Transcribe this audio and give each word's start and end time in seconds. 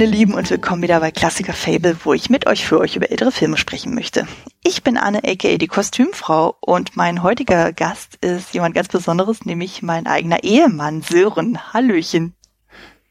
meine 0.00 0.12
Lieben 0.12 0.32
und 0.32 0.48
willkommen 0.48 0.80
wieder 0.80 0.98
bei 0.98 1.10
Klassiker 1.10 1.52
Fable, 1.52 1.94
wo 2.04 2.14
ich 2.14 2.30
mit 2.30 2.46
euch 2.46 2.64
für 2.64 2.80
euch 2.80 2.96
über 2.96 3.10
ältere 3.10 3.30
Filme 3.30 3.58
sprechen 3.58 3.94
möchte. 3.94 4.26
Ich 4.64 4.82
bin 4.82 4.96
Anne, 4.96 5.18
aka 5.18 5.58
die 5.58 5.66
Kostümfrau 5.66 6.56
und 6.62 6.96
mein 6.96 7.22
heutiger 7.22 7.74
Gast 7.74 8.16
ist 8.22 8.54
jemand 8.54 8.74
ganz 8.74 8.88
Besonderes, 8.88 9.44
nämlich 9.44 9.82
mein 9.82 10.06
eigener 10.06 10.42
Ehemann 10.42 11.02
Sören. 11.02 11.74
Hallöchen. 11.74 12.32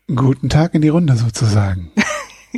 Guten 0.08 0.50
Tag 0.50 0.74
in 0.74 0.82
die 0.82 0.90
Runde 0.90 1.16
sozusagen. 1.16 1.92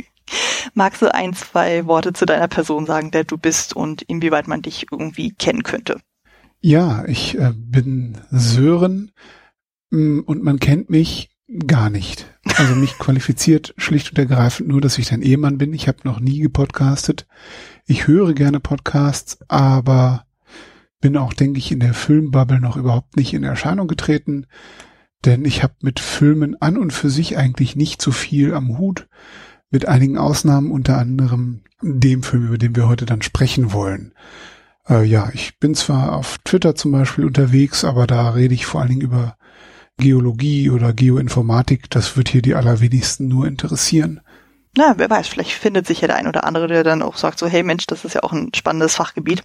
Magst 0.72 1.02
du 1.02 1.12
ein, 1.12 1.34
zwei 1.34 1.84
Worte 1.84 2.14
zu 2.14 2.24
deiner 2.24 2.48
Person 2.48 2.86
sagen, 2.86 3.10
der 3.10 3.24
du 3.24 3.36
bist 3.36 3.76
und 3.76 4.00
inwieweit 4.00 4.48
man 4.48 4.62
dich 4.62 4.86
irgendwie 4.90 5.32
kennen 5.32 5.62
könnte? 5.62 6.00
Ja, 6.62 7.04
ich 7.04 7.38
äh, 7.38 7.52
bin 7.54 8.16
Sören 8.30 9.12
mm, 9.90 10.20
und 10.20 10.42
man 10.42 10.58
kennt 10.58 10.88
mich 10.88 11.28
gar 11.66 11.90
nicht. 11.90 12.31
Also 12.56 12.74
mich 12.74 12.98
qualifiziert 12.98 13.72
schlicht 13.76 14.10
und 14.10 14.18
ergreifend 14.18 14.68
nur, 14.68 14.80
dass 14.80 14.98
ich 14.98 15.08
dein 15.08 15.22
Ehemann 15.22 15.58
bin. 15.58 15.72
Ich 15.72 15.86
habe 15.86 15.98
noch 16.04 16.18
nie 16.18 16.40
gepodcastet. 16.40 17.26
Ich 17.86 18.06
höre 18.06 18.34
gerne 18.34 18.58
Podcasts, 18.60 19.38
aber 19.48 20.26
bin 21.00 21.16
auch, 21.16 21.32
denke 21.32 21.58
ich, 21.58 21.70
in 21.70 21.80
der 21.80 21.94
Filmbubble 21.94 22.60
noch 22.60 22.76
überhaupt 22.76 23.16
nicht 23.16 23.34
in 23.34 23.44
Erscheinung 23.44 23.88
getreten. 23.88 24.46
Denn 25.24 25.44
ich 25.44 25.62
habe 25.62 25.74
mit 25.82 26.00
Filmen 26.00 26.60
an 26.60 26.76
und 26.76 26.92
für 26.92 27.10
sich 27.10 27.36
eigentlich 27.36 27.76
nicht 27.76 28.02
so 28.02 28.10
viel 28.10 28.54
am 28.54 28.78
Hut. 28.78 29.08
Mit 29.70 29.86
einigen 29.86 30.18
Ausnahmen, 30.18 30.70
unter 30.70 30.98
anderem 30.98 31.62
dem 31.80 32.22
Film, 32.22 32.48
über 32.48 32.58
den 32.58 32.76
wir 32.76 32.88
heute 32.88 33.06
dann 33.06 33.22
sprechen 33.22 33.72
wollen. 33.72 34.12
Äh, 34.88 35.04
ja, 35.04 35.30
ich 35.32 35.58
bin 35.58 35.74
zwar 35.74 36.12
auf 36.12 36.38
Twitter 36.44 36.74
zum 36.74 36.92
Beispiel 36.92 37.24
unterwegs, 37.24 37.84
aber 37.84 38.06
da 38.06 38.30
rede 38.30 38.54
ich 38.54 38.66
vor 38.66 38.80
allen 38.80 38.90
Dingen 38.90 39.00
über 39.00 39.36
Geologie 39.98 40.70
oder 40.70 40.92
Geoinformatik. 40.92 41.90
Das 41.90 42.16
wird 42.16 42.28
hier 42.28 42.42
die 42.42 42.54
allerwenigsten 42.54 43.28
nur 43.28 43.46
interessieren. 43.46 44.20
Na, 44.76 44.94
wer 44.96 45.10
weiß, 45.10 45.28
vielleicht 45.28 45.52
findet 45.52 45.86
sich 45.86 46.00
ja 46.00 46.08
der 46.08 46.16
ein 46.16 46.26
oder 46.26 46.44
andere, 46.44 46.66
der 46.66 46.82
dann 46.82 47.02
auch 47.02 47.16
sagt 47.16 47.38
so, 47.38 47.46
hey 47.46 47.62
Mensch, 47.62 47.86
das 47.86 48.04
ist 48.04 48.14
ja 48.14 48.22
auch 48.22 48.32
ein 48.32 48.50
spannendes 48.54 48.96
Fachgebiet. 48.96 49.44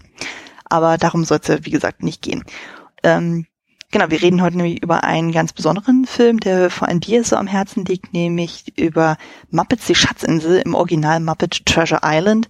Aber 0.66 0.98
darum 0.98 1.26
soll 1.26 1.40
es 1.42 1.48
ja, 1.48 1.66
wie 1.66 1.70
gesagt, 1.70 2.02
nicht 2.02 2.22
gehen. 2.22 2.44
Ähm, 3.04 3.46
genau, 3.92 4.10
wir 4.10 4.22
reden 4.22 4.42
heute 4.42 4.58
nämlich 4.58 4.82
über 4.82 5.04
einen 5.04 5.34
ganz 5.34 5.52
besonderen 5.52 6.06
Film, 6.06 6.40
der 6.40 6.70
vor 6.70 6.88
allem 6.88 7.02
dir 7.02 7.24
so 7.24 7.36
am 7.36 7.48
Herzen 7.48 7.84
liegt, 7.84 8.14
nämlich 8.14 8.78
über 8.78 9.18
Muppets 9.52 9.86
die 9.88 9.96
Schatzinsel 9.96 10.62
im 10.64 10.76
Original 10.76 11.20
Muppet 11.20 11.66
Treasure 11.66 12.02
Island 12.04 12.48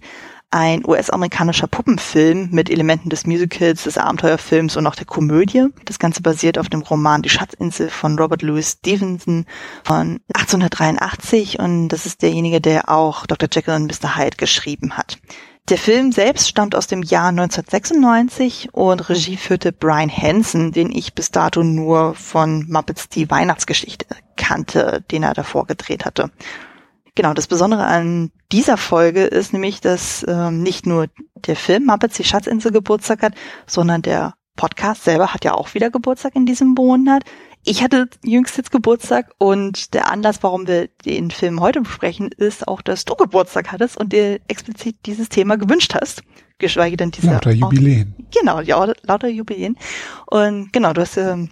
ein 0.50 0.84
US-amerikanischer 0.86 1.66
Puppenfilm 1.66 2.48
mit 2.52 2.70
Elementen 2.70 3.10
des 3.10 3.26
Musicals, 3.26 3.84
des 3.84 3.98
Abenteuerfilms 3.98 4.76
und 4.76 4.86
auch 4.86 4.94
der 4.94 5.04
Komödie. 5.04 5.66
Das 5.84 5.98
Ganze 5.98 6.22
basiert 6.22 6.58
auf 6.58 6.68
dem 6.68 6.80
Roman 6.80 7.22
Die 7.22 7.28
Schatzinsel 7.28 7.90
von 7.90 8.18
Robert 8.18 8.42
Louis 8.42 8.78
Stevenson 8.78 9.44
von 9.84 10.20
1883 10.34 11.58
und 11.58 11.88
das 11.88 12.06
ist 12.06 12.22
derjenige, 12.22 12.60
der 12.60 12.88
auch 12.88 13.26
Dr. 13.26 13.48
Jekyll 13.52 13.74
und 13.74 13.86
Mr. 13.86 14.16
Hyde 14.16 14.36
geschrieben 14.36 14.96
hat. 14.96 15.18
Der 15.68 15.76
Film 15.76 16.12
selbst 16.12 16.48
stammt 16.48 16.74
aus 16.74 16.86
dem 16.86 17.02
Jahr 17.02 17.28
1996 17.28 18.70
und 18.72 19.06
Regie 19.10 19.36
führte 19.36 19.70
Brian 19.70 20.10
Hansen, 20.10 20.72
den 20.72 20.90
ich 20.90 21.12
bis 21.12 21.30
dato 21.30 21.62
nur 21.62 22.14
von 22.14 22.66
Muppets 22.70 23.10
die 23.10 23.30
Weihnachtsgeschichte 23.30 24.06
kannte, 24.36 25.04
den 25.10 25.24
er 25.24 25.34
davor 25.34 25.66
gedreht 25.66 26.06
hatte. 26.06 26.30
Genau, 27.18 27.34
das 27.34 27.48
Besondere 27.48 27.84
an 27.84 28.30
dieser 28.52 28.76
Folge 28.76 29.24
ist 29.24 29.52
nämlich, 29.52 29.80
dass 29.80 30.24
ähm, 30.28 30.62
nicht 30.62 30.86
nur 30.86 31.08
der 31.34 31.56
Film 31.56 31.86
Muppets 31.86 32.16
die 32.16 32.22
Schatzinsel 32.22 32.70
Geburtstag 32.70 33.22
hat, 33.22 33.34
sondern 33.66 34.02
der 34.02 34.34
Podcast 34.54 35.02
selber 35.02 35.34
hat 35.34 35.44
ja 35.44 35.54
auch 35.54 35.74
wieder 35.74 35.90
Geburtstag 35.90 36.36
in 36.36 36.46
diesem 36.46 36.74
Monat. 36.74 37.24
Ich 37.64 37.82
hatte 37.82 38.08
jüngst 38.22 38.56
jetzt 38.56 38.70
Geburtstag 38.70 39.32
und 39.38 39.94
der 39.94 40.12
Anlass, 40.12 40.44
warum 40.44 40.68
wir 40.68 40.90
den 41.04 41.32
Film 41.32 41.58
heute 41.60 41.80
besprechen, 41.80 42.30
ist 42.36 42.68
auch, 42.68 42.82
dass 42.82 43.04
du 43.04 43.16
Geburtstag 43.16 43.72
hattest 43.72 43.96
und 43.96 44.12
dir 44.12 44.38
explizit 44.46 44.94
dieses 45.04 45.28
Thema 45.28 45.56
gewünscht 45.56 45.96
hast. 46.00 46.22
Geschweige 46.58 46.96
denn 46.96 47.10
diese. 47.10 47.32
Lauter 47.32 47.50
Jubiläen. 47.50 48.14
Genau, 48.32 48.60
ja, 48.60 48.92
lauter 49.02 49.26
Jubiläen. 49.26 49.76
Und 50.26 50.72
genau, 50.72 50.92
du 50.92 51.00
hast 51.00 51.16
ähm, 51.16 51.50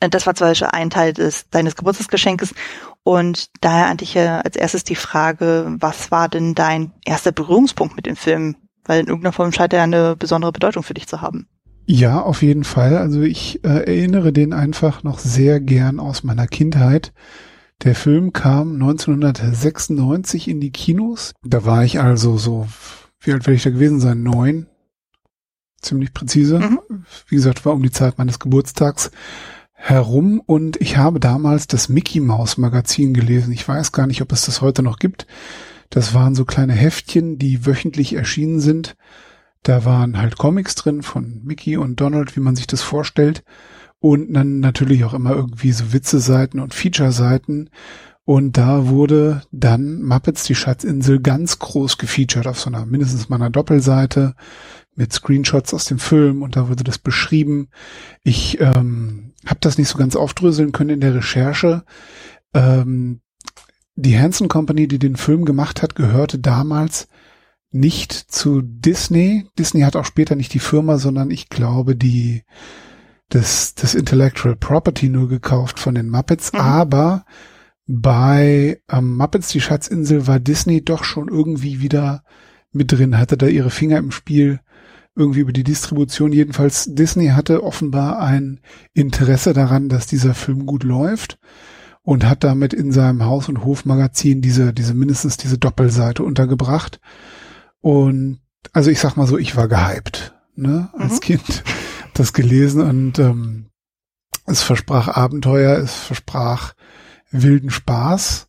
das 0.00 0.26
war 0.26 0.34
zum 0.34 0.46
Beispiel 0.46 0.68
ein 0.70 0.90
Teil 0.90 1.12
des, 1.12 1.50
deines 1.50 1.74
Geburtstagsgeschenkes. 1.74 2.54
Und 3.04 3.48
daher 3.60 3.88
an 3.88 3.96
dich 3.96 4.14
ja 4.14 4.40
als 4.40 4.56
erstes 4.56 4.84
die 4.84 4.94
Frage, 4.94 5.76
was 5.78 6.10
war 6.10 6.28
denn 6.28 6.54
dein 6.54 6.92
erster 7.04 7.32
Berührungspunkt 7.32 7.96
mit 7.96 8.06
dem 8.06 8.16
Film? 8.16 8.56
Weil 8.84 9.00
in 9.00 9.06
irgendeiner 9.06 9.32
Form 9.32 9.52
scheint 9.52 9.72
er 9.72 9.82
eine 9.82 10.16
besondere 10.16 10.52
Bedeutung 10.52 10.82
für 10.82 10.94
dich 10.94 11.06
zu 11.06 11.20
haben. 11.20 11.48
Ja, 11.86 12.20
auf 12.20 12.42
jeden 12.42 12.64
Fall. 12.64 12.98
Also 12.98 13.22
ich 13.22 13.64
äh, 13.64 13.68
erinnere 13.68 14.32
den 14.32 14.52
einfach 14.52 15.04
noch 15.04 15.18
sehr 15.18 15.58
gern 15.58 16.00
aus 16.00 16.22
meiner 16.22 16.46
Kindheit. 16.46 17.14
Der 17.82 17.94
Film 17.94 18.32
kam 18.32 18.74
1996 18.74 20.48
in 20.48 20.60
die 20.60 20.70
Kinos. 20.70 21.32
Da 21.42 21.64
war 21.64 21.84
ich 21.84 22.00
also 22.00 22.36
so, 22.36 22.66
wie 23.20 23.32
alt 23.32 23.46
werde 23.46 23.56
ich 23.56 23.62
da 23.62 23.70
gewesen 23.70 24.00
sein? 24.00 24.22
Neun. 24.22 24.66
Ziemlich 25.80 26.12
präzise. 26.12 26.58
Mhm. 26.58 27.06
Wie 27.26 27.36
gesagt, 27.36 27.64
war 27.64 27.72
um 27.72 27.82
die 27.82 27.90
Zeit 27.90 28.18
meines 28.18 28.38
Geburtstags 28.38 29.10
herum 29.80 30.42
und 30.44 30.76
ich 30.80 30.96
habe 30.96 31.20
damals 31.20 31.68
das 31.68 31.88
Mickey 31.88 32.18
Mouse 32.18 32.58
Magazin 32.58 33.14
gelesen. 33.14 33.52
Ich 33.52 33.66
weiß 33.66 33.92
gar 33.92 34.08
nicht, 34.08 34.20
ob 34.20 34.32
es 34.32 34.44
das 34.44 34.60
heute 34.60 34.82
noch 34.82 34.98
gibt. 34.98 35.26
Das 35.88 36.12
waren 36.14 36.34
so 36.34 36.44
kleine 36.44 36.72
Heftchen, 36.72 37.38
die 37.38 37.64
wöchentlich 37.64 38.12
erschienen 38.14 38.58
sind. 38.58 38.96
Da 39.62 39.84
waren 39.84 40.18
halt 40.18 40.36
Comics 40.36 40.74
drin 40.74 41.02
von 41.02 41.40
Mickey 41.44 41.76
und 41.76 42.00
Donald, 42.00 42.36
wie 42.36 42.40
man 42.40 42.56
sich 42.56 42.66
das 42.66 42.82
vorstellt. 42.82 43.44
Und 44.00 44.32
dann 44.34 44.60
natürlich 44.60 45.04
auch 45.04 45.14
immer 45.14 45.30
irgendwie 45.30 45.72
so 45.72 45.92
Witze-Seiten 45.92 46.58
und 46.60 46.74
Feature-Seiten. 46.74 47.70
Und 48.24 48.58
da 48.58 48.88
wurde 48.88 49.42
dann 49.52 50.02
Muppets 50.02 50.44
die 50.44 50.54
Schatzinsel 50.54 51.20
ganz 51.20 51.60
groß 51.60 51.98
gefeatured 51.98 52.46
auf 52.46 52.60
so 52.60 52.68
einer 52.68 52.84
mindestens 52.84 53.28
meiner 53.28 53.48
Doppelseite 53.48 54.34
mit 54.94 55.12
Screenshots 55.12 55.72
aus 55.72 55.86
dem 55.86 55.98
Film 55.98 56.42
und 56.42 56.56
da 56.56 56.68
wurde 56.68 56.84
das 56.84 56.98
beschrieben. 56.98 57.68
Ich 58.24 58.60
ähm, 58.60 59.27
habe 59.46 59.60
das 59.60 59.78
nicht 59.78 59.88
so 59.88 59.98
ganz 59.98 60.16
aufdröseln 60.16 60.72
können 60.72 60.90
in 60.90 61.00
der 61.00 61.14
Recherche. 61.14 61.84
Ähm, 62.54 63.20
die 63.94 64.18
Hanson 64.18 64.48
Company, 64.48 64.88
die 64.88 64.98
den 64.98 65.16
Film 65.16 65.44
gemacht 65.44 65.82
hat, 65.82 65.94
gehörte 65.94 66.38
damals 66.38 67.08
nicht 67.70 68.12
zu 68.12 68.62
Disney. 68.62 69.46
Disney 69.58 69.82
hat 69.82 69.96
auch 69.96 70.04
später 70.04 70.34
nicht 70.34 70.54
die 70.54 70.58
Firma, 70.58 70.98
sondern 70.98 71.30
ich 71.30 71.48
glaube 71.48 71.96
die 71.96 72.44
das, 73.28 73.74
das 73.74 73.94
Intellectual 73.94 74.56
Property 74.56 75.08
nur 75.08 75.28
gekauft 75.28 75.78
von 75.78 75.94
den 75.94 76.08
Muppets. 76.08 76.52
Mhm. 76.52 76.60
Aber 76.60 77.24
bei 77.86 78.80
ähm, 78.90 79.16
Muppets 79.16 79.48
die 79.48 79.60
Schatzinsel 79.60 80.26
war 80.26 80.40
Disney 80.40 80.84
doch 80.84 81.04
schon 81.04 81.28
irgendwie 81.28 81.80
wieder 81.80 82.22
mit 82.70 82.92
drin, 82.92 83.18
hatte 83.18 83.36
da 83.36 83.46
ihre 83.46 83.70
Finger 83.70 83.98
im 83.98 84.10
Spiel 84.10 84.60
irgendwie 85.18 85.40
über 85.40 85.52
die 85.52 85.64
Distribution. 85.64 86.32
Jedenfalls 86.32 86.86
Disney 86.94 87.28
hatte 87.28 87.62
offenbar 87.62 88.20
ein 88.20 88.60
Interesse 88.94 89.52
daran, 89.52 89.88
dass 89.88 90.06
dieser 90.06 90.34
Film 90.34 90.64
gut 90.64 90.84
läuft 90.84 91.38
und 92.02 92.24
hat 92.24 92.44
damit 92.44 92.72
in 92.72 92.92
seinem 92.92 93.24
Haus- 93.24 93.48
und 93.48 93.64
Hofmagazin 93.64 94.40
diese, 94.40 94.72
diese 94.72 94.94
mindestens 94.94 95.36
diese 95.36 95.58
Doppelseite 95.58 96.22
untergebracht. 96.22 97.00
Und 97.80 98.40
also 98.72 98.90
ich 98.90 99.00
sag 99.00 99.16
mal 99.16 99.26
so, 99.26 99.36
ich 99.36 99.56
war 99.56 99.68
gehypt, 99.68 100.34
ne, 100.54 100.88
als 100.96 101.14
mhm. 101.14 101.20
Kind 101.20 101.64
das 102.14 102.32
gelesen 102.32 102.80
und 102.80 103.18
ähm, 103.18 103.66
es 104.46 104.62
versprach 104.62 105.08
Abenteuer, 105.08 105.76
es 105.76 105.94
versprach 105.94 106.74
wilden 107.30 107.70
Spaß 107.70 108.48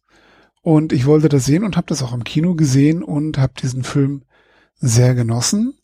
und 0.61 0.93
ich 0.93 1.05
wollte 1.05 1.29
das 1.29 1.45
sehen 1.45 1.63
und 1.63 1.77
habe 1.77 1.87
das 1.87 2.03
auch 2.03 2.13
im 2.13 2.23
Kino 2.23 2.55
gesehen 2.55 3.03
und 3.03 3.37
habe 3.37 3.53
diesen 3.59 3.83
Film 3.83 4.23
sehr 4.75 5.15
genossen. 5.15 5.78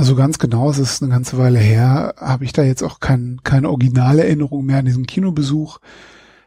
Also 0.00 0.16
ganz 0.16 0.38
genau, 0.38 0.70
es 0.70 0.78
ist 0.78 1.02
eine 1.02 1.12
ganze 1.12 1.36
Weile 1.36 1.58
her, 1.58 2.14
habe 2.16 2.46
ich 2.46 2.54
da 2.54 2.62
jetzt 2.62 2.82
auch 2.82 3.00
kein, 3.00 3.42
keine 3.44 3.68
originale 3.68 4.24
Erinnerung 4.24 4.64
mehr 4.64 4.78
an 4.78 4.86
diesen 4.86 5.04
Kinobesuch. 5.04 5.78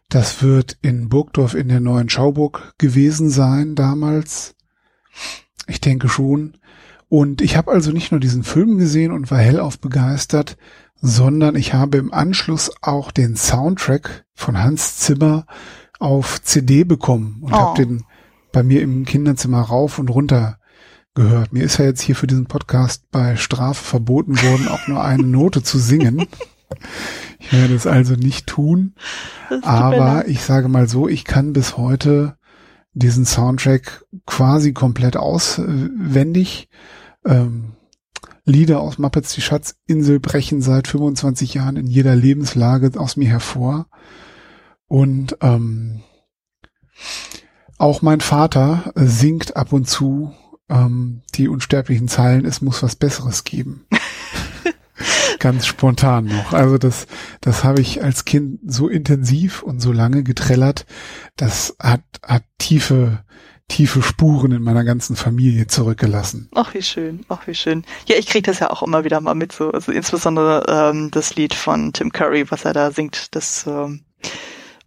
Das 0.09 0.41
wird 0.41 0.79
in 0.81 1.07
Burgdorf 1.07 1.53
in 1.53 1.67
der 1.69 1.79
neuen 1.79 2.09
Schauburg 2.09 2.73
gewesen 2.79 3.29
sein 3.29 3.75
damals. 3.75 4.55
Ich 5.67 5.79
denke 5.79 6.09
schon. 6.09 6.57
Und 7.09 7.43
ich 7.43 7.55
habe 7.55 7.71
also 7.71 7.91
nicht 7.91 8.09
nur 8.09 8.19
diesen 8.19 8.43
Film 8.43 8.79
gesehen 8.79 9.11
und 9.11 9.29
war 9.29 9.37
hellauf 9.37 9.77
begeistert, 9.77 10.57
sondern 10.99 11.55
ich 11.55 11.75
habe 11.75 11.99
im 11.99 12.11
Anschluss 12.11 12.71
auch 12.81 13.11
den 13.11 13.35
Soundtrack 13.35 14.25
von 14.33 14.57
Hans 14.57 14.97
Zimmer 14.97 15.45
auf 15.99 16.41
CD 16.41 16.85
bekommen 16.85 17.37
und 17.41 17.53
oh. 17.53 17.55
habe 17.55 17.85
den 17.85 18.03
bei 18.51 18.63
mir 18.63 18.81
im 18.81 19.05
Kinderzimmer 19.05 19.61
rauf 19.61 19.99
und 19.99 20.09
runter 20.09 20.57
gehört. 21.13 21.53
Mir 21.53 21.63
ist 21.63 21.77
ja 21.77 21.85
jetzt 21.85 22.01
hier 22.01 22.15
für 22.15 22.27
diesen 22.27 22.45
Podcast 22.45 23.09
bei 23.11 23.35
Strafe 23.35 23.83
verboten 23.83 24.41
worden, 24.41 24.67
auch 24.67 24.87
nur 24.87 25.03
eine 25.03 25.23
Note 25.23 25.63
zu 25.63 25.77
singen. 25.79 26.27
Ich 27.39 27.53
werde 27.53 27.75
es 27.75 27.85
also 27.85 28.15
nicht 28.15 28.47
tun. 28.47 28.95
Aber 29.61 30.27
ich 30.27 30.41
sage 30.41 30.69
mal 30.69 30.87
so, 30.87 31.07
ich 31.07 31.23
kann 31.25 31.53
bis 31.53 31.77
heute 31.77 32.37
diesen 32.93 33.25
Soundtrack 33.25 34.05
quasi 34.25 34.73
komplett 34.73 35.17
auswendig. 35.17 36.69
Ähm, 37.25 37.73
Lieder 38.45 38.81
aus 38.81 38.97
Muppets 38.97 39.33
die 39.33 39.41
Schatzinsel 39.41 40.19
brechen 40.19 40.61
seit 40.61 40.87
25 40.89 41.53
Jahren 41.53 41.77
in 41.77 41.87
jeder 41.87 42.15
Lebenslage 42.15 42.91
aus 42.99 43.15
mir 43.15 43.29
hervor. 43.29 43.87
Und 44.87 45.37
ähm, 45.41 46.01
auch 47.77 48.01
mein 48.01 48.19
Vater 48.19 48.91
singt 48.95 49.55
ab 49.55 49.71
und 49.71 49.87
zu 49.87 50.33
ähm, 50.69 51.21
die 51.35 51.47
unsterblichen 51.47 52.07
Zeilen, 52.07 52.45
es 52.45 52.61
muss 52.61 52.83
was 52.83 52.95
Besseres 52.95 53.43
geben. 53.43 53.85
Ganz 55.39 55.65
spontan 55.65 56.25
noch. 56.25 56.53
Also 56.53 56.77
das, 56.77 57.07
das 57.41 57.63
habe 57.63 57.81
ich 57.81 58.03
als 58.03 58.25
Kind 58.25 58.59
so 58.65 58.87
intensiv 58.87 59.61
und 59.63 59.81
so 59.81 59.91
lange 59.91 60.23
getrellert, 60.23 60.85
das 61.35 61.75
hat, 61.79 62.03
hat 62.23 62.43
tiefe, 62.59 63.23
tiefe 63.67 64.01
Spuren 64.01 64.51
in 64.51 64.61
meiner 64.61 64.83
ganzen 64.83 65.15
Familie 65.15 65.67
zurückgelassen. 65.67 66.49
Ach, 66.53 66.73
wie 66.73 66.81
schön, 66.81 67.25
ach, 67.27 67.47
wie 67.47 67.55
schön. 67.55 67.83
Ja, 68.07 68.15
ich 68.15 68.27
kriege 68.27 68.43
das 68.43 68.59
ja 68.59 68.69
auch 68.69 68.83
immer 68.83 69.03
wieder 69.03 69.19
mal 69.19 69.35
mit, 69.35 69.51
so, 69.51 69.71
also 69.71 69.91
insbesondere 69.91 70.65
ähm, 70.67 71.11
das 71.11 71.35
Lied 71.35 71.53
von 71.53 71.91
Tim 71.91 72.11
Curry, 72.11 72.49
was 72.49 72.65
er 72.65 72.73
da 72.73 72.91
singt, 72.91 73.35
das 73.35 73.65
ähm, 73.67 74.05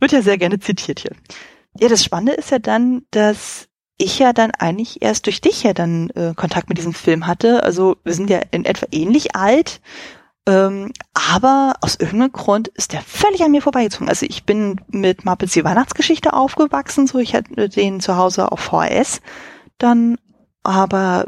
wird 0.01 0.13
ja 0.13 0.23
sehr 0.23 0.39
gerne 0.39 0.59
zitiert 0.61 1.01
hier. 1.01 1.17
Ja, 1.79 1.89
das 1.89 2.05
Spannende 2.05 2.33
ist 2.33 2.51
ja 2.51 2.59
dann, 2.59 3.03
dass 3.11 3.69
ich 3.99 4.19
ja 4.19 4.33
dann 4.33 4.51
eigentlich 4.51 5.03
erst 5.03 5.27
durch 5.27 5.41
dich 5.41 5.63
ja 5.63 5.73
dann 5.73 6.11
äh, 6.11 6.35
Kontakt 6.35 6.69
mit 6.69 6.79
diesem 6.79 6.95
Film 6.95 7.27
hatte. 7.27 7.63
Also 7.63 7.97
wir 8.05 8.15
sind 8.15 8.29
ja 8.31 8.41
in 8.51 8.65
etwa 8.65 8.87
ähnlich 8.91 9.35
alt, 9.35 9.81
ähm, 10.47 10.93
aber 11.15 11.75
aus 11.81 11.97
irgendeinem 11.97 12.33
Grund 12.33 12.69
ist 12.69 12.93
der 12.93 13.01
völlig 13.01 13.43
an 13.43 13.51
mir 13.51 13.63
vorbeigezogen. 13.63 14.09
Also 14.09 14.27
ich 14.27 14.45
bin 14.45 14.81
mit 14.89 15.25
Muppets 15.25 15.55
die 15.55 15.65
Weihnachtsgeschichte 15.65 16.35
aufgewachsen, 16.35 17.07
so 17.07 17.19
ich 17.19 17.35
hatte 17.35 17.69
den 17.69 18.01
zu 18.01 18.17
Hause 18.17 18.53
auf 18.53 18.61
VHS 18.61 19.21
dann, 19.79 20.19
aber 20.63 21.27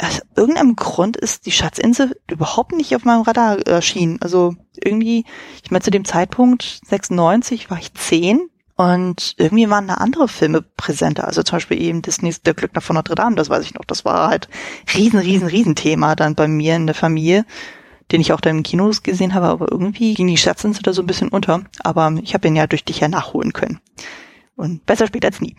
aus 0.00 0.20
irgendeinem 0.36 0.76
Grund 0.76 1.16
ist 1.16 1.46
die 1.46 1.52
Schatzinsel 1.52 2.16
überhaupt 2.30 2.72
nicht 2.72 2.94
auf 2.94 3.04
meinem 3.04 3.22
Radar 3.22 3.66
erschienen. 3.66 4.18
Also 4.20 4.54
irgendwie, 4.74 5.24
ich 5.62 5.70
meine 5.70 5.82
zu 5.82 5.90
dem 5.90 6.04
Zeitpunkt 6.04 6.80
96 6.86 7.70
war 7.70 7.78
ich 7.78 7.94
zehn 7.94 8.48
und 8.78 9.34
irgendwie 9.38 9.68
waren 9.68 9.88
da 9.88 9.94
andere 9.94 10.28
Filme 10.28 10.62
präsenter. 10.62 11.26
Also 11.26 11.42
zum 11.42 11.56
Beispiel 11.56 11.82
eben 11.82 12.00
Disneys 12.00 12.42
Der 12.42 12.54
Glückner 12.54 12.80
von 12.80 12.94
Notre 12.94 13.16
Dame, 13.16 13.34
das 13.34 13.50
weiß 13.50 13.64
ich 13.64 13.74
noch. 13.74 13.84
Das 13.84 14.04
war 14.04 14.28
halt 14.28 14.48
riesen, 14.94 15.18
riesen, 15.18 15.48
riesen 15.48 15.74
Thema 15.74 16.14
dann 16.14 16.36
bei 16.36 16.46
mir 16.46 16.76
in 16.76 16.86
der 16.86 16.94
Familie, 16.94 17.44
den 18.12 18.20
ich 18.20 18.32
auch 18.32 18.40
dann 18.40 18.58
im 18.58 18.62
Kino 18.62 18.88
gesehen 19.02 19.34
habe. 19.34 19.46
Aber 19.46 19.66
irgendwie 19.68 20.14
ging 20.14 20.28
die 20.28 20.36
Schatzinsel 20.36 20.84
da 20.84 20.92
so 20.92 21.02
ein 21.02 21.08
bisschen 21.08 21.30
unter. 21.30 21.64
Aber 21.80 22.14
ich 22.22 22.34
habe 22.34 22.46
ihn 22.46 22.54
ja 22.54 22.68
durch 22.68 22.84
dich 22.84 23.00
ja 23.00 23.08
nachholen 23.08 23.52
können. 23.52 23.80
Und 24.54 24.86
besser 24.86 25.08
spät 25.08 25.24
als 25.24 25.40
nie. 25.40 25.56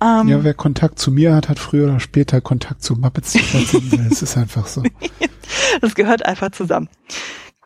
Ähm, 0.00 0.28
ja, 0.28 0.44
wer 0.44 0.54
Kontakt 0.54 1.00
zu 1.00 1.10
mir 1.10 1.34
hat, 1.34 1.48
hat 1.48 1.58
früher 1.58 1.88
oder 1.88 1.98
später 1.98 2.40
Kontakt 2.40 2.84
zu 2.84 2.94
Muppets. 2.94 3.34
Es 3.34 4.22
ist 4.22 4.36
einfach 4.36 4.68
so. 4.68 4.84
das 5.80 5.96
gehört 5.96 6.24
einfach 6.24 6.52
zusammen. 6.52 6.88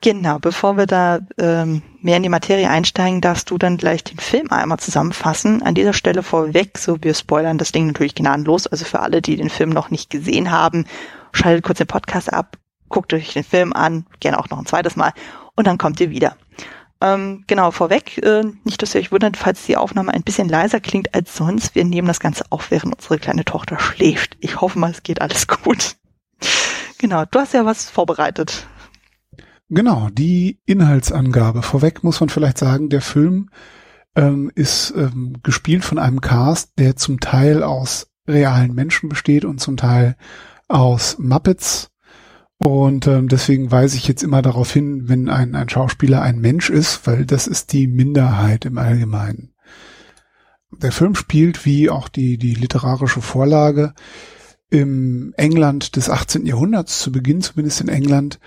Genau, 0.03 0.41
bevor 0.41 0.77
wir 0.77 0.87
da 0.87 1.21
ähm, 1.39 1.81
mehr 2.01 2.17
in 2.17 2.25
die 2.25 2.29
Materie 2.29 2.69
einsteigen, 2.69 3.21
darfst 3.21 3.49
du 3.51 3.57
dann 3.57 3.77
gleich 3.77 4.03
den 4.03 4.19
Film 4.19 4.51
einmal 4.51 4.81
zusammenfassen. 4.81 5.63
An 5.63 5.77
dieser 5.77 5.93
Stelle 5.93 6.25
vorweg, 6.25 6.77
so 6.77 6.99
wir 7.01 7.15
spoilern 7.15 7.57
das 7.57 7.71
Ding 7.71 7.87
natürlich 7.87 8.17
gnadenlos. 8.17 8.67
Also 8.67 8.85
für 8.85 8.99
alle, 8.99 9.23
die 9.23 9.37
den 9.37 9.49
Film 9.49 9.71
noch 9.71 9.91
nicht 9.91 10.11
gesehen 10.11 10.51
haben, 10.51 10.87
schaltet 11.31 11.65
kurz 11.65 11.79
den 11.79 11.87
Podcast 11.87 12.33
ab, 12.33 12.59
guckt 12.89 13.15
euch 13.15 13.33
den 13.33 13.45
Film 13.45 13.73
an, 13.73 14.05
gerne 14.19 14.41
auch 14.41 14.51
noch 14.51 14.59
ein 14.59 14.67
zweites 14.67 14.97
Mal 14.97 15.13
und 15.55 15.69
dann 15.69 15.79
kommt 15.79 16.01
ihr 16.01 16.11
wieder. 16.11 16.37
Ähm, 17.01 17.45
genau, 17.47 17.71
vorweg, 17.71 18.19
äh, 18.19 18.43
nicht, 18.65 18.83
dass 18.83 18.97
ihr 18.97 19.01
euch 19.01 19.13
wundert, 19.13 19.37
falls 19.37 19.67
die 19.67 19.77
Aufnahme 19.77 20.13
ein 20.13 20.25
bisschen 20.25 20.49
leiser 20.49 20.81
klingt 20.81 21.15
als 21.15 21.37
sonst. 21.37 21.77
Wir 21.77 21.85
nehmen 21.85 22.09
das 22.09 22.19
Ganze 22.19 22.45
auf, 22.51 22.73
während 22.73 22.97
unsere 22.97 23.21
kleine 23.21 23.45
Tochter 23.45 23.79
schläft. 23.79 24.37
Ich 24.41 24.61
hoffe 24.61 24.81
mal, 24.81 24.91
es 24.91 25.05
geht 25.05 25.21
alles 25.21 25.47
gut. 25.63 25.95
Genau, 26.99 27.25
du 27.25 27.39
hast 27.39 27.55
ja 27.55 27.65
was 27.65 27.89
vorbereitet. 27.89 28.67
Genau, 29.75 30.11
die 30.13 30.61
Inhaltsangabe. 30.67 31.63
Vorweg 31.63 32.05
muss 32.05 32.21
man 32.21 32.29
vielleicht 32.29 32.59
sagen, 32.59 32.91
der 32.91 33.01
Film 33.01 33.49
ähm, 34.15 34.53
ist 34.55 34.93
ähm, 34.95 35.39
gespielt 35.43 35.83
von 35.83 35.99
einem 35.99 36.21
Cast, 36.21 36.79
der 36.79 36.97
zum 36.97 37.21
Teil 37.21 37.63
aus 37.63 38.11
realen 38.29 38.75
Menschen 38.75 39.09
besteht 39.09 39.47
und 39.47 39.63
zum 39.63 39.79
Teil 39.79 40.17
aus 40.69 41.17
Muppets. 41.19 41.91
Und 42.59 43.07
ähm, 43.07 43.29
deswegen 43.29 43.73
weise 43.73 43.97
ich 43.97 44.07
jetzt 44.07 44.23
immer 44.23 44.43
darauf 44.43 44.71
hin, 44.71 45.09
wenn 45.09 45.31
ein, 45.31 45.55
ein 45.55 45.71
Schauspieler 45.71 46.21
ein 46.21 46.39
Mensch 46.39 46.69
ist, 46.69 47.07
weil 47.07 47.25
das 47.25 47.47
ist 47.47 47.73
die 47.73 47.87
Minderheit 47.87 48.67
im 48.67 48.77
Allgemeinen. 48.77 49.55
Der 50.71 50.93
Film 50.93 51.15
spielt, 51.15 51.65
wie 51.65 51.89
auch 51.89 52.11
die, 52.11 52.37
die 52.37 52.53
literarische 52.53 53.23
Vorlage, 53.23 53.95
im 54.69 55.33
England 55.39 55.97
des 55.97 56.11
18. 56.11 56.45
Jahrhunderts, 56.45 57.01
zu 57.01 57.11
Beginn 57.11 57.41
zumindest 57.41 57.81
in 57.81 57.89
England, 57.89 58.39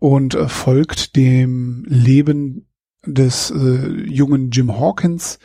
und 0.00 0.34
äh, 0.34 0.48
folgt 0.48 1.14
dem 1.14 1.84
Leben 1.86 2.66
des 3.06 3.50
äh, 3.52 4.04
jungen 4.06 4.50
Jim 4.50 4.76
Hawkins, 4.78 5.38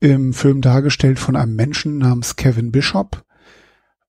im 0.00 0.34
Film 0.34 0.60
dargestellt 0.60 1.18
von 1.18 1.36
einem 1.36 1.54
Menschen 1.54 1.98
namens 1.98 2.36
Kevin 2.36 2.72
Bishop. 2.72 3.24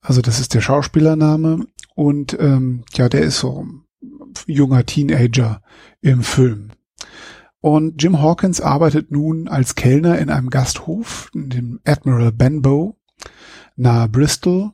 Also 0.01 0.21
das 0.21 0.39
ist 0.39 0.53
der 0.53 0.61
Schauspielername 0.61 1.67
und 1.93 2.35
ähm, 2.39 2.83
ja, 2.93 3.07
der 3.07 3.21
ist 3.21 3.39
so 3.39 3.65
junger 4.45 4.85
Teenager 4.85 5.61
im 6.01 6.21
Film. 6.23 6.71
Und 7.61 8.01
Jim 8.03 8.21
Hawkins 8.21 8.61
arbeitet 8.61 9.11
nun 9.11 9.47
als 9.47 9.75
Kellner 9.75 10.19
in 10.19 10.29
einem 10.29 10.49
Gasthof, 10.49 11.29
in 11.33 11.49
dem 11.49 11.79
Admiral 11.85 12.31
Benbow, 12.31 12.97
nahe 13.75 14.07
Bristol 14.09 14.71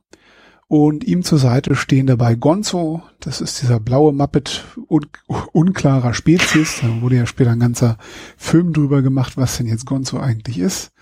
und 0.72 1.04
ihm 1.04 1.22
zur 1.22 1.38
Seite 1.38 1.74
stehen 1.74 2.06
dabei 2.06 2.34
Gonzo, 2.34 3.02
das 3.20 3.42
ist 3.42 3.60
dieser 3.60 3.78
blaue 3.78 4.14
Muppet 4.14 4.64
un 4.88 5.04
unklarer 5.52 6.14
Spezies. 6.14 6.78
Da 6.80 7.02
wurde 7.02 7.16
ja 7.16 7.26
später 7.26 7.50
ein 7.50 7.60
ganzer 7.60 7.98
Film 8.38 8.72
drüber 8.72 9.02
gemacht, 9.02 9.36
was 9.36 9.58
denn 9.58 9.66
jetzt 9.66 9.84
Gonzo 9.84 10.18
eigentlich 10.18 10.58
ist. 10.58 10.92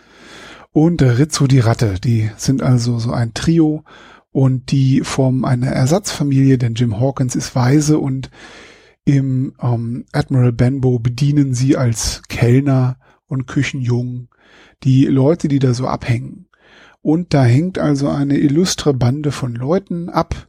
Und 0.73 1.03
Rizzo 1.03 1.47
die 1.47 1.61
Ratte, 1.61 2.01
die 2.03 2.33
sind 2.37 2.65
also 2.65 2.99
so 2.99 3.13
ein 3.13 3.33
Trio 3.33 3.85
und 4.33 4.73
die 4.73 5.03
formen 5.03 5.45
eine 5.45 5.73
Ersatzfamilie, 5.73 6.59
denn 6.59 6.75
Jim 6.75 6.99
Hawkins 6.99 7.37
ist 7.37 7.55
weise 7.55 8.01
und 8.01 8.29
im 9.05 9.55
ähm, 9.63 10.05
Admiral 10.11 10.51
Benbow 10.51 10.99
bedienen 10.99 11.55
sie 11.55 11.77
als 11.77 12.23
Kellner 12.29 12.99
und 13.29 13.47
Küchenjungen 13.47 14.31
die 14.83 15.05
Leute, 15.05 15.47
die 15.47 15.61
da 15.61 15.75
so 15.75 15.87
abhängen. 15.87 16.47
Und 17.03 17.33
da 17.35 17.45
hängt 17.45 17.79
also 17.79 18.09
eine 18.09 18.37
illustre 18.39 18.93
Bande 18.95 19.33
von 19.33 19.55
Leuten 19.55 20.09
ab, 20.09 20.49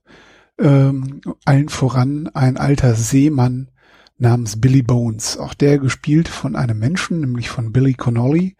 ähm, 0.60 1.22
allen 1.46 1.70
voran 1.70 2.30
ein 2.34 2.58
alter 2.58 2.96
Seemann 2.96 3.70
namens 4.18 4.62
Billy 4.62 4.84
Bones, 4.84 5.38
auch 5.38 5.54
der 5.54 5.80
gespielt 5.80 6.28
von 6.28 6.56
einem 6.56 6.78
Menschen, 6.78 7.22
nämlich 7.22 7.50
von 7.50 7.72
Billy 7.72 7.94
Connolly. 7.94 8.56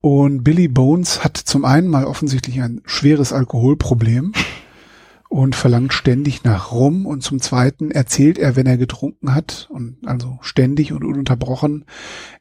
Und 0.00 0.42
Billy 0.42 0.66
Bones 0.66 1.22
hat 1.22 1.36
zum 1.36 1.64
einen 1.64 1.86
mal 1.86 2.04
offensichtlich 2.04 2.60
ein 2.60 2.80
schweres 2.84 3.32
Alkoholproblem 3.32 4.32
und 5.28 5.54
verlangt 5.54 5.92
ständig 5.92 6.42
nach 6.42 6.72
Rum. 6.72 7.06
Und 7.06 7.22
zum 7.22 7.40
zweiten 7.40 7.92
erzählt 7.92 8.38
er, 8.38 8.56
wenn 8.56 8.66
er 8.66 8.76
getrunken 8.76 9.34
hat 9.34 9.68
und 9.70 9.98
also 10.04 10.38
ständig 10.40 10.92
und 10.92 11.04
ununterbrochen 11.04 11.84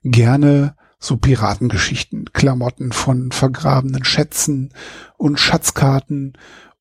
gerne 0.04 0.76
so 1.02 1.18
Piratengeschichten, 1.18 2.32
Klamotten 2.32 2.92
von 2.92 3.32
vergrabenen 3.32 4.06
Schätzen 4.06 4.70
und 5.18 5.40
Schatzkarten 5.40 6.34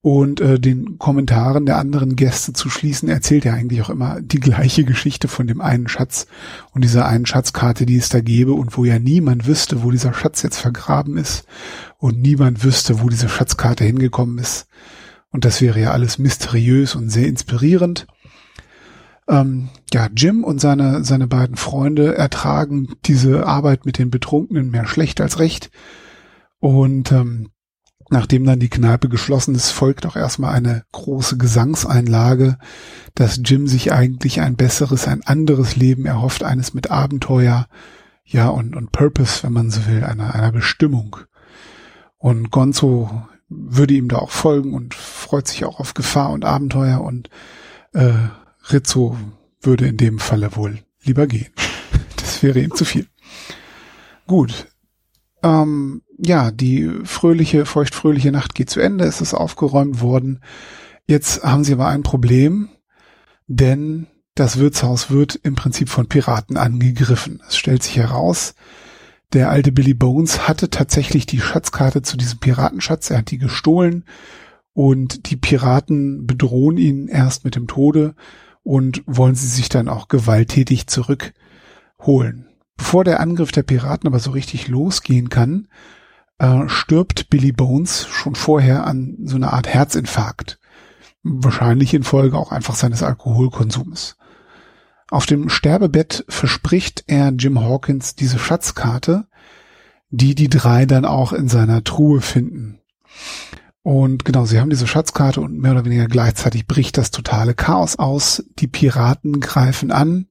und 0.03 0.41
äh, 0.41 0.61
den 0.61 0.99
Kommentaren 0.99 1.67
der 1.67 1.79
anderen 1.79 2.17
Gäste 2.17 2.53
zu 2.53 2.71
schließen, 2.71 3.09
erzählt 3.09 3.45
er 3.47 3.55
eigentlich 3.55 3.83
auch 3.83 3.91
immer 3.91 4.21
die 4.21 4.41
gleiche 4.41 4.85
Geschichte 4.85 5.27
von 5.27 5.47
dem 5.47 5.61
einen 5.61 5.89
Schatz 5.89 6.27
und 6.73 6.85
dieser 6.85 7.07
einen 7.07 7.27
Schatzkarte, 7.27 7.87
die 7.87 7.97
es 7.97 8.11
da 8.11 8.21
gäbe 8.21 8.53
und 8.53 8.77
wo 8.77 8.85
ja 8.85 8.99
niemand 8.99 9.47
wüsste, 9.47 9.83
wo 9.83 9.91
dieser 9.91 10.13
Schatz 10.15 10.43
jetzt 10.43 10.59
vergraben 10.59 11.17
ist 11.17 11.47
und 11.99 12.21
niemand 12.21 12.63
wüsste, 12.63 13.01
wo 13.01 13.09
diese 13.09 13.29
Schatzkarte 13.29 13.85
hingekommen 13.85 14.39
ist. 14.39 14.69
Und 15.31 15.45
das 15.45 15.61
wäre 15.61 15.81
ja 15.81 15.93
alles 15.93 16.19
mysteriös 16.19 16.95
und 16.95 17.09
sehr 17.09 17.29
inspirierend. 17.29 18.07
Ähm, 19.31 19.69
ja, 19.93 20.09
Jim 20.15 20.43
und 20.43 20.61
seine, 20.61 21.05
seine 21.05 21.29
beiden 21.29 21.55
Freunde 21.57 22.17
ertragen 22.17 22.97
diese 23.05 23.47
Arbeit 23.47 23.87
mit 23.87 23.97
den 23.97 24.11
Betrunkenen 24.11 24.71
mehr 24.71 24.87
schlecht 24.87 25.21
als 25.21 25.39
recht. 25.39 25.71
Und 26.59 27.13
ähm, 27.13 27.51
nachdem 28.11 28.45
dann 28.45 28.59
die 28.59 28.69
Kneipe 28.69 29.09
geschlossen 29.09 29.55
ist, 29.55 29.71
folgt 29.71 30.05
auch 30.05 30.17
erstmal 30.17 30.53
eine 30.53 30.83
große 30.91 31.39
Gesangseinlage, 31.39 32.59
dass 33.15 33.41
Jim 33.45 33.69
sich 33.69 33.93
eigentlich 33.93 34.41
ein 34.41 34.57
besseres, 34.57 35.07
ein 35.07 35.23
anderes 35.25 35.77
Leben 35.77 36.07
erhofft, 36.07 36.43
eines 36.43 36.75
mit 36.75 36.91
Abenteuer, 36.91 37.69
ja, 38.25 38.49
und, 38.49 38.75
und 38.75 38.91
Purpose, 38.91 39.45
wenn 39.45 39.53
man 39.53 39.71
so 39.71 39.87
will, 39.87 40.05
einer, 40.05 40.35
einer 40.35 40.53
Bestimmung. 40.53 41.17
Und 42.19 42.51
Gonzo 42.51 43.23
würde 43.49 43.95
ihm 43.95 44.09
da 44.09 44.17
auch 44.17 44.31
folgen 44.31 44.75
und 44.75 44.95
freut 44.95 45.47
sich 45.47 45.65
auch 45.65 45.79
auf 45.79 45.95
Gefahr 45.95 46.31
und 46.31 46.45
Abenteuer 46.45 47.01
und 47.01 47.31
äh, 47.93 48.13
Rizzo 48.73 49.17
würde 49.61 49.87
in 49.87 49.97
dem 49.97 50.19
Falle 50.19 50.57
wohl 50.57 50.79
lieber 51.03 51.27
gehen. 51.27 51.53
Das 52.17 52.43
wäre 52.43 52.61
ihm 52.61 52.75
zu 52.75 52.85
viel. 52.85 53.07
Gut. 54.27 54.69
Ähm, 55.43 56.03
ja, 56.19 56.51
die 56.51 56.89
fröhliche, 57.05 57.67
feuchtfröhliche 57.67 58.31
Nacht 58.31 58.55
geht 58.55 58.71
zu 58.71 58.81
Ende. 58.81 59.05
Es 59.05 59.21
ist 59.21 59.35
aufgeräumt 59.35 60.01
worden. 60.01 60.41
Jetzt 61.07 61.43
haben 61.43 61.65
sie 61.65 61.73
aber 61.73 61.89
ein 61.89 62.03
Problem, 62.03 62.69
denn 63.47 64.07
das 64.35 64.59
Wirtshaus 64.59 65.11
wird 65.11 65.35
im 65.43 65.55
Prinzip 65.55 65.89
von 65.89 66.07
Piraten 66.07 66.57
angegriffen. 66.57 67.43
Es 67.49 67.57
stellt 67.57 67.83
sich 67.83 67.97
heraus, 67.97 68.55
Der 69.33 69.51
alte 69.51 69.71
Billy 69.71 69.95
Bones 69.95 70.49
hatte 70.49 70.71
tatsächlich 70.71 71.25
die 71.27 71.41
Schatzkarte 71.41 72.03
zu 72.03 72.17
diesem 72.17 72.39
Piratenschatz. 72.39 73.11
Er 73.11 73.19
hat 73.19 73.31
die 73.31 73.39
gestohlen 73.39 74.05
und 74.73 75.31
die 75.31 75.37
Piraten 75.37 76.27
bedrohen 76.27 76.79
ihn 76.79 77.07
erst 77.09 77.45
mit 77.45 77.55
dem 77.55 77.67
Tode 77.67 78.15
und 78.71 79.03
wollen 79.05 79.35
sie 79.35 79.49
sich 79.49 79.69
dann 79.69 79.89
auch 79.89 80.07
gewalttätig 80.07 80.87
zurückholen. 80.87 82.47
Bevor 82.77 83.03
der 83.03 83.19
Angriff 83.19 83.51
der 83.51 83.65
Piraten 83.65 84.07
aber 84.07 84.21
so 84.21 84.31
richtig 84.31 84.69
losgehen 84.69 85.29
kann, 85.29 85.67
äh, 86.39 86.69
stirbt 86.69 87.31
Billy 87.31 87.51
Bones 87.51 88.07
schon 88.07 88.37
vorher 88.37 88.87
an 88.87 89.17
so 89.25 89.35
einer 89.35 89.55
Art 89.55 89.67
Herzinfarkt. 89.67 90.61
Wahrscheinlich 91.25 91.95
infolge 91.95 92.39
auch 92.39 92.53
einfach 92.53 92.77
seines 92.77 93.03
Alkoholkonsums. 93.03 94.17
Auf 95.11 95.27
dem 95.27 95.49
Sterbebett 95.49 96.25
verspricht 96.29 97.03
er 97.09 97.33
Jim 97.33 97.61
Hawkins 97.61 98.15
diese 98.15 98.39
Schatzkarte, 98.39 99.27
die 100.11 100.37
die 100.37 100.49
drei 100.49 100.87
dann 100.87 101.05
auch 101.05 101.33
in 101.33 101.49
seiner 101.49 101.83
Truhe 101.83 102.21
finden. 102.21 102.79
Und 103.83 104.25
genau, 104.25 104.45
sie 104.45 104.61
haben 104.61 104.71
diese 104.71 104.87
Schatzkarte 104.87 105.41
und 105.41 105.59
mehr 105.59 105.73
oder 105.73 105.85
weniger 105.85 106.07
gleichzeitig 106.07 106.67
bricht 106.67 106.99
das 106.99 107.11
totale 107.11 107.55
Chaos 107.55 107.97
aus. 107.99 108.45
Die 108.59 108.67
Piraten 108.67 109.41
greifen 109.41 109.91
an 109.91 110.27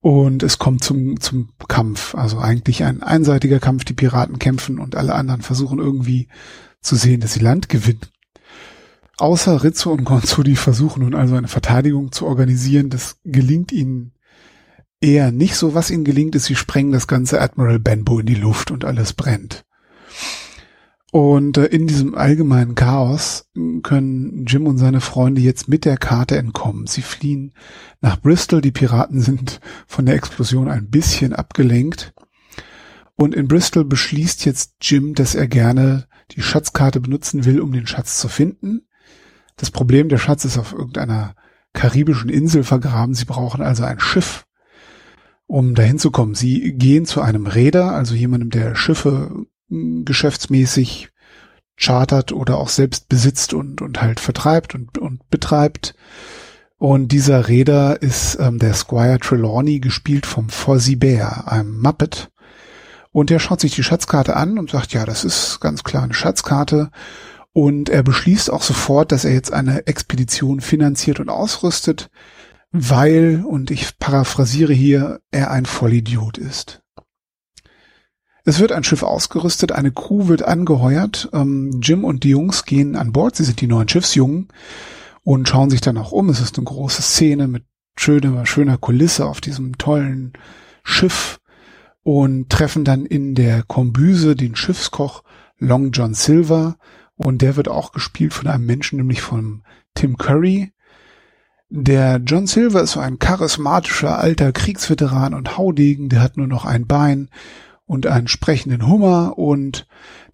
und 0.00 0.42
es 0.42 0.58
kommt 0.58 0.84
zum, 0.84 1.18
zum 1.20 1.48
Kampf. 1.66 2.14
Also 2.14 2.38
eigentlich 2.38 2.84
ein 2.84 3.02
einseitiger 3.02 3.58
Kampf. 3.58 3.84
Die 3.84 3.94
Piraten 3.94 4.38
kämpfen 4.38 4.78
und 4.78 4.94
alle 4.94 5.14
anderen 5.14 5.42
versuchen 5.42 5.78
irgendwie 5.78 6.28
zu 6.80 6.94
sehen, 6.94 7.20
dass 7.20 7.32
sie 7.32 7.40
Land 7.40 7.68
gewinnen. 7.68 8.02
Außer 9.16 9.62
Rizzo 9.64 9.92
und 9.92 10.04
Gonzo, 10.04 10.42
die 10.42 10.56
versuchen 10.56 11.02
nun 11.02 11.14
also 11.14 11.36
eine 11.36 11.48
Verteidigung 11.48 12.12
zu 12.12 12.26
organisieren. 12.26 12.90
Das 12.90 13.16
gelingt 13.24 13.72
ihnen 13.72 14.12
eher 15.00 15.32
nicht 15.32 15.56
so. 15.56 15.74
Was 15.74 15.90
ihnen 15.90 16.04
gelingt, 16.04 16.34
ist, 16.34 16.44
sie 16.44 16.56
sprengen 16.56 16.92
das 16.92 17.06
ganze 17.06 17.40
Admiral 17.40 17.78
Benbow 17.78 18.20
in 18.20 18.26
die 18.26 18.34
Luft 18.34 18.70
und 18.70 18.84
alles 18.84 19.12
brennt. 19.12 19.64
Und 21.14 21.58
äh, 21.58 21.66
in 21.66 21.86
diesem 21.86 22.16
allgemeinen 22.16 22.74
Chaos 22.74 23.48
können 23.84 24.46
Jim 24.46 24.66
und 24.66 24.78
seine 24.78 25.00
Freunde 25.00 25.40
jetzt 25.40 25.68
mit 25.68 25.84
der 25.84 25.96
Karte 25.96 26.36
entkommen. 26.36 26.88
Sie 26.88 27.02
fliehen 27.02 27.52
nach 28.00 28.20
Bristol. 28.20 28.60
Die 28.60 28.72
Piraten 28.72 29.20
sind 29.20 29.60
von 29.86 30.06
der 30.06 30.16
Explosion 30.16 30.68
ein 30.68 30.90
bisschen 30.90 31.32
abgelenkt. 31.32 32.14
Und 33.14 33.32
in 33.32 33.46
Bristol 33.46 33.84
beschließt 33.84 34.44
jetzt 34.44 34.74
Jim, 34.80 35.14
dass 35.14 35.36
er 35.36 35.46
gerne 35.46 36.08
die 36.32 36.42
Schatzkarte 36.42 36.98
benutzen 36.98 37.44
will, 37.44 37.60
um 37.60 37.70
den 37.70 37.86
Schatz 37.86 38.18
zu 38.18 38.26
finden. 38.26 38.88
Das 39.54 39.70
Problem, 39.70 40.08
der 40.08 40.18
Schatz 40.18 40.44
ist 40.44 40.58
auf 40.58 40.72
irgendeiner 40.72 41.36
karibischen 41.74 42.28
Insel 42.28 42.64
vergraben. 42.64 43.14
Sie 43.14 43.24
brauchen 43.24 43.62
also 43.62 43.84
ein 43.84 44.00
Schiff, 44.00 44.46
um 45.46 45.76
dahin 45.76 46.00
zu 46.00 46.10
kommen. 46.10 46.34
Sie 46.34 46.72
gehen 46.72 47.06
zu 47.06 47.20
einem 47.20 47.46
Räder, 47.46 47.92
also 47.92 48.16
jemandem, 48.16 48.50
der 48.50 48.74
Schiffe 48.74 49.30
hm, 49.30 49.46
geschäftsmäßig 50.04 51.10
chartert 51.76 52.32
oder 52.32 52.58
auch 52.58 52.68
selbst 52.68 53.08
besitzt 53.08 53.54
und, 53.54 53.82
und 53.82 54.00
halt 54.00 54.20
vertreibt 54.20 54.74
und, 54.74 54.98
und 54.98 55.28
betreibt. 55.30 55.94
Und 56.78 57.08
dieser 57.08 57.48
Räder 57.48 58.02
ist 58.02 58.38
ähm, 58.40 58.58
der 58.58 58.74
Squire 58.74 59.18
Trelawney, 59.18 59.80
gespielt 59.80 60.26
vom 60.26 60.48
Fozzie 60.48 60.96
Bear, 60.96 61.50
einem 61.50 61.80
Muppet. 61.80 62.30
Und 63.10 63.30
der 63.30 63.38
schaut 63.38 63.60
sich 63.60 63.74
die 63.74 63.84
Schatzkarte 63.84 64.36
an 64.36 64.58
und 64.58 64.70
sagt, 64.70 64.92
ja, 64.92 65.04
das 65.04 65.24
ist 65.24 65.60
ganz 65.60 65.84
klar 65.84 66.02
eine 66.02 66.14
Schatzkarte. 66.14 66.90
Und 67.52 67.88
er 67.88 68.02
beschließt 68.02 68.50
auch 68.50 68.62
sofort, 68.62 69.12
dass 69.12 69.24
er 69.24 69.32
jetzt 69.32 69.52
eine 69.52 69.86
Expedition 69.86 70.60
finanziert 70.60 71.20
und 71.20 71.28
ausrüstet, 71.28 72.10
weil, 72.72 73.44
und 73.46 73.70
ich 73.70 73.98
paraphrasiere 74.00 74.72
hier, 74.72 75.20
er 75.30 75.52
ein 75.52 75.64
Vollidiot 75.64 76.38
ist. 76.38 76.83
Es 78.44 78.60
wird 78.60 78.72
ein 78.72 78.84
Schiff 78.84 79.02
ausgerüstet, 79.02 79.72
eine 79.72 79.90
Crew 79.90 80.28
wird 80.28 80.42
angeheuert. 80.42 81.30
Ähm, 81.32 81.80
Jim 81.82 82.04
und 82.04 82.24
die 82.24 82.30
Jungs 82.30 82.64
gehen 82.64 82.94
an 82.94 83.12
Bord, 83.12 83.36
sie 83.36 83.44
sind 83.44 83.60
die 83.60 83.66
neuen 83.66 83.88
Schiffsjungen 83.88 84.48
und 85.22 85.48
schauen 85.48 85.70
sich 85.70 85.80
dann 85.80 85.96
auch 85.96 86.12
um. 86.12 86.28
Es 86.28 86.40
ist 86.40 86.58
eine 86.58 86.64
große 86.64 87.02
Szene 87.02 87.48
mit 87.48 87.64
schöner, 87.96 88.44
schöner 88.44 88.76
Kulisse 88.76 89.26
auf 89.26 89.40
diesem 89.40 89.78
tollen 89.78 90.34
Schiff 90.82 91.40
und 92.02 92.50
treffen 92.50 92.84
dann 92.84 93.06
in 93.06 93.34
der 93.34 93.62
Kombüse 93.62 94.36
den 94.36 94.56
Schiffskoch 94.56 95.22
Long 95.58 95.92
John 95.92 96.12
Silver, 96.12 96.76
und 97.16 97.42
der 97.42 97.56
wird 97.56 97.68
auch 97.68 97.92
gespielt 97.92 98.34
von 98.34 98.48
einem 98.48 98.66
Menschen, 98.66 98.96
nämlich 98.98 99.22
von 99.22 99.62
Tim 99.94 100.18
Curry. 100.18 100.72
Der 101.70 102.16
John 102.16 102.46
Silver 102.46 102.82
ist 102.82 102.92
so 102.92 103.00
ein 103.00 103.18
charismatischer 103.18 104.18
alter 104.18 104.52
Kriegsveteran 104.52 105.32
und 105.32 105.56
Haudegen, 105.56 106.08
der 106.08 106.20
hat 106.20 106.36
nur 106.36 106.46
noch 106.46 106.64
ein 106.64 106.86
Bein 106.86 107.30
und 107.86 108.06
einen 108.06 108.28
sprechenden 108.28 108.86
Hummer 108.86 109.38
und 109.38 109.86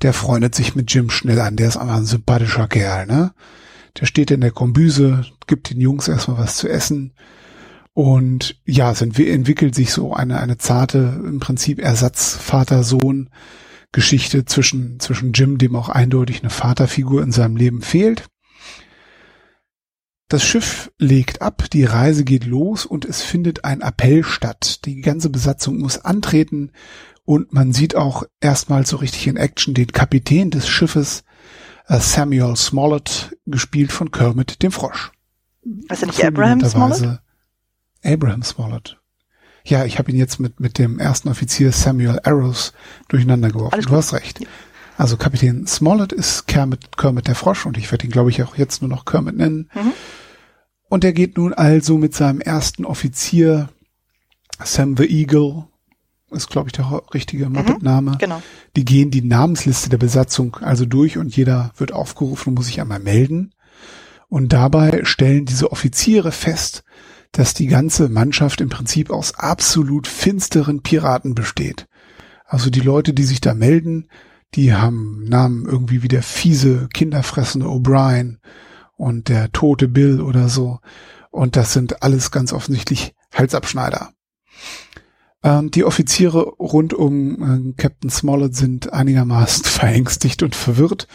der 0.02 0.12
freundet 0.12 0.54
sich 0.54 0.74
mit 0.74 0.92
Jim 0.92 1.10
schnell 1.10 1.40
an. 1.40 1.56
Der 1.56 1.68
ist 1.68 1.76
einfach 1.76 1.96
ein 1.96 2.06
sympathischer 2.06 2.68
Kerl, 2.68 3.06
ne? 3.06 3.32
Der 4.00 4.06
steht 4.06 4.30
in 4.30 4.40
der 4.40 4.52
Kombüse, 4.52 5.24
gibt 5.46 5.70
den 5.70 5.80
Jungs 5.80 6.06
erstmal 6.06 6.38
was 6.38 6.56
zu 6.56 6.68
essen. 6.68 7.12
Und 7.92 8.60
ja, 8.64 8.92
es 8.92 9.02
entwickelt 9.02 9.74
sich 9.74 9.92
so 9.92 10.14
eine, 10.14 10.40
eine 10.40 10.58
zarte, 10.58 11.20
im 11.26 11.40
Prinzip 11.40 11.80
Ersatz 11.80 12.36
Vater-Sohn 12.36 13.30
Geschichte 13.92 14.44
zwischen, 14.44 15.00
zwischen 15.00 15.32
Jim, 15.32 15.58
dem 15.58 15.74
auch 15.74 15.88
eindeutig 15.88 16.40
eine 16.40 16.50
Vaterfigur 16.50 17.22
in 17.22 17.32
seinem 17.32 17.56
Leben 17.56 17.82
fehlt. 17.82 18.28
Das 20.28 20.44
Schiff 20.44 20.92
legt 20.96 21.42
ab, 21.42 21.68
die 21.72 21.82
Reise 21.82 22.22
geht 22.22 22.46
los 22.46 22.86
und 22.86 23.04
es 23.04 23.20
findet 23.20 23.64
ein 23.64 23.80
Appell 23.80 24.22
statt. 24.22 24.84
Die 24.84 25.00
ganze 25.00 25.28
Besatzung 25.28 25.78
muss 25.78 25.98
antreten 25.98 26.70
und 27.30 27.52
man 27.52 27.72
sieht 27.72 27.94
auch 27.94 28.24
erstmal 28.40 28.84
so 28.84 28.96
richtig 28.96 29.28
in 29.28 29.36
Action 29.36 29.72
den 29.72 29.92
Kapitän 29.92 30.50
des 30.50 30.68
Schiffes, 30.68 31.22
äh, 31.86 32.00
Samuel 32.00 32.56
Smollett, 32.56 33.36
gespielt 33.46 33.92
von 33.92 34.10
Kermit 34.10 34.64
dem 34.64 34.72
Frosch. 34.72 35.12
Was 35.88 36.02
ist 36.02 36.08
nicht 36.08 36.24
Abraham 36.24 36.60
Smollett? 36.64 37.20
Abraham 38.04 38.42
Smollett. 38.42 38.98
Ja, 39.62 39.84
ich 39.84 40.00
habe 40.00 40.10
ihn 40.10 40.16
jetzt 40.16 40.40
mit, 40.40 40.58
mit 40.58 40.76
dem 40.76 40.98
ersten 40.98 41.28
Offizier 41.28 41.70
Samuel 41.70 42.18
Arrows 42.24 42.72
durcheinander 43.06 43.50
geworfen. 43.50 43.80
Du 43.80 43.94
hast 43.94 44.12
recht. 44.12 44.40
Also 44.98 45.16
Kapitän 45.16 45.68
Smollett 45.68 46.12
ist 46.12 46.48
Kermit, 46.48 46.96
Kermit 46.98 47.28
der 47.28 47.36
Frosch 47.36 47.64
und 47.64 47.78
ich 47.78 47.92
werde 47.92 48.06
ihn, 48.06 48.10
glaube 48.10 48.30
ich, 48.30 48.42
auch 48.42 48.56
jetzt 48.56 48.82
nur 48.82 48.88
noch 48.88 49.04
Kermit 49.04 49.36
nennen. 49.36 49.70
Mhm. 49.72 49.92
Und 50.88 51.04
er 51.04 51.12
geht 51.12 51.36
nun 51.36 51.54
also 51.54 51.96
mit 51.96 52.12
seinem 52.12 52.40
ersten 52.40 52.84
Offizier, 52.84 53.68
Sam 54.64 54.96
the 54.96 55.04
Eagle, 55.04 55.69
ist, 56.30 56.48
glaube 56.48 56.68
ich, 56.68 56.72
der 56.72 57.02
richtige 57.12 57.46
mhm. 57.46 57.56
Muppet-Name. 57.56 58.18
Genau. 58.18 58.42
Die 58.76 58.84
gehen 58.84 59.10
die 59.10 59.22
Namensliste 59.22 59.88
der 59.88 59.98
Besatzung 59.98 60.56
also 60.60 60.86
durch 60.86 61.18
und 61.18 61.36
jeder 61.36 61.72
wird 61.76 61.92
aufgerufen 61.92 62.50
und 62.50 62.54
muss 62.56 62.66
sich 62.66 62.80
einmal 62.80 63.00
melden. 63.00 63.52
Und 64.28 64.52
dabei 64.52 65.00
stellen 65.04 65.44
diese 65.44 65.72
Offiziere 65.72 66.30
fest, 66.30 66.84
dass 67.32 67.54
die 67.54 67.66
ganze 67.66 68.08
Mannschaft 68.08 68.60
im 68.60 68.68
Prinzip 68.68 69.10
aus 69.10 69.34
absolut 69.34 70.06
finsteren 70.06 70.82
Piraten 70.82 71.34
besteht. 71.34 71.88
Also 72.46 72.70
die 72.70 72.80
Leute, 72.80 73.12
die 73.12 73.24
sich 73.24 73.40
da 73.40 73.54
melden, 73.54 74.08
die 74.54 74.74
haben 74.74 75.24
Namen 75.24 75.66
irgendwie 75.66 76.02
wie 76.02 76.08
der 76.08 76.22
fiese, 76.22 76.88
kinderfressende 76.92 77.66
O'Brien 77.66 78.38
und 78.96 79.28
der 79.28 79.52
tote 79.52 79.88
Bill 79.88 80.20
oder 80.20 80.48
so. 80.48 80.80
Und 81.30 81.54
das 81.54 81.72
sind 81.72 82.02
alles 82.02 82.32
ganz 82.32 82.52
offensichtlich 82.52 83.14
Halsabschneider. 83.32 84.12
Ähm, 85.42 85.70
die 85.70 85.84
Offiziere 85.84 86.42
rund 86.42 86.92
um 86.92 87.70
äh, 87.70 87.72
Captain 87.80 88.10
Smollett 88.10 88.54
sind 88.54 88.92
einigermaßen 88.92 89.64
verängstigt 89.64 90.42
und 90.42 90.54
verwirrt 90.54 91.08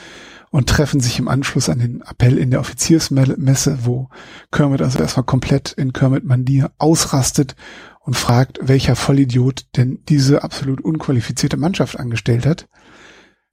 und 0.52 0.70
treffen 0.70 1.02
sich 1.02 1.20
im 1.20 1.28
Anschluss 1.28 1.70
an 1.70 1.80
den 1.80 2.02
Appell 2.02 2.38
in 2.38 2.50
der 2.50 2.62
Offiziersmesse, 2.62 3.80
wo 3.84 4.10
Kermit 4.52 4.82
also 4.82 5.00
erstmal 5.00 5.26
komplett 5.26 5.74
in 5.74 5.92
Kermit 5.92 6.24
Mandir 6.24 6.72
ausrastet 6.78 7.56
und 8.00 8.16
fragt, 8.16 8.60
welcher 8.62 8.96
Vollidiot 8.96 9.66
denn 9.76 10.00
diese 10.08 10.44
absolut 10.44 10.80
unqualifizierte 10.80 11.58
Mannschaft 11.58 12.00
angestellt 12.00 12.46
hat. 12.46 12.68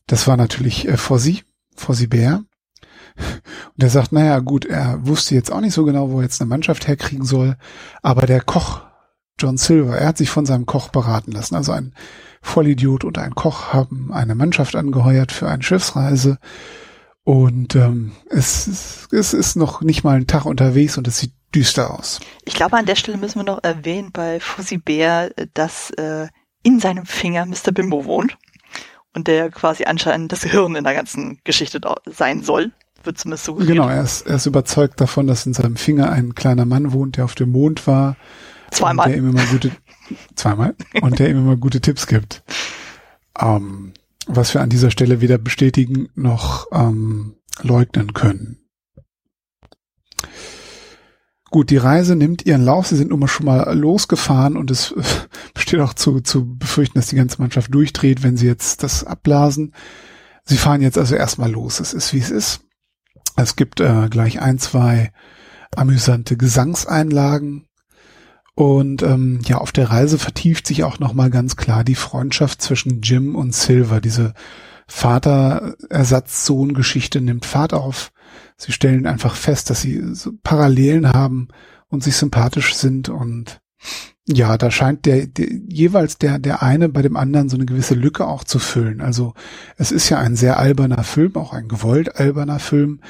Das 0.06 0.26
war 0.26 0.36
natürlich 0.36 0.86
äh, 0.86 0.96
Fossi, 0.96 1.42
Fossi 1.74 2.06
Bär. 2.06 2.44
Und 3.16 3.82
er 3.82 3.90
sagt, 3.90 4.12
naja, 4.12 4.38
gut, 4.38 4.64
er 4.64 5.06
wusste 5.06 5.34
jetzt 5.34 5.52
auch 5.52 5.60
nicht 5.60 5.74
so 5.74 5.84
genau, 5.84 6.10
wo 6.10 6.18
er 6.18 6.24
jetzt 6.24 6.40
eine 6.40 6.48
Mannschaft 6.48 6.86
herkriegen 6.86 7.26
soll, 7.26 7.56
aber 8.00 8.26
der 8.26 8.40
Koch, 8.40 8.82
John 9.38 9.56
Silver, 9.56 9.96
er 9.96 10.08
hat 10.08 10.18
sich 10.18 10.30
von 10.30 10.46
seinem 10.46 10.66
Koch 10.66 10.88
beraten 10.88 11.32
lassen. 11.32 11.54
Also 11.54 11.72
ein 11.72 11.94
Vollidiot 12.42 13.04
und 13.04 13.18
ein 13.18 13.34
Koch 13.34 13.72
haben 13.72 14.12
eine 14.12 14.34
Mannschaft 14.34 14.76
angeheuert 14.76 15.32
für 15.32 15.48
eine 15.48 15.62
Schiffsreise 15.62 16.38
und 17.24 17.76
ähm, 17.76 18.12
es, 18.30 18.66
ist, 18.66 19.12
es 19.12 19.32
ist 19.32 19.56
noch 19.56 19.80
nicht 19.80 20.02
mal 20.02 20.16
ein 20.16 20.26
Tag 20.26 20.44
unterwegs 20.44 20.98
und 20.98 21.06
es 21.06 21.18
sieht 21.18 21.32
düster 21.54 21.96
aus. 21.96 22.18
Ich 22.44 22.54
glaube, 22.54 22.76
an 22.76 22.86
der 22.86 22.96
Stelle 22.96 23.18
müssen 23.18 23.38
wir 23.38 23.44
noch 23.44 23.62
erwähnen 23.62 24.10
bei 24.12 24.40
Fuzzy 24.40 24.78
Bär, 24.78 25.30
dass 25.54 25.90
äh, 25.90 26.28
in 26.62 26.80
seinem 26.80 27.06
Finger 27.06 27.46
Mr. 27.46 27.72
Bimbo 27.72 28.04
wohnt 28.04 28.36
und 29.14 29.28
der 29.28 29.50
quasi 29.50 29.84
anscheinend 29.84 30.32
das 30.32 30.42
Hirn 30.42 30.74
in 30.74 30.84
der 30.84 30.94
ganzen 30.94 31.38
Geschichte 31.44 31.80
sein 32.06 32.42
soll. 32.42 32.72
Wird 33.04 33.18
zumindest 33.18 33.44
so 33.44 33.54
Genau, 33.54 33.88
er 33.88 34.02
ist, 34.02 34.26
er 34.26 34.36
ist 34.36 34.46
überzeugt 34.46 35.00
davon, 35.00 35.26
dass 35.26 35.46
in 35.46 35.54
seinem 35.54 35.76
Finger 35.76 36.10
ein 36.10 36.34
kleiner 36.34 36.64
Mann 36.64 36.92
wohnt, 36.92 37.16
der 37.16 37.24
auf 37.24 37.34
dem 37.34 37.50
Mond 37.50 37.86
war. 37.86 38.16
Zweimal. 38.72 39.06
Und 39.06 39.12
der 39.12 39.18
ihm 39.18 39.30
immer 39.30 39.46
gute, 39.46 39.70
zweimal. 40.34 40.74
und 41.00 41.18
der 41.18 41.30
ihm 41.30 41.38
immer 41.38 41.56
gute 41.56 41.80
Tipps 41.80 42.06
gibt. 42.06 42.42
ähm, 43.38 43.92
was 44.26 44.54
wir 44.54 44.60
an 44.60 44.70
dieser 44.70 44.90
Stelle 44.90 45.20
weder 45.20 45.38
bestätigen 45.38 46.08
noch 46.14 46.66
ähm, 46.72 47.36
leugnen 47.62 48.12
können. 48.12 48.58
Gut, 51.50 51.70
die 51.70 51.76
Reise 51.76 52.16
nimmt 52.16 52.46
ihren 52.46 52.62
Lauf. 52.62 52.86
Sie 52.86 52.96
sind 52.96 53.10
nun 53.10 53.20
mal 53.20 53.28
schon 53.28 53.46
mal 53.46 53.76
losgefahren 53.76 54.56
und 54.56 54.70
es 54.70 54.94
besteht 55.54 55.80
auch 55.80 55.92
zu, 55.92 56.20
zu 56.20 56.56
befürchten, 56.56 56.98
dass 56.98 57.08
die 57.08 57.16
ganze 57.16 57.42
Mannschaft 57.42 57.74
durchdreht, 57.74 58.22
wenn 58.22 58.36
sie 58.36 58.46
jetzt 58.46 58.82
das 58.82 59.04
abblasen. 59.04 59.74
Sie 60.44 60.56
fahren 60.56 60.80
jetzt 60.82 60.98
also 60.98 61.14
erstmal 61.14 61.50
los. 61.50 61.80
Es 61.80 61.92
ist, 61.92 62.14
wie 62.14 62.18
es 62.18 62.30
ist. 62.30 62.60
Es 63.36 63.56
gibt 63.56 63.80
äh, 63.80 64.08
gleich 64.08 64.40
ein, 64.40 64.58
zwei 64.58 65.12
amüsante 65.76 66.36
Gesangseinlagen. 66.36 67.66
Und 68.54 69.02
ähm, 69.02 69.40
ja, 69.44 69.56
auf 69.58 69.72
der 69.72 69.90
Reise 69.90 70.18
vertieft 70.18 70.66
sich 70.66 70.84
auch 70.84 70.98
nochmal 70.98 71.30
ganz 71.30 71.56
klar 71.56 71.84
die 71.84 71.94
Freundschaft 71.94 72.60
zwischen 72.60 73.00
Jim 73.00 73.34
und 73.34 73.54
Silver. 73.54 74.02
Diese 74.02 74.34
Vater-Ersatz-Sohn-Geschichte 74.86 77.22
nimmt 77.22 77.46
Fahrt 77.46 77.72
auf. 77.72 78.12
Sie 78.56 78.72
stellen 78.72 79.06
einfach 79.06 79.36
fest, 79.36 79.70
dass 79.70 79.80
sie 79.80 80.02
Parallelen 80.42 81.08
haben 81.08 81.48
und 81.88 82.04
sich 82.04 82.16
sympathisch 82.16 82.74
sind 82.74 83.08
und 83.08 83.62
ja, 84.28 84.56
da 84.56 84.70
scheint 84.70 85.04
der, 85.06 85.26
der 85.26 85.48
jeweils 85.68 86.16
der 86.16 86.38
der 86.38 86.62
eine 86.62 86.88
bei 86.88 87.02
dem 87.02 87.16
anderen 87.16 87.48
so 87.48 87.56
eine 87.56 87.66
gewisse 87.66 87.94
Lücke 87.94 88.24
auch 88.26 88.44
zu 88.44 88.60
füllen. 88.60 89.00
Also 89.00 89.34
es 89.76 89.90
ist 89.90 90.08
ja 90.10 90.20
ein 90.20 90.36
sehr 90.36 90.58
alberner 90.58 91.02
Film, 91.02 91.34
auch 91.36 91.52
ein 91.52 91.66
gewollt 91.66 92.14
alberner 92.16 92.60
Film, 92.60 93.00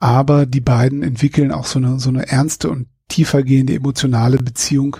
aber 0.00 0.46
die 0.46 0.60
beiden 0.60 1.04
entwickeln 1.04 1.52
auch 1.52 1.66
so 1.66 1.78
eine 1.78 2.00
so 2.00 2.08
eine 2.08 2.28
ernste 2.28 2.70
und 2.70 2.88
tiefergehende 3.08 3.74
emotionale 3.74 4.38
Beziehung, 4.38 4.98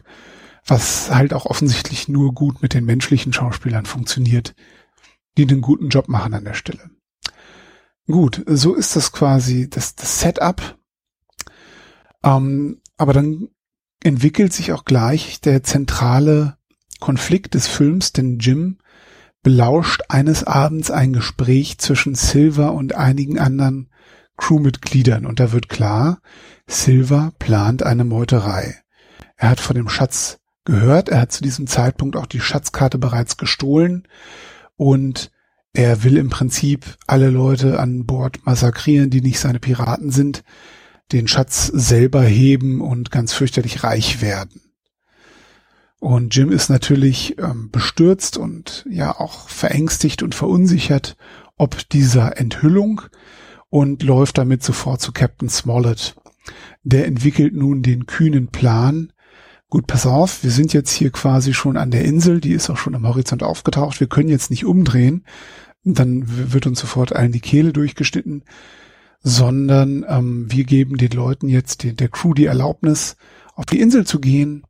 was 0.67 1.11
halt 1.11 1.33
auch 1.33 1.47
offensichtlich 1.47 2.09
nur 2.09 2.35
gut 2.35 2.63
mit 2.63 2.75
den 2.75 2.85
menschlichen 2.85 3.33
Schauspielern 3.33 3.87
funktioniert, 3.87 4.55
die 5.37 5.43
einen 5.43 5.61
guten 5.61 5.89
Job 5.89 6.09
machen 6.09 6.35
an 6.35 6.45
der 6.45 6.55
Stelle. 6.55 6.91
Gut, 8.07 8.43
so 8.47 8.75
ist 8.75 8.97
das 8.97 9.13
quasi 9.13 9.69
das, 9.69 9.95
das 9.95 10.21
Setup. 10.21 10.79
Ähm, 12.25 12.81
aber 12.97 13.13
dann 13.13 13.49
entwickelt 14.03 14.53
sich 14.53 14.73
auch 14.73 14.85
gleich 14.85 15.41
der 15.41 15.63
zentrale 15.63 16.57
Konflikt 17.01 17.55
des 17.55 17.67
Films, 17.67 18.13
denn 18.13 18.39
Jim 18.39 18.79
belauscht 19.43 20.03
eines 20.09 20.45
Abends 20.45 20.91
ein 20.91 21.13
Gespräch 21.13 21.79
zwischen 21.79 22.15
Silver 22.15 22.73
und 22.73 22.95
einigen 22.95 23.39
anderen 23.39 23.91
Crewmitgliedern 24.39 25.27
und 25.27 25.41
da 25.41 25.53
wird 25.53 25.69
klar, 25.69 26.21
Silver 26.67 27.33
plant 27.39 27.83
eine 27.83 28.05
Meuterei. 28.05 28.77
Er 29.37 29.51
hat 29.51 29.61
von 29.61 29.77
dem 29.77 29.89
Schatz 29.89 30.39
gehört, 30.65 31.09
er 31.09 31.21
hat 31.21 31.33
zu 31.33 31.43
diesem 31.43 31.67
Zeitpunkt 31.67 32.17
auch 32.17 32.27
die 32.27 32.41
Schatzkarte 32.41 32.99
bereits 32.99 33.37
gestohlen 33.37 34.09
und 34.77 35.31
er 35.75 36.03
will 36.03 36.17
im 36.17 36.31
Prinzip 36.31 36.97
alle 37.07 37.31
Leute 37.31 37.79
an 37.79 38.07
Bord 38.07 38.45
massakrieren, 38.47 39.11
die 39.11 39.21
nicht 39.21 39.39
seine 39.39 39.61
Piraten 39.61 40.11
sind, 40.11 40.43
den 41.13 41.29
Schatz 41.29 41.67
selber 41.67 42.23
heben 42.23 42.81
und 42.81 43.11
ganz 43.11 43.33
fürchterlich 43.33 43.85
reich 43.85 44.21
werden. 44.21 44.63
Und 46.01 46.35
Jim 46.35 46.53
ist 46.53 46.71
natürlich 46.71 47.39
ähm, 47.39 47.71
bestürzt 47.71 48.37
und 48.37 48.87
ja 48.89 49.19
auch 49.19 49.49
verängstigt 49.49 50.23
und 50.23 50.35
verunsichert 50.35 51.17
ob 51.59 51.89
dieser 51.89 52.39
Enthüllung 52.39 53.03
und 53.71 54.03
läuft 54.03 54.39
damit 54.39 54.63
sofort 54.63 55.01
zu 55.01 55.13
Captain 55.13 55.49
Smollett. 55.49 56.17
Der 56.83 57.07
entwickelt 57.07 57.55
nun 57.55 57.83
den 57.83 58.07
kühnen 58.07 58.49
Plan. 58.49 59.13
Gut, 59.69 59.87
pass 59.87 60.07
auf, 60.07 60.43
wir 60.43 60.51
sind 60.51 60.73
jetzt 60.73 60.91
hier 60.91 61.11
quasi 61.11 61.53
schon 61.53 61.77
an 61.77 61.91
der 61.91 62.05
Insel, 62.05 62.41
die 62.41 62.53
ist 62.53 62.71
auch 62.71 62.79
schon 62.79 62.95
am 62.95 63.07
Horizont 63.07 63.43
aufgetaucht. 63.43 64.01
Wir 64.01 64.07
können 64.07 64.31
jetzt 64.31 64.51
nicht 64.51 64.65
umdrehen, 64.65 65.25
dann 65.85 66.53
wird 66.53 66.67
uns 66.67 66.81
sofort 66.81 67.15
allen 67.15 67.33
die 67.33 67.41
Kehle 67.41 67.75
durchgeschnitten, 67.75 68.45
sondern 69.21 70.07
ähm, 70.09 70.47
wir 70.51 70.65
geben 70.65 70.97
den 70.97 71.11
Leuten 71.11 71.49
jetzt, 71.49 71.83
den, 71.83 71.97
der 71.97 72.09
Crew 72.09 72.33
die 72.33 72.47
Erlaubnis, 72.47 73.17
auf 73.55 73.67
die 73.67 73.81
Insel 73.81 74.07
zu 74.07 74.21
gehen 74.21 74.65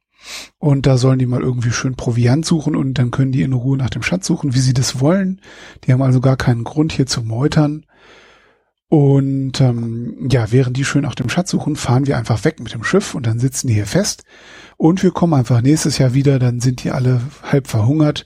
und 0.58 0.86
da 0.86 0.98
sollen 0.98 1.18
die 1.18 1.26
mal 1.26 1.42
irgendwie 1.42 1.70
schön 1.70 1.94
Proviant 1.94 2.44
suchen 2.44 2.74
und 2.74 2.94
dann 2.94 3.10
können 3.10 3.32
die 3.32 3.42
in 3.42 3.52
Ruhe 3.52 3.76
nach 3.76 3.90
dem 3.90 4.02
Schatz 4.02 4.26
suchen, 4.26 4.54
wie 4.54 4.60
sie 4.60 4.74
das 4.74 5.00
wollen. 5.00 5.40
Die 5.84 5.92
haben 5.92 6.02
also 6.02 6.20
gar 6.20 6.36
keinen 6.36 6.64
Grund 6.64 6.92
hier 6.92 7.06
zu 7.06 7.22
meutern. 7.22 7.86
Und 8.90 9.60
ähm, 9.60 10.28
ja, 10.30 10.50
während 10.50 10.76
die 10.76 10.84
schön 10.84 11.02
nach 11.02 11.14
dem 11.14 11.28
Schatz 11.28 11.50
suchen, 11.50 11.76
fahren 11.76 12.06
wir 12.06 12.16
einfach 12.16 12.44
weg 12.44 12.58
mit 12.58 12.72
dem 12.72 12.84
Schiff 12.84 13.14
und 13.14 13.26
dann 13.26 13.38
sitzen 13.38 13.66
die 13.66 13.74
hier 13.74 13.86
fest. 13.86 14.24
Und 14.78 15.02
wir 15.02 15.10
kommen 15.10 15.34
einfach 15.34 15.60
nächstes 15.60 15.98
Jahr 15.98 16.14
wieder, 16.14 16.38
dann 16.38 16.60
sind 16.60 16.82
die 16.82 16.90
alle 16.90 17.20
halb 17.42 17.66
verhungert 17.66 18.24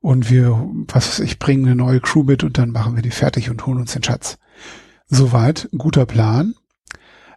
und 0.00 0.30
wir, 0.30 0.70
was 0.86 1.08
weiß 1.08 1.20
ich, 1.20 1.40
bringen 1.40 1.66
eine 1.66 1.74
neue 1.74 2.00
Crew 2.00 2.22
mit 2.22 2.44
und 2.44 2.58
dann 2.58 2.70
machen 2.70 2.94
wir 2.94 3.02
die 3.02 3.10
fertig 3.10 3.50
und 3.50 3.66
holen 3.66 3.78
uns 3.78 3.94
den 3.94 4.04
Schatz. 4.04 4.38
Soweit, 5.08 5.68
guter 5.76 6.06
Plan. 6.06 6.54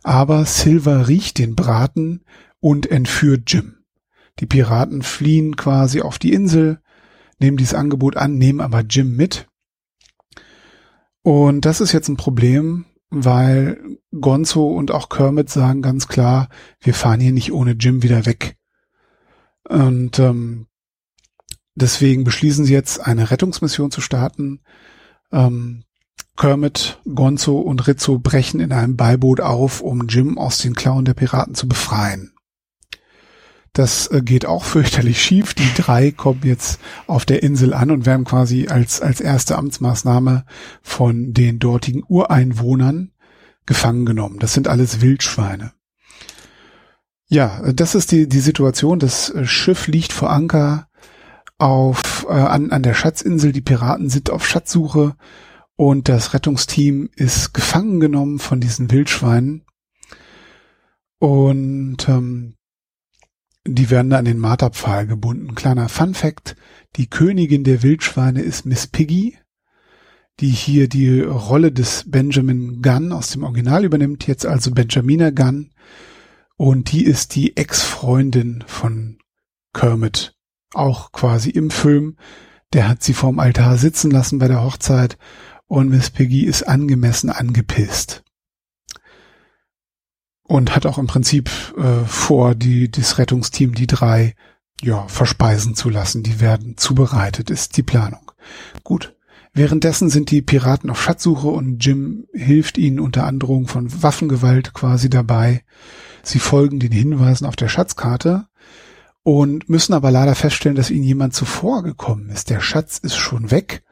Aber 0.03 0.45
Silver 0.45 1.07
riecht 1.07 1.39
den 1.39 1.55
Braten 1.55 2.23
und 2.59 2.89
entführt 2.89 3.43
Jim. 3.47 3.77
Die 4.39 4.45
Piraten 4.45 5.01
fliehen 5.01 5.55
quasi 5.55 6.01
auf 6.01 6.19
die 6.19 6.33
Insel, 6.33 6.79
nehmen 7.39 7.57
dieses 7.57 7.73
Angebot 7.73 8.15
an, 8.15 8.37
nehmen 8.37 8.61
aber 8.61 8.81
Jim 8.81 9.15
mit 9.15 9.47
und 11.29 11.61
das 11.63 11.79
ist 11.79 11.91
jetzt 11.91 12.07
ein 12.07 12.17
Problem, 12.17 12.85
weil 13.11 13.99
Gonzo 14.19 14.67
und 14.67 14.89
auch 14.89 15.09
Kermit 15.09 15.47
sagen 15.51 15.83
ganz 15.83 16.07
klar, 16.07 16.49
wir 16.81 16.95
fahren 16.95 17.19
hier 17.19 17.31
nicht 17.31 17.51
ohne 17.51 17.73
Jim 17.73 18.01
wieder 18.01 18.25
weg. 18.25 18.57
Und 19.63 20.17
ähm, 20.17 20.65
deswegen 21.75 22.23
beschließen 22.23 22.65
sie 22.65 22.73
jetzt 22.73 22.99
eine 22.99 23.29
Rettungsmission 23.29 23.91
zu 23.91 24.01
starten. 24.01 24.61
Ähm, 25.31 25.83
Kermit, 26.35 26.99
Gonzo 27.13 27.59
und 27.59 27.85
Rizzo 27.85 28.17
brechen 28.17 28.59
in 28.59 28.71
einem 28.71 28.97
Beiboot 28.97 29.39
auf, 29.39 29.81
um 29.81 30.07
Jim 30.07 30.39
aus 30.39 30.57
den 30.57 30.73
Klauen 30.73 31.05
der 31.05 31.13
Piraten 31.13 31.53
zu 31.53 31.67
befreien. 31.67 32.33
Das 33.73 34.07
äh, 34.07 34.21
geht 34.21 34.45
auch 34.45 34.63
fürchterlich 34.63 35.21
schief. 35.21 35.53
Die 35.53 35.71
drei 35.75 36.11
kommen 36.11 36.41
jetzt 36.43 36.79
auf 37.07 37.25
der 37.25 37.43
Insel 37.43 37.73
an 37.73 37.91
und 37.91 38.05
werden 38.05 38.25
quasi 38.25 38.67
als, 38.67 39.01
als 39.01 39.21
erste 39.21 39.57
Amtsmaßnahme 39.57 40.45
von 40.81 41.33
den 41.33 41.59
dortigen 41.59 42.03
Ureinwohnern 42.07 43.11
gefangen 43.65 44.05
genommen. 44.05 44.39
Das 44.39 44.53
sind 44.53 44.67
alles 44.67 45.01
Wildschweine. 45.01 45.73
Ja, 47.27 47.71
das 47.71 47.93
ist 47.93 48.11
die, 48.11 48.27
die 48.27 48.39
Situation. 48.39 48.97
Das 48.97 49.29
äh, 49.29 49.45
Schiff 49.45 49.87
liegt 49.87 50.11
vor 50.13 50.31
Anker 50.31 50.87
auf, 51.59 52.25
äh, 52.27 52.33
an, 52.33 52.71
an 52.71 52.81
der 52.81 52.95
Schatzinsel. 52.95 53.51
Die 53.51 53.61
Piraten 53.61 54.09
sind 54.09 54.31
auf 54.31 54.47
Schatzsuche 54.47 55.15
und 55.75 56.09
das 56.09 56.33
Rettungsteam 56.33 57.09
ist 57.15 57.53
gefangen 57.53 57.99
genommen 57.99 58.39
von 58.39 58.59
diesen 58.59 58.89
Wildschweinen. 58.91 59.63
Und 61.19 62.09
ähm, 62.09 62.55
die 63.65 63.89
werden 63.89 64.13
an 64.13 64.25
den 64.25 64.39
Marterpfahl 64.39 65.07
gebunden. 65.07 65.55
Kleiner 65.55 65.89
Fun 65.89 66.13
Fact, 66.13 66.55
die 66.95 67.09
Königin 67.09 67.63
der 67.63 67.83
Wildschweine 67.83 68.41
ist 68.41 68.65
Miss 68.65 68.87
Piggy, 68.87 69.37
die 70.39 70.49
hier 70.49 70.87
die 70.87 71.21
Rolle 71.21 71.71
des 71.71 72.05
Benjamin 72.07 72.81
Gunn 72.81 73.11
aus 73.11 73.31
dem 73.31 73.43
Original 73.43 73.83
übernimmt, 73.83 74.27
jetzt 74.27 74.45
also 74.45 74.71
Benjamina 74.71 75.31
Gunn. 75.31 75.71
Und 76.55 76.91
die 76.91 77.05
ist 77.05 77.35
die 77.35 77.55
Ex-Freundin 77.55 78.63
von 78.67 79.17
Kermit, 79.73 80.35
auch 80.73 81.11
quasi 81.11 81.49
im 81.49 81.71
Film. 81.71 82.17
Der 82.73 82.87
hat 82.87 83.03
sie 83.03 83.13
vorm 83.13 83.39
Altar 83.39 83.77
sitzen 83.77 84.11
lassen 84.11 84.39
bei 84.39 84.47
der 84.47 84.63
Hochzeit 84.63 85.17
und 85.67 85.89
Miss 85.89 86.09
Piggy 86.09 86.43
ist 86.43 86.63
angemessen 86.63 87.29
angepisst 87.29 88.23
und 90.49 90.75
hat 90.75 90.87
auch 90.87 90.97
im 90.97 91.05
Prinzip 91.05 91.51
äh, 91.77 92.05
vor, 92.05 92.55
die 92.55 92.89
das 92.89 93.19
Rettungsteam, 93.19 93.75
die 93.75 93.85
drei, 93.85 94.33
ja, 94.81 95.07
verspeisen 95.07 95.75
zu 95.75 95.89
lassen. 95.89 96.23
Die 96.23 96.41
werden 96.41 96.75
zubereitet, 96.75 97.51
ist 97.51 97.77
die 97.77 97.83
Planung. 97.83 98.31
Gut. 98.83 99.15
Währenddessen 99.53 100.09
sind 100.09 100.31
die 100.31 100.41
Piraten 100.41 100.89
auf 100.89 101.01
Schatzsuche 101.01 101.47
und 101.47 101.85
Jim 101.85 102.25
hilft 102.33 102.79
ihnen 102.79 102.99
unter 102.99 103.25
Androhung 103.25 103.67
von 103.67 104.01
Waffengewalt 104.01 104.73
quasi 104.73 105.09
dabei. 105.09 105.63
Sie 106.23 106.39
folgen 106.39 106.79
den 106.79 106.91
Hinweisen 106.91 107.45
auf 107.45 107.55
der 107.55 107.67
Schatzkarte 107.67 108.47
und 109.21 109.69
müssen 109.69 109.93
aber 109.93 110.09
leider 110.09 110.33
feststellen, 110.33 110.75
dass 110.75 110.89
ihnen 110.89 111.03
jemand 111.03 111.35
zuvor 111.35 111.83
gekommen 111.83 112.29
ist. 112.29 112.49
Der 112.49 112.59
Schatz 112.59 112.97
ist 112.97 113.17
schon 113.17 113.51
weg. 113.51 113.83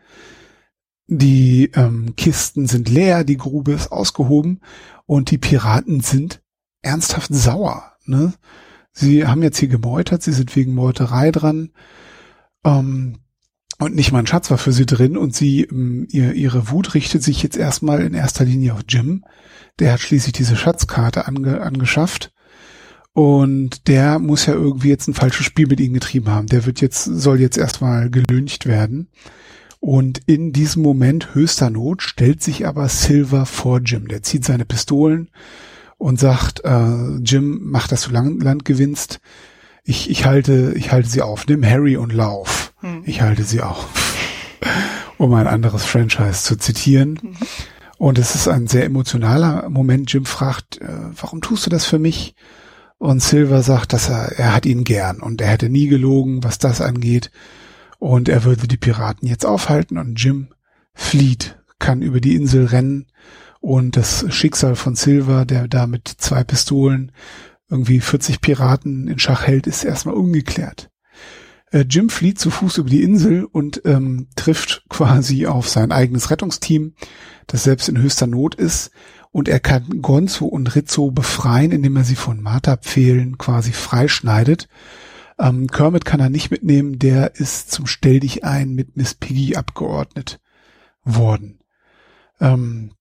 Die 1.06 1.70
ähm, 1.76 2.15
Kisten 2.15 2.65
sind 2.65 2.89
leer, 2.89 3.24
die 3.24 3.38
Grube 3.38 3.74
ist 3.74 3.91
ausgehoben 3.91 4.62
und 5.06 5.30
die 5.30 5.38
Piraten 5.38 6.02
sind 6.02 6.41
ernsthaft 6.88 7.34
sauer. 7.34 7.91
Ne? 8.06 8.34
Sie 8.91 9.28
haben 9.28 9.43
jetzt 9.43 9.60
hier 9.60 9.67
gemeutert, 9.67 10.23
sie 10.23 10.34
sind 10.34 10.56
wegen 10.56 10.73
Meuterei 10.73 11.32
dran. 11.32 11.71
Ähm, 12.63 13.19
und 13.80 13.93
nicht 13.93 14.12
mal 14.12 14.19
ein 14.19 14.28
Schatz 14.28 14.50
war 14.50 14.58
für 14.58 14.71
sie 14.71 14.88
drin 14.88 15.17
und 15.17 15.36
sie, 15.36 15.62
ähm, 15.63 16.08
ihr, 16.10 16.34
ihre 16.34 16.71
Wut 16.71 16.95
richtet 16.95 17.21
sich 17.21 17.43
jetzt 17.43 17.58
erstmal 17.58 18.02
in 18.02 18.15
erster 18.15 18.43
Linie 18.43 18.73
auf 18.73 18.82
Jim. 18.88 19.23
Der 19.80 19.93
hat 19.93 20.00
schließlich 20.00 20.34
diese 20.34 20.56
Schatzkarte 20.56 21.28
ange, 21.28 21.62
angeschafft. 21.62 22.34
Und 23.13 23.88
der 23.88 24.19
muss 24.19 24.45
ja 24.45 24.54
irgendwie 24.54 24.89
jetzt 24.89 25.08
ein 25.08 25.13
falsches 25.13 25.45
Spiel 25.45 25.67
mit 25.67 25.80
ihnen 25.80 25.93
getrieben 25.93 26.30
haben. 26.30 26.47
Der 26.47 26.65
wird 26.65 26.82
jetzt, 26.82 27.04
soll 27.04 27.39
jetzt 27.39 27.58
erstmal 27.58 28.10
gelüncht 28.10 28.65
werden. 28.65 29.10
Und 29.80 30.21
in 30.26 30.54
diesem 30.54 30.82
Moment 30.82 31.36
höchster 31.36 31.69
Not 31.69 32.02
stellt 32.02 32.41
sich 32.41 32.65
aber 32.65 32.89
Silver 32.89 33.45
vor 33.45 33.80
Jim. 33.80 34.08
Der 34.08 34.23
zieht 34.23 34.43
seine 34.43 34.65
Pistolen 34.65 35.30
und 35.98 36.20
sagt, 36.20 36.64
äh, 36.64 37.18
Jim, 37.24 37.60
mach, 37.64 37.88
dass 37.88 38.04
du 38.04 38.12
Land, 38.12 38.44
Land 38.44 38.66
gewinnst. 38.66 39.20
Ich, 39.84 40.10
ich 40.10 40.26
halte, 40.26 40.74
ich 40.76 40.92
halte 40.92 41.10
sie 41.10 41.22
auf. 41.22 41.48
Nimm 41.48 41.66
Harry 41.66 41.98
und 41.98 42.14
lauf. 42.14 42.74
Hm. 42.82 43.04
Ich 43.06 43.22
halte 43.22 43.44
sie 43.44 43.62
auf. 43.62 43.88
um 45.18 45.34
ein 45.34 45.48
anderes 45.48 45.86
Franchise 45.86 46.44
zu 46.44 46.58
zitieren. 46.58 47.20
Mhm. 47.22 47.38
Und 47.98 48.20
es 48.20 48.36
ist 48.36 48.48
ein 48.48 48.68
sehr 48.68 48.86
emotionaler 48.86 49.70
Moment. 49.70 50.12
Jim 50.14 50.26
fragt, 50.26 50.80
äh, 50.82 50.88
warum 51.20 51.42
tust 51.42 51.66
du 51.66 51.70
das 51.70 51.86
für 51.86 51.98
mich? 51.98 52.36
Und 53.00 53.22
Silver 53.22 53.64
sagt, 53.64 53.94
dass 53.94 54.10
er, 54.10 54.38
er 54.38 54.56
hat 54.56 54.66
ihn 54.66 54.84
gern 54.84 55.20
und 55.22 55.42
er 55.42 55.48
hätte 55.48 55.70
nie 55.70 55.88
gelogen, 55.88 56.44
was 56.44 56.60
das 56.60 56.82
angeht. 56.82 57.32
Und 58.00 58.30
er 58.30 58.44
würde 58.44 58.68
die 58.68 58.78
Piraten 58.78 59.28
jetzt 59.28 59.46
aufhalten 59.46 59.98
und 59.98 60.22
Jim 60.22 60.50
flieht, 60.94 61.58
kann 61.80 62.02
über 62.02 62.20
die 62.20 62.36
Insel 62.36 62.66
rennen 62.66 63.08
und 63.67 63.97
das 63.97 64.23
Schicksal 64.30 64.77
von 64.77 64.95
Silver, 64.95 65.43
der 65.43 65.67
da 65.67 65.88
mit 65.88 66.08
zwei 66.08 66.45
Pistolen 66.45 67.12
irgendwie 67.69 67.99
40 67.99 68.39
Piraten 68.39 69.10
in 69.10 69.19
Schach 69.19 69.45
hält, 69.45 69.67
ist 69.67 69.84
erstmal 69.84 70.15
ungeklärt. 70.15 70.89
Äh, 71.73 71.80
Jim 71.82 72.10
flieht 72.10 72.39
zu 72.39 72.49
Fuß 72.49 72.77
über 72.77 72.89
die 72.89 73.03
Insel 73.03 73.43
und 73.43 73.82
ähm, 73.84 74.30
trifft 74.38 74.86
quasi 74.88 75.47
auf 75.47 75.67
sein 75.67 75.91
eigenes 75.91 76.32
Rettungsteam, 76.32 76.93
das 77.47 77.65
selbst 77.65 77.89
in 77.89 77.97
höchster 77.97 78.25
Not 78.25 78.56
ist. 78.56 78.91
Und 79.32 79.49
er 79.49 79.60
kann 79.60 80.01
Gonzo 80.01 80.45
und 80.45 80.73
Rizzo 80.73 81.12
befreien, 81.12 81.73
indem 81.73 81.97
er 81.97 82.06
sie 82.06 82.15
von 82.15 82.41
Marterpfählen 82.41 83.38
quasi 83.38 83.73
freischneidet. 83.73 84.69
Ähm, 85.38 85.67
Kermit 85.67 86.06
kann 86.06 86.21
er 86.21 86.30
nicht 86.30 86.51
mitnehmen, 86.51 86.99
der 86.99 87.36
ist 87.36 87.69
zum 87.73 87.86
Stell 87.86 88.21
dich 88.21 88.45
ein 88.45 88.75
mit 88.75 88.95
Miss 88.95 89.13
Piggy 89.13 89.58
abgeordnet 89.58 90.39
worden. 91.03 91.60
Ähm, 92.39 92.91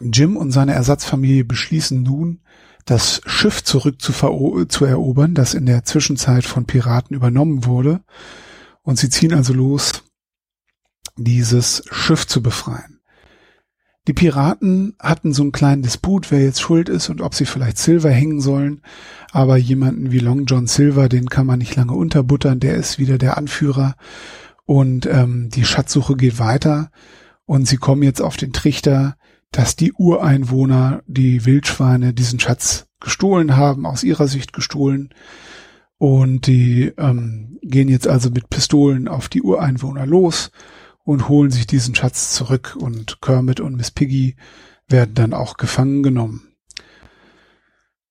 Jim 0.00 0.36
und 0.36 0.50
seine 0.50 0.72
Ersatzfamilie 0.72 1.44
beschließen 1.44 2.02
nun, 2.02 2.40
das 2.86 3.20
Schiff 3.26 3.62
zurück 3.62 4.00
zu, 4.00 4.12
zu 4.66 4.84
erobern, 4.84 5.34
das 5.34 5.54
in 5.54 5.66
der 5.66 5.84
Zwischenzeit 5.84 6.44
von 6.44 6.64
Piraten 6.64 7.14
übernommen 7.14 7.64
wurde. 7.64 8.00
Und 8.82 8.98
sie 8.98 9.10
ziehen 9.10 9.34
also 9.34 9.52
los, 9.52 10.02
dieses 11.16 11.82
Schiff 11.90 12.26
zu 12.26 12.42
befreien. 12.42 13.00
Die 14.08 14.14
Piraten 14.14 14.96
hatten 14.98 15.34
so 15.34 15.42
einen 15.42 15.52
kleinen 15.52 15.82
Disput, 15.82 16.30
wer 16.30 16.42
jetzt 16.42 16.60
schuld 16.60 16.88
ist 16.88 17.10
und 17.10 17.20
ob 17.20 17.34
sie 17.34 17.44
vielleicht 17.44 17.78
Silver 17.78 18.10
hängen 18.10 18.40
sollen. 18.40 18.80
Aber 19.30 19.56
jemanden 19.56 20.10
wie 20.10 20.18
Long 20.18 20.46
John 20.46 20.66
Silver, 20.66 21.08
den 21.08 21.28
kann 21.28 21.46
man 21.46 21.58
nicht 21.58 21.76
lange 21.76 21.92
unterbuttern, 21.92 22.60
der 22.60 22.74
ist 22.74 22.98
wieder 22.98 23.18
der 23.18 23.36
Anführer. 23.36 23.94
Und 24.64 25.06
ähm, 25.06 25.50
die 25.50 25.64
Schatzsuche 25.64 26.16
geht 26.16 26.38
weiter. 26.38 26.90
Und 27.44 27.68
sie 27.68 27.76
kommen 27.76 28.02
jetzt 28.02 28.22
auf 28.22 28.36
den 28.36 28.52
Trichter, 28.52 29.16
dass 29.50 29.76
die 29.76 29.92
Ureinwohner, 29.92 31.02
die 31.06 31.44
Wildschweine, 31.44 32.14
diesen 32.14 32.40
Schatz 32.40 32.86
gestohlen 33.00 33.56
haben, 33.56 33.86
aus 33.86 34.04
ihrer 34.04 34.28
Sicht 34.28 34.52
gestohlen. 34.52 35.12
Und 35.98 36.46
die 36.46 36.92
ähm, 36.96 37.58
gehen 37.62 37.88
jetzt 37.88 38.08
also 38.08 38.30
mit 38.30 38.48
Pistolen 38.48 39.08
auf 39.08 39.28
die 39.28 39.42
Ureinwohner 39.42 40.06
los 40.06 40.50
und 41.04 41.28
holen 41.28 41.50
sich 41.50 41.66
diesen 41.66 41.94
Schatz 41.94 42.32
zurück. 42.32 42.76
Und 42.78 43.20
Kermit 43.20 43.60
und 43.60 43.76
Miss 43.76 43.90
Piggy 43.90 44.36
werden 44.88 45.14
dann 45.14 45.34
auch 45.34 45.56
gefangen 45.56 46.02
genommen. 46.02 46.50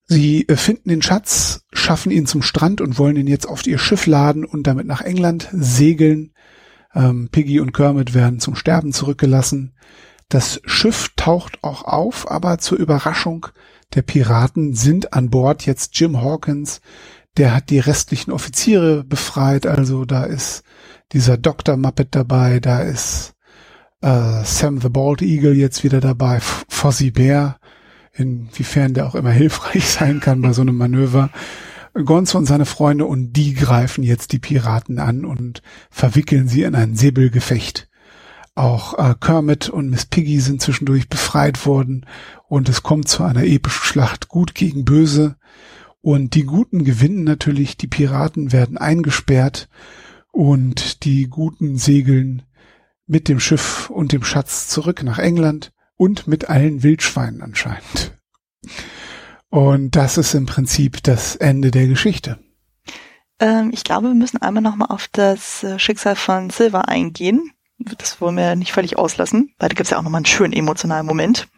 Sie 0.06 0.46
äh, 0.48 0.56
finden 0.56 0.88
den 0.88 1.02
Schatz, 1.02 1.64
schaffen 1.72 2.10
ihn 2.10 2.26
zum 2.26 2.42
Strand 2.42 2.80
und 2.80 2.98
wollen 2.98 3.16
ihn 3.16 3.28
jetzt 3.28 3.48
auf 3.48 3.66
ihr 3.66 3.78
Schiff 3.78 4.06
laden 4.06 4.44
und 4.44 4.66
damit 4.66 4.86
nach 4.86 5.00
England 5.00 5.48
segeln. 5.52 6.32
Ähm, 6.94 7.28
Piggy 7.30 7.60
und 7.60 7.72
Kermit 7.72 8.12
werden 8.12 8.40
zum 8.40 8.56
Sterben 8.56 8.92
zurückgelassen. 8.92 9.72
Das 10.30 10.60
Schiff 10.64 11.10
taucht 11.16 11.58
auch 11.62 11.82
auf, 11.82 12.30
aber 12.30 12.58
zur 12.58 12.78
Überraschung 12.78 13.48
der 13.94 14.02
Piraten 14.02 14.74
sind 14.74 15.12
an 15.12 15.28
Bord 15.28 15.66
jetzt 15.66 15.98
Jim 15.98 16.22
Hawkins, 16.22 16.80
der 17.36 17.52
hat 17.52 17.68
die 17.68 17.80
restlichen 17.80 18.30
Offiziere 18.30 19.02
befreit, 19.02 19.66
also 19.66 20.04
da 20.04 20.22
ist 20.22 20.62
dieser 21.10 21.36
Dr. 21.36 21.76
Muppet 21.76 22.14
dabei, 22.14 22.60
da 22.60 22.80
ist 22.80 23.34
äh, 24.02 24.44
Sam 24.44 24.80
the 24.80 24.88
Bald 24.88 25.20
Eagle 25.20 25.54
jetzt 25.54 25.82
wieder 25.82 26.00
dabei, 26.00 26.38
Fozzie 26.40 27.10
Bear, 27.10 27.58
inwiefern 28.12 28.94
der 28.94 29.08
auch 29.08 29.16
immer 29.16 29.30
hilfreich 29.32 29.88
sein 29.88 30.20
kann 30.20 30.42
bei 30.42 30.52
so 30.52 30.62
einem 30.62 30.76
Manöver. 30.76 31.30
Gonzo 31.92 32.38
und 32.38 32.46
seine 32.46 32.66
Freunde 32.66 33.04
und 33.04 33.32
die 33.32 33.52
greifen 33.52 34.04
jetzt 34.04 34.30
die 34.30 34.38
Piraten 34.38 35.00
an 35.00 35.24
und 35.24 35.60
verwickeln 35.90 36.46
sie 36.46 36.62
in 36.62 36.76
ein 36.76 36.94
Säbelgefecht. 36.94 37.89
Auch 38.60 38.98
äh, 38.98 39.14
Kermit 39.18 39.70
und 39.70 39.88
Miss 39.88 40.04
Piggy 40.04 40.38
sind 40.38 40.60
zwischendurch 40.60 41.08
befreit 41.08 41.64
worden 41.64 42.04
und 42.46 42.68
es 42.68 42.82
kommt 42.82 43.08
zu 43.08 43.24
einer 43.24 43.44
epischen 43.44 43.84
Schlacht 43.84 44.28
gut 44.28 44.54
gegen 44.54 44.84
böse. 44.84 45.36
Und 46.02 46.34
die 46.34 46.44
Guten 46.44 46.84
gewinnen 46.84 47.24
natürlich, 47.24 47.78
die 47.78 47.86
Piraten 47.86 48.52
werden 48.52 48.76
eingesperrt 48.76 49.70
und 50.30 51.04
die 51.04 51.28
Guten 51.28 51.78
segeln 51.78 52.42
mit 53.06 53.28
dem 53.30 53.40
Schiff 53.40 53.88
und 53.88 54.12
dem 54.12 54.24
Schatz 54.24 54.68
zurück 54.68 55.02
nach 55.04 55.18
England 55.18 55.72
und 55.96 56.26
mit 56.26 56.50
allen 56.50 56.82
Wildschweinen 56.82 57.40
anscheinend. 57.40 58.18
Und 59.48 59.96
das 59.96 60.18
ist 60.18 60.34
im 60.34 60.44
Prinzip 60.44 61.02
das 61.02 61.34
Ende 61.34 61.70
der 61.70 61.86
Geschichte. 61.86 62.38
Ähm, 63.38 63.70
ich 63.72 63.84
glaube, 63.84 64.08
wir 64.08 64.14
müssen 64.14 64.42
einmal 64.42 64.62
nochmal 64.62 64.88
auf 64.90 65.08
das 65.12 65.64
äh, 65.64 65.78
Schicksal 65.78 66.14
von 66.14 66.50
Silver 66.50 66.88
eingehen 66.88 67.54
das 67.98 68.20
wollen 68.20 68.36
wir 68.36 68.56
nicht 68.56 68.72
völlig 68.72 68.98
auslassen, 68.98 69.54
weil 69.58 69.68
da 69.68 69.74
gibt 69.74 69.86
es 69.86 69.90
ja 69.90 69.98
auch 69.98 70.02
nochmal 70.02 70.20
einen 70.20 70.26
schönen 70.26 70.52
emotionalen 70.52 71.06
Moment. 71.06 71.48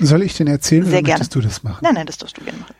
Soll 0.00 0.22
ich 0.22 0.36
den 0.36 0.46
erzählen 0.46 0.84
Sehr 0.84 0.92
oder 0.92 1.02
gerne. 1.02 1.18
möchtest 1.20 1.34
du 1.34 1.40
das 1.40 1.62
machen? 1.62 1.80
Nein, 1.82 1.94
nein, 1.94 2.06
das 2.06 2.18
darfst 2.18 2.36
du 2.38 2.44
gerne 2.44 2.58
machen. 2.58 2.74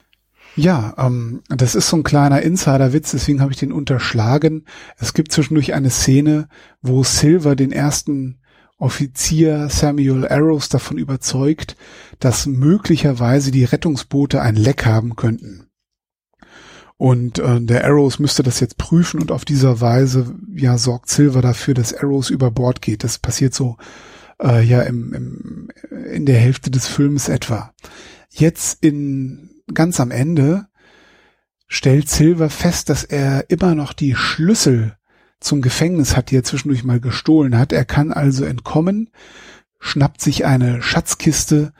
Ja, 0.57 0.95
ähm, 0.99 1.43
das 1.49 1.75
ist 1.75 1.89
so 1.89 1.99
ein 1.99 2.03
kleiner 2.03 2.41
Insiderwitz, 2.41 3.11
deswegen 3.11 3.43
habe 3.43 3.53
ich 3.53 3.59
den 3.59 3.73
unterschlagen. 3.73 4.65
Es 4.97 5.13
gibt 5.13 5.33
zwischendurch 5.33 5.75
eine 5.75 5.91
Szene, 5.91 6.49
wo 6.81 7.05
Silver 7.05 7.57
den 7.57 7.73
ersten 7.73 8.39
Offizier 8.79 9.69
Samuel 9.71 10.27
Arrows 10.29 10.69
davon 10.69 10.99
überzeugt, 10.99 11.77
dass 12.21 12.47
möglicherweise 12.47 13.51
die 13.51 13.65
Rettungsboote 13.65 14.41
ein 14.41 14.57
Leck 14.57 14.87
haben 14.87 15.17
könnten. 15.17 15.66
Und 16.99 17.39
äh, 17.39 17.61
der 17.61 17.85
Arrows 17.85 18.19
müsste 18.19 18.43
das 18.43 18.61
jetzt 18.61 18.79
prüfen 18.79 19.21
und 19.21 19.31
auf 19.31 19.45
dieser 19.45 19.81
Weise 19.81 20.35
ja 20.55 20.79
sorgt 20.79 21.11
Silver 21.11 21.43
dafür, 21.43 21.75
dass 21.75 21.95
Arrows 21.95 22.31
über 22.31 22.51
Bord 22.51 22.81
geht. 22.81 23.05
Das 23.05 23.19
passiert 23.19 23.55
so 23.55 23.77
äh, 24.43 24.63
ja 24.65 24.83
im, 24.83 25.13
im, 25.13 25.69
in 26.13 26.25
der 26.25 26.39
Hälfte 26.39 26.71
des 26.71 26.87
Films 26.87 27.29
etwa. 27.29 27.75
Jetzt 28.31 28.83
in 28.83 29.51
ganz 29.73 30.01
am 30.01 30.11
Ende 30.11 30.69
stellt 31.69 32.09
Silver 32.09 32.49
fest, 32.49 32.89
dass 32.89 33.05
er 33.05 33.51
immer 33.51 33.75
noch 33.75 33.93
die 33.93 34.15
Schlüssel 34.15 34.97
zum 35.41 35.61
Gefängnis 35.61 36.17
hat, 36.17 36.31
die 36.31 36.37
er 36.37 36.45
zwischendurch 36.45 36.85
mal 36.85 37.01
gestohlen 37.01 37.59
hat. 37.59 37.73
Er 37.73 37.85
kann 37.85 38.13
also 38.13 38.45
entkommen, 38.45 39.11
schnappt 39.81 40.21
sich 40.21 40.47
eine 40.47 40.81
Schatzkiste, 40.83 41.73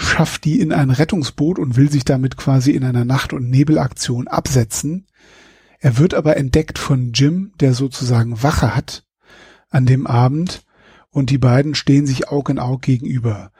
schafft 0.00 0.44
die 0.44 0.60
in 0.60 0.72
ein 0.72 0.90
Rettungsboot 0.90 1.58
und 1.58 1.76
will 1.76 1.90
sich 1.90 2.04
damit 2.04 2.36
quasi 2.36 2.72
in 2.72 2.84
einer 2.84 3.04
Nacht- 3.04 3.32
und 3.32 3.50
Nebelaktion 3.50 4.28
absetzen. 4.28 5.06
Er 5.78 5.98
wird 5.98 6.14
aber 6.14 6.36
entdeckt 6.36 6.78
von 6.78 7.12
Jim, 7.12 7.52
der 7.60 7.74
sozusagen 7.74 8.42
Wache 8.42 8.74
hat 8.74 9.04
an 9.70 9.86
dem 9.86 10.06
Abend 10.06 10.64
und 11.10 11.30
die 11.30 11.38
beiden 11.38 11.74
stehen 11.74 12.06
sich 12.06 12.28
Aug 12.28 12.50
in 12.50 12.58
Aug 12.58 12.80
gegenüber. 12.82 13.52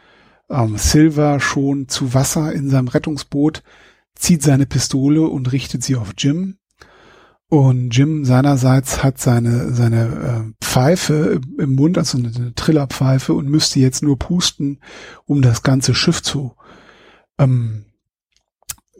Ähm, 0.48 0.76
Silver 0.76 1.40
schon 1.40 1.88
zu 1.88 2.14
Wasser 2.14 2.52
in 2.52 2.70
seinem 2.70 2.88
Rettungsboot, 2.88 3.62
zieht 4.14 4.42
seine 4.42 4.66
Pistole 4.66 5.22
und 5.22 5.52
richtet 5.52 5.82
sie 5.82 5.96
auf 5.96 6.14
Jim. 6.16 6.56
Und 7.50 7.90
Jim 7.90 8.24
seinerseits 8.24 9.02
hat 9.02 9.18
seine, 9.18 9.74
seine 9.74 10.04
äh, 10.06 10.64
Pfeife 10.64 11.40
im 11.58 11.74
Mund, 11.74 11.98
also 11.98 12.16
eine, 12.16 12.28
eine 12.32 12.54
Trillerpfeife 12.54 13.34
und 13.34 13.48
müsste 13.48 13.80
jetzt 13.80 14.04
nur 14.04 14.16
pusten, 14.20 14.78
um 15.26 15.42
das 15.42 15.64
ganze 15.64 15.92
Schiff 15.92 16.22
zu, 16.22 16.54
ähm, 17.38 17.86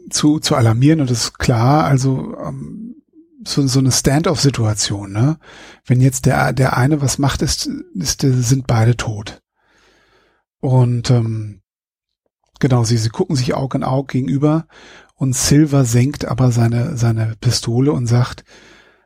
zu, 0.09 0.39
zu 0.39 0.55
alarmieren. 0.55 0.99
Und 0.99 1.09
das 1.09 1.23
ist 1.23 1.39
klar, 1.39 1.85
also 1.85 2.35
ähm, 2.45 2.95
so, 3.47 3.65
so 3.65 3.79
eine 3.79 3.93
Stand-off-Situation. 3.93 5.13
Ne? 5.13 5.39
Wenn 5.85 6.01
jetzt 6.01 6.25
der, 6.25 6.51
der 6.51 6.75
eine 6.75 7.01
was 7.01 7.19
macht, 7.19 7.41
ist, 7.41 7.69
ist, 7.93 8.19
sind 8.19 8.67
beide 8.67 8.97
tot. 8.97 9.41
Und 10.59 11.09
ähm, 11.09 11.61
genau, 12.59 12.83
sie, 12.83 12.97
sie 12.97 13.09
gucken 13.09 13.37
sich 13.37 13.53
Aug 13.53 13.75
in 13.75 13.85
Aug 13.85 14.07
gegenüber 14.09 14.67
und 15.21 15.35
Silver 15.35 15.85
senkt 15.85 16.25
aber 16.25 16.51
seine, 16.51 16.97
seine 16.97 17.35
Pistole 17.39 17.91
und 17.91 18.07
sagt 18.07 18.43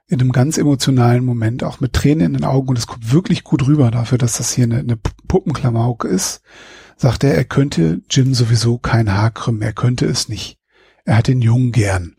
in 0.08 0.22
einem 0.22 0.32
ganz 0.32 0.58
emotionalen 0.58 1.26
Moment, 1.26 1.62
auch 1.62 1.82
mit 1.82 1.92
Tränen 1.92 2.28
in 2.28 2.34
den 2.36 2.46
Augen, 2.46 2.70
und 2.70 2.78
es 2.78 2.88
kommt 2.88 3.12
wirklich 3.12 3.44
gut 3.44 3.68
rüber 3.68 3.92
dafür, 3.92 4.18
dass 4.18 4.38
das 4.38 4.54
hier 4.54 4.64
eine, 4.64 4.80
eine 4.80 4.98
Puppenklamauk 5.28 6.06
ist, 6.06 6.42
sagt 6.96 7.26
er, 7.26 7.36
er 7.36 7.44
könnte 7.44 8.00
Jim 8.10 8.34
sowieso 8.34 8.78
kein 8.78 9.12
Haar 9.12 9.30
krümmen, 9.32 9.62
er 9.62 9.74
könnte 9.74 10.06
es 10.06 10.30
nicht. 10.30 10.58
Er 11.04 11.18
hat 11.18 11.28
den 11.28 11.42
Jungen 11.42 11.74
gern. 11.74 12.16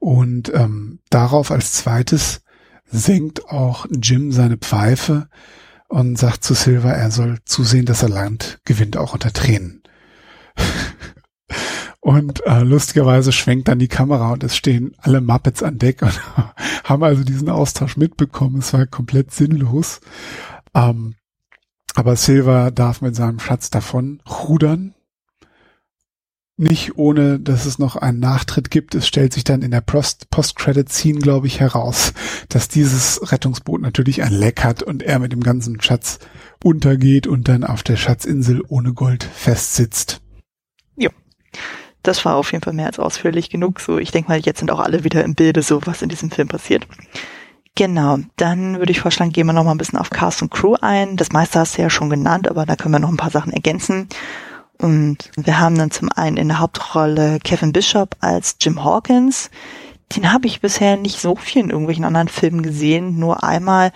Und 0.00 0.52
ähm, 0.52 0.98
darauf 1.08 1.52
als 1.52 1.74
zweites 1.74 2.40
senkt 2.90 3.48
auch 3.48 3.86
Jim 3.92 4.32
seine 4.32 4.56
Pfeife 4.56 5.28
und 5.86 6.18
sagt 6.18 6.42
zu 6.42 6.52
Silver, 6.52 6.94
er 6.94 7.12
soll 7.12 7.38
zusehen, 7.44 7.86
dass 7.86 8.02
er 8.02 8.08
Land 8.08 8.58
gewinnt, 8.64 8.96
auch 8.96 9.14
unter 9.14 9.32
Tränen. 9.32 9.84
und 12.00 12.44
äh, 12.46 12.60
lustigerweise 12.62 13.32
schwenkt 13.32 13.68
dann 13.68 13.78
die 13.78 13.88
Kamera 13.88 14.32
und 14.32 14.44
es 14.44 14.56
stehen 14.56 14.94
alle 14.98 15.20
Muppets 15.20 15.62
an 15.62 15.78
Deck 15.78 16.02
und 16.02 16.20
haben 16.84 17.02
also 17.02 17.24
diesen 17.24 17.50
Austausch 17.50 17.96
mitbekommen. 17.96 18.58
Es 18.58 18.72
war 18.72 18.86
komplett 18.86 19.32
sinnlos. 19.32 20.00
Ähm, 20.74 21.14
aber 21.94 22.14
Silver 22.16 22.70
darf 22.70 23.00
mit 23.00 23.16
seinem 23.16 23.40
Schatz 23.40 23.70
davon 23.70 24.22
rudern 24.28 24.94
nicht 26.58 26.98
ohne, 26.98 27.38
dass 27.38 27.66
es 27.66 27.78
noch 27.78 27.94
einen 27.94 28.18
Nachtritt 28.18 28.70
gibt. 28.70 28.94
Es 28.96 29.06
stellt 29.06 29.32
sich 29.32 29.44
dann 29.44 29.62
in 29.62 29.70
der 29.70 29.80
Post-Credit-Scene, 29.80 31.20
glaube 31.20 31.46
ich, 31.46 31.60
heraus, 31.60 32.12
dass 32.48 32.68
dieses 32.68 33.30
Rettungsboot 33.30 33.80
natürlich 33.80 34.24
ein 34.24 34.32
Leck 34.32 34.64
hat 34.64 34.82
und 34.82 35.02
er 35.02 35.20
mit 35.20 35.32
dem 35.32 35.42
ganzen 35.42 35.80
Schatz 35.80 36.18
untergeht 36.62 37.28
und 37.28 37.46
dann 37.46 37.62
auf 37.62 37.84
der 37.84 37.96
Schatzinsel 37.96 38.62
ohne 38.66 38.92
Gold 38.92 39.22
festsitzt. 39.22 40.20
Das 42.08 42.24
war 42.24 42.36
auf 42.36 42.52
jeden 42.52 42.64
Fall 42.64 42.72
mehr 42.72 42.86
als 42.86 42.98
ausführlich 42.98 43.50
genug. 43.50 43.80
So, 43.80 43.98
ich 43.98 44.12
denke 44.12 44.30
mal, 44.30 44.40
jetzt 44.40 44.60
sind 44.60 44.70
auch 44.70 44.80
alle 44.80 45.04
wieder 45.04 45.22
im 45.24 45.34
Bilde, 45.34 45.60
so 45.60 45.82
was 45.84 46.00
in 46.00 46.08
diesem 46.08 46.30
Film 46.30 46.48
passiert. 46.48 46.86
Genau, 47.74 48.16
dann 48.36 48.78
würde 48.78 48.92
ich 48.92 49.00
vorschlagen, 49.00 49.30
gehen 49.30 49.46
wir 49.46 49.52
noch 49.52 49.62
mal 49.62 49.72
ein 49.72 49.78
bisschen 49.78 49.98
auf 49.98 50.08
Cast 50.08 50.40
und 50.40 50.50
Crew 50.50 50.74
ein. 50.80 51.18
Das 51.18 51.32
meiste 51.32 51.60
hast 51.60 51.76
du 51.76 51.82
ja 51.82 51.90
schon 51.90 52.08
genannt, 52.08 52.48
aber 52.48 52.64
da 52.64 52.76
können 52.76 52.94
wir 52.94 52.98
noch 52.98 53.10
ein 53.10 53.18
paar 53.18 53.30
Sachen 53.30 53.52
ergänzen. 53.52 54.08
Und 54.78 55.30
wir 55.36 55.60
haben 55.60 55.76
dann 55.76 55.90
zum 55.90 56.08
einen 56.10 56.38
in 56.38 56.48
der 56.48 56.60
Hauptrolle 56.60 57.40
Kevin 57.44 57.74
Bishop 57.74 58.16
als 58.20 58.56
Jim 58.58 58.82
Hawkins. 58.82 59.50
Den 60.16 60.32
habe 60.32 60.46
ich 60.46 60.62
bisher 60.62 60.96
nicht 60.96 61.20
so 61.20 61.36
viel 61.36 61.64
in 61.64 61.68
irgendwelchen 61.70 62.06
anderen 62.06 62.28
Filmen 62.28 62.62
gesehen, 62.62 63.18
nur 63.18 63.44
einmal 63.44 63.92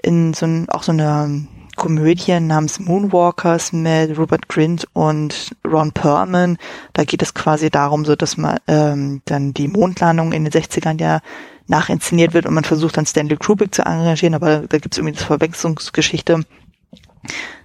in 0.00 0.34
so 0.34 0.46
ein, 0.46 0.68
auch 0.68 0.84
so 0.84 0.92
einer 0.92 1.28
Komödie 1.76 2.40
namens 2.40 2.80
Moonwalkers 2.80 3.72
mit 3.72 4.18
Rupert 4.18 4.48
Grint 4.48 4.86
und 4.92 5.54
Ron 5.64 5.92
Perlman. 5.92 6.58
Da 6.92 7.04
geht 7.04 7.22
es 7.22 7.34
quasi 7.34 7.70
darum, 7.70 8.04
so 8.04 8.16
dass 8.16 8.36
man 8.36 8.58
ähm, 8.66 9.22
dann 9.26 9.54
die 9.54 9.68
Mondlandung 9.68 10.32
in 10.32 10.44
den 10.44 10.52
60ern 10.52 11.00
ja 11.00 11.20
nachinszeniert 11.68 12.34
wird 12.34 12.46
und 12.46 12.54
man 12.54 12.64
versucht 12.64 12.96
dann 12.96 13.06
Stanley 13.06 13.36
Kubrick 13.36 13.74
zu 13.74 13.82
engagieren, 13.82 14.34
aber 14.34 14.60
da 14.68 14.78
gibt 14.78 14.94
es 14.94 14.98
irgendwie 14.98 15.16
eine 15.16 15.26
Verwechslungsgeschichte. 15.26 16.44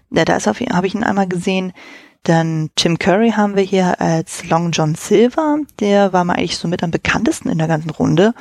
Ja, 0.10 0.26
da 0.26 0.36
ist 0.36 0.48
auf 0.48 0.60
habe 0.60 0.88
ich 0.88 0.96
ihn 0.96 1.04
einmal 1.04 1.28
gesehen. 1.28 1.74
Dann 2.24 2.70
Tim 2.76 3.00
Curry 3.00 3.32
haben 3.32 3.56
wir 3.56 3.64
hier 3.64 4.00
als 4.00 4.48
Long 4.48 4.72
John 4.72 4.94
Silver. 4.94 5.58
Der 5.80 6.14
war 6.14 6.24
mal 6.24 6.36
eigentlich 6.36 6.58
so 6.58 6.68
mit 6.68 6.84
am 6.84 6.92
bekanntesten 6.92 7.50
in 7.50 7.58
der 7.58 7.68
ganzen 7.68 7.90
Runde. 7.90 8.36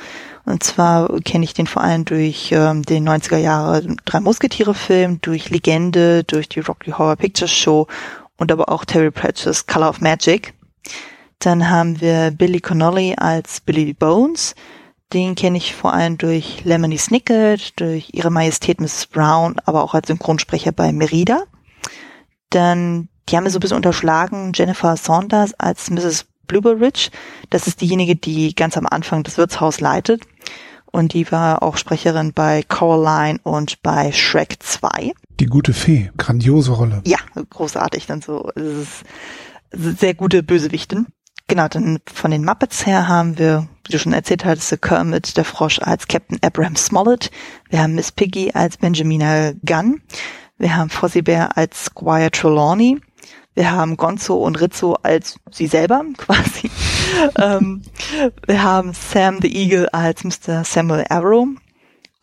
Und 0.45 0.63
zwar 0.63 1.19
kenne 1.21 1.45
ich 1.45 1.55
den 1.55 1.65
vor 1.65 1.81
allem 1.81 2.05
durch 2.05 2.51
ähm, 2.51 2.83
den 2.83 3.09
90er 3.09 3.37
Jahre 3.37 3.81
Drei 4.05 4.19
Musketiere 4.19 4.75
Film, 4.75 5.19
durch 5.21 5.49
Legende, 5.49 6.23
durch 6.23 6.47
die 6.47 6.59
Rocky 6.59 6.91
Horror 6.91 7.15
Picture 7.15 7.47
Show 7.47 7.87
und 8.37 8.51
aber 8.51 8.69
auch 8.69 8.85
Terry 8.85 9.09
Pratchett's 9.09 9.65
Color 9.65 9.89
of 9.89 10.01
Magic. 10.01 10.53
Dann 11.39 11.69
haben 11.71 12.01
wir 12.01 12.29
Billy 12.29 12.59
Connolly 12.59 13.15
als 13.17 13.61
Billy 13.61 13.93
Bones. 13.93 14.53
Den 15.11 15.33
kenne 15.33 15.57
ich 15.57 15.73
vor 15.73 15.93
allem 15.93 16.19
durch 16.19 16.63
Lemony 16.63 16.99
Snicket, 16.99 17.79
durch 17.79 18.09
Ihre 18.13 18.29
Majestät 18.29 18.79
Mrs. 18.79 19.07
Brown, 19.07 19.57
aber 19.65 19.83
auch 19.83 19.95
als 19.95 20.07
Synchronsprecher 20.07 20.71
bei 20.71 20.91
Merida. 20.91 21.43
Dann 22.51 23.09
die 23.31 23.37
haben 23.37 23.45
mir 23.45 23.49
so 23.49 23.57
ein 23.57 23.61
bisschen 23.61 23.77
unterschlagen, 23.77 24.51
Jennifer 24.53 24.97
Saunders 24.97 25.53
als 25.53 25.89
Mrs. 25.89 26.25
Blueberridge. 26.47 27.09
Das 27.49 27.67
ist 27.67 27.79
diejenige, 27.79 28.15
die 28.15 28.53
ganz 28.53 28.75
am 28.75 28.85
Anfang 28.85 29.23
das 29.23 29.37
Wirtshaus 29.37 29.79
leitet. 29.79 30.23
Und 30.91 31.13
die 31.13 31.31
war 31.31 31.63
auch 31.63 31.77
Sprecherin 31.77 32.33
bei 32.33 32.63
Coraline 32.67 33.39
und 33.43 33.81
bei 33.81 34.11
Shrek 34.11 34.57
2. 34.59 35.13
Die 35.39 35.45
gute 35.45 35.71
Fee, 35.71 36.11
grandiose 36.17 36.73
Rolle. 36.73 37.01
Ja, 37.05 37.19
großartig. 37.49 38.07
Dann 38.07 38.21
so, 38.21 38.49
es 38.55 38.63
ist 38.63 39.03
sehr 39.71 40.13
gute 40.13 40.43
Bösewichtin. 40.43 41.07
Genau, 41.47 41.69
dann 41.69 41.99
von 42.13 42.31
den 42.31 42.43
Muppets 42.43 42.85
her 42.85 43.07
haben 43.07 43.37
wir, 43.37 43.67
wie 43.85 43.93
du 43.93 43.99
schon 43.99 44.13
erzählt 44.13 44.43
hattest, 44.43 44.81
Kermit, 44.81 45.37
der 45.37 45.45
Frosch 45.45 45.79
als 45.79 46.07
Captain 46.07 46.37
Abraham 46.41 46.75
Smollett. 46.75 47.31
Wir 47.69 47.81
haben 47.81 47.95
Miss 47.95 48.11
Piggy 48.11 48.51
als 48.53 48.77
Benjamina 48.77 49.53
Gunn. 49.65 50.01
Wir 50.57 50.75
haben 50.75 50.89
Fozzie 50.89 51.21
Bear 51.21 51.57
als 51.57 51.85
Squire 51.85 52.31
Trelawney. 52.31 52.99
Wir 53.53 53.71
haben 53.71 53.97
Gonzo 53.97 54.35
und 54.35 54.61
Rizzo 54.61 54.97
als 55.03 55.39
sie 55.51 55.67
selber 55.67 56.03
quasi. 56.17 56.69
ähm, 57.37 57.81
wir 58.47 58.63
haben 58.63 58.93
Sam 58.93 59.39
the 59.41 59.53
Eagle 59.53 59.89
als 59.89 60.23
Mr. 60.23 60.63
Samuel 60.63 61.05
Arrow. 61.09 61.47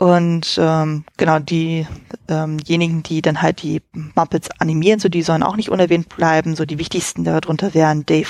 Und 0.01 0.57
ähm, 0.63 1.05
genau 1.17 1.41
die 1.41 1.85
ähm, 2.29 2.59
diejenigen, 2.59 3.03
die 3.03 3.21
dann 3.21 3.43
halt 3.43 3.63
die 3.63 3.83
Muppets 4.15 4.49
animieren, 4.61 5.01
so 5.01 5.09
die 5.09 5.23
sollen 5.23 5.43
auch 5.43 5.57
nicht 5.57 5.71
unerwähnt 5.71 6.09
bleiben. 6.09 6.55
So 6.55 6.65
die 6.65 6.79
wichtigsten 6.79 7.25
darunter 7.25 7.75
wären 7.75 8.07
Dave 8.07 8.29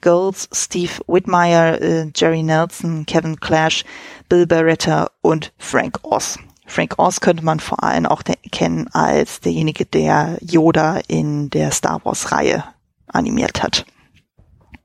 Girls, 0.00 0.48
Steve 0.52 0.92
Whitmire, 1.08 1.80
äh, 1.80 2.10
Jerry 2.14 2.44
Nelson, 2.44 3.04
Kevin 3.04 3.40
Clash, 3.40 3.84
Bill 4.28 4.46
Barretta 4.46 5.10
und 5.20 5.52
Frank 5.58 5.98
Oz. 6.02 6.38
Frank 6.68 6.98
Oz 6.98 7.20
könnte 7.20 7.44
man 7.44 7.60
vor 7.60 7.82
allem 7.82 8.06
auch 8.06 8.22
kennen 8.52 8.88
als 8.92 9.40
derjenige, 9.40 9.86
der 9.86 10.38
Yoda 10.42 10.98
in 11.08 11.48
der 11.48 11.70
Star 11.70 12.04
Wars 12.04 12.30
Reihe 12.30 12.62
animiert 13.08 13.62
hat. 13.62 13.86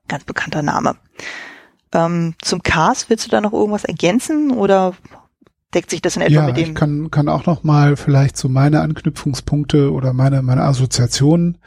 Ganz 0.08 0.24
bekannter 0.24 0.62
Name. 0.62 0.96
Ähm, 1.91 2.36
zum 2.41 2.63
Cast 2.63 3.10
willst 3.10 3.26
du 3.26 3.30
da 3.30 3.41
noch 3.41 3.52
irgendwas 3.52 3.84
ergänzen 3.84 4.52
oder 4.52 4.93
deckt 5.74 5.89
sich 5.89 6.02
das 6.02 6.15
in 6.15 6.22
etwa 6.22 6.34
ja, 6.34 6.46
mit 6.46 6.58
dem? 6.58 6.69
Ich 6.69 6.76
kann, 6.76 7.12
kann 7.12 7.28
auch 7.28 7.46
noch 7.46 7.63
mal 7.63 7.98
vielleicht 7.98 8.38
so 8.38 8.48
meine 8.48 8.80
Anknüpfungspunkte 8.80 9.91
oder 9.91 10.13
meine, 10.13 10.41
meine 10.41 10.63
Assoziationen 10.63 11.58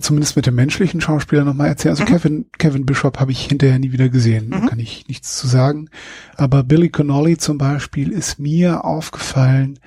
zumindest 0.00 0.36
mit 0.36 0.46
dem 0.46 0.54
menschlichen 0.54 1.00
Schauspieler 1.00 1.44
nochmal 1.44 1.68
erzählen. 1.68 1.92
Also 1.92 2.04
mhm. 2.04 2.08
Kevin, 2.08 2.46
Kevin 2.58 2.86
Bishop 2.86 3.20
habe 3.20 3.32
ich 3.32 3.46
hinterher 3.46 3.78
nie 3.78 3.92
wieder 3.92 4.08
gesehen, 4.08 4.48
mhm. 4.48 4.66
kann 4.66 4.78
ich 4.78 5.06
nichts 5.08 5.36
zu 5.36 5.46
sagen. 5.46 5.88
Aber 6.36 6.62
Billy 6.64 6.88
Connolly 6.88 7.36
zum 7.36 7.58
Beispiel 7.58 8.10
ist 8.10 8.38
mir 8.38 8.84
aufgefallen 8.84 9.78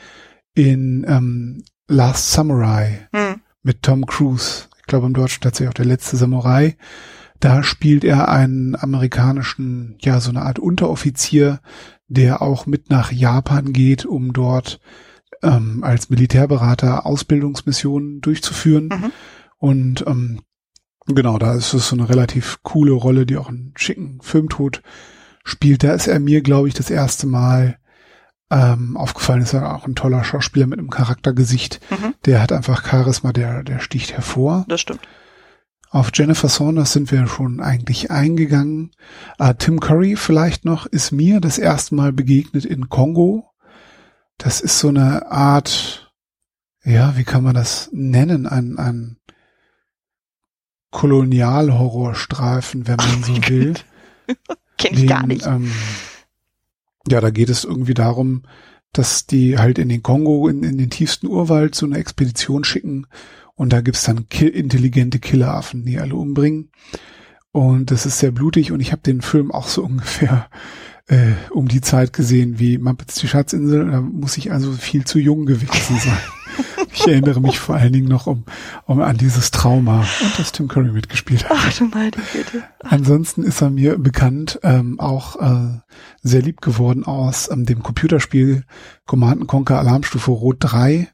in 0.53 1.05
ähm, 1.07 1.63
Last 1.87 2.31
Samurai 2.31 3.07
mhm. 3.11 3.41
mit 3.63 3.83
Tom 3.83 4.05
Cruise. 4.05 4.65
Ich 4.79 4.85
glaube 4.87 5.07
im 5.07 5.13
Deutschen 5.13 5.41
tatsächlich 5.41 5.69
auch 5.69 5.73
der 5.73 5.85
letzte 5.85 6.17
Samurai. 6.17 6.77
Da 7.39 7.61
spielt 7.61 8.03
er 8.03 8.29
einen 8.29 8.75
amerikanischen, 8.75 9.95
ja, 9.99 10.19
so 10.19 10.31
eine 10.31 10.41
Art 10.41 10.57
Unteroffizier, 10.57 11.59
der 12.07 12.41
auch 12.41 12.65
mit 12.65 12.89
nach 12.89 13.11
Japan 13.11 13.73
geht, 13.73 14.05
um 14.05 14.33
dort 14.33 14.79
ähm, 15.43 15.83
als 15.83 16.09
Militärberater 16.09 17.05
Ausbildungsmissionen 17.05 18.21
durchzuführen. 18.21 18.87
Mhm. 18.87 19.11
Und 19.57 20.05
ähm, 20.07 20.41
genau, 21.07 21.37
da 21.37 21.53
ist 21.53 21.73
es 21.73 21.89
so 21.89 21.95
eine 21.95 22.09
relativ 22.09 22.59
coole 22.63 22.91
Rolle, 22.91 23.25
die 23.25 23.37
auch 23.37 23.49
einen 23.49 23.73
schicken 23.75 24.19
Filmtod 24.21 24.81
spielt. 25.43 25.83
Da 25.83 25.93
ist 25.93 26.07
er 26.07 26.19
mir, 26.19 26.41
glaube 26.41 26.67
ich, 26.67 26.73
das 26.73 26.89
erste 26.89 27.27
Mal 27.27 27.77
ähm, 28.51 28.97
aufgefallen. 28.97 29.41
Ist 29.41 29.53
er 29.53 29.75
auch 29.75 29.87
ein 29.87 29.95
toller 29.95 30.23
Schauspieler 30.23 30.67
mit 30.67 30.79
einem 30.79 30.89
Charaktergesicht. 30.89 31.79
Mhm. 31.89 32.13
Der 32.25 32.41
hat 32.41 32.51
einfach 32.51 32.85
Charisma, 32.85 33.33
der, 33.33 33.63
der 33.63 33.79
sticht 33.79 34.13
hervor. 34.13 34.65
Das 34.67 34.81
stimmt. 34.81 35.07
Auf 35.89 36.11
Jennifer 36.13 36.49
Saunders 36.49 36.91
sind 36.91 37.11
wir 37.11 37.27
schon 37.27 37.61
eigentlich 37.61 38.11
eingegangen. 38.11 38.91
Äh, 39.39 39.55
Tim 39.55 39.79
Curry 39.79 40.17
vielleicht 40.17 40.65
noch 40.65 40.85
ist 40.85 41.11
mir 41.11 41.39
das 41.39 41.57
erste 41.57 41.95
Mal 41.95 42.11
begegnet 42.11 42.65
in 42.65 42.89
Kongo. 42.89 43.49
Das 44.37 44.59
ist 44.59 44.79
so 44.79 44.89
eine 44.89 45.31
Art, 45.31 46.13
ja, 46.83 47.15
wie 47.17 47.23
kann 47.23 47.43
man 47.43 47.55
das 47.55 47.89
nennen? 47.93 48.45
Ein, 48.45 48.77
ein 48.77 49.17
Kolonialhorrorstreifen, 50.91 52.87
wenn 52.87 52.97
man 52.97 53.23
so 53.23 53.35
will. 53.49 53.73
Kenn 54.77 54.93
ich 54.93 55.01
den, 55.01 55.09
gar 55.09 55.27
nicht. 55.27 55.45
Ähm, 55.45 55.71
ja, 57.07 57.21
da 57.21 57.29
geht 57.29 57.49
es 57.49 57.63
irgendwie 57.63 57.93
darum, 57.93 58.43
dass 58.93 59.25
die 59.27 59.57
halt 59.57 59.79
in 59.79 59.89
den 59.89 60.03
Kongo, 60.03 60.47
in, 60.47 60.63
in 60.63 60.77
den 60.77 60.89
tiefsten 60.89 61.27
Urwald 61.27 61.75
so 61.75 61.85
eine 61.85 61.97
Expedition 61.97 62.63
schicken 62.63 63.07
und 63.55 63.73
da 63.73 63.81
gibt's 63.81 64.03
dann 64.03 64.29
ki 64.29 64.47
intelligente 64.47 65.19
Killeraffen, 65.19 65.83
die 65.83 65.99
alle 65.99 66.15
umbringen. 66.15 66.69
Und 67.51 67.89
das 67.89 68.05
ist 68.05 68.19
sehr 68.19 68.31
blutig 68.31 68.71
und 68.71 68.79
ich 68.81 68.91
habe 68.91 69.01
den 69.01 69.21
Film 69.21 69.51
auch 69.51 69.67
so 69.67 69.83
ungefähr 69.85 70.47
äh, 71.07 71.33
um 71.49 71.67
die 71.67 71.81
Zeit 71.81 72.13
gesehen 72.13 72.59
wie 72.59 72.77
Muppets 72.77 73.15
die 73.15 73.27
Schatzinsel. 73.27 73.89
Da 73.89 74.01
muss 74.01 74.37
ich 74.37 74.51
also 74.51 74.71
viel 74.73 75.05
zu 75.05 75.19
jung 75.19 75.45
gewesen 75.45 75.97
sein. 75.97 76.19
Ich 76.93 77.07
erinnere 77.07 77.39
mich 77.41 77.59
vor 77.59 77.75
allen 77.75 77.93
Dingen 77.93 78.07
noch 78.07 78.27
um, 78.27 78.45
um 78.85 79.01
an 79.01 79.17
dieses 79.17 79.51
Trauma 79.51 80.05
und 80.21 80.39
dass 80.39 80.51
Tim 80.51 80.67
Curry 80.67 80.91
mitgespielt 80.91 81.47
hat. 81.49 81.57
Ach 81.59 81.73
du 81.77 81.85
meine 81.85 82.11
Güte. 82.11 82.63
Ansonsten 82.83 83.43
ist 83.43 83.61
er 83.61 83.69
mir 83.69 83.97
bekannt, 83.97 84.59
ähm, 84.63 84.99
auch 84.99 85.35
äh, 85.39 85.79
sehr 86.21 86.41
lieb 86.41 86.61
geworden 86.61 87.03
aus 87.05 87.49
ähm, 87.51 87.65
dem 87.65 87.83
Computerspiel 87.83 88.63
Command 89.05 89.47
Conquer 89.47 89.79
Alarmstufe 89.79 90.31
Rot 90.31 90.57
3, 90.59 91.07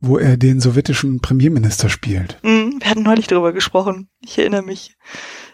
wo 0.00 0.18
er 0.18 0.36
den 0.36 0.60
sowjetischen 0.60 1.20
Premierminister 1.20 1.88
spielt. 1.88 2.38
Mm, 2.42 2.80
wir 2.80 2.90
hatten 2.90 3.02
neulich 3.02 3.26
darüber 3.26 3.52
gesprochen. 3.52 4.08
Ich 4.20 4.38
erinnere 4.38 4.62
mich. 4.62 4.96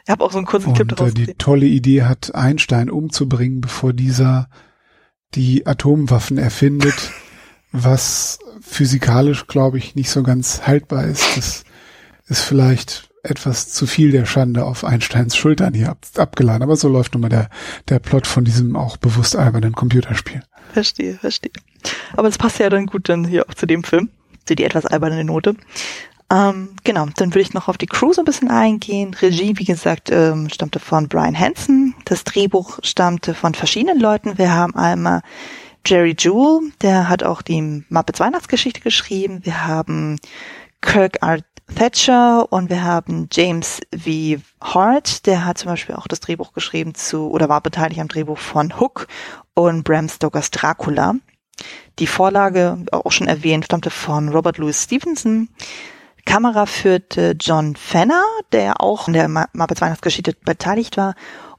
Ich 0.05 0.11
habe 0.11 0.25
auch 0.25 0.33
so 0.33 0.39
einen 0.39 0.47
kurzen 0.47 0.71
und, 0.71 0.75
Clip 0.75 0.89
daraus. 0.89 1.11
Äh, 1.11 1.15
die 1.15 1.35
tolle 1.35 1.67
Idee 1.67 2.03
hat, 2.03 2.35
Einstein 2.35 2.91
umzubringen, 2.91 3.61
bevor 3.61 3.93
dieser 3.93 4.49
die 5.35 5.67
Atomwaffen 5.67 6.39
erfindet, 6.39 7.13
was 7.73 8.39
physikalisch, 8.61 9.47
glaube 9.47 9.79
ich, 9.79 9.95
nicht 9.95 10.11
so 10.11 10.23
ganz 10.23 10.63
haltbar 10.67 11.05
ist. 11.05 11.37
Das 11.37 11.65
ist 12.27 12.41
vielleicht 12.43 13.11
etwas 13.23 13.69
zu 13.69 13.87
viel 13.87 14.13
der 14.13 14.25
Schande 14.25 14.65
auf 14.65 14.85
Einsteins 14.85 15.37
Schultern 15.37 15.75
hier 15.75 15.91
ab, 15.91 15.99
abgeladen. 16.17 16.63
Aber 16.63 16.77
so 16.77 16.89
läuft 16.89 17.15
nun 17.15 17.23
mal 17.23 17.29
der, 17.29 17.51
der 17.89 17.99
Plot 17.99 18.27
von 18.27 18.45
diesem 18.45 18.77
auch 18.77 18.97
bewusst 18.97 19.37
albernen 19.37 19.75
Computerspiel. 19.75 20.43
Verstehe, 20.73 21.15
verstehe. 21.19 21.53
Aber 22.13 22.29
das 22.29 22.39
passt 22.39 22.59
ja 22.59 22.71
dann 22.71 22.87
gut 22.87 23.09
dann 23.09 23.25
hier 23.25 23.49
auch 23.49 23.55
zu 23.55 23.67
dem 23.67 23.85
Film, 23.85 24.11
zu 24.47 24.55
die 24.55 24.65
etwas 24.65 24.87
alberne 24.87 25.25
Note. 25.25 25.57
Ähm, 26.33 26.71
genau, 26.85 27.07
dann 27.17 27.31
würde 27.31 27.41
ich 27.41 27.55
noch 27.55 27.67
auf 27.67 27.77
die 27.77 27.87
Crew 27.87 28.13
so 28.13 28.23
ein 28.23 28.25
bisschen 28.25 28.51
eingehen. 28.51 29.15
Regie, 29.15 29.55
wie 29.57 29.65
gesagt, 29.65 30.11
ähm, 30.13 30.49
stammte 30.49 30.79
von 30.79 31.09
Brian 31.09 31.39
Hansen. 31.39 31.95
Das 32.05 32.23
Drehbuch 32.23 32.79
stammte 32.83 33.35
von 33.35 33.55
verschiedenen 33.55 33.99
Leuten. 33.99 34.39
Wir 34.39 34.53
haben 34.53 34.77
einmal 34.77 35.23
Jerry 35.87 36.15
Jewell, 36.19 36.73
der 36.83 37.09
hat 37.09 37.23
auch 37.23 37.43
die 37.43 37.85
Muppets 37.89 38.21
Weihnachtsgeschichte 38.21 38.81
geschrieben. 38.81 39.41
Wir 39.45 39.67
haben 39.67 40.19
Kirk 40.81 41.23
R. 41.23 41.41
Thatcher 41.75 42.53
und 42.53 42.69
wir 42.69 42.83
haben 42.83 43.29
James 43.33 43.81
V. 43.97 44.41
Hart, 44.61 45.27
der 45.27 45.45
hat 45.45 45.59
zum 45.59 45.71
Beispiel 45.71 45.95
auch 45.95 46.09
das 46.09 46.21
Drehbuch 46.21 46.53
geschrieben 46.53 46.95
zu 46.95 47.31
oder 47.31 47.49
war 47.49 47.61
beteiligt 47.61 48.01
am 48.01 48.09
Drehbuch 48.09 48.39
von 48.39 48.79
Hook 48.81 49.07
und 49.55 49.85
Bram 49.85 50.09
Stokers 50.09 50.51
Dracula. 50.51 51.15
Die 51.99 52.07
Vorlage, 52.07 52.85
auch 52.93 53.13
schon 53.13 53.29
erwähnt, 53.29 53.67
stammte 53.67 53.91
von 53.91 54.31
Robert 54.31 54.59
Louis 54.59 54.83
Stevenson. 54.83 55.49
Kamera 56.25 56.67
führte 56.67 57.37
John 57.39 57.77
Fenner, 57.77 58.23
der 58.53 58.81
auch 58.81 59.09
in 59.09 59.15
der 59.15 59.29
Muppets 59.29 59.81
Weihnachtsgeschichte 59.81 60.35
beteiligt 60.45 60.97
war. 60.97 61.15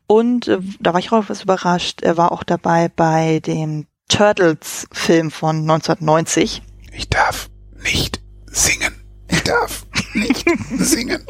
Und 0.08 0.48
äh, 0.48 0.60
da 0.80 0.94
war 0.94 1.00
ich 1.00 1.12
auch 1.12 1.24
etwas 1.24 1.44
überrascht, 1.44 2.02
er 2.02 2.18
war 2.18 2.32
auch 2.32 2.44
dabei 2.44 2.90
bei 2.90 3.40
dem 3.40 3.88
Turtles-Film 4.12 5.32
von 5.32 5.62
1990. 5.62 6.62
Ich 6.91 7.08
darf 7.10 7.50
nicht 7.82 8.21
singen. 8.45 8.93
Ich 9.30 9.41
darf 9.43 9.86
nicht 10.13 10.45
singen. 10.78 11.26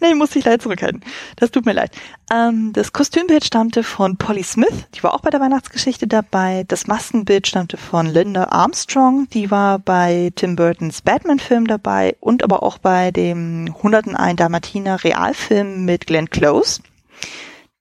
nee, 0.00 0.14
muss 0.14 0.36
ich 0.36 0.44
leider 0.44 0.60
zurückhalten. 0.60 1.02
Das 1.34 1.50
tut 1.50 1.66
mir 1.66 1.72
leid. 1.72 1.90
Ähm, 2.32 2.72
das 2.72 2.92
Kostümbild 2.92 3.44
stammte 3.44 3.82
von 3.82 4.16
Polly 4.16 4.44
Smith, 4.44 4.86
die 4.94 5.02
war 5.02 5.12
auch 5.12 5.22
bei 5.22 5.30
der 5.30 5.40
Weihnachtsgeschichte 5.40 6.06
dabei. 6.06 6.64
Das 6.68 6.86
Maskenbild 6.86 7.48
stammte 7.48 7.78
von 7.78 8.06
Linda 8.06 8.44
Armstrong, 8.50 9.26
die 9.30 9.50
war 9.50 9.80
bei 9.80 10.30
Tim 10.36 10.54
Burtons 10.54 11.02
Batman-Film 11.02 11.66
dabei 11.66 12.16
und 12.20 12.44
aber 12.44 12.62
auch 12.62 12.78
bei 12.78 13.10
dem 13.10 13.74
101 13.76 14.36
Dalmatiner 14.36 15.02
Realfilm 15.02 15.84
mit 15.84 16.06
Glenn 16.06 16.30
Close. 16.30 16.80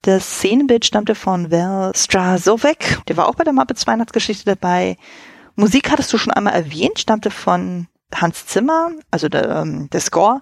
Das 0.04 0.36
Szenenbild 0.36 0.84
stammte 0.84 1.16
von 1.16 1.50
Val 1.50 1.94
Strazovek, 1.96 3.00
der 3.08 3.16
war 3.16 3.30
auch 3.30 3.36
bei 3.36 3.46
der 3.46 3.54
Muppets 3.54 3.88
Weihnachtsgeschichte 3.88 4.44
dabei. 4.44 4.98
Musik 5.56 5.90
hattest 5.90 6.12
du 6.12 6.18
schon 6.18 6.34
einmal 6.34 6.54
erwähnt, 6.54 7.00
stammte 7.00 7.32
von 7.32 7.88
Hans 8.14 8.46
Zimmer, 8.46 8.92
also 9.12 9.30
der, 9.30 9.50
ähm, 9.50 9.90
der 9.92 10.02
Score. 10.02 10.42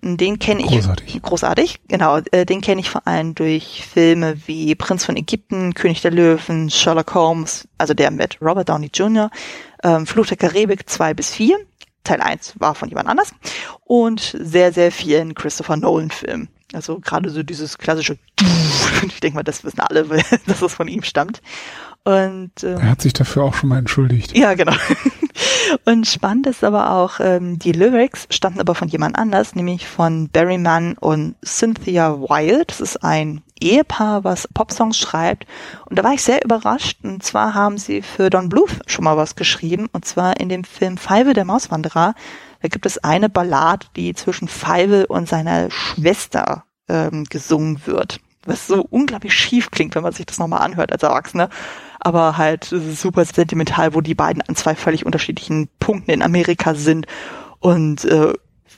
Den 0.00 0.38
kenne 0.38 0.62
ich 0.62 0.70
großartig. 0.70 1.22
großartig, 1.22 1.80
genau. 1.88 2.20
Äh, 2.32 2.46
den 2.46 2.62
kenne 2.62 2.80
ich 2.80 2.88
vor 2.88 3.06
allem 3.06 3.34
durch 3.34 3.86
Filme 3.86 4.34
wie 4.46 4.74
Prinz 4.74 5.04
von 5.04 5.16
Ägypten, 5.18 5.74
König 5.74 6.00
der 6.00 6.10
Löwen, 6.10 6.70
Sherlock 6.70 7.14
Holmes, 7.14 7.68
also 7.76 7.92
der 7.92 8.10
mit 8.10 8.38
Robert 8.40 8.70
Downey 8.70 8.90
Jr., 8.92 9.30
ähm, 9.84 10.06
Fluch 10.06 10.26
der 10.26 10.38
Karibik 10.38 10.88
2 10.88 11.12
bis 11.12 11.30
4. 11.34 11.58
Teil 12.04 12.20
1 12.20 12.54
war 12.58 12.74
von 12.74 12.88
jemand 12.88 13.08
anders 13.08 13.32
und 13.84 14.36
sehr, 14.38 14.72
sehr 14.72 14.92
vielen 14.92 15.34
Christopher 15.34 15.76
Nolan-Filmen. 15.76 16.48
Also 16.72 17.00
gerade 17.00 17.30
so 17.30 17.42
dieses 17.42 17.78
klassische, 17.78 18.18
ich 19.06 19.20
denke 19.20 19.36
mal, 19.36 19.42
das 19.42 19.64
wissen 19.64 19.80
alle, 19.80 20.04
dass 20.46 20.62
es 20.62 20.74
von 20.74 20.88
ihm 20.88 21.02
stammt. 21.02 21.42
Und 22.04 22.64
ähm, 22.64 22.78
er 22.78 22.90
hat 22.90 23.02
sich 23.02 23.12
dafür 23.12 23.44
auch 23.44 23.54
schon 23.54 23.68
mal 23.68 23.78
entschuldigt. 23.78 24.36
Ja, 24.36 24.54
genau. 24.54 24.74
Und 25.84 26.06
spannend 26.06 26.46
ist 26.46 26.64
aber 26.64 26.90
auch, 26.90 27.20
ähm, 27.20 27.58
die 27.58 27.72
Lyrics 27.72 28.26
stammten 28.30 28.60
aber 28.60 28.74
von 28.74 28.88
jemand 28.88 29.16
anders, 29.16 29.54
nämlich 29.54 29.86
von 29.86 30.28
Barry 30.28 30.58
Mann 30.58 30.96
und 30.98 31.36
Cynthia 31.44 32.18
Wilde. 32.20 32.64
Das 32.66 32.80
ist 32.80 33.04
ein 33.04 33.42
Ehepaar, 33.62 34.24
was 34.24 34.48
Popsongs 34.52 34.98
schreibt. 34.98 35.46
Und 35.86 35.98
da 35.98 36.04
war 36.04 36.12
ich 36.12 36.22
sehr 36.22 36.44
überrascht. 36.44 36.98
Und 37.02 37.22
zwar 37.22 37.54
haben 37.54 37.78
sie 37.78 38.02
für 38.02 38.30
Don 38.30 38.48
Bluth 38.48 38.80
schon 38.86 39.04
mal 39.04 39.16
was 39.16 39.36
geschrieben. 39.36 39.88
Und 39.92 40.04
zwar 40.04 40.40
in 40.40 40.48
dem 40.48 40.64
Film 40.64 40.96
Five 40.96 41.32
der 41.32 41.44
Mauswanderer. 41.44 42.14
Da 42.60 42.68
gibt 42.68 42.86
es 42.86 42.98
eine 42.98 43.28
Ballade, 43.28 43.86
die 43.96 44.14
zwischen 44.14 44.48
Five 44.48 45.06
und 45.08 45.28
seiner 45.28 45.70
Schwester 45.70 46.64
ähm, 46.88 47.24
gesungen 47.24 47.86
wird. 47.86 48.20
Was 48.44 48.66
so 48.66 48.84
unglaublich 48.90 49.34
schief 49.34 49.70
klingt, 49.70 49.94
wenn 49.94 50.02
man 50.02 50.12
sich 50.12 50.26
das 50.26 50.38
nochmal 50.38 50.62
anhört 50.62 50.92
als 50.92 51.02
Erwachsener 51.02 51.48
aber 52.04 52.36
halt 52.36 52.64
super 52.64 53.24
sentimental, 53.24 53.94
wo 53.94 54.00
die 54.00 54.16
beiden 54.16 54.42
an 54.42 54.56
zwei 54.56 54.74
völlig 54.74 55.06
unterschiedlichen 55.06 55.68
Punkten 55.78 56.10
in 56.10 56.22
Amerika 56.22 56.74
sind 56.74 57.06
und 57.60 58.04
äh, 58.04 58.32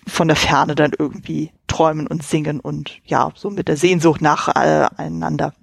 von 0.07 0.29
der 0.29 0.37
Ferne 0.37 0.75
dann 0.75 0.93
irgendwie 0.99 1.51
träumen 1.67 2.07
und 2.07 2.23
singen 2.23 2.61
und 2.61 3.01
ja, 3.05 3.33
so 3.35 3.51
mit 3.51 3.69
der 3.69 3.77
Sehnsucht 3.77 4.21
nach 4.21 4.49
äh, 4.49 4.87
einander. 4.97 5.55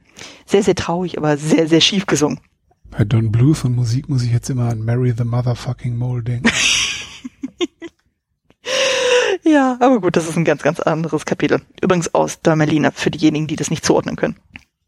Sehr, 0.45 0.63
sehr 0.63 0.75
traurig, 0.75 1.17
aber 1.17 1.37
sehr, 1.37 1.67
sehr 1.67 1.81
schief 1.81 2.05
gesungen. 2.05 2.39
Bei 2.91 3.05
Don 3.05 3.31
Bluth 3.31 3.63
und 3.63 3.75
Musik 3.75 4.09
muss 4.09 4.23
ich 4.23 4.31
jetzt 4.31 4.49
immer 4.49 4.69
an 4.69 4.83
Mary 4.83 5.13
the 5.17 5.23
Motherfucking 5.23 5.97
Mole 5.97 6.23
denken. 6.23 6.49
ja, 9.43 9.77
aber 9.79 10.01
gut, 10.01 10.17
das 10.17 10.27
ist 10.27 10.35
ein 10.35 10.43
ganz, 10.43 10.61
ganz 10.61 10.81
anderes 10.81 11.25
Kapitel. 11.25 11.61
Übrigens 11.81 12.13
aus 12.13 12.41
Dermalina, 12.41 12.91
für 12.91 13.09
diejenigen, 13.09 13.47
die 13.47 13.55
das 13.55 13.69
nicht 13.69 13.85
zuordnen 13.85 14.17
können. 14.17 14.35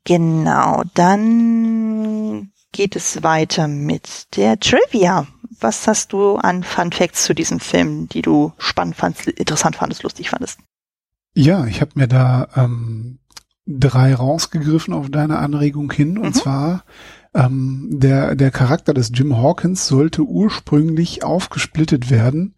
Genau, 0.03 0.83
dann 0.95 2.51
geht 2.73 2.97
es 2.97 3.23
weiter 3.23 3.69
mit 3.69 4.35
der 4.35 4.59
Trivia. 4.59 5.27
Was 5.63 5.87
hast 5.87 6.11
du 6.11 6.35
an 6.35 6.63
Fun 6.63 6.91
Facts 6.91 7.23
zu 7.23 7.33
diesem 7.33 7.61
Film, 7.61 8.09
die 8.09 8.21
du 8.21 8.51
spannend 8.57 8.97
fandest, 8.97 9.29
interessant 9.29 9.77
fandest, 9.77 10.03
lustig 10.03 10.29
fandest? 10.29 10.59
Ja, 11.33 11.65
ich 11.65 11.79
habe 11.79 11.91
mir 11.95 12.09
da 12.09 12.49
ähm, 12.57 13.19
drei 13.65 14.13
rausgegriffen 14.13 14.93
auf 14.93 15.09
deine 15.09 15.39
Anregung 15.39 15.89
hin. 15.89 16.17
Und 16.17 16.35
mhm. 16.35 16.39
zwar 16.39 16.83
ähm, 17.33 17.87
der, 17.91 18.35
der 18.35 18.51
Charakter 18.51 18.93
des 18.93 19.11
Jim 19.13 19.37
Hawkins 19.37 19.87
sollte 19.87 20.23
ursprünglich 20.23 21.23
aufgesplittet 21.23 22.09
werden 22.09 22.55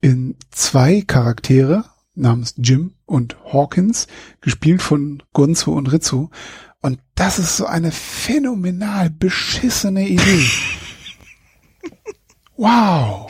in 0.00 0.34
zwei 0.50 1.02
Charaktere 1.02 1.84
namens 2.16 2.54
Jim 2.56 2.94
und 3.06 3.36
Hawkins, 3.52 4.08
gespielt 4.40 4.82
von 4.82 5.22
Gonzo 5.32 5.74
und 5.74 5.92
Rizzo. 5.92 6.30
Und 6.80 6.98
das 7.14 7.38
ist 7.38 7.56
so 7.56 7.66
eine 7.66 7.92
phänomenal 7.92 9.10
beschissene 9.10 10.08
Idee. 10.08 10.44
wow. 12.58 13.26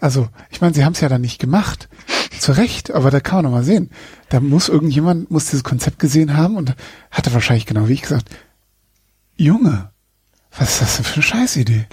Also, 0.00 0.28
ich 0.50 0.60
meine, 0.60 0.74
sie 0.74 0.84
haben 0.84 0.92
es 0.92 1.00
ja 1.00 1.08
dann 1.08 1.20
nicht 1.20 1.40
gemacht. 1.40 1.88
Zu 2.38 2.52
Recht, 2.52 2.90
aber 2.90 3.10
da 3.10 3.20
kann 3.20 3.36
man 3.36 3.44
noch 3.46 3.50
mal 3.58 3.64
sehen. 3.64 3.90
Da 4.30 4.40
muss 4.40 4.68
irgendjemand, 4.68 5.30
muss 5.30 5.46
dieses 5.46 5.64
Konzept 5.64 5.98
gesehen 5.98 6.36
haben 6.36 6.56
und 6.56 6.74
hatte 7.10 7.34
wahrscheinlich 7.34 7.66
genau 7.66 7.88
wie 7.88 7.94
ich 7.94 8.02
gesagt, 8.02 8.30
Junge, 9.36 9.90
was 10.56 10.72
ist 10.72 10.82
das 10.82 10.96
denn 10.96 11.04
für 11.04 11.14
eine 11.14 11.22
Scheißidee? 11.22 11.86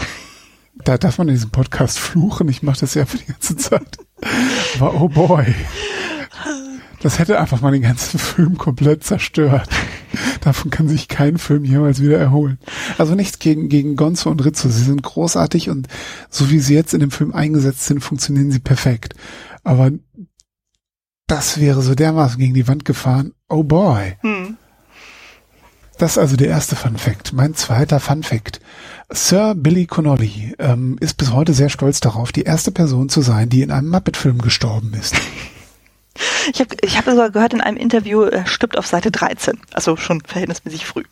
Da 0.83 0.97
darf 0.97 1.17
man 1.17 1.27
in 1.27 1.33
diesem 1.33 1.49
Podcast 1.49 1.99
fluchen, 1.99 2.47
ich 2.47 2.63
mache 2.63 2.79
das 2.79 2.93
ja 2.93 3.05
für 3.05 3.17
die 3.17 3.25
ganze 3.25 3.57
Zeit. 3.57 3.97
Aber 4.75 4.93
oh 5.01 5.09
boy. 5.09 5.53
Das 7.01 7.19
hätte 7.19 7.39
einfach 7.39 7.61
mal 7.61 7.71
den 7.71 7.83
ganzen 7.83 8.19
Film 8.19 8.57
komplett 8.57 9.03
zerstört. 9.03 9.69
Davon 10.41 10.71
kann 10.71 10.87
sich 10.87 11.07
kein 11.07 11.37
Film 11.37 11.65
jemals 11.65 12.01
wieder 12.01 12.17
erholen. 12.17 12.59
Also 12.97 13.15
nichts 13.15 13.39
gegen, 13.39 13.69
gegen 13.69 13.95
Gonzo 13.95 14.29
und 14.29 14.43
Rizzo. 14.43 14.69
Sie 14.69 14.83
sind 14.83 15.03
großartig 15.03 15.69
und 15.69 15.87
so 16.29 16.49
wie 16.49 16.59
sie 16.59 16.73
jetzt 16.73 16.93
in 16.93 16.99
dem 16.99 17.11
Film 17.11 17.33
eingesetzt 17.33 17.85
sind, 17.85 17.99
funktionieren 17.99 18.51
sie 18.51 18.59
perfekt. 18.59 19.13
Aber 19.63 19.91
das 21.27 21.59
wäre 21.59 21.81
so 21.81 21.93
dermaßen 21.93 22.39
gegen 22.39 22.53
die 22.53 22.67
Wand 22.67 22.85
gefahren. 22.85 23.33
Oh 23.49 23.63
boy. 23.63 24.15
Hm. 24.21 24.57
Das 25.97 26.11
ist 26.11 26.17
also 26.19 26.37
der 26.37 26.47
erste 26.47 26.75
Fun 26.75 26.97
Fact. 26.97 27.33
Mein 27.33 27.55
zweiter 27.55 27.99
Fun 27.99 28.23
Fact. 28.23 28.59
Sir 29.09 29.55
Billy 29.55 29.87
Connolly 29.87 30.53
ähm, 30.59 30.95
ist 30.99 31.17
bis 31.17 31.33
heute 31.33 31.53
sehr 31.53 31.69
stolz 31.69 31.99
darauf, 31.99 32.31
die 32.31 32.43
erste 32.43 32.71
Person 32.71 33.09
zu 33.09 33.21
sein, 33.21 33.49
die 33.49 33.61
in 33.61 33.71
einem 33.71 33.89
Muppet-Film 33.89 34.39
gestorben 34.39 34.93
ist. 34.93 35.15
Ich 36.53 36.59
habe 36.59 36.75
ich 36.81 36.97
hab 36.97 37.05
sogar 37.05 37.31
gehört 37.31 37.53
in 37.53 37.61
einem 37.61 37.77
Interview, 37.77 38.21
er 38.21 38.45
stirbt 38.45 38.77
auf 38.77 38.87
Seite 38.87 39.11
13, 39.11 39.59
also 39.73 39.97
schon 39.97 40.21
verhältnismäßig 40.21 40.85
früh. 40.85 41.03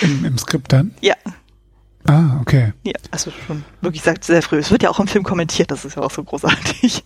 Im, 0.00 0.24
im 0.24 0.38
Skript 0.38 0.72
dann? 0.72 0.94
Ja. 1.00 1.14
Ah, 2.04 2.38
okay. 2.40 2.72
Ja, 2.84 2.94
also 3.10 3.30
schon 3.46 3.64
wirklich 3.80 4.02
sagt 4.02 4.24
sehr 4.24 4.42
früh. 4.42 4.58
Es 4.58 4.70
wird 4.70 4.82
ja 4.82 4.90
auch 4.90 5.00
im 5.00 5.08
Film 5.08 5.24
kommentiert, 5.24 5.70
das 5.70 5.84
ist 5.84 5.96
ja 5.96 6.02
auch 6.02 6.10
so 6.10 6.24
großartig. 6.24 7.04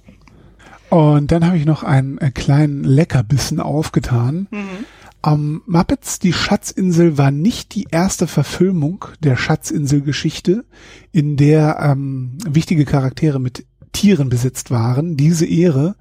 Und 0.90 1.32
dann 1.32 1.46
habe 1.46 1.57
ich 1.57 1.64
noch 1.64 1.82
einen, 1.82 2.18
einen, 2.18 2.34
kleinen 2.34 2.84
Leckerbissen 2.84 3.61
aufgetan. 3.61 4.46
Mhm. 4.50 4.84
Um, 5.24 5.62
Muppets, 5.66 6.18
die 6.18 6.32
Schatzinsel 6.32 7.16
war 7.16 7.30
nicht 7.30 7.76
die 7.76 7.86
erste 7.90 8.26
Verfilmung 8.26 9.05
der 9.20 9.36
Schatzinsel-Geschichte, 9.36 10.64
in 11.12 11.36
der 11.36 11.78
ähm, 11.80 12.36
wichtige 12.44 12.84
Charaktere 12.84 13.38
mit 13.38 13.64
Tieren 13.93 14.28
besetzt 14.28 14.70
waren. 14.70 15.16
Diese 15.16 15.47
Ehre 15.47 15.97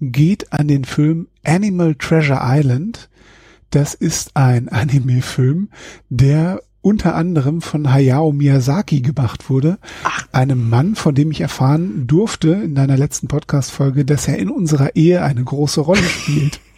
geht 0.00 0.52
an 0.52 0.68
den 0.68 0.84
Film 0.84 1.28
Animal 1.44 1.94
Treasure 1.94 2.40
Island. 2.42 3.08
Das 3.70 3.94
ist 3.94 4.36
ein 4.36 4.68
Anime-Film, 4.70 5.68
der 6.08 6.62
unter 6.82 7.14
anderem 7.14 7.62
von 7.62 7.92
Hayao 7.92 8.32
Miyazaki 8.32 9.00
gemacht 9.00 9.48
wurde. 9.48 9.78
Ach. 10.02 10.26
Einem 10.32 10.68
Mann, 10.68 10.96
von 10.96 11.14
dem 11.14 11.30
ich 11.30 11.40
erfahren 11.40 12.06
durfte 12.08 12.50
in 12.50 12.74
deiner 12.74 12.96
letzten 12.96 13.28
Podcast-Folge, 13.28 14.04
dass 14.04 14.26
er 14.26 14.38
in 14.38 14.50
unserer 14.50 14.96
Ehe 14.96 15.22
eine 15.22 15.44
große 15.44 15.80
Rolle 15.80 16.02
spielt. 16.02 16.60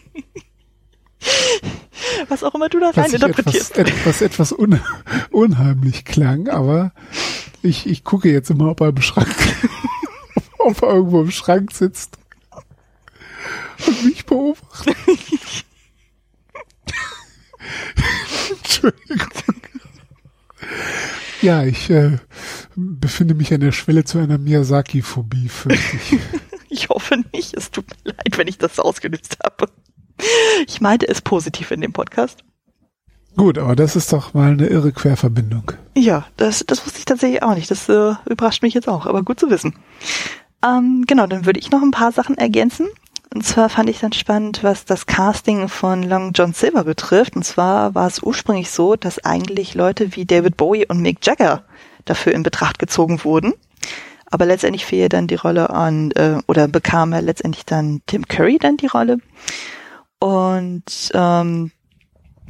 Was 2.28 2.44
auch 2.44 2.54
immer 2.54 2.68
du 2.68 2.80
da 2.80 2.90
rein 2.90 3.10
interpretierst. 3.10 3.76
Etwas, 3.78 4.20
etwas, 4.20 4.20
etwas 4.22 4.52
un, 4.52 4.78
unheimlich 5.30 6.04
klang, 6.04 6.48
aber 6.48 6.92
ich, 7.62 7.86
ich 7.86 8.04
gucke 8.04 8.30
jetzt 8.30 8.50
immer, 8.50 8.70
ob 8.70 8.80
er 8.82 8.88
im 8.88 9.00
Schrank, 9.00 9.34
ob 10.64 10.82
er 10.82 10.94
irgendwo 10.94 11.20
im 11.22 11.30
Schrank 11.30 11.72
sitzt 11.72 12.18
und 13.86 14.04
mich 14.04 14.24
beobachtet. 14.26 14.96
Entschuldigung. 18.50 19.28
Ja, 21.42 21.62
ich 21.64 21.90
äh, 21.90 22.18
befinde 22.74 23.34
mich 23.34 23.52
an 23.52 23.60
der 23.60 23.72
Schwelle 23.72 24.04
zu 24.04 24.18
einer 24.18 24.38
Miyazaki-Phobie, 24.38 25.48
fürchte 25.48 25.96
ich. 25.96 26.18
ich 26.70 26.88
hoffe 26.88 27.22
nicht. 27.32 27.54
Es 27.54 27.70
tut 27.70 27.86
mir 28.04 28.12
leid, 28.12 28.38
wenn 28.38 28.48
ich 28.48 28.58
das 28.58 28.78
ausgelöst 28.78 29.36
habe. 29.44 29.70
Ich 30.66 30.80
meinte 30.80 31.06
es 31.06 31.20
positiv 31.20 31.70
in 31.70 31.80
dem 31.82 31.92
Podcast. 31.92 32.44
Gut, 33.36 33.58
aber 33.58 33.74
das 33.74 33.96
ist 33.96 34.12
doch 34.12 34.32
mal 34.32 34.52
eine 34.52 34.68
irre 34.68 34.92
Querverbindung. 34.92 35.72
Ja, 35.96 36.24
das, 36.36 36.64
das 36.66 36.86
wusste 36.86 37.00
ich 37.00 37.04
tatsächlich 37.04 37.42
auch 37.42 37.54
nicht. 37.56 37.70
Das 37.70 37.88
äh, 37.88 38.14
überrascht 38.26 38.62
mich 38.62 38.74
jetzt 38.74 38.88
auch, 38.88 39.06
aber 39.06 39.22
gut 39.22 39.40
zu 39.40 39.50
wissen. 39.50 39.74
Ähm, 40.64 41.04
genau, 41.06 41.26
dann 41.26 41.46
würde 41.46 41.60
ich 41.60 41.70
noch 41.70 41.82
ein 41.82 41.90
paar 41.90 42.12
Sachen 42.12 42.38
ergänzen. 42.38 42.88
Und 43.34 43.44
zwar 43.44 43.68
fand 43.68 43.90
ich 43.90 43.98
dann 43.98 44.12
spannend, 44.12 44.62
was 44.62 44.84
das 44.84 45.06
Casting 45.06 45.68
von 45.68 46.04
Long 46.04 46.32
John 46.34 46.52
Silver 46.52 46.84
betrifft. 46.84 47.34
Und 47.34 47.44
zwar 47.44 47.94
war 47.94 48.06
es 48.06 48.22
ursprünglich 48.22 48.70
so, 48.70 48.94
dass 48.94 49.24
eigentlich 49.24 49.74
Leute 49.74 50.14
wie 50.14 50.24
David 50.24 50.56
Bowie 50.56 50.86
und 50.86 51.00
Mick 51.00 51.18
Jagger 51.26 51.64
dafür 52.04 52.32
in 52.32 52.44
Betracht 52.44 52.78
gezogen 52.78 53.24
wurden. 53.24 53.52
Aber 54.30 54.46
letztendlich 54.46 54.86
fiel 54.86 55.08
dann 55.08 55.26
die 55.26 55.34
Rolle 55.34 55.70
an, 55.70 56.12
äh, 56.12 56.38
oder 56.46 56.68
bekam 56.68 57.12
er 57.12 57.22
letztendlich 57.22 57.66
dann 57.66 58.02
Tim 58.06 58.26
Curry 58.26 58.58
dann 58.58 58.76
die 58.76 58.86
Rolle. 58.86 59.18
Und 60.20 61.10
ähm, 61.12 61.72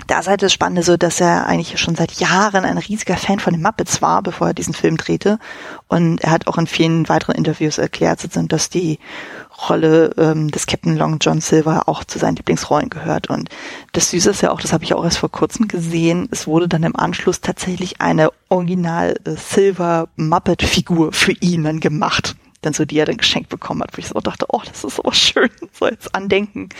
da 0.07 0.19
ist 0.19 0.29
halt 0.29 0.43
das 0.43 0.53
Spannende 0.53 0.83
so, 0.83 0.97
dass 0.97 1.21
er 1.21 1.47
eigentlich 1.47 1.79
schon 1.79 1.95
seit 1.95 2.13
Jahren 2.15 2.65
ein 2.65 2.79
riesiger 2.79 3.17
Fan 3.17 3.39
von 3.39 3.53
den 3.53 3.63
Muppets 3.63 4.03
war, 4.03 4.23
bevor 4.23 4.49
er 4.49 4.55
diesen 4.55 4.75
Film 4.75 4.97
drehte. 4.97 5.39
Und 5.87 6.21
er 6.21 6.33
hat 6.33 6.47
auch 6.47 6.59
in 6.59 6.67
vielen 6.67 7.09
weiteren 7.09 7.37
Interviews 7.37 7.79
erklärt, 7.79 8.29
dass 8.35 8.69
die 8.69 8.99
Rolle 9.69 10.11
ähm, 10.19 10.51
des 10.51 10.67
Captain 10.67 10.97
Long 10.97 11.19
John 11.21 11.41
Silver 11.41 11.89
auch 11.89 12.03
zu 12.03 12.19
seinen 12.19 12.37
Lieblingsrollen 12.37 12.91
gehört. 12.91 13.31
Und 13.31 13.51
das 13.93 14.11
Süße 14.11 14.31
ist 14.31 14.43
ja 14.43 14.51
auch, 14.51 14.61
das 14.61 14.73
habe 14.73 14.83
ich 14.83 14.95
auch 14.95 15.05
erst 15.05 15.19
vor 15.19 15.31
kurzem 15.31 15.69
gesehen, 15.69 16.29
es 16.33 16.49
wurde 16.49 16.69
dann 16.69 16.83
im 16.83 16.97
Anschluss 16.97 17.41
tatsächlich 17.41 18.01
eine 18.01 18.31
Original 18.49 19.17
äh, 19.25 19.37
Silver 19.37 20.09
Muppet 20.17 20.63
Figur 20.63 21.13
für 21.13 21.33
ihn 21.33 21.65
dann 21.65 21.79
gemacht. 21.79 22.35
Dann 22.63 22.73
so, 22.73 22.85
die 22.85 22.99
er 22.99 23.07
dann 23.07 23.19
geschenkt 23.19 23.49
bekommen 23.49 23.83
hat, 23.83 23.97
wo 23.97 23.99
ich 23.99 24.09
so 24.09 24.19
dachte, 24.21 24.47
oh, 24.49 24.63
das 24.67 24.83
ist 24.83 24.99
aber 24.99 25.15
schön, 25.15 25.51
so 25.73 25.85
als 25.85 26.13
Andenken. 26.13 26.71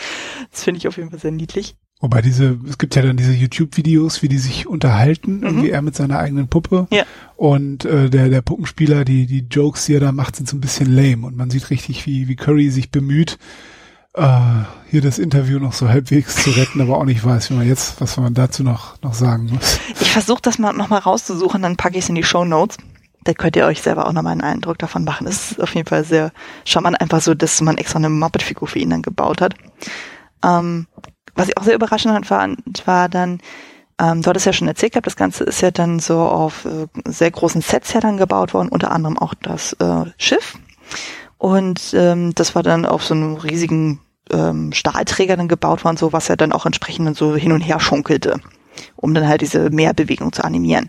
Das 0.51 0.63
finde 0.63 0.79
ich 0.79 0.87
auf 0.87 0.97
jeden 0.97 1.11
Fall 1.11 1.19
sehr 1.19 1.31
niedlich. 1.31 1.77
Wobei 2.01 2.21
diese, 2.21 2.59
es 2.67 2.77
gibt 2.77 2.95
ja 2.95 3.01
dann 3.01 3.17
diese 3.17 3.33
YouTube-Videos, 3.33 4.21
wie 4.21 4.27
die 4.27 4.37
sich 4.37 4.67
unterhalten, 4.67 5.37
mhm. 5.37 5.43
irgendwie 5.43 5.69
er 5.69 5.81
mit 5.81 5.95
seiner 5.95 6.19
eigenen 6.19 6.47
Puppe. 6.49 6.87
Ja. 6.91 7.03
Und 7.37 7.85
äh, 7.85 8.09
der, 8.09 8.29
der 8.29 8.41
Puppenspieler, 8.41 9.05
die, 9.05 9.25
die 9.25 9.45
Jokes, 9.49 9.85
die 9.85 9.95
er 9.95 10.01
da 10.01 10.11
macht, 10.11 10.35
sind 10.35 10.47
so 10.47 10.57
ein 10.57 10.61
bisschen 10.61 10.93
lame. 10.93 11.25
Und 11.25 11.37
man 11.37 11.49
sieht 11.49 11.69
richtig, 11.69 12.05
wie, 12.05 12.27
wie 12.27 12.35
Curry 12.35 12.69
sich 12.69 12.91
bemüht, 12.91 13.37
äh, 14.13 14.39
hier 14.89 15.01
das 15.01 15.19
Interview 15.19 15.59
noch 15.59 15.73
so 15.73 15.89
halbwegs 15.89 16.43
zu 16.43 16.51
retten, 16.51 16.81
aber 16.81 16.97
auch 16.97 17.05
nicht 17.05 17.23
weiß, 17.23 17.49
wie 17.49 17.55
man 17.55 17.67
jetzt, 17.67 17.99
was 17.99 18.17
man 18.17 18.33
dazu 18.33 18.63
noch, 18.63 19.01
noch 19.01 19.13
sagen 19.13 19.49
muss. 19.53 19.79
Ich 19.99 20.11
versuche 20.11 20.41
das 20.41 20.57
mal 20.59 20.73
nochmal 20.73 20.99
rauszusuchen, 20.99 21.61
dann 21.61 21.75
packe 21.75 21.97
ich 21.97 22.03
es 22.03 22.09
in 22.09 22.15
die 22.15 22.23
Show 22.23 22.45
Notes. 22.45 22.77
Da 23.23 23.33
könnt 23.33 23.55
ihr 23.55 23.65
euch 23.65 23.81
selber 23.81 24.07
auch 24.07 24.13
nochmal 24.13 24.33
einen 24.33 24.41
Eindruck 24.41 24.77
davon 24.77 25.03
machen. 25.03 25.25
Es 25.27 25.51
ist 25.51 25.61
auf 25.61 25.73
jeden 25.73 25.87
Fall 25.87 26.03
sehr 26.03 26.31
charmant, 26.63 27.01
einfach 27.01 27.21
so, 27.21 27.33
dass 27.33 27.59
man 27.61 27.77
extra 27.77 27.97
eine 27.97 28.09
Muppet-Figur 28.09 28.67
für 28.67 28.79
ihn 28.79 28.91
dann 28.91 29.01
gebaut 29.01 29.41
hat. 29.41 29.55
Ähm, 30.43 30.85
was 31.35 31.49
ich 31.49 31.57
auch 31.57 31.63
sehr 31.63 31.75
überraschend 31.75 32.25
fand, 32.25 32.87
war 32.87 33.09
dann, 33.09 33.39
ähm, 33.99 34.21
du 34.21 34.29
hattest 34.29 34.45
ja 34.45 34.53
schon 34.53 34.67
erzählt 34.67 34.93
gehabt, 34.93 35.07
das 35.07 35.15
Ganze 35.15 35.43
ist 35.43 35.61
ja 35.61 35.71
dann 35.71 35.99
so 35.99 36.19
auf 36.19 36.65
äh, 36.65 36.87
sehr 37.05 37.31
großen 37.31 37.61
Sets 37.61 37.93
ja 37.93 37.99
dann 37.99 38.17
gebaut 38.17 38.53
worden, 38.53 38.69
unter 38.69 38.91
anderem 38.91 39.17
auch 39.17 39.33
das 39.33 39.73
äh, 39.73 40.05
Schiff. 40.17 40.57
Und 41.37 41.93
ähm, 41.93 42.33
das 42.33 42.55
war 42.55 42.63
dann 42.63 42.85
auf 42.85 43.03
so 43.03 43.13
einem 43.13 43.35
riesigen 43.35 43.99
ähm, 44.31 44.71
Stahlträger 44.73 45.37
dann 45.37 45.47
gebaut 45.47 45.83
worden, 45.83 45.97
so 45.97 46.13
was 46.13 46.27
ja 46.27 46.35
dann 46.35 46.51
auch 46.51 46.65
entsprechend 46.65 47.07
dann 47.07 47.15
so 47.15 47.35
hin 47.35 47.51
und 47.51 47.61
her 47.61 47.79
schunkelte, 47.79 48.39
um 48.95 49.13
dann 49.13 49.27
halt 49.27 49.41
diese 49.41 49.69
Meerbewegung 49.69 50.33
zu 50.33 50.43
animieren. 50.43 50.87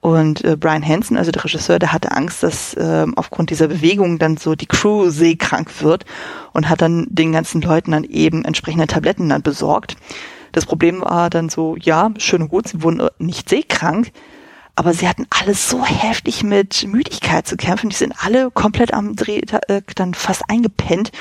Und 0.00 0.44
äh, 0.44 0.56
Brian 0.56 0.86
Hansen, 0.86 1.16
also 1.16 1.30
der 1.30 1.42
Regisseur, 1.42 1.78
der 1.78 1.92
hatte 1.92 2.12
Angst, 2.12 2.42
dass 2.42 2.74
äh, 2.74 3.06
aufgrund 3.16 3.50
dieser 3.50 3.68
Bewegung 3.68 4.18
dann 4.18 4.36
so 4.36 4.54
die 4.54 4.66
Crew 4.66 5.10
seekrank 5.10 5.82
wird 5.82 6.04
und 6.52 6.68
hat 6.68 6.82
dann 6.82 7.06
den 7.08 7.32
ganzen 7.32 7.60
Leuten 7.62 7.92
dann 7.92 8.04
eben 8.04 8.44
entsprechende 8.44 8.86
Tabletten 8.86 9.28
dann 9.28 9.42
besorgt. 9.42 9.96
Das 10.52 10.64
Problem 10.64 11.00
war 11.00 11.28
dann 11.28 11.48
so, 11.48 11.76
ja, 11.76 12.10
schön 12.18 12.42
und 12.42 12.48
gut, 12.48 12.68
sie 12.68 12.82
wurden 12.82 13.00
äh, 13.00 13.10
nicht 13.18 13.48
seekrank, 13.48 14.12
aber 14.76 14.92
sie 14.92 15.08
hatten 15.08 15.26
alles 15.30 15.68
so 15.68 15.84
heftig 15.84 16.42
mit 16.42 16.86
Müdigkeit 16.86 17.46
zu 17.46 17.56
kämpfen. 17.56 17.88
Die 17.88 17.96
sind 17.96 18.14
alle 18.22 18.50
komplett 18.50 18.92
am 18.92 19.16
Dreh 19.16 19.40
äh, 19.68 19.82
dann 19.94 20.12
fast 20.14 20.42
eingepennt 20.48 21.12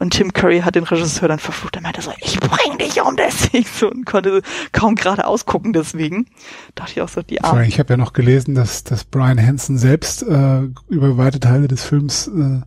und 0.00 0.14
Tim 0.14 0.32
Curry 0.32 0.60
hat 0.60 0.74
den 0.74 0.84
Regisseur 0.84 1.28
dann 1.28 1.38
verflucht. 1.38 1.76
Er 1.76 1.82
meinte 1.82 2.00
so, 2.00 2.10
ich 2.18 2.40
bring 2.40 2.78
dich 2.78 3.00
um 3.02 3.14
deswegen 3.16 3.66
so 3.72 3.90
und 3.90 4.06
konnte 4.06 4.42
kaum 4.72 4.94
gerade 4.94 5.26
ausgucken 5.26 5.72
deswegen. 5.74 6.26
Dachte 6.74 6.92
ich 6.92 7.00
auch 7.02 7.08
so, 7.08 7.22
die 7.22 7.44
Arme. 7.44 7.66
Ich 7.66 7.78
habe 7.78 7.92
ja 7.92 7.96
noch 7.98 8.14
gelesen, 8.14 8.54
dass, 8.54 8.82
dass 8.82 9.04
Brian 9.04 9.40
Hansen 9.40 9.76
selbst 9.76 10.22
äh, 10.22 10.62
über 10.88 11.18
weite 11.18 11.38
Teile 11.38 11.68
des 11.68 11.84
Films 11.84 12.28
äh, 12.28 12.62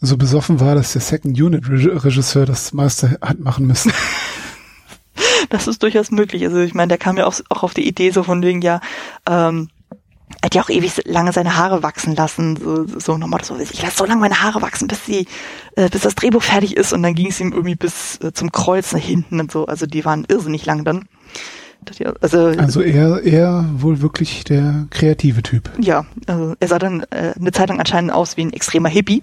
so 0.00 0.16
besoffen 0.16 0.58
war, 0.58 0.74
dass 0.74 0.92
der 0.92 1.02
Second 1.02 1.40
Unit 1.40 1.68
Regisseur 1.68 2.46
das 2.46 2.72
meiste 2.72 3.18
hat 3.20 3.38
machen 3.38 3.66
müssen. 3.66 3.92
das 5.50 5.66
ist 5.66 5.82
durchaus 5.82 6.10
möglich. 6.10 6.44
Also 6.44 6.60
ich 6.60 6.74
meine, 6.74 6.88
der 6.88 6.98
kam 6.98 7.16
ja 7.16 7.26
auch, 7.26 7.34
auch 7.48 7.62
auf 7.62 7.74
die 7.74 7.86
Idee 7.86 8.10
so 8.10 8.22
von 8.22 8.42
wegen, 8.42 8.62
ja, 8.62 8.80
ähm, 9.28 9.68
er 10.42 10.46
hat 10.46 10.54
ja 10.56 10.62
auch 10.62 10.70
ewig 10.70 10.92
lange 11.04 11.32
seine 11.32 11.56
Haare 11.56 11.84
wachsen 11.84 12.16
lassen, 12.16 12.56
so, 12.56 12.84
so 12.98 13.16
nochmal 13.16 13.44
so, 13.44 13.56
ich 13.58 13.80
lasse 13.80 13.96
so 13.98 14.04
lange 14.04 14.20
meine 14.20 14.42
Haare 14.42 14.60
wachsen, 14.60 14.88
bis 14.88 15.06
sie, 15.06 15.28
äh, 15.76 15.88
bis 15.88 16.02
das 16.02 16.16
Drehbuch 16.16 16.42
fertig 16.42 16.76
ist 16.76 16.92
und 16.92 17.04
dann 17.04 17.14
ging 17.14 17.28
es 17.28 17.40
ihm 17.40 17.52
irgendwie 17.52 17.76
bis 17.76 18.18
äh, 18.20 18.32
zum 18.32 18.50
Kreuz 18.50 18.92
nach 18.92 19.00
hinten 19.00 19.38
und 19.38 19.52
so, 19.52 19.66
also 19.66 19.86
die 19.86 20.04
waren 20.04 20.26
irrsinnig 20.28 20.66
lang 20.66 20.84
dann. 20.84 21.06
Also, 22.20 22.44
also 22.44 22.80
er, 22.80 23.22
er 23.24 23.68
wohl 23.74 24.02
wirklich 24.02 24.44
der 24.44 24.86
kreative 24.90 25.42
Typ. 25.42 25.70
Ja, 25.80 26.06
also 26.26 26.54
er 26.58 26.68
sah 26.68 26.78
dann 26.78 27.04
äh, 27.10 27.34
eine 27.38 27.52
Zeit 27.52 27.68
lang 27.68 27.78
anscheinend 27.78 28.12
aus 28.12 28.36
wie 28.36 28.44
ein 28.44 28.52
extremer 28.52 28.88
Hippie, 28.88 29.22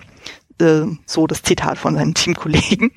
äh, 0.61 0.83
so 1.05 1.27
das 1.27 1.41
Zitat 1.41 1.77
von 1.77 1.95
seinen 1.95 2.13
Teamkollegen. 2.15 2.91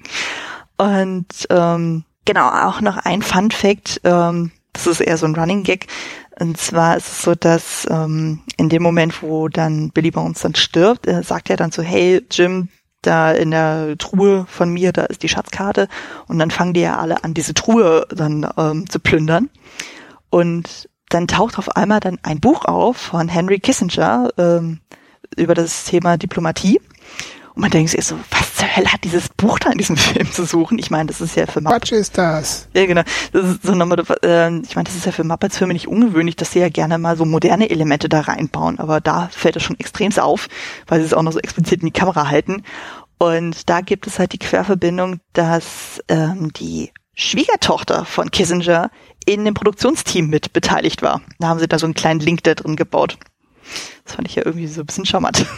Und 0.79 1.27
ähm, 1.51 2.05
genau, 2.25 2.49
auch 2.49 2.81
noch 2.81 2.99
ein 2.99 3.23
Fun 3.23 3.51
Fact, 3.51 4.01
ähm, 4.05 4.53
das 4.73 4.87
ist 4.87 5.01
eher 5.01 5.17
so 5.17 5.27
ein 5.27 5.35
Running 5.35 5.65
Gag, 5.65 5.87
und 6.39 6.57
zwar 6.57 6.97
ist 6.97 7.09
es 7.09 7.23
so, 7.23 7.35
dass 7.35 7.87
ähm, 7.91 8.41
in 8.57 8.69
dem 8.69 8.83
Moment, 8.83 9.23
wo 9.23 9.49
dann 9.49 9.91
Billy 9.91 10.11
Bones 10.11 10.41
dann 10.41 10.55
stirbt, 10.55 11.07
äh, 11.07 11.23
sagt 11.23 11.51
er 11.51 11.57
dann 11.57 11.73
so, 11.73 11.83
hey 11.83 12.25
Jim, 12.31 12.69
da 13.03 13.33
in 13.33 13.51
der 13.51 13.97
Truhe 13.99 14.47
von 14.49 14.73
mir, 14.73 14.93
da 14.93 15.05
ist 15.05 15.23
die 15.23 15.29
Schatzkarte. 15.29 15.89
Und 16.29 16.39
dann 16.39 16.51
fangen 16.51 16.73
die 16.73 16.81
ja 16.81 16.99
alle 16.99 17.25
an, 17.25 17.35
diese 17.35 17.53
Truhe 17.53 18.07
dann 18.11 18.49
ähm, 18.57 18.89
zu 18.89 19.01
plündern. 19.01 19.51
Und 20.31 20.89
dann 21.09 21.29
taucht 21.29 21.59
auf 21.59 21.77
einmal 21.77 22.01
dann 22.01 22.19
ein 22.23 22.41
Buch 22.41 22.65
auf 22.65 22.97
von 22.97 23.29
Henry 23.29 23.59
Kissinger 23.59 24.31
ähm, 24.39 24.81
über 25.37 25.55
das 25.55 25.85
Thema 25.85 26.17
Diplomatie. 26.17 26.81
Und 27.55 27.63
man 27.63 27.71
denkt 27.71 27.91
sich 27.91 28.05
so, 28.05 28.19
was 28.31 28.55
zur 28.55 28.77
Hölle 28.77 28.93
hat 28.93 29.05
dieses 29.05 29.29
Buch 29.29 29.59
da 29.59 29.71
in 29.71 29.79
diesem 29.79 29.97
Film 29.99 30.31
zu 30.31 30.45
suchen? 30.45 30.79
Ich 30.79 30.91
meine, 30.91 31.07
das 31.07 31.21
ist 31.21 31.37
ja 31.37 31.47
für 31.47 31.61
Muppets. 31.61 31.93
Was 31.93 31.99
ist 31.99 32.19
das? 32.19 32.69
Ja, 32.75 32.87
genau. 32.87 33.03
Das 33.33 33.47
ist 33.47 33.63
so 33.63 33.75
nochmal, 33.75 34.03
äh, 34.25 34.59
ich 34.61 34.75
meine, 34.75 34.85
das 34.85 34.97
ist 34.97 35.07
ja 35.07 35.13
für 35.13 35.25
Muppets 35.25 35.59
Filme 35.59 35.75
nicht 35.75 35.89
ungewöhnlich, 35.89 36.37
dass 36.37 36.53
sie 36.53 36.61
ja 36.61 36.69
gerne 36.69 36.99
mal 36.99 37.17
so 37.17 37.25
moderne 37.25 37.71
Elemente 37.71 38.09
da 38.09 38.21
reinbauen. 38.21 38.79
Aber 38.79 39.01
da 39.01 39.29
fällt 39.29 39.57
es 39.57 39.63
schon 39.63 39.79
extrem 39.79 40.13
auf, 40.19 40.49
weil 40.87 41.01
sie 41.01 41.07
es 41.07 41.15
auch 41.15 41.23
noch 41.23 41.33
so 41.33 41.39
explizit 41.39 41.81
in 41.81 41.87
die 41.87 41.93
Kamera 41.93 42.29
halten. 42.29 42.63
Und 43.19 43.69
da 43.71 43.83
gibt 43.83 44.07
es 44.07 44.19
halt 44.19 44.33
die 44.33 44.39
Querverbindung, 44.39 45.21
dass 45.33 46.03
ähm, 46.09 46.53
die 46.53 46.91
Schwiegertochter 47.15 48.05
von 48.05 48.31
Kissinger 48.31 48.91
in 49.27 49.45
dem 49.45 49.55
Produktionsteam 49.55 50.29
mit 50.29 50.53
beteiligt 50.53 51.03
war. 51.03 51.21
Da 51.39 51.49
haben 51.49 51.61
sie 51.61 51.69
da 51.69 51.79
so 51.79 51.87
einen 51.87 51.95
kleinen 51.95 52.21
Link 52.21 52.43
da 52.43 52.55
drin 52.55 52.77
gebaut. 52.77 53.19
Das 54.05 54.15
fand 54.15 54.27
ich 54.27 54.35
ja 54.35 54.45
irgendwie 54.45 54.67
so 54.67 54.81
ein 54.81 54.87
bisschen 54.87 55.07
charmant. 55.07 55.47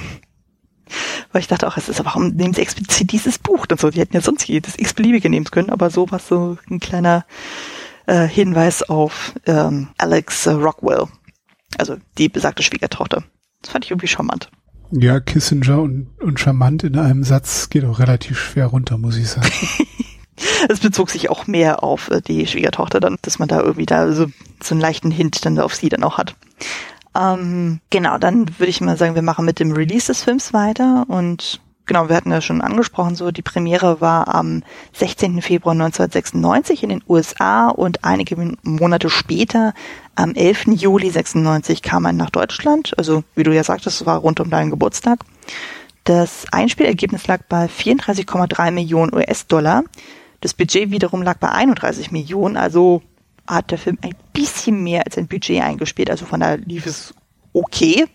Weil 1.32 1.41
ich 1.41 1.49
dachte 1.49 1.66
auch, 1.66 1.76
es 1.76 1.89
ist 1.89 2.01
aber, 2.01 2.11
warum 2.11 2.28
nehmen 2.28 2.55
sie 2.55 2.62
explizit 2.62 3.12
dieses 3.12 3.39
Buch? 3.39 3.66
Und 3.70 3.80
so, 3.80 3.91
die 3.91 4.01
hätten 4.01 4.14
ja 4.14 4.20
sonst 4.20 4.47
jedes 4.47 4.78
x-beliebige 4.78 5.30
nehmen 5.30 5.47
können, 5.47 5.70
aber 5.70 5.91
so 5.91 6.11
war 6.11 6.18
so 6.18 6.59
ein 6.70 6.80
kleiner 6.80 7.24
äh, 8.07 8.26
Hinweis 8.26 8.82
auf 8.82 9.35
ähm, 9.47 9.89
Alex 9.99 10.47
äh, 10.47 10.53
Rockwell. 10.53 11.07
Also 11.78 11.97
die 12.18 12.28
besagte 12.28 12.62
Schwiegertochter. 12.62 13.24
Das 13.62 13.72
fand 13.72 13.85
ich 13.85 13.91
irgendwie 13.91 14.09
charmant. 14.09 14.51
Ja, 14.91 15.18
Kissinger 15.20 15.80
und, 15.80 16.09
und 16.20 16.39
charmant 16.39 16.85
in 16.85 16.99
einem 16.99 17.24
Satz 17.24 17.70
geht 17.70 17.85
auch 17.85 17.99
relativ 17.99 18.39
schwer 18.39 18.66
runter, 18.66 18.99
muss 18.99 19.16
ich 19.16 19.28
sagen. 19.28 19.51
es 20.68 20.80
bezog 20.80 21.11
sich 21.11 21.30
auch 21.30 21.47
mehr 21.47 21.82
auf 21.82 22.11
äh, 22.11 22.20
die 22.20 22.47
Schwiegertochter 22.47 23.01
dann, 23.01 23.16
dass 23.22 23.39
man 23.39 23.49
da 23.49 23.61
irgendwie 23.61 23.87
da 23.87 24.12
so 24.12 24.26
so 24.62 24.74
einen 24.74 24.80
leichten 24.80 25.11
Hint 25.11 25.45
dann 25.45 25.59
auf 25.59 25.74
sie 25.74 25.89
dann 25.89 26.05
auch 26.05 26.18
hat. 26.18 26.37
Ähm, 27.16 27.80
genau, 27.90 28.18
dann 28.18 28.58
würde 28.58 28.70
ich 28.70 28.80
mal 28.80 28.96
sagen, 28.96 29.14
wir 29.14 29.22
machen 29.22 29.44
mit 29.44 29.60
dem 29.60 29.72
Release 29.72 30.06
des 30.08 30.22
Films 30.22 30.52
weiter 30.52 31.04
und 31.08 31.60
genau, 31.86 32.08
wir 32.08 32.16
hatten 32.16 32.30
ja 32.30 32.40
schon 32.40 32.60
angesprochen, 32.60 33.14
so 33.14 33.30
die 33.30 33.42
Premiere 33.42 34.00
war 34.00 34.34
am 34.34 34.62
16. 34.94 35.42
Februar 35.42 35.72
1996 35.72 36.82
in 36.82 36.88
den 36.88 37.04
USA 37.08 37.68
und 37.68 38.04
einige 38.04 38.56
Monate 38.62 39.10
später, 39.10 39.74
am 40.16 40.34
11. 40.34 40.66
Juli 40.68 41.10
96, 41.10 41.82
kam 41.82 42.04
er 42.04 42.12
nach 42.12 42.30
Deutschland. 42.30 42.96
Also, 42.98 43.24
wie 43.34 43.42
du 43.42 43.54
ja 43.54 43.64
sagtest, 43.64 44.06
war 44.06 44.18
rund 44.18 44.40
um 44.40 44.50
deinen 44.50 44.70
Geburtstag. 44.70 45.20
Das 46.04 46.46
Einspielergebnis 46.52 47.26
lag 47.26 47.42
bei 47.48 47.66
34,3 47.66 48.70
Millionen 48.70 49.14
US-Dollar. 49.14 49.84
Das 50.40 50.52
Budget 50.52 50.90
wiederum 50.90 51.22
lag 51.22 51.38
bei 51.38 51.50
31 51.50 52.10
Millionen, 52.12 52.56
also 52.56 53.02
hat 53.47 53.70
der 53.70 53.78
Film 53.78 53.99
ein 54.03 54.14
bisschen 54.32 54.82
mehr 54.82 55.05
als 55.05 55.18
ein 55.18 55.28
Budget 55.28 55.62
eingespielt, 55.62 56.11
also 56.11 56.26
von 56.26 56.40
daher 56.40 56.59
lief 56.59 56.86
es 56.86 57.14
okay. 57.53 58.07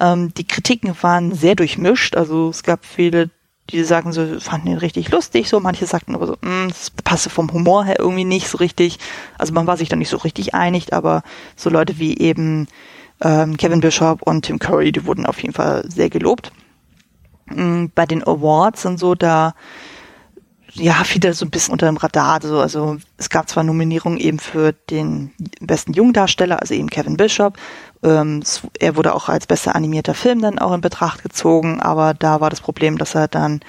Ähm, 0.00 0.34
die 0.34 0.46
Kritiken 0.46 0.94
waren 1.00 1.34
sehr 1.34 1.54
durchmischt. 1.54 2.16
Also 2.16 2.50
es 2.50 2.62
gab 2.62 2.84
viele, 2.84 3.30
die 3.70 3.82
sagen 3.84 4.12
so, 4.12 4.38
fanden 4.40 4.68
ihn 4.68 4.78
richtig 4.78 5.10
lustig, 5.10 5.48
so 5.48 5.60
manche 5.60 5.86
sagten 5.86 6.14
aber 6.14 6.26
so, 6.26 6.34
mm, 6.34 6.68
das 6.68 6.90
passe 6.90 7.30
vom 7.30 7.52
Humor 7.52 7.84
her 7.84 7.96
irgendwie 7.98 8.24
nicht 8.24 8.48
so 8.48 8.58
richtig. 8.58 8.98
Also 9.38 9.54
man 9.54 9.66
war 9.66 9.76
sich 9.76 9.88
da 9.88 9.96
nicht 9.96 10.10
so 10.10 10.18
richtig 10.18 10.54
einig, 10.54 10.92
aber 10.92 11.22
so 11.56 11.70
Leute 11.70 11.98
wie 11.98 12.18
eben 12.18 12.68
ähm, 13.22 13.56
Kevin 13.56 13.80
Bishop 13.80 14.22
und 14.22 14.42
Tim 14.42 14.58
Curry, 14.58 14.92
die 14.92 15.06
wurden 15.06 15.26
auf 15.26 15.40
jeden 15.40 15.54
Fall 15.54 15.84
sehr 15.88 16.10
gelobt. 16.10 16.52
Ähm, 17.50 17.90
bei 17.94 18.04
den 18.04 18.22
Awards 18.26 18.84
und 18.84 18.98
so, 18.98 19.14
da 19.14 19.54
ja, 20.78 21.02
wieder 21.12 21.32
so 21.32 21.44
ein 21.44 21.50
bisschen 21.50 21.72
unter 21.72 21.86
dem 21.86 21.96
Radar. 21.96 22.40
So. 22.42 22.60
Also 22.60 22.98
es 23.16 23.30
gab 23.30 23.48
zwar 23.48 23.64
Nominierungen 23.64 24.18
eben 24.18 24.38
für 24.38 24.72
den 24.72 25.32
besten 25.60 25.92
Jungdarsteller, 25.92 26.60
also 26.60 26.74
eben 26.74 26.90
Kevin 26.90 27.16
Bishop. 27.16 27.56
Ähm, 28.02 28.42
er 28.78 28.96
wurde 28.96 29.14
auch 29.14 29.28
als 29.28 29.46
bester 29.46 29.74
animierter 29.74 30.14
Film 30.14 30.42
dann 30.42 30.58
auch 30.58 30.72
in 30.72 30.80
Betracht 30.80 31.22
gezogen, 31.22 31.80
aber 31.80 32.14
da 32.14 32.40
war 32.40 32.50
das 32.50 32.60
Problem, 32.60 32.98
dass 32.98 33.14
er 33.14 33.28
dann 33.28 33.60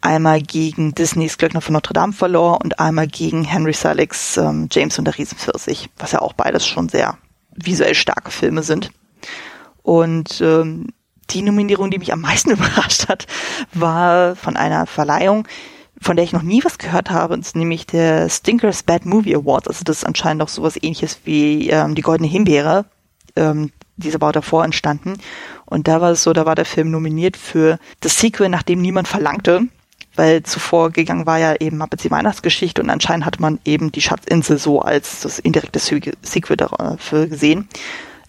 einmal 0.00 0.40
gegen 0.40 0.94
Disneys 0.94 1.38
Glöckner 1.38 1.60
von 1.60 1.72
Notre 1.72 1.92
Dame 1.92 2.12
verlor 2.12 2.60
und 2.62 2.78
einmal 2.78 3.06
gegen 3.06 3.44
Henry 3.44 3.72
Selick's 3.72 4.36
ähm, 4.36 4.68
James 4.70 4.98
und 4.98 5.04
der 5.04 5.16
Riesenpfirsich, 5.16 5.90
was 5.98 6.12
ja 6.12 6.20
auch 6.20 6.32
beides 6.32 6.66
schon 6.66 6.88
sehr 6.88 7.18
visuell 7.52 7.94
starke 7.94 8.30
Filme 8.30 8.62
sind. 8.62 8.90
Und 9.82 10.40
ähm, 10.40 10.88
die 11.30 11.42
Nominierung, 11.42 11.90
die 11.90 11.98
mich 11.98 12.12
am 12.12 12.20
meisten 12.20 12.50
überrascht 12.52 13.08
hat, 13.08 13.26
war 13.72 14.36
von 14.36 14.56
einer 14.56 14.86
Verleihung, 14.86 15.46
von 16.00 16.16
der 16.16 16.24
ich 16.24 16.32
noch 16.32 16.42
nie 16.42 16.64
was 16.64 16.78
gehört 16.78 17.10
habe, 17.10 17.36
ist 17.36 17.56
nämlich 17.56 17.86
der 17.86 18.28
Stinkers 18.28 18.82
Bad 18.82 19.06
Movie 19.06 19.34
Awards. 19.34 19.68
Also 19.68 19.84
das 19.84 19.98
ist 19.98 20.04
anscheinend 20.04 20.42
auch 20.42 20.48
sowas 20.48 20.76
ähnliches 20.76 21.20
wie 21.24 21.70
ähm, 21.70 21.94
die 21.94 22.02
Goldene 22.02 22.28
Himbeere. 22.28 22.84
Ähm, 23.36 23.72
dieser 23.96 24.20
war 24.20 24.32
davor 24.32 24.64
entstanden. 24.64 25.14
Und 25.66 25.88
da 25.88 26.00
war 26.00 26.12
es 26.12 26.22
so, 26.22 26.32
da 26.32 26.46
war 26.46 26.54
der 26.54 26.64
Film 26.64 26.90
nominiert 26.90 27.36
für 27.36 27.78
das 28.00 28.18
Sequel, 28.18 28.48
nach 28.48 28.62
dem 28.62 28.80
niemand 28.80 29.08
verlangte. 29.08 29.62
Weil 30.14 30.42
zuvor 30.42 30.90
gegangen 30.90 31.26
war 31.26 31.38
ja 31.38 31.54
eben 31.60 31.78
Muppets 31.78 32.02
die 32.02 32.10
Weihnachtsgeschichte 32.10 32.82
und 32.82 32.90
anscheinend 32.90 33.24
hat 33.24 33.38
man 33.38 33.60
eben 33.64 33.92
die 33.92 34.00
Schatzinsel 34.00 34.58
so 34.58 34.80
als 34.80 35.20
das 35.20 35.38
indirekte 35.38 35.78
Sequel 35.78 36.56
dafür 36.56 37.28
gesehen. 37.28 37.68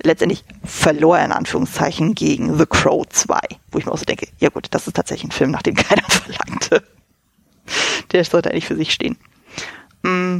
Letztendlich 0.03 0.43
verlor 0.63 1.17
er 1.17 1.25
in 1.25 1.31
Anführungszeichen 1.31 2.13
gegen 2.13 2.59
The 2.59 2.67
Crow 2.67 3.07
2, 3.09 3.39
wo 3.71 3.79
ich 3.79 3.87
mir 3.87 3.91
auch 3.91 3.97
so 3.97 4.05
denke, 4.05 4.27
ja 4.37 4.49
gut, 4.49 4.67
das 4.69 4.85
ist 4.85 4.95
tatsächlich 4.95 5.29
ein 5.29 5.31
Film, 5.31 5.49
nach 5.49 5.63
dem 5.63 5.75
keiner 5.75 6.03
verlangte. 6.07 6.83
Der 8.11 8.23
sollte 8.23 8.51
eigentlich 8.51 8.67
für 8.67 8.75
sich 8.75 8.91
stehen. 8.91 9.17
Mm, 10.03 10.39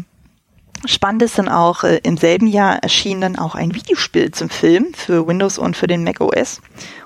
spannend 0.86 1.22
ist 1.22 1.38
dann 1.38 1.50
auch, 1.50 1.84
äh, 1.84 2.00
im 2.04 2.18
selben 2.18 2.48
Jahr 2.48 2.82
erschien 2.82 3.22
dann 3.22 3.38
auch 3.38 3.56
ein 3.56 3.74
Videospiel 3.76 4.32
zum 4.32 4.50
Film 4.50 4.94
für 4.94 5.28
Windows 5.28 5.58
und 5.58 5.76
für 5.76 5.88
den 5.88 6.04
Mac 6.04 6.22
OS. 6.22 6.62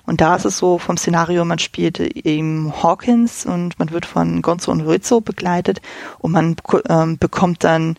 Und 0.05 0.21
da 0.21 0.35
ist 0.35 0.45
es 0.45 0.57
so 0.57 0.77
vom 0.77 0.97
Szenario, 0.97 1.45
man 1.45 1.59
spielt 1.59 1.99
eben 1.99 2.73
Hawkins 2.81 3.45
und 3.45 3.79
man 3.79 3.91
wird 3.91 4.05
von 4.05 4.41
Gonzo 4.41 4.71
und 4.71 4.81
Rizzo 4.81 5.21
begleitet 5.21 5.81
und 6.19 6.31
man 6.31 6.55
ähm, 6.89 7.17
bekommt 7.17 7.63
dann 7.63 7.97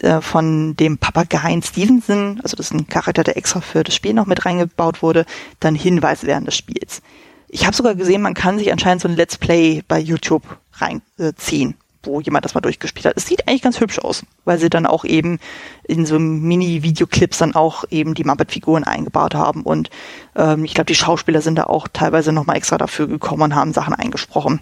äh, 0.00 0.20
von 0.20 0.76
dem 0.76 0.98
Papageien 0.98 1.62
Stevenson, 1.62 2.40
also 2.42 2.56
das 2.56 2.66
ist 2.66 2.72
ein 2.72 2.88
Charakter, 2.88 3.24
der 3.24 3.36
extra 3.36 3.60
für 3.60 3.82
das 3.82 3.94
Spiel 3.94 4.14
noch 4.14 4.26
mit 4.26 4.44
reingebaut 4.44 5.02
wurde, 5.02 5.24
dann 5.60 5.74
Hinweise 5.74 6.26
während 6.26 6.46
des 6.46 6.56
Spiels. 6.56 7.02
Ich 7.48 7.64
habe 7.64 7.74
sogar 7.74 7.94
gesehen, 7.94 8.22
man 8.22 8.34
kann 8.34 8.58
sich 8.58 8.70
anscheinend 8.70 9.02
so 9.02 9.08
ein 9.08 9.16
Let's 9.16 9.38
Play 9.38 9.82
bei 9.88 9.98
YouTube 9.98 10.42
reinziehen, 10.80 11.74
wo 12.02 12.20
jemand 12.20 12.44
das 12.44 12.54
mal 12.54 12.60
durchgespielt 12.60 13.06
hat. 13.06 13.16
Es 13.16 13.26
sieht 13.26 13.46
eigentlich 13.46 13.62
ganz 13.62 13.80
hübsch 13.80 13.98
aus, 13.98 14.24
weil 14.44 14.58
sie 14.58 14.70
dann 14.70 14.86
auch 14.86 15.04
eben 15.04 15.38
in 15.84 16.06
so 16.06 16.18
Mini-Videoclips 16.18 17.38
dann 17.38 17.54
auch 17.54 17.84
eben 17.90 18.14
die 18.14 18.24
Muppet-Figuren 18.24 18.84
eingebaut 18.84 19.34
haben 19.34 19.62
und 19.62 19.90
ähm, 20.36 20.64
ich 20.64 20.74
glaube, 20.74 20.86
die 20.86 20.94
Schauspieler 20.94 21.40
sind 21.40 21.56
da 21.56 21.64
auch 21.64 21.88
teilweise 21.92 22.32
nochmal 22.32 22.56
extra 22.56 22.78
dafür 22.78 23.06
gekommen 23.06 23.42
und 23.42 23.54
haben 23.54 23.72
Sachen 23.72 23.94
eingesprochen. 23.94 24.60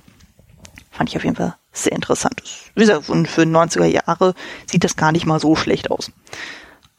Fand 0.90 1.10
ich 1.10 1.16
auf 1.16 1.24
jeden 1.24 1.36
Fall 1.36 1.54
sehr 1.72 1.92
interessant. 1.92 2.42
Wie 2.74 2.80
gesagt, 2.80 3.10
und 3.10 3.28
für 3.28 3.42
90er 3.42 3.84
Jahre 3.84 4.34
sieht 4.66 4.82
das 4.82 4.96
gar 4.96 5.12
nicht 5.12 5.26
mal 5.26 5.38
so 5.38 5.54
schlecht 5.54 5.90
aus. 5.90 6.10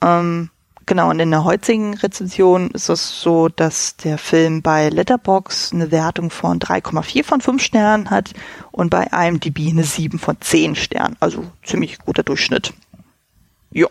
Ähm, 0.01 0.51
Genau, 0.87 1.09
und 1.09 1.19
in 1.19 1.31
der 1.31 1.43
heutigen 1.43 1.95
Rezension 1.95 2.71
ist 2.71 2.87
es 2.87 3.21
so, 3.21 3.49
dass 3.49 3.97
der 3.97 4.17
Film 4.17 4.61
bei 4.61 4.87
Letterbox 4.87 5.73
eine 5.73 5.91
Wertung 5.91 6.29
von 6.29 6.59
3,4 6.59 7.25
von 7.25 7.41
5 7.41 7.61
Sternen 7.61 8.09
hat 8.09 8.31
und 8.71 8.89
bei 8.89 9.03
IMDb 9.11 9.69
eine 9.69 9.83
7 9.83 10.17
von 10.17 10.37
10 10.39 10.75
Sternen. 10.75 11.17
Also 11.19 11.43
ziemlich 11.61 11.99
guter 11.99 12.23
Durchschnitt. 12.23 12.73
Jo. 13.69 13.89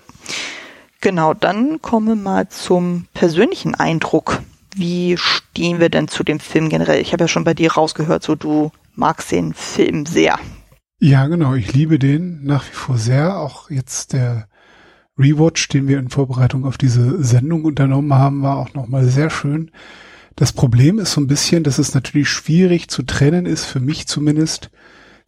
Genau, 1.03 1.35
dann 1.35 1.83
kommen 1.83 2.09
wir 2.09 2.17
mal 2.17 2.49
zum 2.49 3.05
persönlichen 3.13 3.75
Eindruck. 3.75 4.41
Wie 4.75 5.19
stehen 5.19 5.81
wir 5.81 5.91
denn 5.91 6.09
zu 6.09 6.25
dem 6.25 6.41
Film 6.41 6.71
generell? 6.71 7.03
Ich 7.03 7.13
habe 7.13 7.25
ja 7.25 7.29
schon 7.29 7.45
bei 7.45 7.53
dir 7.53 7.73
rausgehört, 7.73 8.23
so 8.23 8.37
du 8.37 8.73
magst 8.95 9.33
den 9.33 9.53
Film 9.53 10.07
sehr. 10.07 10.39
Ja, 10.99 11.27
genau, 11.27 11.53
ich 11.53 11.75
liebe 11.75 11.99
den 11.99 12.43
nach 12.45 12.67
wie 12.67 12.75
vor 12.75 12.97
sehr. 12.97 13.39
Auch 13.39 13.69
jetzt 13.69 14.15
der 14.15 14.49
Rewatch, 15.19 15.69
den 15.69 15.89
wir 15.89 15.99
in 15.99 16.11
Vorbereitung 16.11 16.65
auf 16.65 16.79
diese 16.79 17.23
Sendung 17.23 17.65
unternommen 17.65 18.15
haben, 18.15 18.43
war 18.43 18.59
auch 18.59 18.75
nochmal 18.75 19.07
sehr 19.07 19.31
schön. 19.31 19.71
Das 20.35 20.53
Problem 20.53 20.99
ist 20.99 21.13
so 21.13 21.21
ein 21.21 21.27
bisschen, 21.27 21.65
dass 21.65 21.79
es 21.79 21.95
natürlich 21.95 22.29
schwierig 22.29 22.89
zu 22.89 23.03
trennen 23.03 23.47
ist, 23.47 23.65
für 23.65 23.81
mich 23.81 24.07
zumindest, 24.07 24.71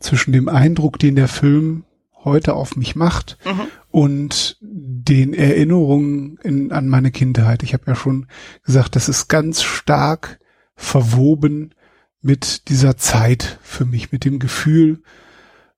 zwischen 0.01 0.32
dem 0.32 0.49
Eindruck, 0.49 0.99
den 0.99 1.16
der 1.16 1.28
Film 1.28 1.84
heute 2.24 2.55
auf 2.55 2.76
mich 2.76 2.95
macht 2.95 3.39
mhm. 3.45 3.68
und 3.91 4.59
den 4.61 5.34
Erinnerungen 5.34 6.39
in, 6.43 6.72
an 6.72 6.89
meine 6.89 7.11
Kindheit. 7.11 7.62
Ich 7.62 7.72
habe 7.72 7.84
ja 7.86 7.95
schon 7.95 8.26
gesagt, 8.64 8.97
das 8.97 9.09
ist 9.09 9.28
ganz 9.28 9.62
stark 9.62 10.39
verwoben 10.74 11.74
mit 12.20 12.68
dieser 12.68 12.97
Zeit 12.97 13.59
für 13.62 13.84
mich, 13.84 14.12
mit 14.12 14.24
dem 14.24 14.39
Gefühl 14.39 15.03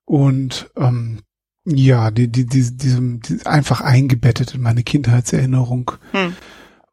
und 0.05 0.71
ähm, 0.77 1.21
ja, 1.77 2.11
die, 2.11 2.29
die, 2.29 2.47
die, 2.47 2.77
diesem, 2.77 3.21
die, 3.21 3.45
einfach 3.47 3.81
eingebettet 3.81 4.55
in 4.55 4.61
meine 4.61 4.83
Kindheitserinnerung. 4.83 5.93
Hm. 6.13 6.35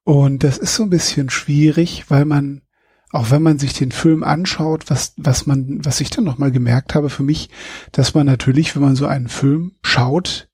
Und 0.03 0.43
das 0.43 0.57
ist 0.57 0.75
so 0.75 0.83
ein 0.83 0.89
bisschen 0.89 1.29
schwierig, 1.29 2.05
weil 2.09 2.25
man, 2.25 2.61
auch 3.11 3.31
wenn 3.31 3.41
man 3.41 3.59
sich 3.59 3.73
den 3.73 3.91
Film 3.91 4.23
anschaut, 4.23 4.89
was, 4.89 5.13
was 5.17 5.45
man, 5.45 5.83
was 5.83 6.01
ich 6.01 6.09
dann 6.09 6.23
nochmal 6.23 6.51
gemerkt 6.51 6.95
habe 6.95 7.09
für 7.09 7.23
mich, 7.23 7.49
dass 7.91 8.13
man 8.13 8.25
natürlich, 8.25 8.75
wenn 8.75 8.83
man 8.83 8.95
so 8.95 9.05
einen 9.05 9.27
Film 9.27 9.73
schaut, 9.81 10.49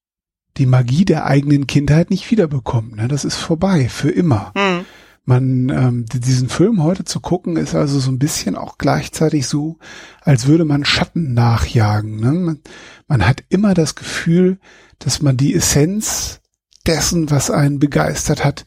die 0.58 0.66
Magie 0.66 1.06
der 1.06 1.26
eigenen 1.26 1.68
Kindheit 1.68 2.10
nicht 2.10 2.30
wiederbekommt. 2.32 2.96
Ne? 2.96 3.08
Das 3.08 3.26
ist 3.26 3.38
vorbei, 3.38 3.90
für 3.90 4.10
immer. 4.10 4.52
Hm 4.56 4.86
man 5.26 5.70
ähm, 5.70 6.06
diesen 6.12 6.50
Film 6.50 6.84
heute 6.84 7.06
zu 7.06 7.20
gucken, 7.20 7.56
ist 7.56 7.76
also 7.76 8.00
so 8.00 8.12
ein 8.12 8.20
bisschen 8.20 8.56
auch 8.56 8.78
gleichzeitig 8.78 9.48
so, 9.48 9.78
als 10.22 10.48
würde 10.48 10.66
man 10.66 10.84
Schatten 10.84 11.34
nachjagen. 11.34 12.18
Ne? 12.18 12.32
Man, 12.34 12.60
man 13.08 13.26
hat 13.28 13.44
immer 13.50 13.74
das 13.74 13.96
Gefühl, 13.96 14.60
dass 15.00 15.22
man 15.22 15.38
die 15.38 15.54
Essenz 15.54 16.42
dessen, 16.86 17.32
was 17.32 17.50
einen 17.50 17.80
begeistert 17.80 18.44
hat, 18.44 18.66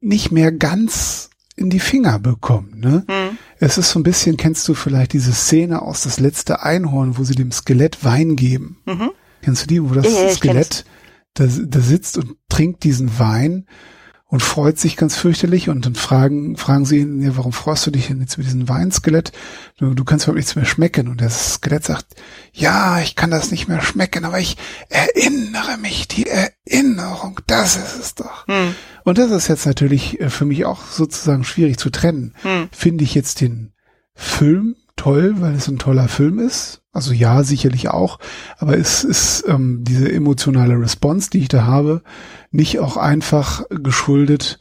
nicht 0.00 0.32
mehr 0.32 0.52
ganz 0.52 1.30
in 1.54 1.68
die 1.68 1.80
Finger 1.80 2.18
bekommt. 2.18 2.78
Ne? 2.78 3.04
Mhm. 3.06 3.38
Es 3.58 3.76
ist 3.76 3.90
so 3.90 4.00
ein 4.00 4.04
bisschen, 4.04 4.38
kennst 4.38 4.66
du 4.68 4.74
vielleicht 4.74 5.12
diese 5.12 5.32
Szene 5.32 5.82
aus 5.82 6.02
das 6.02 6.18
letzte 6.18 6.62
Einhorn, 6.62 7.18
wo 7.18 7.24
sie 7.24 7.34
dem 7.34 7.52
Skelett 7.52 8.04
Wein 8.04 8.36
geben? 8.36 8.78
Mhm. 8.86 9.10
Kennst 9.42 9.64
du 9.64 9.66
die, 9.66 9.82
wo 9.82 9.94
das 9.94 10.06
ja, 10.10 10.30
Skelett 10.30 10.86
da, 11.34 11.46
da 11.46 11.80
sitzt 11.80 12.16
und 12.16 12.36
trinkt 12.48 12.84
diesen 12.84 13.18
Wein 13.18 13.66
und 14.32 14.40
freut 14.40 14.78
sich 14.78 14.96
ganz 14.96 15.14
fürchterlich 15.14 15.68
und 15.68 15.84
dann 15.84 15.94
fragen, 15.94 16.56
fragen 16.56 16.86
sie 16.86 17.00
ihn, 17.00 17.20
ja, 17.20 17.36
warum 17.36 17.52
freust 17.52 17.86
du 17.86 17.90
dich 17.90 18.06
denn 18.06 18.18
jetzt 18.20 18.38
mit 18.38 18.46
diesem 18.46 18.66
Weinskelett? 18.66 19.30
Du, 19.76 19.92
du 19.92 20.04
kannst 20.04 20.24
überhaupt 20.24 20.38
nichts 20.38 20.56
mehr 20.56 20.64
schmecken. 20.64 21.08
Und 21.08 21.20
das 21.20 21.56
Skelett 21.56 21.84
sagt, 21.84 22.06
ja, 22.50 22.98
ich 23.00 23.14
kann 23.14 23.30
das 23.30 23.50
nicht 23.50 23.68
mehr 23.68 23.82
schmecken, 23.82 24.24
aber 24.24 24.38
ich 24.38 24.56
erinnere 24.88 25.76
mich, 25.76 26.08
die 26.08 26.28
Erinnerung, 26.28 27.40
das 27.46 27.76
ist 27.76 27.98
es 28.00 28.14
doch. 28.14 28.46
Hm. 28.46 28.74
Und 29.04 29.18
das 29.18 29.30
ist 29.32 29.48
jetzt 29.48 29.66
natürlich 29.66 30.18
äh, 30.18 30.30
für 30.30 30.46
mich 30.46 30.64
auch 30.64 30.86
sozusagen 30.86 31.44
schwierig 31.44 31.76
zu 31.76 31.90
trennen. 31.90 32.34
Hm. 32.40 32.70
Finde 32.72 33.04
ich 33.04 33.14
jetzt 33.14 33.42
den 33.42 33.74
Film 34.14 34.76
toll, 34.96 35.42
weil 35.42 35.56
es 35.56 35.68
ein 35.68 35.78
toller 35.78 36.08
Film 36.08 36.38
ist. 36.38 36.81
Also 36.92 37.12
ja, 37.14 37.42
sicherlich 37.42 37.88
auch. 37.88 38.18
Aber 38.58 38.76
es 38.76 39.02
ist 39.02 39.44
ähm, 39.48 39.82
diese 39.82 40.12
emotionale 40.12 40.78
Response, 40.78 41.30
die 41.30 41.38
ich 41.38 41.48
da 41.48 41.64
habe, 41.64 42.02
nicht 42.50 42.80
auch 42.80 42.98
einfach 42.98 43.64
geschuldet, 43.70 44.58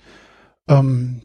ähm, 0.69 1.23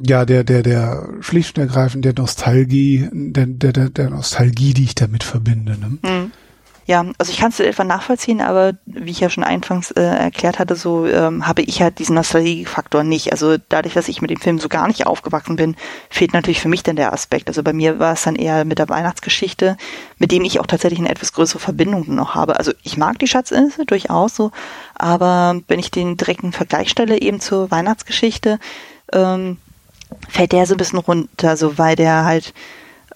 ja, 0.00 0.24
der, 0.24 0.42
der, 0.42 0.62
der 0.62 1.08
schlicht 1.20 1.56
und 1.56 1.62
ergreifend 1.62 2.04
der 2.04 2.14
Nostalgie, 2.16 3.08
der, 3.12 3.46
der, 3.46 3.90
der 3.90 4.10
Nostalgie, 4.10 4.74
die 4.74 4.84
ich 4.84 4.94
damit 4.94 5.22
verbinde. 5.22 5.78
Ne? 5.78 5.98
Hm. 6.04 6.32
Ja, 6.86 7.06
also 7.16 7.32
ich 7.32 7.38
kann 7.38 7.48
es 7.48 7.60
etwa 7.60 7.82
nachvollziehen, 7.82 8.42
aber 8.42 8.74
wie 8.84 9.10
ich 9.10 9.20
ja 9.20 9.30
schon 9.30 9.42
anfangs 9.42 9.90
äh, 9.92 10.02
erklärt 10.02 10.58
hatte, 10.58 10.76
so 10.76 11.06
ähm, 11.06 11.46
habe 11.46 11.62
ich 11.62 11.80
halt 11.80 11.98
diesen 11.98 12.14
Nostalgie-Faktor 12.14 13.04
nicht. 13.04 13.32
Also 13.32 13.56
dadurch, 13.70 13.94
dass 13.94 14.08
ich 14.08 14.20
mit 14.20 14.30
dem 14.30 14.38
Film 14.40 14.58
so 14.58 14.68
gar 14.68 14.86
nicht 14.86 15.06
aufgewachsen 15.06 15.56
bin, 15.56 15.76
fehlt 16.10 16.34
natürlich 16.34 16.60
für 16.60 16.68
mich 16.68 16.82
dann 16.82 16.96
der 16.96 17.14
Aspekt. 17.14 17.48
Also 17.48 17.62
bei 17.62 17.72
mir 17.72 17.98
war 18.00 18.12
es 18.12 18.22
dann 18.24 18.36
eher 18.36 18.66
mit 18.66 18.78
der 18.78 18.90
Weihnachtsgeschichte, 18.90 19.78
mit 20.18 20.30
dem 20.30 20.44
ich 20.44 20.60
auch 20.60 20.66
tatsächlich 20.66 21.00
eine 21.00 21.08
etwas 21.08 21.32
größere 21.32 21.58
Verbindung 21.58 22.14
noch 22.14 22.34
habe. 22.34 22.58
Also 22.58 22.72
ich 22.82 22.98
mag 22.98 23.18
die 23.18 23.28
Schatzinsel 23.28 23.86
durchaus 23.86 24.36
so, 24.36 24.50
aber 24.94 25.58
wenn 25.68 25.80
ich 25.80 25.90
den 25.90 26.18
direkten 26.18 26.52
Vergleich 26.52 26.90
stelle 26.90 27.18
eben 27.18 27.40
zur 27.40 27.70
Weihnachtsgeschichte, 27.70 28.58
ähm, 29.10 29.56
fällt 30.28 30.52
der 30.52 30.66
so 30.66 30.74
ein 30.74 30.78
bisschen 30.78 30.98
runter, 30.98 31.56
so 31.56 31.78
weil 31.78 31.96
der 31.96 32.26
halt 32.26 32.52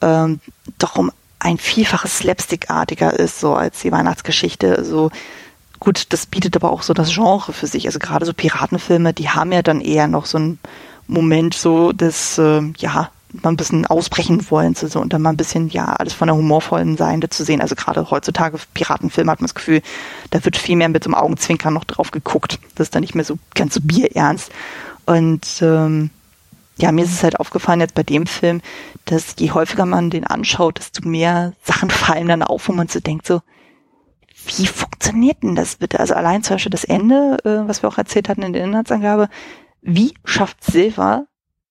ähm, 0.00 0.40
doch 0.78 0.96
um 0.96 1.12
ein 1.38 1.58
vielfaches 1.58 2.18
Slapstick-artiger 2.18 3.12
ist, 3.18 3.40
so 3.40 3.54
als 3.54 3.80
die 3.80 3.92
Weihnachtsgeschichte. 3.92 4.84
So 4.84 5.10
gut, 5.78 6.12
das 6.12 6.26
bietet 6.26 6.56
aber 6.56 6.70
auch 6.70 6.82
so 6.82 6.94
das 6.94 7.12
Genre 7.12 7.52
für 7.52 7.66
sich. 7.66 7.86
Also 7.86 7.98
gerade 7.98 8.26
so 8.26 8.32
Piratenfilme, 8.32 9.14
die 9.14 9.30
haben 9.30 9.52
ja 9.52 9.62
dann 9.62 9.80
eher 9.80 10.08
noch 10.08 10.26
so 10.26 10.38
einen 10.38 10.58
Moment 11.06 11.54
so 11.54 11.92
des, 11.92 12.38
äh, 12.38 12.62
ja, 12.78 13.10
mal 13.42 13.50
ein 13.50 13.56
bisschen 13.56 13.86
ausbrechen 13.86 14.50
wollen 14.50 14.74
so, 14.74 15.00
und 15.00 15.12
dann 15.12 15.22
mal 15.22 15.30
ein 15.30 15.36
bisschen, 15.36 15.68
ja, 15.68 15.86
alles 15.86 16.14
von 16.14 16.28
der 16.28 16.36
humorvollen 16.36 16.96
Seite 16.96 17.28
zu 17.28 17.44
sehen. 17.44 17.60
Also 17.60 17.74
gerade 17.74 18.10
heutzutage 18.10 18.58
Piratenfilme 18.74 19.30
hat 19.30 19.40
man 19.40 19.46
das 19.46 19.54
Gefühl, 19.54 19.82
da 20.30 20.44
wird 20.44 20.56
viel 20.56 20.76
mehr 20.76 20.88
mit 20.88 21.04
so 21.04 21.08
einem 21.08 21.14
Augenzwinkern 21.14 21.74
noch 21.74 21.84
drauf 21.84 22.10
geguckt. 22.10 22.58
Das 22.74 22.86
ist 22.86 22.94
dann 22.94 23.02
nicht 23.02 23.14
mehr 23.14 23.24
so 23.24 23.38
ganz 23.54 23.74
so 23.74 23.80
bierernst. 23.82 24.50
Und 25.04 25.46
ähm, 25.62 26.10
ja, 26.80 26.92
mir 26.92 27.04
ist 27.04 27.12
es 27.12 27.22
halt 27.22 27.40
aufgefallen 27.40 27.80
jetzt 27.80 27.94
bei 27.94 28.02
dem 28.02 28.26
Film, 28.26 28.60
dass 29.04 29.34
je 29.38 29.50
häufiger 29.50 29.86
man 29.86 30.10
den 30.10 30.24
anschaut, 30.24 30.78
desto 30.78 31.08
mehr 31.08 31.52
Sachen 31.62 31.90
fallen 31.90 32.28
dann 32.28 32.42
auf, 32.42 32.68
wo 32.68 32.72
man 32.72 32.88
so 32.88 33.00
denkt, 33.00 33.26
so, 33.26 33.40
wie 34.56 34.66
funktioniert 34.66 35.42
denn 35.42 35.54
das 35.54 35.76
bitte? 35.76 36.00
Also 36.00 36.14
allein 36.14 36.42
zum 36.42 36.54
Beispiel 36.54 36.70
das 36.70 36.84
Ende, 36.84 37.38
äh, 37.44 37.68
was 37.68 37.82
wir 37.82 37.88
auch 37.88 37.98
erzählt 37.98 38.28
hatten 38.28 38.42
in 38.42 38.52
der 38.52 38.64
Inhaltsangabe, 38.64 39.28
wie 39.82 40.14
schafft 40.24 40.64
Silver, 40.64 41.26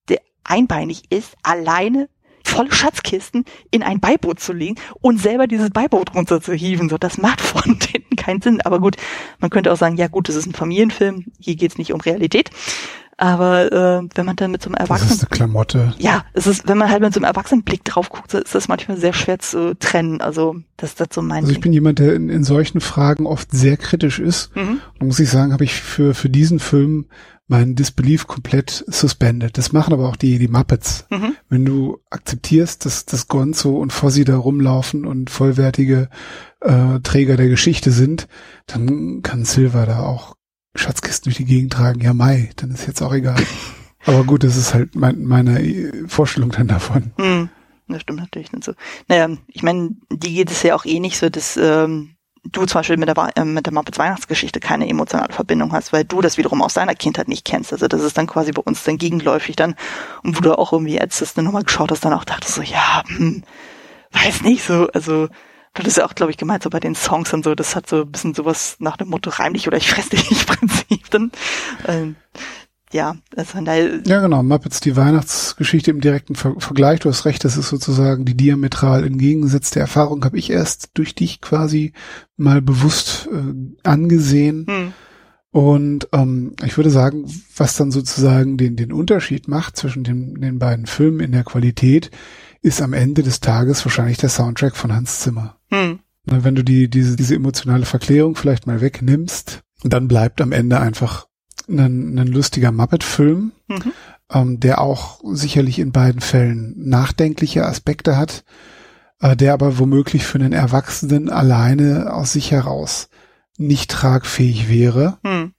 der 0.09 0.21
einbeinig 0.43 1.03
ist, 1.09 1.35
alleine 1.43 2.09
volle 2.43 2.71
Schatzkisten 2.71 3.45
in 3.71 3.83
ein 3.83 3.99
Beiboot 3.99 4.39
zu 4.39 4.53
legen 4.53 4.75
und 5.01 5.19
selber 5.19 5.47
dieses 5.47 5.69
Beiboot 5.69 6.15
runter 6.15 6.41
zu 6.41 6.53
hieven. 6.53 6.89
So, 6.89 6.97
das 6.97 7.17
macht 7.17 7.41
von 7.41 7.79
denen 7.93 8.15
keinen 8.15 8.41
Sinn. 8.41 8.61
Aber 8.61 8.79
gut, 8.79 8.95
man 9.39 9.49
könnte 9.49 9.71
auch 9.71 9.77
sagen, 9.77 9.97
ja 9.97 10.07
gut, 10.07 10.29
das 10.29 10.35
ist 10.35 10.47
ein 10.47 10.53
Familienfilm, 10.53 11.25
hier 11.39 11.55
geht's 11.55 11.77
nicht 11.77 11.93
um 11.93 12.01
Realität. 12.01 12.49
Aber 13.17 13.71
äh, 13.71 14.07
wenn 14.13 14.25
man 14.25 14.35
dann 14.35 14.51
mit 14.51 14.61
so 14.61 14.69
einem 14.69 14.75
Erwachsenen... 14.75 15.09
Das 15.09 15.17
ist 15.17 15.23
eine 15.23 15.35
Klamotte. 15.35 15.93
Ja, 15.97 16.23
es 16.33 16.45
ist, 16.45 16.67
wenn 16.67 16.77
man 16.77 16.89
halt 16.89 17.01
mit 17.01 17.13
so 17.13 17.19
einem 17.19 17.25
Erwachsenenblick 17.25 17.83
drauf 17.83 18.09
guckt, 18.09 18.33
ist 18.35 18.53
das 18.53 18.67
manchmal 18.67 18.97
sehr 18.97 19.13
schwer 19.13 19.39
zu 19.39 19.73
trennen. 19.79 20.21
Also 20.21 20.57
das 20.77 20.91
ist 20.91 20.99
das 20.99 21.07
so 21.11 21.23
mein 21.23 21.43
Also 21.43 21.51
ich 21.51 21.59
bin 21.59 21.73
jemand, 21.73 21.97
der 21.97 22.13
in, 22.13 22.29
in 22.29 22.43
solchen 22.43 22.79
Fragen 22.79 23.25
oft 23.25 23.51
sehr 23.51 23.75
kritisch 23.75 24.19
ist. 24.19 24.55
Mhm. 24.55 24.81
Und 24.99 25.07
muss 25.07 25.19
ich 25.19 25.29
sagen, 25.29 25.51
habe 25.51 25.63
ich 25.63 25.73
für, 25.73 26.13
für 26.13 26.29
diesen 26.29 26.59
Film 26.59 27.07
meinen 27.47 27.75
Disbelief 27.75 28.27
komplett 28.27 28.83
suspended. 28.87 29.57
Das 29.57 29.71
machen 29.71 29.93
aber 29.93 30.09
auch 30.09 30.17
die, 30.17 30.37
die 30.37 30.49
Muppets. 30.49 31.05
Mhm. 31.09 31.35
Wenn 31.49 31.65
du 31.65 31.99
akzeptierst, 32.11 32.85
dass, 32.85 33.05
dass 33.05 33.27
Gonzo 33.27 33.77
und 33.77 33.93
Fozzie 33.93 34.25
da 34.25 34.37
rumlaufen 34.37 35.05
und 35.05 35.29
vollwertige 35.29 36.09
äh, 36.61 36.99
Träger 37.01 37.37
der 37.37 37.47
Geschichte 37.47 37.91
sind, 37.91 38.27
dann 38.67 39.21
kann 39.23 39.45
Silver 39.45 39.85
da 39.85 40.01
auch 40.03 40.36
Schatzkisten 40.77 41.25
durch 41.25 41.37
die 41.37 41.45
Gegend 41.45 41.73
tragen, 41.73 42.01
ja 42.01 42.13
Mai, 42.13 42.49
dann 42.55 42.71
ist 42.71 42.87
jetzt 42.87 43.01
auch 43.01 43.13
egal. 43.13 43.41
Aber 44.05 44.23
gut, 44.23 44.43
das 44.43 44.55
ist 44.55 44.73
halt 44.73 44.95
mein, 44.95 45.23
meine 45.25 45.91
Vorstellung 46.07 46.51
dann 46.51 46.67
davon. 46.67 47.11
Hm, 47.17 47.49
das 47.87 48.01
stimmt 48.01 48.19
natürlich 48.19 48.51
nicht 48.51 48.63
so. 48.63 48.73
Naja, 49.07 49.29
ich 49.47 49.63
meine, 49.63 49.91
die 50.09 50.33
geht 50.33 50.49
es 50.49 50.63
ja 50.63 50.75
auch 50.75 50.85
eh 50.85 50.99
nicht 50.99 51.17
so, 51.17 51.29
dass 51.29 51.57
ähm, 51.57 52.15
du 52.51 52.65
zum 52.65 52.79
Beispiel 52.79 52.97
mit 52.97 53.09
der, 53.09 53.31
äh, 53.35 53.43
mit 53.43 53.65
der 53.65 53.73
Muppets 53.73 53.99
Weihnachtsgeschichte 53.99 54.59
keine 54.59 54.87
emotionale 54.87 55.33
Verbindung 55.33 55.73
hast, 55.73 55.93
weil 55.93 56.05
du 56.05 56.21
das 56.21 56.37
wiederum 56.37 56.61
aus 56.61 56.73
deiner 56.73 56.95
Kindheit 56.95 57.27
nicht 57.27 57.45
kennst. 57.45 57.73
Also 57.73 57.87
das 57.87 58.01
ist 58.01 58.17
dann 58.17 58.27
quasi 58.27 58.51
bei 58.51 58.61
uns 58.61 58.83
dann 58.83 58.97
gegenläufig 58.97 59.55
dann. 59.55 59.75
Und 60.23 60.37
wo 60.37 60.41
du 60.41 60.57
auch 60.57 60.73
irgendwie, 60.73 60.99
als 60.99 61.19
das 61.19 61.33
dann 61.33 61.45
nochmal 61.45 61.63
geschaut 61.63 61.91
hast, 61.91 62.05
dann 62.05 62.13
auch 62.13 62.23
dachtest 62.23 62.55
so, 62.55 62.61
ja, 62.61 63.03
hm, 63.07 63.43
weiß 64.11 64.41
nicht 64.41 64.63
so, 64.63 64.87
also 64.93 65.27
das 65.73 65.87
ist 65.87 65.97
ja 65.97 66.05
auch, 66.05 66.15
glaube 66.15 66.31
ich, 66.31 66.37
gemeint 66.37 66.63
so 66.63 66.69
bei 66.69 66.79
den 66.79 66.95
Songs 66.95 67.33
und 67.33 67.43
so. 67.43 67.55
Das 67.55 67.75
hat 67.75 67.87
so 67.87 68.01
ein 68.01 68.11
bisschen 68.11 68.33
sowas 68.33 68.77
nach 68.79 68.97
dem 68.97 69.09
Motto 69.09 69.29
reim 69.29 69.53
dich 69.53 69.67
oder 69.67 69.77
ich 69.77 69.91
fress 69.91 70.09
dich 70.09 70.45
Prinzip. 70.45 71.09
Dann, 71.11 71.31
ähm, 71.87 72.15
ja, 72.91 73.17
also 73.35 73.51
von 73.51 73.65
daher. 73.65 73.99
Ja, 74.05 74.21
genau. 74.21 74.43
Muppets, 74.43 74.79
die 74.79 74.95
Weihnachtsgeschichte 74.95 75.91
im 75.91 76.01
direkten 76.01 76.35
Ver 76.35 76.55
Vergleich. 76.59 77.01
Du 77.01 77.09
hast 77.09 77.25
recht, 77.25 77.43
das 77.43 77.57
ist 77.57 77.69
sozusagen 77.69 78.25
die 78.25 78.37
diametral 78.37 79.05
entgegengesetzte 79.05 79.79
Erfahrung, 79.79 80.23
habe 80.23 80.37
ich 80.37 80.49
erst 80.49 80.91
durch 80.93 81.13
dich 81.13 81.41
quasi 81.41 81.93
mal 82.37 82.61
bewusst 82.61 83.27
äh, 83.31 83.87
angesehen. 83.87 84.65
Hm. 84.67 84.93
Und 85.51 86.09
ähm, 86.13 86.55
ich 86.63 86.77
würde 86.77 86.89
sagen, 86.89 87.25
was 87.55 87.75
dann 87.75 87.91
sozusagen 87.91 88.57
den, 88.57 88.75
den 88.75 88.93
Unterschied 88.93 89.47
macht 89.47 89.75
zwischen 89.75 90.03
den, 90.03 90.39
den 90.39 90.59
beiden 90.59 90.85
Filmen 90.85 91.19
in 91.19 91.31
der 91.31 91.43
Qualität, 91.43 92.11
ist 92.61 92.81
am 92.81 92.93
Ende 92.93 93.23
des 93.23 93.39
Tages 93.39 93.83
wahrscheinlich 93.85 94.17
der 94.17 94.29
Soundtrack 94.29 94.75
von 94.75 94.93
Hans 94.93 95.19
Zimmer. 95.19 95.56
Hm. 95.69 95.99
Wenn 96.25 96.55
du 96.55 96.63
die, 96.63 96.89
diese, 96.89 97.15
diese 97.15 97.35
emotionale 97.35 97.85
Verklärung 97.85 98.35
vielleicht 98.35 98.67
mal 98.67 98.81
wegnimmst, 98.81 99.63
dann 99.83 100.07
bleibt 100.07 100.41
am 100.41 100.51
Ende 100.51 100.79
einfach 100.79 101.27
ein, 101.69 102.17
ein 102.17 102.27
lustiger 102.27 102.71
Muppet-Film, 102.71 103.51
mhm. 103.67 103.93
ähm, 104.31 104.59
der 104.59 104.81
auch 104.81 105.21
sicherlich 105.23 105.79
in 105.79 105.91
beiden 105.91 106.21
Fällen 106.21 106.73
nachdenkliche 106.77 107.65
Aspekte 107.65 108.17
hat, 108.17 108.43
äh, 109.19 109.35
der 109.35 109.53
aber 109.53 109.79
womöglich 109.79 110.25
für 110.25 110.37
einen 110.37 110.53
Erwachsenen 110.53 111.29
alleine 111.29 112.13
aus 112.13 112.33
sich 112.33 112.51
heraus 112.51 113.09
nicht 113.57 113.91
tragfähig 113.91 114.69
wäre. 114.69 115.17
Mhm. 115.23 115.53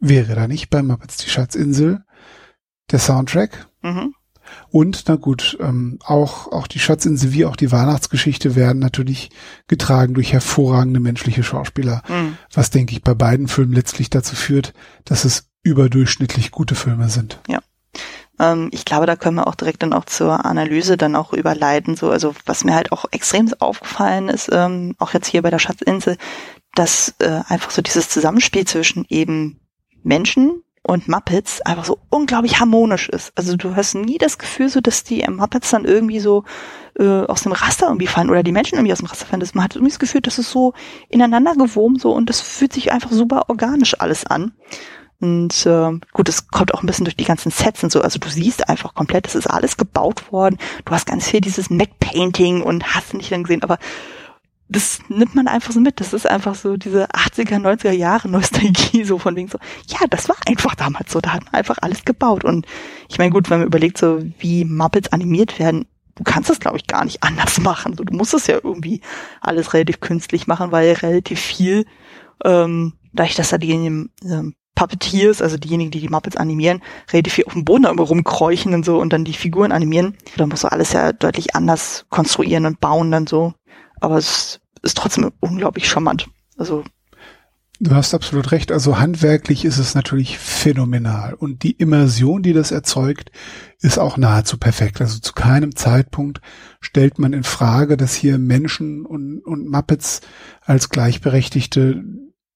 Wäre 0.00 0.34
da 0.34 0.46
nicht 0.46 0.70
bei 0.70 0.82
Muppets 0.82 1.16
die 1.18 1.30
Schatzinsel 1.30 2.04
der 2.90 2.98
Soundtrack? 2.98 3.68
Mhm. 3.82 4.14
Und, 4.74 5.04
na 5.06 5.14
gut, 5.14 5.56
ähm, 5.60 6.00
auch, 6.04 6.50
auch 6.50 6.66
die 6.66 6.80
Schatzinsel 6.80 7.32
wie 7.32 7.44
auch 7.44 7.54
die 7.54 7.70
Weihnachtsgeschichte 7.70 8.56
werden 8.56 8.80
natürlich 8.80 9.30
getragen 9.68 10.14
durch 10.14 10.32
hervorragende 10.32 10.98
menschliche 10.98 11.44
Schauspieler. 11.44 12.02
Mhm. 12.08 12.36
Was, 12.52 12.70
denke 12.70 12.92
ich, 12.92 13.04
bei 13.04 13.14
beiden 13.14 13.46
Filmen 13.46 13.72
letztlich 13.72 14.10
dazu 14.10 14.34
führt, 14.34 14.74
dass 15.04 15.24
es 15.24 15.46
überdurchschnittlich 15.62 16.50
gute 16.50 16.74
Filme 16.74 17.08
sind. 17.08 17.38
Ja. 17.46 17.60
Ähm, 18.40 18.68
ich 18.72 18.84
glaube, 18.84 19.06
da 19.06 19.14
können 19.14 19.36
wir 19.36 19.46
auch 19.46 19.54
direkt 19.54 19.84
dann 19.84 19.92
auch 19.92 20.06
zur 20.06 20.44
Analyse 20.44 20.96
dann 20.96 21.14
auch 21.14 21.32
überleiten. 21.32 21.94
So, 21.94 22.10
also 22.10 22.34
was 22.44 22.64
mir 22.64 22.74
halt 22.74 22.90
auch 22.90 23.04
extrem 23.12 23.54
aufgefallen 23.60 24.28
ist, 24.28 24.50
ähm, 24.52 24.96
auch 24.98 25.14
jetzt 25.14 25.28
hier 25.28 25.42
bei 25.42 25.50
der 25.50 25.60
Schatzinsel, 25.60 26.16
dass 26.74 27.14
äh, 27.20 27.42
einfach 27.46 27.70
so 27.70 27.80
dieses 27.80 28.08
Zusammenspiel 28.08 28.66
zwischen 28.66 29.06
eben 29.08 29.60
Menschen, 30.02 30.64
und 30.86 31.08
Muppets 31.08 31.62
einfach 31.62 31.84
so 31.84 31.98
unglaublich 32.10 32.60
harmonisch 32.60 33.08
ist. 33.08 33.32
Also 33.36 33.56
du 33.56 33.74
hast 33.74 33.94
nie 33.94 34.18
das 34.18 34.36
Gefühl, 34.38 34.68
so 34.68 34.80
dass 34.80 35.02
die 35.02 35.24
Muppets 35.28 35.70
dann 35.70 35.86
irgendwie 35.86 36.20
so 36.20 36.44
äh, 36.98 37.24
aus 37.24 37.42
dem 37.42 37.52
Raster 37.52 37.86
irgendwie 37.86 38.06
fallen 38.06 38.28
oder 38.28 38.42
die 38.42 38.52
Menschen 38.52 38.76
irgendwie 38.76 38.92
aus 38.92 38.98
dem 38.98 39.06
Raster 39.06 39.24
fallen. 39.26 39.40
Das, 39.40 39.54
man 39.54 39.64
hat 39.64 39.74
irgendwie 39.74 39.92
das 39.92 39.98
Gefühl, 39.98 40.20
das 40.20 40.38
ist 40.38 40.50
so 40.50 40.74
ineinander 41.08 41.54
gewoben 41.54 41.98
so 41.98 42.12
und 42.12 42.28
das 42.28 42.42
fühlt 42.42 42.74
sich 42.74 42.92
einfach 42.92 43.10
super 43.10 43.48
organisch 43.48 43.98
alles 43.98 44.26
an. 44.26 44.52
Und 45.20 45.64
äh, 45.64 45.98
gut, 46.12 46.28
es 46.28 46.48
kommt 46.48 46.74
auch 46.74 46.82
ein 46.82 46.86
bisschen 46.86 47.06
durch 47.06 47.16
die 47.16 47.24
ganzen 47.24 47.50
Sets 47.50 47.82
und 47.82 47.90
so. 47.90 48.02
Also 48.02 48.18
du 48.18 48.28
siehst 48.28 48.68
einfach 48.68 48.94
komplett, 48.94 49.24
das 49.24 49.34
ist 49.34 49.46
alles 49.46 49.78
gebaut 49.78 50.30
worden. 50.32 50.58
Du 50.84 50.92
hast 50.92 51.06
ganz 51.06 51.26
viel 51.26 51.40
dieses 51.40 51.70
Mac-Painting 51.70 52.60
und 52.60 52.94
hast 52.94 53.14
nicht 53.14 53.32
dann 53.32 53.44
gesehen, 53.44 53.62
aber 53.62 53.78
das 54.68 55.00
nimmt 55.08 55.34
man 55.34 55.46
einfach 55.46 55.72
so 55.72 55.80
mit. 55.80 56.00
Das 56.00 56.12
ist 56.12 56.28
einfach 56.28 56.54
so 56.54 56.76
diese 56.76 57.10
80er, 57.10 57.60
90er 57.60 57.92
Jahre 57.92 58.28
Nostalgie, 58.28 59.04
so 59.04 59.18
von 59.18 59.36
wegen 59.36 59.48
so, 59.48 59.58
ja, 59.88 59.98
das 60.08 60.28
war 60.28 60.36
einfach 60.46 60.74
damals 60.74 61.12
so, 61.12 61.20
da 61.20 61.32
hat 61.32 61.44
man 61.44 61.54
einfach 61.54 61.78
alles 61.82 62.04
gebaut. 62.04 62.44
Und 62.44 62.66
ich 63.08 63.18
meine, 63.18 63.30
gut, 63.30 63.50
wenn 63.50 63.58
man 63.58 63.66
überlegt, 63.66 63.98
so 63.98 64.20
wie 64.38 64.64
Muppets 64.64 65.12
animiert 65.12 65.58
werden, 65.58 65.86
du 66.14 66.24
kannst 66.24 66.48
das, 66.48 66.60
glaube 66.60 66.78
ich, 66.78 66.86
gar 66.86 67.04
nicht 67.04 67.22
anders 67.22 67.60
machen. 67.60 67.96
So, 67.96 68.04
du 68.04 68.14
musst 68.14 68.34
es 68.34 68.46
ja 68.46 68.58
irgendwie 68.62 69.00
alles 69.40 69.74
relativ 69.74 70.00
künstlich 70.00 70.46
machen, 70.46 70.72
weil 70.72 70.92
relativ 70.92 71.40
viel, 71.40 71.86
ähm, 72.44 72.94
dadurch, 73.12 73.34
dass 73.34 73.50
da 73.50 73.58
die 73.58 73.72
ähm, 73.72 74.54
Puppeteers, 74.74 75.40
also 75.40 75.56
diejenigen, 75.56 75.90
die 75.90 76.00
die 76.00 76.08
Muppets 76.08 76.36
animieren, 76.36 76.82
relativ 77.12 77.34
viel 77.34 77.44
auf 77.44 77.52
dem 77.52 77.64
Boden 77.64 77.84
immer 77.84 78.02
rumkräuchen 78.02 78.74
und 78.74 78.84
so 78.84 78.98
und 78.98 79.12
dann 79.12 79.24
die 79.24 79.34
Figuren 79.34 79.72
animieren. 79.72 80.16
Da 80.36 80.46
musst 80.46 80.64
du 80.64 80.72
alles 80.72 80.92
ja 80.92 81.12
deutlich 81.12 81.54
anders 81.54 82.06
konstruieren 82.10 82.66
und 82.66 82.80
bauen 82.80 83.10
dann 83.10 83.26
so 83.26 83.54
aber 84.00 84.18
es 84.18 84.60
ist 84.82 84.96
trotzdem 84.96 85.32
unglaublich 85.40 85.88
charmant. 85.88 86.28
Also 86.56 86.84
Du 87.80 87.94
hast 87.94 88.14
absolut 88.14 88.52
recht. 88.52 88.70
Also 88.70 88.98
handwerklich 88.98 89.64
ist 89.64 89.78
es 89.78 89.94
natürlich 89.94 90.38
phänomenal. 90.38 91.34
Und 91.34 91.64
die 91.64 91.72
Immersion, 91.72 92.42
die 92.42 92.52
das 92.52 92.70
erzeugt, 92.70 93.32
ist 93.80 93.98
auch 93.98 94.16
nahezu 94.16 94.58
perfekt. 94.58 95.00
Also 95.00 95.18
zu 95.18 95.32
keinem 95.32 95.74
Zeitpunkt 95.74 96.40
stellt 96.80 97.18
man 97.18 97.32
in 97.32 97.42
Frage, 97.42 97.96
dass 97.96 98.14
hier 98.14 98.38
Menschen 98.38 99.04
und, 99.04 99.40
und 99.40 99.68
Muppets 99.68 100.20
als 100.62 100.88
gleichberechtigte 100.88 102.04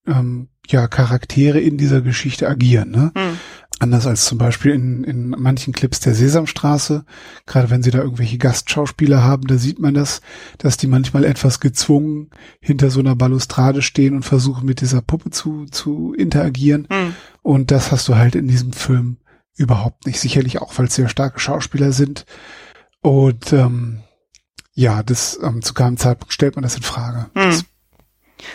ähm, 0.06 0.48
ja, 0.68 0.86
Charaktere 0.86 1.58
in 1.58 1.78
dieser 1.78 2.00
Geschichte 2.00 2.48
agieren. 2.48 2.90
Ne? 2.90 3.12
Mhm. 3.14 3.38
Anders 3.80 4.06
als 4.06 4.24
zum 4.24 4.38
Beispiel 4.38 4.72
in, 4.72 5.04
in 5.04 5.30
manchen 5.30 5.72
Clips 5.72 6.00
der 6.00 6.14
Sesamstraße. 6.14 7.04
Gerade 7.46 7.70
wenn 7.70 7.82
sie 7.82 7.90
da 7.90 7.98
irgendwelche 7.98 8.38
Gastschauspieler 8.38 9.22
haben, 9.22 9.46
da 9.46 9.56
sieht 9.56 9.78
man 9.78 9.94
das, 9.94 10.20
dass 10.58 10.76
die 10.76 10.88
manchmal 10.88 11.24
etwas 11.24 11.60
gezwungen 11.60 12.30
hinter 12.60 12.90
so 12.90 13.00
einer 13.00 13.14
Balustrade 13.14 13.82
stehen 13.82 14.16
und 14.16 14.24
versuchen 14.24 14.66
mit 14.66 14.80
dieser 14.80 15.00
Puppe 15.00 15.30
zu, 15.30 15.66
zu 15.66 16.12
interagieren. 16.12 16.88
Mhm. 16.90 17.14
Und 17.42 17.70
das 17.70 17.92
hast 17.92 18.08
du 18.08 18.16
halt 18.16 18.34
in 18.34 18.48
diesem 18.48 18.72
Film 18.72 19.18
überhaupt 19.56 20.06
nicht. 20.06 20.18
Sicherlich 20.18 20.60
auch, 20.60 20.76
weil 20.76 20.86
es 20.86 20.94
sehr 20.94 21.08
starke 21.08 21.38
Schauspieler 21.38 21.92
sind. 21.92 22.26
Und 23.00 23.52
ähm, 23.52 24.00
ja, 24.74 25.02
das 25.02 25.38
ähm, 25.42 25.62
zu 25.62 25.74
keinem 25.74 25.96
Zeitpunkt 25.96 26.32
stellt 26.32 26.56
man 26.56 26.62
das 26.62 26.76
in 26.76 26.82
Frage. 26.82 27.30
Mhm. 27.34 27.50
Das 27.50 27.64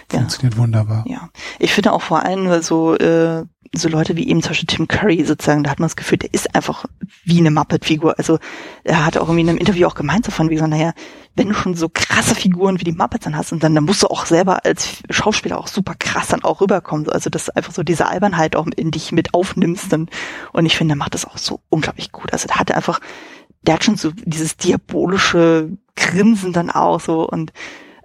funktioniert 0.10 0.56
ja. 0.56 0.60
wunderbar. 0.60 1.04
Ja, 1.08 1.30
ich 1.60 1.74
finde 1.74 1.94
auch 1.94 2.02
vor 2.02 2.24
allem 2.24 2.62
so 2.62 2.96
äh, 2.96 3.44
so 3.76 3.90
Leute 3.90 4.16
wie 4.16 4.30
eben 4.30 4.42
zum 4.42 4.52
Beispiel 4.52 4.68
Tim 4.68 4.88
Curry 4.88 5.26
sozusagen, 5.26 5.64
da 5.64 5.72
hat 5.72 5.80
man 5.80 5.88
das 5.88 5.96
Gefühl, 5.96 6.20
der 6.20 6.32
ist 6.32 6.54
einfach 6.56 6.86
wie 7.26 7.40
eine 7.40 7.50
Muppet-Figur. 7.50 8.20
Also 8.20 8.38
er 8.84 9.04
hat 9.04 9.18
auch 9.18 9.24
irgendwie 9.24 9.42
in 9.42 9.50
einem 9.50 9.58
Interview 9.58 9.88
auch 9.88 9.96
gemeint 9.96 10.26
so 10.26 10.32
von 10.32 10.52
wie 10.52 10.58
so, 10.58 10.68
naja, 10.68 10.94
wenn 11.36 11.50
du 11.50 11.56
schon 11.56 11.74
so 11.74 11.90
krasse 11.90 12.36
Figuren 12.36 12.80
wie 12.80 12.84
die 12.84 12.92
Muppets 12.92 13.24
dann 13.24 13.36
hast 13.36 13.52
und 13.52 13.64
dann, 13.64 13.74
dann 13.74 13.84
musst 13.84 14.04
du 14.04 14.08
auch 14.08 14.28
selber 14.28 14.64
als 14.64 14.98
Schauspieler 15.10 15.58
auch 15.58 15.68
super 15.68 15.96
krass 15.98 16.28
dann 16.28 16.44
auch 16.44 16.62
rüberkommen. 16.62 17.10
Also 17.10 17.32
dass 17.32 17.46
du 17.46 17.56
einfach 17.56 17.74
so 17.74 17.82
diese 17.82 18.06
Albernheit 18.06 18.56
auch 18.56 18.68
in 18.68 18.92
dich 18.92 19.12
mit 19.12 19.34
aufnimmst 19.34 19.92
dann, 19.92 20.08
und 20.52 20.68
ich 20.68 20.78
finde, 20.78 20.94
er 20.94 20.98
macht 20.98 21.16
das 21.16 21.26
auch 21.26 21.40
so 21.40 21.62
unglaublich 21.70 22.12
gut. 22.12 22.32
Also 22.32 22.48
da 22.48 22.60
hat 22.60 22.70
er 22.70 22.76
einfach, 22.76 23.00
der 23.64 23.76
hat 23.76 23.84
schon 23.84 23.98
so 23.98 24.12
dieses 24.12 24.56
diabolische 24.56 25.70
Grinsen 25.96 26.54
dann 26.54 26.70
auch 26.70 27.00
so 27.00 27.28
und 27.28 27.54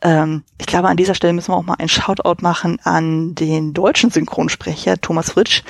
ähm, 0.02 0.44
ich 0.58 0.66
glaube, 0.66 0.88
an 0.88 0.96
dieser 0.96 1.14
Stelle 1.14 1.32
müssen 1.32 1.52
wir 1.52 1.56
auch 1.56 1.64
mal 1.64 1.74
einen 1.74 1.88
Shoutout 1.88 2.42
machen 2.42 2.78
an 2.84 3.34
den 3.34 3.74
deutschen 3.74 4.10
Synchronsprecher 4.10 5.00
Thomas 5.00 5.30
Fritsch, 5.32 5.62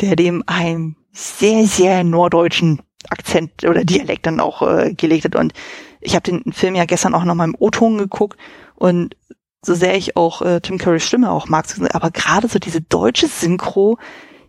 der 0.00 0.16
dem 0.16 0.42
einen 0.46 0.96
sehr, 1.12 1.66
sehr 1.66 2.04
norddeutschen 2.04 2.80
Akzent 3.08 3.64
oder 3.64 3.84
Dialekt 3.84 4.26
dann 4.26 4.40
auch 4.40 4.62
äh, 4.62 4.92
gelegt 4.94 5.24
hat. 5.24 5.36
Und 5.36 5.52
ich 6.00 6.14
habe 6.14 6.22
den 6.22 6.52
Film 6.52 6.74
ja 6.74 6.84
gestern 6.84 7.14
auch 7.14 7.24
noch 7.24 7.34
mal 7.34 7.44
im 7.44 7.56
O-Ton 7.58 7.98
geguckt 7.98 8.38
und 8.76 9.16
so 9.62 9.74
sehr 9.74 9.96
ich 9.96 10.16
auch 10.16 10.42
äh, 10.42 10.60
Tim 10.60 10.78
Currys 10.78 11.06
Stimme 11.06 11.30
auch 11.30 11.48
mag, 11.48 11.66
aber 11.92 12.10
gerade 12.10 12.48
so 12.48 12.58
diese 12.58 12.80
deutsche 12.80 13.28
Synchro 13.28 13.98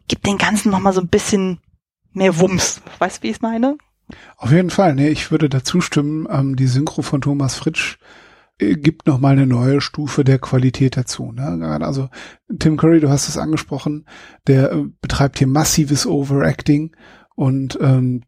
gibt 0.07 0.25
den 0.25 0.38
Ganzen 0.38 0.71
noch 0.71 0.79
mal 0.79 0.93
so 0.93 1.01
ein 1.01 1.09
bisschen 1.09 1.59
mehr 2.13 2.39
Wumms. 2.39 2.82
Weißt 2.99 3.17
du, 3.17 3.23
wie 3.23 3.29
ich 3.29 3.38
es 3.38 3.41
meine? 3.41 3.77
Auf 4.38 4.51
jeden 4.51 4.69
Fall. 4.69 4.95
Nee, 4.95 5.09
ich 5.09 5.32
würde 5.32 5.49
dazu 5.49 5.82
stimmen. 5.82 6.27
Ähm, 6.29 6.55
die 6.55 6.67
Synchro 6.67 7.01
von 7.01 7.21
Thomas 7.21 7.55
Fritsch 7.55 7.97
gibt 8.62 9.07
noch 9.07 9.20
mal 9.20 9.34
eine 9.34 9.47
neue 9.47 9.82
Stufe 9.82 10.24
der 10.24 10.39
Qualität 10.39 10.97
dazu. 10.97 11.32
Ne? 11.32 11.80
Also 11.82 12.09
Tim 12.59 12.78
Curry, 12.78 12.99
du 12.99 13.09
hast 13.09 13.28
es 13.28 13.38
angesprochen, 13.38 14.05
der 14.47 14.72
äh, 14.72 14.86
betreibt 15.01 15.39
hier 15.39 15.47
massives 15.47 16.05
Overacting 16.05 16.95
und 17.36 17.78
ähm, 17.82 18.22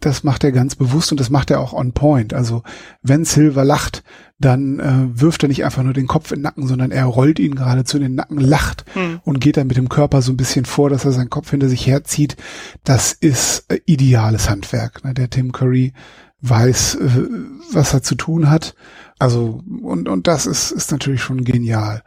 das 0.00 0.22
macht 0.22 0.44
er 0.44 0.52
ganz 0.52 0.76
bewusst 0.76 1.10
und 1.10 1.18
das 1.18 1.30
macht 1.30 1.50
er 1.50 1.60
auch 1.60 1.72
on 1.72 1.92
point. 1.92 2.32
Also 2.32 2.62
wenn 3.02 3.24
Silver 3.24 3.64
lacht, 3.64 4.04
dann 4.38 4.78
äh, 4.78 5.20
wirft 5.20 5.42
er 5.42 5.48
nicht 5.48 5.64
einfach 5.64 5.82
nur 5.82 5.92
den 5.92 6.06
Kopf 6.06 6.30
in 6.30 6.38
den 6.38 6.42
Nacken, 6.42 6.66
sondern 6.66 6.92
er 6.92 7.04
rollt 7.06 7.40
ihn 7.40 7.56
geradezu 7.56 7.96
in 7.96 8.04
den 8.04 8.14
Nacken, 8.14 8.38
lacht 8.38 8.84
hm. 8.94 9.20
und 9.24 9.40
geht 9.40 9.56
dann 9.56 9.66
mit 9.66 9.76
dem 9.76 9.88
Körper 9.88 10.22
so 10.22 10.32
ein 10.32 10.36
bisschen 10.36 10.64
vor, 10.64 10.88
dass 10.88 11.04
er 11.04 11.12
seinen 11.12 11.30
Kopf 11.30 11.50
hinter 11.50 11.68
sich 11.68 11.86
herzieht. 11.86 12.36
Das 12.84 13.12
ist 13.12 13.64
äh, 13.68 13.80
ideales 13.86 14.48
Handwerk. 14.48 15.04
Ne? 15.04 15.14
Der 15.14 15.30
Tim 15.30 15.50
Curry 15.50 15.92
weiß, 16.40 16.94
äh, 16.96 17.28
was 17.72 17.94
er 17.94 18.02
zu 18.02 18.14
tun 18.14 18.50
hat 18.50 18.74
also, 19.18 19.62
und, 19.82 20.08
und 20.08 20.26
das 20.26 20.46
ist, 20.46 20.70
ist 20.70 20.92
natürlich 20.92 21.22
schon 21.22 21.44
genial. 21.44 22.02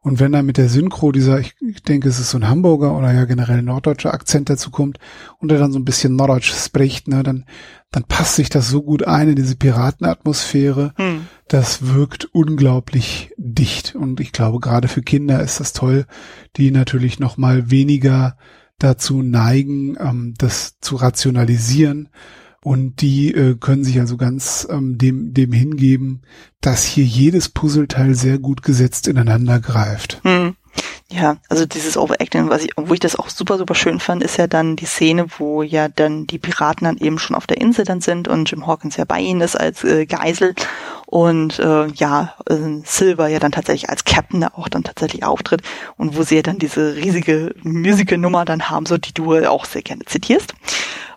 Und 0.00 0.20
wenn 0.20 0.32
da 0.32 0.42
mit 0.42 0.56
der 0.56 0.68
Synchro 0.68 1.10
dieser, 1.10 1.40
ich, 1.40 1.56
ich 1.60 1.82
denke, 1.82 2.08
es 2.08 2.20
ist 2.20 2.30
so 2.30 2.38
ein 2.38 2.48
Hamburger 2.48 2.96
oder 2.96 3.12
ja 3.12 3.24
generell 3.24 3.62
norddeutscher 3.62 4.14
Akzent 4.14 4.48
dazu 4.48 4.70
kommt 4.70 4.98
und 5.38 5.50
er 5.50 5.58
dann 5.58 5.72
so 5.72 5.80
ein 5.80 5.84
bisschen 5.84 6.14
Norddeutsch 6.14 6.52
spricht, 6.52 7.08
ne, 7.08 7.24
dann, 7.24 7.44
dann 7.90 8.04
passt 8.04 8.36
sich 8.36 8.48
das 8.48 8.68
so 8.68 8.82
gut 8.82 9.04
ein 9.04 9.30
in 9.30 9.36
diese 9.36 9.56
Piratenatmosphäre. 9.56 10.92
Hm. 10.96 11.26
Das 11.48 11.92
wirkt 11.92 12.26
unglaublich 12.26 13.32
dicht. 13.36 13.96
Und 13.96 14.20
ich 14.20 14.30
glaube, 14.30 14.60
gerade 14.60 14.86
für 14.86 15.02
Kinder 15.02 15.42
ist 15.42 15.58
das 15.58 15.72
toll, 15.72 16.06
die 16.56 16.70
natürlich 16.70 17.18
noch 17.18 17.36
mal 17.36 17.70
weniger 17.70 18.36
dazu 18.78 19.22
neigen, 19.22 19.96
ähm, 19.98 20.34
das 20.38 20.78
zu 20.80 20.96
rationalisieren 20.96 22.10
und 22.62 23.00
die 23.00 23.32
äh, 23.32 23.56
können 23.56 23.84
sich 23.84 24.00
also 24.00 24.16
ganz 24.16 24.66
ähm, 24.70 24.98
dem, 24.98 25.34
dem 25.34 25.52
hingeben, 25.52 26.22
dass 26.60 26.84
hier 26.84 27.04
jedes 27.04 27.48
Puzzleteil 27.48 28.14
sehr 28.14 28.38
gut 28.38 28.62
gesetzt 28.62 29.08
ineinander 29.08 29.60
greift. 29.60 30.20
Hm. 30.24 30.56
Ja, 31.08 31.36
also 31.48 31.66
dieses 31.66 31.96
Overacting, 31.96 32.50
was 32.50 32.64
ich, 32.64 32.72
wo 32.76 32.92
ich 32.92 33.00
das 33.00 33.16
auch 33.16 33.28
super, 33.28 33.58
super 33.58 33.76
schön 33.76 34.00
fand, 34.00 34.24
ist 34.24 34.38
ja 34.38 34.48
dann 34.48 34.74
die 34.74 34.86
Szene, 34.86 35.26
wo 35.38 35.62
ja 35.62 35.88
dann 35.88 36.26
die 36.26 36.38
Piraten 36.38 36.84
dann 36.84 36.98
eben 36.98 37.18
schon 37.18 37.36
auf 37.36 37.46
der 37.46 37.60
Insel 37.60 37.84
dann 37.84 38.00
sind 38.00 38.26
und 38.26 38.50
Jim 38.50 38.66
Hawkins 38.66 38.96
ja 38.96 39.04
bei 39.04 39.20
ihnen 39.20 39.40
ist 39.40 39.54
als 39.54 39.84
äh, 39.84 40.04
Geisel 40.04 40.54
und 41.06 41.60
äh, 41.60 41.86
ja, 41.86 42.34
äh, 42.46 42.56
Silver 42.84 43.28
ja 43.28 43.38
dann 43.38 43.52
tatsächlich 43.52 43.88
als 43.88 44.04
Captain 44.04 44.40
da 44.40 44.48
auch 44.54 44.68
dann 44.68 44.82
tatsächlich 44.82 45.22
auftritt 45.22 45.62
und 45.96 46.16
wo 46.16 46.24
sie 46.24 46.36
ja 46.36 46.42
dann 46.42 46.58
diese 46.58 46.96
riesige 46.96 47.54
Musical-Nummer 47.62 48.44
dann 48.44 48.68
haben, 48.68 48.86
so 48.86 48.98
die 48.98 49.14
du 49.14 49.36
auch 49.48 49.64
sehr 49.64 49.82
gerne 49.82 50.04
zitierst. 50.06 50.54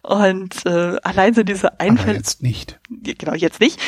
Und 0.10 0.66
äh, 0.66 0.98
allein 1.04 1.36
so 1.36 1.44
diese 1.44 1.80
Einfälle. 1.80 2.18
jetzt 2.18 2.42
nicht. 2.42 2.80
Genau, 2.90 3.36
jetzt 3.36 3.60
nicht. 3.60 3.80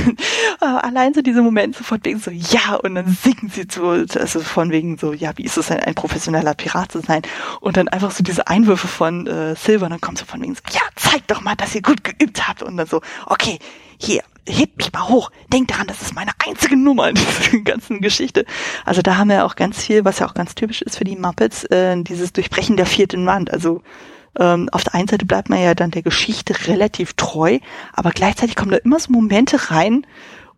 allein 0.60 1.14
so 1.14 1.22
diese 1.22 1.40
Momente 1.40 1.82
von 1.82 1.98
wegen 2.02 2.18
so, 2.18 2.30
ja, 2.30 2.74
und 2.74 2.94
dann 2.94 3.08
singen 3.08 3.50
sie 3.50 3.64
so, 3.70 3.88
also 3.88 4.40
von 4.40 4.70
wegen 4.70 4.98
so, 4.98 5.14
ja, 5.14 5.32
wie 5.36 5.44
ist 5.44 5.56
es 5.56 5.68
denn, 5.68 5.80
ein 5.80 5.94
professioneller 5.94 6.52
Pirat 6.52 6.92
zu 6.92 7.00
sein? 7.00 7.22
Und 7.62 7.78
dann 7.78 7.88
einfach 7.88 8.10
so 8.10 8.22
diese 8.22 8.48
Einwürfe 8.48 8.86
von 8.86 9.26
äh, 9.26 9.56
Silver, 9.56 9.88
dann 9.88 10.02
kommt 10.02 10.18
so 10.18 10.26
von 10.26 10.42
wegen 10.42 10.54
so, 10.54 10.60
ja, 10.72 10.82
zeig 10.94 11.26
doch 11.28 11.40
mal, 11.40 11.56
dass 11.56 11.74
ihr 11.74 11.80
gut 11.80 12.04
geübt 12.04 12.46
habt. 12.46 12.62
Und 12.62 12.76
dann 12.76 12.86
so, 12.86 13.00
okay, 13.24 13.58
hier, 13.98 14.22
hebt 14.46 14.76
mich 14.76 14.92
mal 14.92 15.08
hoch, 15.08 15.30
denkt 15.50 15.70
daran, 15.70 15.86
das 15.86 16.02
ist 16.02 16.14
meine 16.14 16.32
einzige 16.46 16.76
Nummer 16.76 17.08
in 17.08 17.14
dieser 17.40 17.60
ganzen 17.60 18.02
Geschichte. 18.02 18.44
Also 18.84 19.00
da 19.00 19.16
haben 19.16 19.30
wir 19.30 19.46
auch 19.46 19.56
ganz 19.56 19.82
viel, 19.82 20.04
was 20.04 20.18
ja 20.18 20.26
auch 20.26 20.34
ganz 20.34 20.54
typisch 20.54 20.82
ist 20.82 20.98
für 20.98 21.04
die 21.04 21.16
Muppets, 21.16 21.64
äh, 21.64 21.96
dieses 22.02 22.34
Durchbrechen 22.34 22.76
der 22.76 22.84
vierten 22.84 23.24
Wand. 23.24 23.50
Also 23.50 23.80
ähm, 24.38 24.68
auf 24.70 24.84
der 24.84 24.94
einen 24.94 25.08
Seite 25.08 25.26
bleibt 25.26 25.50
man 25.50 25.60
ja 25.60 25.74
dann 25.74 25.90
der 25.90 26.02
Geschichte 26.02 26.54
relativ 26.66 27.14
treu, 27.14 27.58
aber 27.92 28.10
gleichzeitig 28.10 28.56
kommen 28.56 28.70
da 28.70 28.78
immer 28.78 28.98
so 28.98 29.12
Momente 29.12 29.70
rein, 29.70 30.06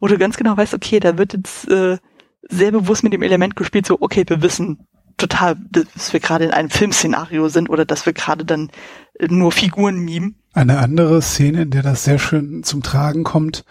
wo 0.01 0.07
du 0.07 0.19
ganz 0.19 0.37
genau 0.37 0.57
weißt, 0.57 0.75
okay, 0.75 1.01
da 1.01 1.19
wird 1.19 1.33
jetzt 1.33 1.69
äh, 1.69 1.99
sehr 2.49 2.73
bewusst 2.73 3.03
mit 3.03 3.13
dem 3.13 3.23
Element 3.23 3.57
gespielt, 3.57 3.87
so, 3.87 3.99
okay, 4.01 4.25
wir 4.27 4.43
wissen 4.43 4.87
total, 5.17 5.57
dass 5.71 6.13
wir 6.13 6.21
gerade 6.21 6.45
in 6.45 6.51
einem 6.51 6.71
Filmszenario 6.71 7.49
sind 7.49 7.71
oder 7.71 7.85
dass 7.85 8.05
wir 8.07 8.13
gerade 8.13 8.45
dann 8.45 8.71
nur 9.29 9.53
Figuren 9.53 9.99
mimen. 9.99 10.37
Eine 10.53 10.79
andere 10.79 11.23
Szene, 11.23 11.63
in 11.63 11.71
der 11.71 11.83
das 11.83 12.05
sehr 12.05 12.19
schön 12.19 12.63
zum 12.65 12.83
Tragen 12.83 13.25
kommt, 13.25 13.65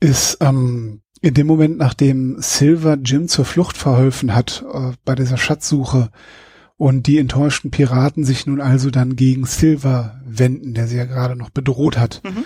ist 0.00 0.38
ähm, 0.40 1.02
in 1.20 1.34
dem 1.34 1.46
Moment, 1.46 1.78
nachdem 1.78 2.36
Silver 2.40 2.96
Jim 3.02 3.28
zur 3.28 3.44
Flucht 3.44 3.76
verholfen 3.76 4.34
hat 4.34 4.64
äh, 4.72 4.92
bei 5.04 5.14
dieser 5.14 5.36
Schatzsuche, 5.36 6.10
und 6.82 7.06
die 7.06 7.18
enttäuschten 7.18 7.70
Piraten 7.70 8.24
sich 8.24 8.48
nun 8.48 8.60
also 8.60 8.90
dann 8.90 9.14
gegen 9.14 9.46
Silver 9.46 10.20
wenden, 10.26 10.74
der 10.74 10.88
sie 10.88 10.96
ja 10.96 11.04
gerade 11.04 11.36
noch 11.36 11.50
bedroht 11.50 11.96
hat. 11.96 12.20
Mhm. 12.24 12.42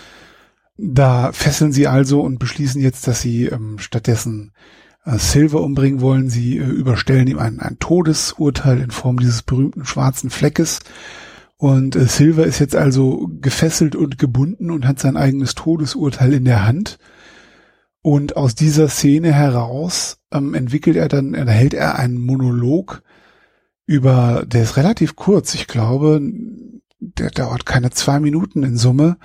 Da 0.77 1.33
fesseln 1.33 1.73
sie 1.73 1.87
also 1.87 2.21
und 2.21 2.39
beschließen 2.39 2.83
jetzt, 2.83 3.09
dass 3.09 3.23
sie 3.23 3.47
ähm, 3.47 3.79
stattdessen 3.79 4.53
äh, 5.07 5.17
Silver 5.17 5.63
umbringen 5.63 6.03
wollen. 6.03 6.29
Sie 6.29 6.59
äh, 6.59 6.67
überstellen 6.67 7.29
ihm 7.29 7.39
ein, 7.39 7.61
ein 7.61 7.79
Todesurteil 7.79 8.79
in 8.83 8.91
Form 8.91 9.19
dieses 9.19 9.41
berühmten 9.41 9.87
schwarzen 9.87 10.29
Fleckes. 10.29 10.81
Und 11.57 11.97
äh, 11.97 12.05
Silver 12.05 12.45
ist 12.45 12.59
jetzt 12.59 12.77
also 12.77 13.31
gefesselt 13.41 13.97
und 13.97 14.19
gebunden 14.19 14.71
und 14.71 14.87
hat 14.87 14.99
sein 14.99 15.17
eigenes 15.17 15.55
Todesurteil 15.55 16.35
in 16.35 16.45
der 16.45 16.67
Hand. 16.67 16.99
Und 18.03 18.37
aus 18.37 18.55
dieser 18.55 18.89
Szene 18.89 19.33
heraus 19.33 20.19
ähm, 20.31 20.53
entwickelt 20.53 20.97
er 20.97 21.09
dann, 21.09 21.33
erhält 21.33 21.73
er 21.73 21.99
einen 21.99 22.19
Monolog, 22.19 23.03
über, 23.87 24.45
der 24.47 24.65
ist 24.65 24.77
relativ 24.77 25.17
kurz, 25.17 25.55
ich 25.55 25.67
glaube, 25.67 26.21
der 26.99 27.31
dauert 27.31 27.67
keine 27.67 27.91
zwei 27.91 28.21
Minuten 28.21 28.63
in 28.63 28.77
Summe 28.77 29.19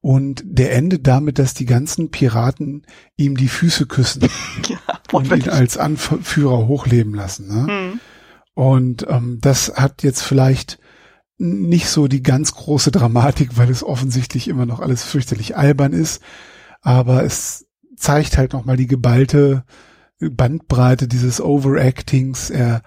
und 0.00 0.42
der 0.44 0.74
endet 0.74 1.06
damit, 1.06 1.38
dass 1.38 1.54
die 1.54 1.66
ganzen 1.66 2.10
Piraten 2.10 2.84
ihm 3.16 3.36
die 3.36 3.48
Füße 3.48 3.86
küssen 3.86 4.22
ja, 4.68 4.78
und 5.12 5.30
ihn 5.32 5.48
als 5.48 5.78
Anführer 5.78 6.66
hochleben 6.66 7.14
lassen. 7.14 7.48
Ne? 7.48 7.72
Mhm. 7.72 8.00
Und 8.54 9.06
ähm, 9.08 9.38
das 9.40 9.72
hat 9.76 10.02
jetzt 10.02 10.22
vielleicht 10.22 10.78
nicht 11.38 11.88
so 11.88 12.06
die 12.06 12.22
ganz 12.22 12.52
große 12.52 12.90
Dramatik, 12.90 13.56
weil 13.56 13.70
es 13.70 13.82
offensichtlich 13.82 14.48
immer 14.48 14.66
noch 14.66 14.80
alles 14.80 15.02
fürchterlich 15.02 15.56
albern 15.56 15.92
ist, 15.92 16.22
aber 16.82 17.24
es 17.24 17.66
zeigt 17.96 18.36
halt 18.36 18.52
nochmal 18.52 18.76
die 18.76 18.86
geballte 18.86 19.64
Bandbreite 20.20 21.08
dieses 21.08 21.40
Overactings. 21.40 22.50
Er 22.50 22.82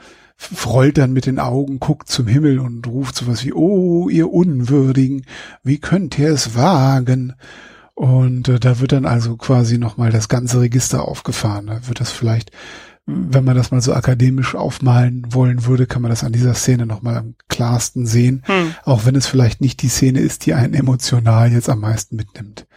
rollt 0.65 0.97
dann 0.97 1.13
mit 1.13 1.25
den 1.25 1.39
Augen, 1.39 1.79
guckt 1.79 2.09
zum 2.09 2.27
Himmel 2.27 2.59
und 2.59 2.87
ruft 2.87 3.15
sowas 3.15 3.43
wie, 3.45 3.53
oh, 3.53 4.09
ihr 4.09 4.31
Unwürdigen, 4.31 5.25
wie 5.63 5.79
könnt 5.79 6.19
ihr 6.19 6.29
es 6.29 6.55
wagen? 6.55 7.33
Und 7.93 8.49
äh, 8.49 8.59
da 8.59 8.79
wird 8.79 8.91
dann 8.91 9.05
also 9.05 9.37
quasi 9.37 9.77
nochmal 9.77 10.11
das 10.11 10.27
ganze 10.27 10.59
Register 10.61 11.07
aufgefahren. 11.07 11.67
Da 11.67 11.87
wird 11.87 12.01
das 12.01 12.11
vielleicht, 12.11 12.51
wenn 13.05 13.45
man 13.45 13.55
das 13.55 13.71
mal 13.71 13.81
so 13.81 13.93
akademisch 13.93 14.53
aufmalen 14.53 15.25
wollen 15.29 15.65
würde, 15.65 15.87
kann 15.87 16.01
man 16.01 16.11
das 16.11 16.23
an 16.23 16.33
dieser 16.33 16.53
Szene 16.53 16.85
nochmal 16.85 17.15
am 17.15 17.35
klarsten 17.47 18.05
sehen. 18.05 18.43
Hm. 18.45 18.75
Auch 18.83 19.05
wenn 19.05 19.15
es 19.15 19.27
vielleicht 19.27 19.61
nicht 19.61 19.81
die 19.81 19.87
Szene 19.87 20.19
ist, 20.19 20.45
die 20.45 20.53
einen 20.53 20.73
emotional 20.73 21.51
jetzt 21.51 21.69
am 21.69 21.79
meisten 21.79 22.17
mitnimmt. 22.17 22.67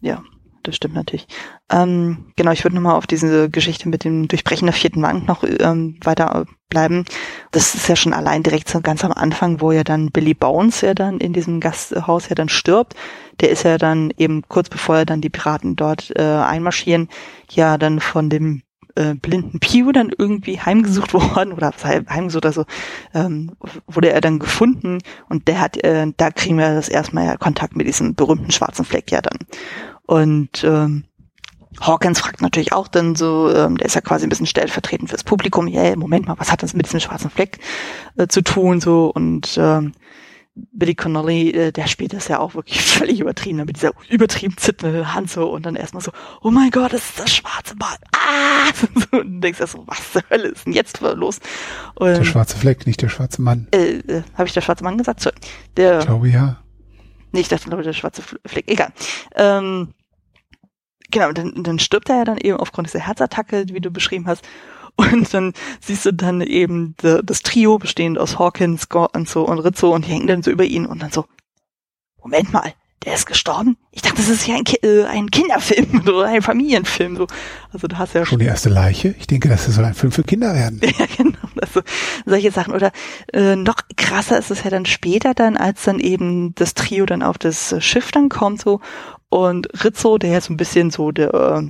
Ja, 0.00 0.22
das 0.62 0.76
stimmt 0.76 0.94
natürlich. 0.94 1.26
Ähm, 1.70 2.26
genau, 2.36 2.52
ich 2.52 2.64
würde 2.64 2.76
nochmal 2.76 2.96
auf 2.96 3.06
diese 3.06 3.50
Geschichte 3.50 3.88
mit 3.88 4.04
dem 4.04 4.28
Durchbrechen 4.28 4.66
der 4.66 4.74
vierten 4.74 5.02
Wand 5.02 5.26
noch 5.26 5.44
ähm, 5.44 5.98
weiter 6.02 6.46
bleiben. 6.68 7.04
Das 7.50 7.74
ist 7.74 7.88
ja 7.88 7.96
schon 7.96 8.12
allein 8.12 8.42
direkt 8.42 8.68
so 8.68 8.80
ganz 8.80 9.04
am 9.04 9.12
Anfang, 9.12 9.60
wo 9.60 9.72
ja 9.72 9.84
dann 9.84 10.10
Billy 10.10 10.34
Bones 10.34 10.80
ja 10.80 10.94
dann 10.94 11.18
in 11.18 11.32
diesem 11.32 11.60
Gasthaus 11.60 12.28
ja 12.28 12.34
dann 12.34 12.48
stirbt. 12.48 12.94
Der 13.40 13.50
ist 13.50 13.64
ja 13.64 13.78
dann 13.78 14.12
eben 14.16 14.42
kurz 14.48 14.68
bevor 14.68 14.98
er 14.98 15.06
dann 15.06 15.20
die 15.20 15.30
Piraten 15.30 15.76
dort 15.76 16.12
äh, 16.16 16.22
einmarschieren, 16.22 17.08
ja 17.50 17.78
dann 17.78 18.00
von 18.00 18.30
dem 18.30 18.62
äh, 18.94 19.14
blinden 19.14 19.58
Pew 19.60 19.92
dann 19.92 20.12
irgendwie 20.16 20.60
heimgesucht 20.60 21.14
worden 21.14 21.52
oder 21.52 21.72
heimgesucht, 21.82 22.46
also 22.46 22.64
ähm, 23.14 23.52
wurde 23.86 24.10
er 24.10 24.20
dann 24.20 24.38
gefunden 24.38 24.98
und 25.28 25.48
der 25.48 25.60
hat, 25.60 25.76
äh, 25.82 26.06
da 26.16 26.30
kriegen 26.30 26.58
wir 26.58 26.74
das 26.74 26.88
erstmal 26.88 27.26
ja 27.26 27.36
Kontakt 27.36 27.76
mit 27.76 27.86
diesem 27.86 28.14
berühmten 28.14 28.50
schwarzen 28.50 28.84
Fleck 28.84 29.10
ja 29.10 29.20
dann. 29.20 29.38
Und 30.06 30.64
ähm, 30.64 31.04
Hawkins 31.80 32.20
fragt 32.20 32.42
natürlich 32.42 32.72
auch 32.72 32.88
dann 32.88 33.14
so, 33.14 33.52
ähm, 33.54 33.76
der 33.78 33.86
ist 33.86 33.94
ja 33.94 34.00
quasi 34.00 34.26
ein 34.26 34.28
bisschen 34.28 34.46
stellvertretend 34.46 35.10
fürs 35.10 35.24
Publikum, 35.24 35.66
yeah, 35.68 35.96
Moment 35.96 36.26
mal, 36.26 36.38
was 36.38 36.52
hat 36.52 36.62
das 36.62 36.74
mit 36.74 36.86
diesem 36.86 37.00
schwarzen 37.00 37.30
Fleck 37.30 37.58
äh, 38.16 38.26
zu 38.26 38.42
tun 38.42 38.80
so 38.80 39.10
und 39.14 39.56
ähm, 39.58 39.92
Billy 40.54 40.94
Connolly, 40.94 41.50
äh, 41.50 41.72
der 41.72 41.86
spielt 41.86 42.12
das 42.12 42.28
ja 42.28 42.38
auch 42.38 42.54
wirklich 42.54 42.80
völlig 42.82 43.20
übertrieben, 43.20 43.64
mit 43.64 43.76
dieser 43.76 43.92
übertrieben 44.10 44.56
zitternden 44.56 45.14
Hand 45.14 45.30
so 45.30 45.50
und 45.50 45.64
dann 45.64 45.76
erstmal 45.76 46.02
so, 46.02 46.12
oh 46.42 46.50
mein 46.50 46.70
Gott, 46.70 46.92
das 46.92 47.08
ist 47.08 47.18
das 47.18 47.34
schwarze 47.34 47.74
Ball. 47.76 47.96
Ah! 48.14 48.70
und 49.12 49.34
du 49.34 49.40
denkst 49.40 49.60
ja 49.60 49.66
so, 49.66 49.84
was 49.86 50.12
zur 50.12 50.22
Hölle 50.28 50.48
ist 50.48 50.66
denn 50.66 50.74
jetzt 50.74 51.00
los? 51.00 51.40
Und, 51.94 52.08
der 52.08 52.24
schwarze 52.24 52.56
Fleck, 52.56 52.86
nicht 52.86 53.00
der 53.00 53.08
schwarze 53.08 53.40
Mann. 53.40 53.68
Äh, 53.72 53.98
äh, 53.98 54.22
Habe 54.34 54.46
ich 54.46 54.52
der 54.52 54.60
schwarze 54.60 54.84
Mann 54.84 54.98
gesagt? 54.98 55.20
So, 55.20 55.30
der, 55.76 56.00
ich 56.00 56.06
glaube 56.06 56.28
ja. 56.28 56.58
Nee, 57.32 57.40
ich 57.40 57.48
dachte, 57.48 57.68
glaube 57.68 57.82
der 57.82 57.92
schwarze 57.92 58.22
Fleck. 58.22 58.70
Egal. 58.70 58.92
Ähm, 59.34 59.94
genau, 61.10 61.32
dann, 61.32 61.62
dann 61.62 61.78
stirbt 61.78 62.08
er 62.10 62.18
ja 62.18 62.24
dann 62.24 62.38
eben 62.38 62.58
aufgrund 62.58 62.88
dieser 62.88 63.00
Herzattacke, 63.06 63.66
wie 63.68 63.80
du 63.80 63.90
beschrieben 63.90 64.26
hast. 64.26 64.46
Und 64.96 65.32
dann 65.32 65.54
siehst 65.80 66.04
du 66.04 66.12
dann 66.12 66.42
eben 66.42 66.94
das 66.98 67.40
Trio 67.42 67.78
bestehend 67.78 68.18
aus 68.18 68.38
Hawkins, 68.38 68.86
und 69.14 69.28
so 69.28 69.46
und 69.46 69.58
Rizzo 69.60 69.94
und 69.94 70.06
die 70.06 70.10
hängen 70.10 70.26
dann 70.26 70.42
so 70.42 70.50
über 70.50 70.64
ihn 70.64 70.84
und 70.84 71.02
dann 71.02 71.10
so, 71.10 71.24
Moment 72.20 72.52
mal, 72.52 72.74
der 73.04 73.14
ist 73.14 73.26
gestorben? 73.26 73.76
Ich 73.90 74.02
dachte, 74.02 74.16
das 74.16 74.28
ist 74.28 74.46
ja 74.46 74.56
ein, 74.56 74.64
Ki 74.64 74.76
äh, 74.82 75.04
ein 75.04 75.30
Kinderfilm 75.30 76.02
oder 76.06 76.26
ein 76.26 76.42
Familienfilm. 76.42 77.16
So. 77.16 77.26
Also 77.72 77.88
du 77.88 77.98
hast 77.98 78.14
ja 78.14 78.24
schon 78.24 78.38
die 78.38 78.46
erste 78.46 78.68
Leiche. 78.68 79.14
Ich 79.18 79.26
denke, 79.26 79.48
das 79.48 79.66
soll 79.66 79.84
ein 79.84 79.94
Film 79.94 80.12
für 80.12 80.22
Kinder 80.22 80.54
werden. 80.54 80.80
ja, 80.98 81.06
genau. 81.16 81.38
Also 81.60 81.82
solche 82.26 82.50
Sachen. 82.50 82.74
Oder 82.74 82.92
äh, 83.32 83.56
noch 83.56 83.76
krasser 83.96 84.38
ist 84.38 84.50
es 84.50 84.64
ja 84.64 84.70
dann 84.70 84.86
später 84.86 85.34
dann, 85.34 85.56
als 85.56 85.82
dann 85.84 85.98
eben 85.98 86.54
das 86.54 86.74
Trio 86.74 87.06
dann 87.06 87.22
auf 87.22 87.38
das 87.38 87.74
Schiff 87.80 88.10
dann 88.12 88.28
kommt 88.28 88.60
so 88.60 88.80
und 89.28 89.68
Rizzo, 89.82 90.18
der 90.18 90.30
ja 90.30 90.40
so 90.40 90.52
ein 90.52 90.58
bisschen 90.58 90.90
so 90.90 91.10
der 91.10 91.32
äh, 91.32 91.68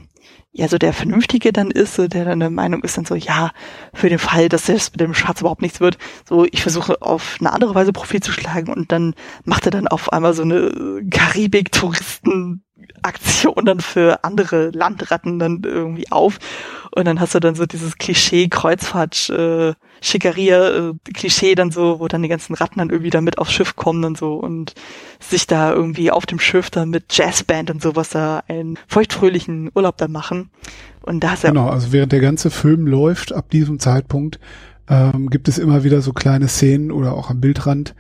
ja 0.53 0.69
so 0.69 0.79
der 0.79 0.93
Vernünftige 0.93 1.53
dann 1.53 1.71
ist, 1.71 1.99
der 1.99 2.25
dann 2.25 2.41
der 2.41 2.51
Meinung 2.51 2.83
ist 2.85 2.97
dann 2.97 3.07
so, 3.07 3.15
ja, 3.15 3.51
für 3.95 4.09
den 4.09 4.19
Fall, 4.19 4.49
dass 4.49 4.67
das 4.67 4.93
mit 4.93 5.01
dem 5.01 5.15
Schatz 5.15 5.41
überhaupt 5.41 5.63
nichts 5.63 5.81
wird, 5.81 5.99
so 6.29 6.45
ich 6.45 6.63
versuche 6.63 7.01
auf 7.01 7.37
eine 7.41 7.53
andere 7.53 7.75
Weise 7.75 7.93
Profit 7.93 8.23
zu 8.23 8.33
schlagen 8.33 8.73
und 8.73 8.93
dann 8.93 9.15
macht 9.45 9.67
er 9.67 9.71
dann 9.71 9.89
auf 9.89 10.13
einmal 10.13 10.35
so 10.35 10.43
eine 10.43 11.03
Karibik-Touristen 11.11 12.63
Aktion 13.03 13.65
dann 13.65 13.81
für 13.81 14.25
andere 14.25 14.71
Landratten 14.71 15.39
dann 15.39 15.63
irgendwie 15.65 16.11
auf. 16.11 16.39
Und 16.95 17.07
dann 17.07 17.21
hast 17.21 17.35
du 17.35 17.41
dann 17.41 17.55
so 17.55 17.65
dieses 17.67 17.97
Klischee 17.97 18.49
Kreuzfahrt 18.49 19.31
äh, 19.31 19.75
Schickeria 20.03 20.91
äh, 20.91 20.93
Klischee 21.15 21.55
dann 21.55 21.71
so, 21.71 22.01
wo 22.01 22.09
dann 22.09 22.23
die 22.23 22.29
ganzen 22.29 22.55
Ratten 22.55 22.79
dann 22.79 22.91
irgendwie 22.91 23.11
da 23.11 23.21
mit 23.21 23.39
aufs 23.39 23.53
Schiff 23.53 23.77
kommen 23.77 24.05
und 24.05 24.19
so 24.19 24.35
und 24.35 24.75
sich 25.21 25.47
da 25.47 25.73
irgendwie 25.73 26.11
auf 26.11 26.27
dem 26.27 26.39
Schiff 26.39 26.71
dann 26.71 26.91
mit 26.91 27.17
Jazzband 27.17 27.71
und 27.71 27.81
sowas 27.83 28.11
da 28.11 28.43
einen 28.49 28.79
feuchtfröhlichen 28.89 29.71
Urlaub 29.75 29.97
dann 29.97 30.13
machen. 30.13 30.51
Und 31.03 31.25
da 31.25 31.35
du 31.35 31.49
Genau, 31.49 31.69
also 31.69 31.93
während 31.93 32.13
der 32.13 32.21
ganze 32.21 32.51
Film 32.51 32.87
läuft, 32.87 33.33
ab 33.33 33.51
diesem 33.51 33.79
Zeitpunkt, 33.79 34.39
ähm, 34.89 35.31
gibt 35.31 35.49
es 35.49 35.59
immer 35.59 35.85
wieder 35.85 36.03
so 36.03 36.13
kleine 36.13 36.49
Szenen 36.49 36.91
oder 36.91 37.15
auch 37.15 37.31
am 37.31 37.41
Bildrand, 37.41 37.95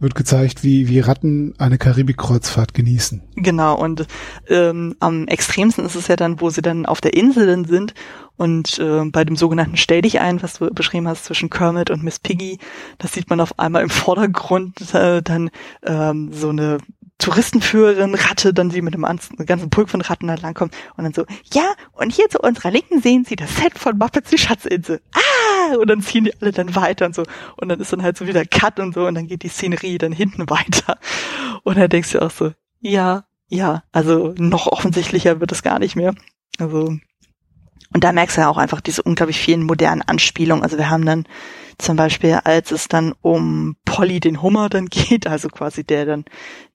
wird 0.00 0.14
gezeigt, 0.14 0.62
wie, 0.62 0.88
wie 0.88 1.00
Ratten 1.00 1.54
eine 1.58 1.78
Karibik-Kreuzfahrt 1.78 2.74
genießen. 2.74 3.22
Genau, 3.36 3.76
und 3.76 4.06
ähm, 4.48 4.94
am 5.00 5.26
extremsten 5.26 5.84
ist 5.84 5.94
es 5.94 6.08
ja 6.08 6.16
dann, 6.16 6.40
wo 6.40 6.50
sie 6.50 6.62
dann 6.62 6.86
auf 6.86 7.00
der 7.00 7.14
Insel 7.14 7.46
dann 7.46 7.64
sind 7.64 7.94
und 8.36 8.78
äh, 8.78 9.04
bei 9.06 9.24
dem 9.24 9.36
sogenannten 9.36 9.76
Stell 9.76 10.02
dich 10.02 10.20
ein, 10.20 10.42
was 10.42 10.58
du 10.58 10.72
beschrieben 10.72 11.08
hast 11.08 11.24
zwischen 11.24 11.50
Kermit 11.50 11.90
und 11.90 12.04
Miss 12.04 12.18
Piggy, 12.18 12.58
da 12.98 13.08
sieht 13.08 13.28
man 13.28 13.40
auf 13.40 13.58
einmal 13.58 13.82
im 13.82 13.90
Vordergrund 13.90 14.94
äh, 14.94 15.22
dann 15.22 15.50
ähm, 15.84 16.30
so 16.32 16.50
eine 16.50 16.78
Touristenführerin 17.18 18.14
Ratte, 18.14 18.54
dann 18.54 18.70
sie 18.70 18.80
mit 18.80 18.94
einem 18.94 19.18
ganzen 19.44 19.70
Pulk 19.70 19.90
von 19.90 20.00
Ratten 20.00 20.28
da 20.28 20.36
langkommt 20.36 20.74
und 20.96 21.02
dann 21.02 21.12
so, 21.12 21.24
ja, 21.52 21.72
und 21.92 22.12
hier 22.12 22.28
zu 22.28 22.38
unserer 22.38 22.70
Linken 22.70 23.02
sehen 23.02 23.24
Sie 23.24 23.34
das 23.34 23.56
Set 23.56 23.76
von 23.76 23.98
Muppets 23.98 24.30
die 24.30 24.38
Schatzinsel. 24.38 25.00
Ah! 25.14 25.37
Und 25.76 25.88
dann 25.88 26.00
ziehen 26.00 26.24
die 26.24 26.40
alle 26.40 26.52
dann 26.52 26.74
weiter 26.74 27.06
und 27.06 27.14
so. 27.14 27.24
Und 27.56 27.68
dann 27.68 27.80
ist 27.80 27.92
dann 27.92 28.02
halt 28.02 28.16
so 28.16 28.26
wieder 28.26 28.44
Cut 28.44 28.78
und 28.80 28.94
so 28.94 29.06
und 29.06 29.14
dann 29.14 29.26
geht 29.26 29.42
die 29.42 29.48
Szenerie 29.48 29.98
dann 29.98 30.12
hinten 30.12 30.48
weiter. 30.50 30.98
Und 31.64 31.76
dann 31.76 31.88
denkst 31.88 32.12
du 32.12 32.22
auch 32.22 32.30
so, 32.30 32.52
ja, 32.80 33.24
ja, 33.48 33.82
also 33.92 34.34
noch 34.36 34.66
offensichtlicher 34.66 35.40
wird 35.40 35.52
es 35.52 35.62
gar 35.62 35.78
nicht 35.78 35.96
mehr. 35.96 36.14
Also, 36.58 36.96
und 37.94 38.04
da 38.04 38.12
merkst 38.12 38.36
du 38.36 38.42
ja 38.42 38.48
auch 38.48 38.58
einfach 38.58 38.80
diese 38.80 39.02
unglaublich 39.02 39.38
vielen 39.38 39.64
modernen 39.64 40.02
Anspielungen. 40.02 40.62
Also 40.62 40.76
wir 40.76 40.90
haben 40.90 41.06
dann 41.06 41.24
zum 41.78 41.96
Beispiel, 41.96 42.40
als 42.44 42.72
es 42.72 42.88
dann 42.88 43.14
um 43.22 43.76
Polly 43.84 44.20
den 44.20 44.42
Hummer 44.42 44.68
dann 44.68 44.86
geht, 44.86 45.26
also 45.26 45.48
quasi 45.48 45.84
der 45.84 46.04
dann 46.04 46.24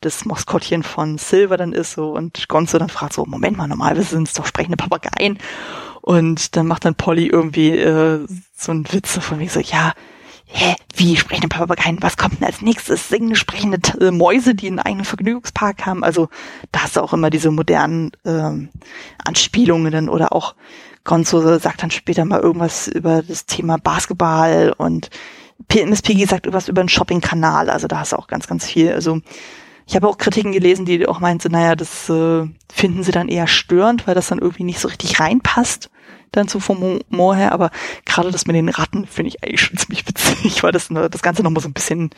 das 0.02 0.26
Maskottchen 0.26 0.82
von 0.82 1.18
Silver 1.18 1.58
dann 1.58 1.74
ist 1.74 1.94
so 1.94 2.12
und 2.12 2.48
Gonzo 2.48 2.80
dann 2.80 2.89
fragt 2.89 3.14
so, 3.14 3.26
Moment 3.26 3.58
mal, 3.58 3.68
normalerweise 3.68 4.10
sind 4.10 4.28
es 4.28 4.34
doch 4.34 4.46
sprechende 4.46 4.78
Papageien. 4.78 5.38
Und 6.04 6.58
dann 6.58 6.68
macht 6.68 6.84
dann 6.84 6.95
Polly 6.95 7.28
irgendwie 7.28 7.70
äh, 7.70 8.28
so 8.54 8.74
einen 8.74 8.91
Witz 8.91 9.18
von 9.20 9.38
mir 9.38 9.49
so, 9.49 9.62
ja, 9.62 9.93
hä, 10.47 10.76
wie 10.97 11.16
sprechende 11.16 11.47
Papageien, 11.47 11.99
was 12.01 12.18
kommt 12.18 12.41
denn 12.41 12.45
als 12.45 12.62
nächstes? 12.62 13.08
Singende, 13.08 13.38
sprechende 13.38 13.80
äh, 14.01 14.12
Mäuse, 14.12 14.54
die 14.54 14.68
einen 14.68 14.80
eigenen 14.80 15.06
Vergnügungspark 15.06 15.86
haben. 15.86 16.04
Also 16.04 16.28
da 16.74 16.84
hast 16.84 16.97
du 16.97 17.01
auch 17.01 17.14
immer 17.14 17.30
diese 17.30 17.51
modernen 17.51 18.12
ähm, 18.26 18.68
Anspielungen 19.24 19.93
dann 19.93 20.10
oder 20.10 20.34
auch 20.34 20.56
Gonzo 21.06 21.58
sagt 21.58 21.84
dann 21.84 21.91
später 21.91 22.26
mal 22.26 22.41
irgendwas 22.41 22.89
über 22.89 23.24
das 23.24 23.45
Thema 23.45 23.78
Basketball 23.78 24.74
und 24.78 25.10
Miss 25.74 26.01
Piggy 26.01 26.26
sagt 26.26 26.47
irgendwas 26.47 26.68
über 26.68 26.82
einen 26.82 26.89
Shopping-Kanal. 26.89 27.70
Also 27.70 27.88
da 27.88 27.99
hast 27.99 28.12
du 28.12 28.18
auch 28.18 28.28
ganz, 28.28 28.47
ganz 28.47 28.66
viel. 28.66 28.91
Also 28.91 29.22
ich 29.88 29.95
habe 29.95 30.10
auch 30.10 30.18
Kritiken 30.18 30.51
gelesen, 30.51 30.84
die 30.84 31.08
auch 31.08 31.22
meinten, 31.22 31.54
naja, 31.54 31.76
das 31.78 32.10
äh, 32.10 32.45
finden 32.70 33.04
sie 33.04 33.14
dann 33.14 33.30
eher 33.30 33.47
störend, 33.47 34.06
weil 34.06 34.16
das 34.16 34.28
dann 34.28 34.39
irgendwie 34.39 34.66
nicht 34.66 34.80
so 34.80 34.89
richtig 34.89 35.22
reinpasst 35.22 35.89
dann 36.34 36.48
zu 36.48 36.60
vom 36.60 37.00
Humor 37.10 37.36
her, 37.36 37.54
aber 37.54 37.72
gerade 38.06 38.32
das 38.32 38.46
mit 38.46 38.56
den 38.56 38.70
Ratten 38.70 39.06
finde 39.08 39.30
ich 39.30 39.44
eigentlich 39.44 39.62
schon 39.62 39.78
ziemlich 39.78 40.08
witzig, 40.08 40.62
weil 40.64 40.72
das 40.72 40.90
das 40.90 41.22
Ganze 41.22 41.44
nochmal 41.44 41.64
so 41.64 41.70
ein 41.70 41.74
bisschen, 41.74 42.10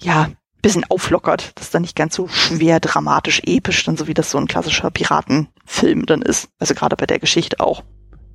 ja, 0.00 0.28
bisschen 0.62 0.84
auflockert, 0.88 1.52
das 1.56 1.70
dann 1.70 1.82
nicht 1.82 1.96
ganz 1.96 2.14
so 2.14 2.28
schwer, 2.28 2.80
dramatisch, 2.80 3.42
episch, 3.44 3.84
dann 3.84 3.96
so 3.96 4.06
wie 4.06 4.14
das 4.14 4.30
so 4.30 4.38
ein 4.38 4.48
klassischer 4.48 4.90
Piratenfilm 4.90 6.06
dann 6.06 6.22
ist. 6.22 6.48
Also 6.58 6.74
gerade 6.74 6.96
bei 6.96 7.06
der 7.06 7.18
Geschichte 7.18 7.60
auch. 7.60 7.82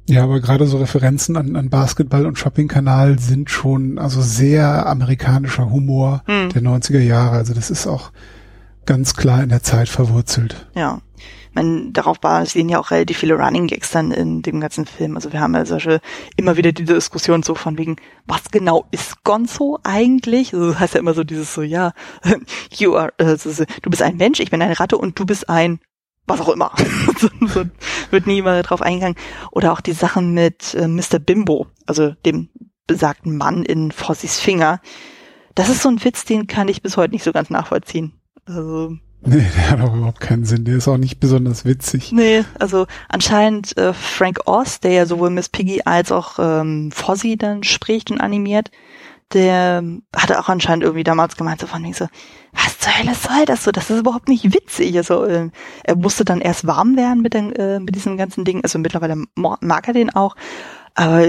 Ja, 0.08 0.24
aber 0.24 0.40
gerade 0.40 0.66
so 0.66 0.78
Referenzen 0.78 1.38
an, 1.38 1.56
an 1.56 1.70
Basketball 1.70 2.26
und 2.26 2.38
Shoppingkanal 2.38 3.20
sind 3.20 3.50
schon 3.50 3.98
also 3.98 4.22
sehr 4.22 4.86
amerikanischer 4.88 5.70
Humor 5.70 6.24
hm. 6.26 6.50
der 6.50 6.62
90er 6.62 7.00
Jahre. 7.00 7.38
Also 7.38 7.54
das 7.54 7.70
ist 7.70 7.88
auch 7.88 8.12
ganz 8.86 9.14
klar 9.16 9.44
in 9.44 9.50
der 9.50 9.64
Zeit 9.64 9.90
verwurzelt. 9.90 10.68
Ja. 10.76 11.02
Man, 11.54 11.91
darauf 11.93 12.20
basieren 12.20 12.70
ja 12.70 12.80
auch 12.80 12.91
relativ 12.91 13.18
viele 13.18 13.36
Running 13.36 13.68
Gags 13.68 13.91
dann 13.91 14.12
in 14.12 14.41
dem 14.41 14.62
ganzen 14.62 14.86
Film. 14.86 15.16
Also 15.16 15.34
wir 15.34 15.41
haben 15.41 15.54
ja 15.54 15.66
solche, 15.66 15.99
immer 16.38 16.58
wieder 16.58 16.72
die 16.72 16.86
Diskussion 16.86 17.43
so 17.43 17.56
von 17.56 17.78
wegen, 17.78 17.97
was 18.26 18.52
genau 18.52 18.86
ist 18.91 19.24
Gonzo 19.24 19.80
eigentlich? 19.84 20.54
Also 20.54 20.72
das 20.72 20.80
heißt 20.80 20.93
ja 20.93 20.99
immer 20.99 21.14
so 21.14 21.24
dieses 21.24 21.54
so, 21.54 21.62
ja, 21.62 21.93
you 22.78 22.95
are, 22.95 23.14
also, 23.18 23.66
du 23.82 23.89
bist 23.89 24.02
ein 24.02 24.18
Mensch, 24.18 24.39
ich 24.39 24.52
bin 24.52 24.62
eine 24.62 24.80
Ratte 24.80 24.97
und 24.97 25.20
du 25.20 25.26
bist 25.26 25.49
ein 25.49 25.80
was 26.28 26.39
auch 26.39 26.49
immer. 26.49 26.72
wird 28.12 28.28
nie 28.28 28.41
mal 28.41 28.62
drauf 28.62 28.82
eingegangen. 28.82 29.18
Oder 29.52 29.74
auch 29.74 29.82
die 29.82 29.93
Sachen 29.93 30.34
mit 30.34 30.74
äh, 30.76 30.88
Mr. 30.88 31.20
Bimbo, 31.20 31.68
also 31.86 32.12
dem 32.26 32.49
besagten 32.88 33.38
Mann 33.38 33.64
in 33.64 33.91
Fossys 33.91 34.39
Finger. 34.39 34.82
Das 35.56 35.70
ist 35.70 35.82
so 35.82 35.89
ein 35.89 36.04
Witz, 36.04 36.26
den 36.26 36.47
kann 36.47 36.68
ich 36.68 36.82
bis 36.82 36.97
heute 36.97 37.14
nicht 37.14 37.24
so 37.24 37.32
ganz 37.32 37.49
nachvollziehen. 37.49 38.14
Also 38.45 38.97
Nee, 39.24 39.46
der 39.56 39.72
hat 39.72 39.82
auch 39.82 39.96
überhaupt 39.96 40.20
keinen 40.20 40.46
Sinn. 40.46 40.66
Der 40.66 40.78
ist 40.78 40.88
auch 40.88 40.98
nicht 40.98 41.20
besonders 41.20 41.66
witzig. 41.66 42.12
Nee, 42.12 42.44
also 42.60 42.88
anscheinend 43.10 43.78
äh, 43.78 43.94
Frank 43.94 44.42
Oz, 44.46 44.80
der 44.80 44.92
ja 44.92 45.06
sowohl 45.06 45.30
Miss 45.30 45.50
Piggy 45.50 45.82
als 45.86 46.12
auch 46.12 46.40
ähm, 46.40 46.92
Fozzie 46.92 47.38
dann 47.38 47.64
spricht 47.64 48.12
und 48.12 48.20
animiert, 48.20 48.72
der 49.34 49.84
hatte 50.16 50.40
auch 50.40 50.50
anscheinend 50.50 50.84
irgendwie 50.84 51.04
damals 51.04 51.38
gemeint, 51.38 51.62
so 51.62 51.68
von 51.68 51.82
mir 51.82 51.94
so, 51.94 52.08
was 52.52 52.80
zur 52.80 52.98
Hölle 52.98 53.16
soll 53.16 53.46
das 53.46 53.64
so? 53.64 53.72
Das 53.72 53.90
ist 53.90 54.00
überhaupt 54.00 54.28
nicht 54.28 54.54
witzig. 54.54 54.98
Also 54.98 55.24
äh, 55.24 55.50
er 55.84 55.96
musste 55.96 56.26
dann 56.26 56.42
erst 56.42 56.68
warm 56.68 56.98
werden 56.98 57.22
mit, 57.22 57.34
den, 57.34 57.54
äh, 57.54 57.80
mit 57.80 57.96
diesem 57.96 58.18
ganzen 58.18 58.44
Ding. 58.44 58.62
Also 58.64 58.80
mittlerweile 58.80 59.24
mag 59.36 59.88
er 59.88 59.94
den 59.94 60.10
auch. 60.10 60.36
Aber 60.94 61.26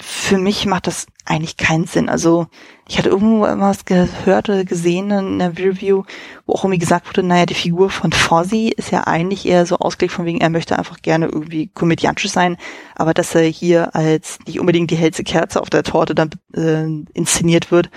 für 0.00 0.38
mich 0.38 0.66
macht 0.66 0.86
das 0.86 1.06
eigentlich 1.24 1.56
keinen 1.56 1.86
Sinn. 1.86 2.08
Also 2.08 2.46
ich 2.88 2.98
hatte 2.98 3.08
irgendwo 3.08 3.42
was 3.42 3.84
gehört 3.84 4.48
oder 4.48 4.64
gesehen 4.64 5.10
in 5.10 5.38
der 5.38 5.56
Review, 5.56 6.02
wo 6.46 6.54
auch 6.54 6.64
irgendwie 6.64 6.78
gesagt 6.78 7.06
wurde, 7.08 7.22
naja, 7.22 7.46
die 7.46 7.54
Figur 7.54 7.90
von 7.90 8.10
Fozzie 8.12 8.72
ist 8.72 8.90
ja 8.90 9.06
eigentlich 9.06 9.46
eher 9.46 9.64
so 9.64 9.76
ausgelegt 9.76 10.12
von 10.12 10.24
wegen, 10.24 10.40
er 10.40 10.50
möchte 10.50 10.76
einfach 10.76 11.00
gerne 11.02 11.26
irgendwie 11.26 11.68
komödiantisch 11.68 12.30
sein, 12.30 12.56
aber 12.96 13.14
dass 13.14 13.34
er 13.34 13.42
hier 13.42 13.94
als 13.94 14.38
nicht 14.46 14.58
unbedingt 14.58 14.90
die 14.90 14.96
hellste 14.96 15.22
Kerze 15.22 15.60
auf 15.60 15.70
der 15.70 15.84
Torte 15.84 16.14
dann 16.14 16.30
äh, 16.54 16.86
inszeniert 17.12 17.70
wird, 17.70 17.90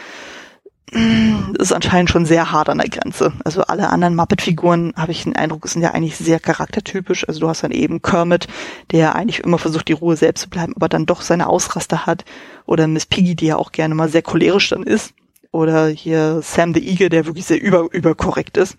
ist 0.92 1.74
anscheinend 1.74 2.10
schon 2.10 2.26
sehr 2.26 2.52
hart 2.52 2.70
an 2.70 2.78
der 2.78 2.90
Grenze. 2.90 3.34
Also 3.44 3.64
alle 3.64 3.90
anderen 3.90 4.16
Muppet-Figuren, 4.16 4.94
habe 4.96 5.12
ich 5.12 5.24
den 5.24 5.36
Eindruck, 5.36 5.68
sind 5.68 5.82
ja 5.82 5.92
eigentlich 5.92 6.18
sehr 6.18 6.40
charaktertypisch. 6.40 7.28
Also 7.28 7.40
du 7.40 7.50
hast 7.50 7.64
dann 7.64 7.72
eben 7.72 8.02
Kermit, 8.02 8.48
der 8.92 9.16
eigentlich 9.16 9.40
immer 9.40 9.58
versucht, 9.58 9.88
die 9.88 9.94
Ruhe 9.94 10.16
selbst 10.16 10.44
zu 10.44 10.50
bleiben, 10.50 10.74
aber 10.76 10.90
dann 10.90 11.06
doch 11.06 11.22
seine 11.22 11.48
Ausraster 11.48 12.06
hat. 12.06 12.26
Oder 12.66 12.88
Miss 12.88 13.06
Piggy, 13.06 13.36
die 13.36 13.48
ja 13.48 13.58
auch 13.58 13.72
gerne 13.72 13.96
mal 13.96 14.10
sehr 14.10 14.22
cholerisch 14.22 14.70
dann 14.70 14.84
ist. 14.84 15.14
Oder 15.52 15.88
hier 15.88 16.42
Sam 16.42 16.74
the 16.74 16.88
Eagle, 16.88 17.10
der 17.10 17.26
wirklich 17.26 17.46
sehr 17.46 17.62
über, 17.62 17.88
überkorrekt 17.92 18.58
ist. 18.58 18.78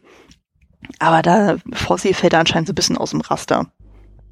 Aber 0.99 1.23
da, 1.23 1.57
Fossi 1.73 2.15
fällt 2.15 2.35
anscheinend 2.35 2.69
so 2.69 2.73
ein 2.73 2.77
bisschen 2.77 2.99
aus 2.99 3.11
dem 3.11 3.23
Raster. 3.23 3.67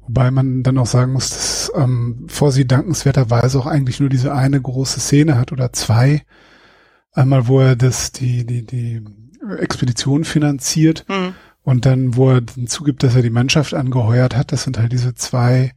Wobei 0.01 0.31
man 0.31 0.63
dann 0.63 0.77
auch 0.77 0.85
sagen 0.85 1.13
muss, 1.13 1.29
dass 1.29 1.71
ähm, 1.75 2.25
Fossi 2.27 2.67
dankenswerterweise 2.67 3.57
auch 3.57 3.65
eigentlich 3.65 3.99
nur 3.99 4.09
diese 4.09 4.33
eine 4.33 4.61
große 4.61 4.99
Szene 4.99 5.37
hat 5.37 5.51
oder 5.51 5.71
zwei, 5.71 6.23
Einmal, 7.13 7.47
wo 7.47 7.59
er 7.59 7.75
das, 7.75 8.11
die, 8.11 8.45
die, 8.45 8.65
die 8.65 9.01
Expedition 9.59 10.23
finanziert 10.23 11.05
mhm. 11.07 11.35
und 11.61 11.85
dann, 11.85 12.15
wo 12.15 12.31
er 12.31 12.41
zugibt, 12.65 13.03
dass 13.03 13.15
er 13.15 13.21
die 13.21 13.29
Mannschaft 13.29 13.73
angeheuert 13.73 14.35
hat. 14.35 14.51
Das 14.51 14.63
sind 14.63 14.77
halt 14.77 14.91
diese 14.91 15.13
zwei 15.13 15.73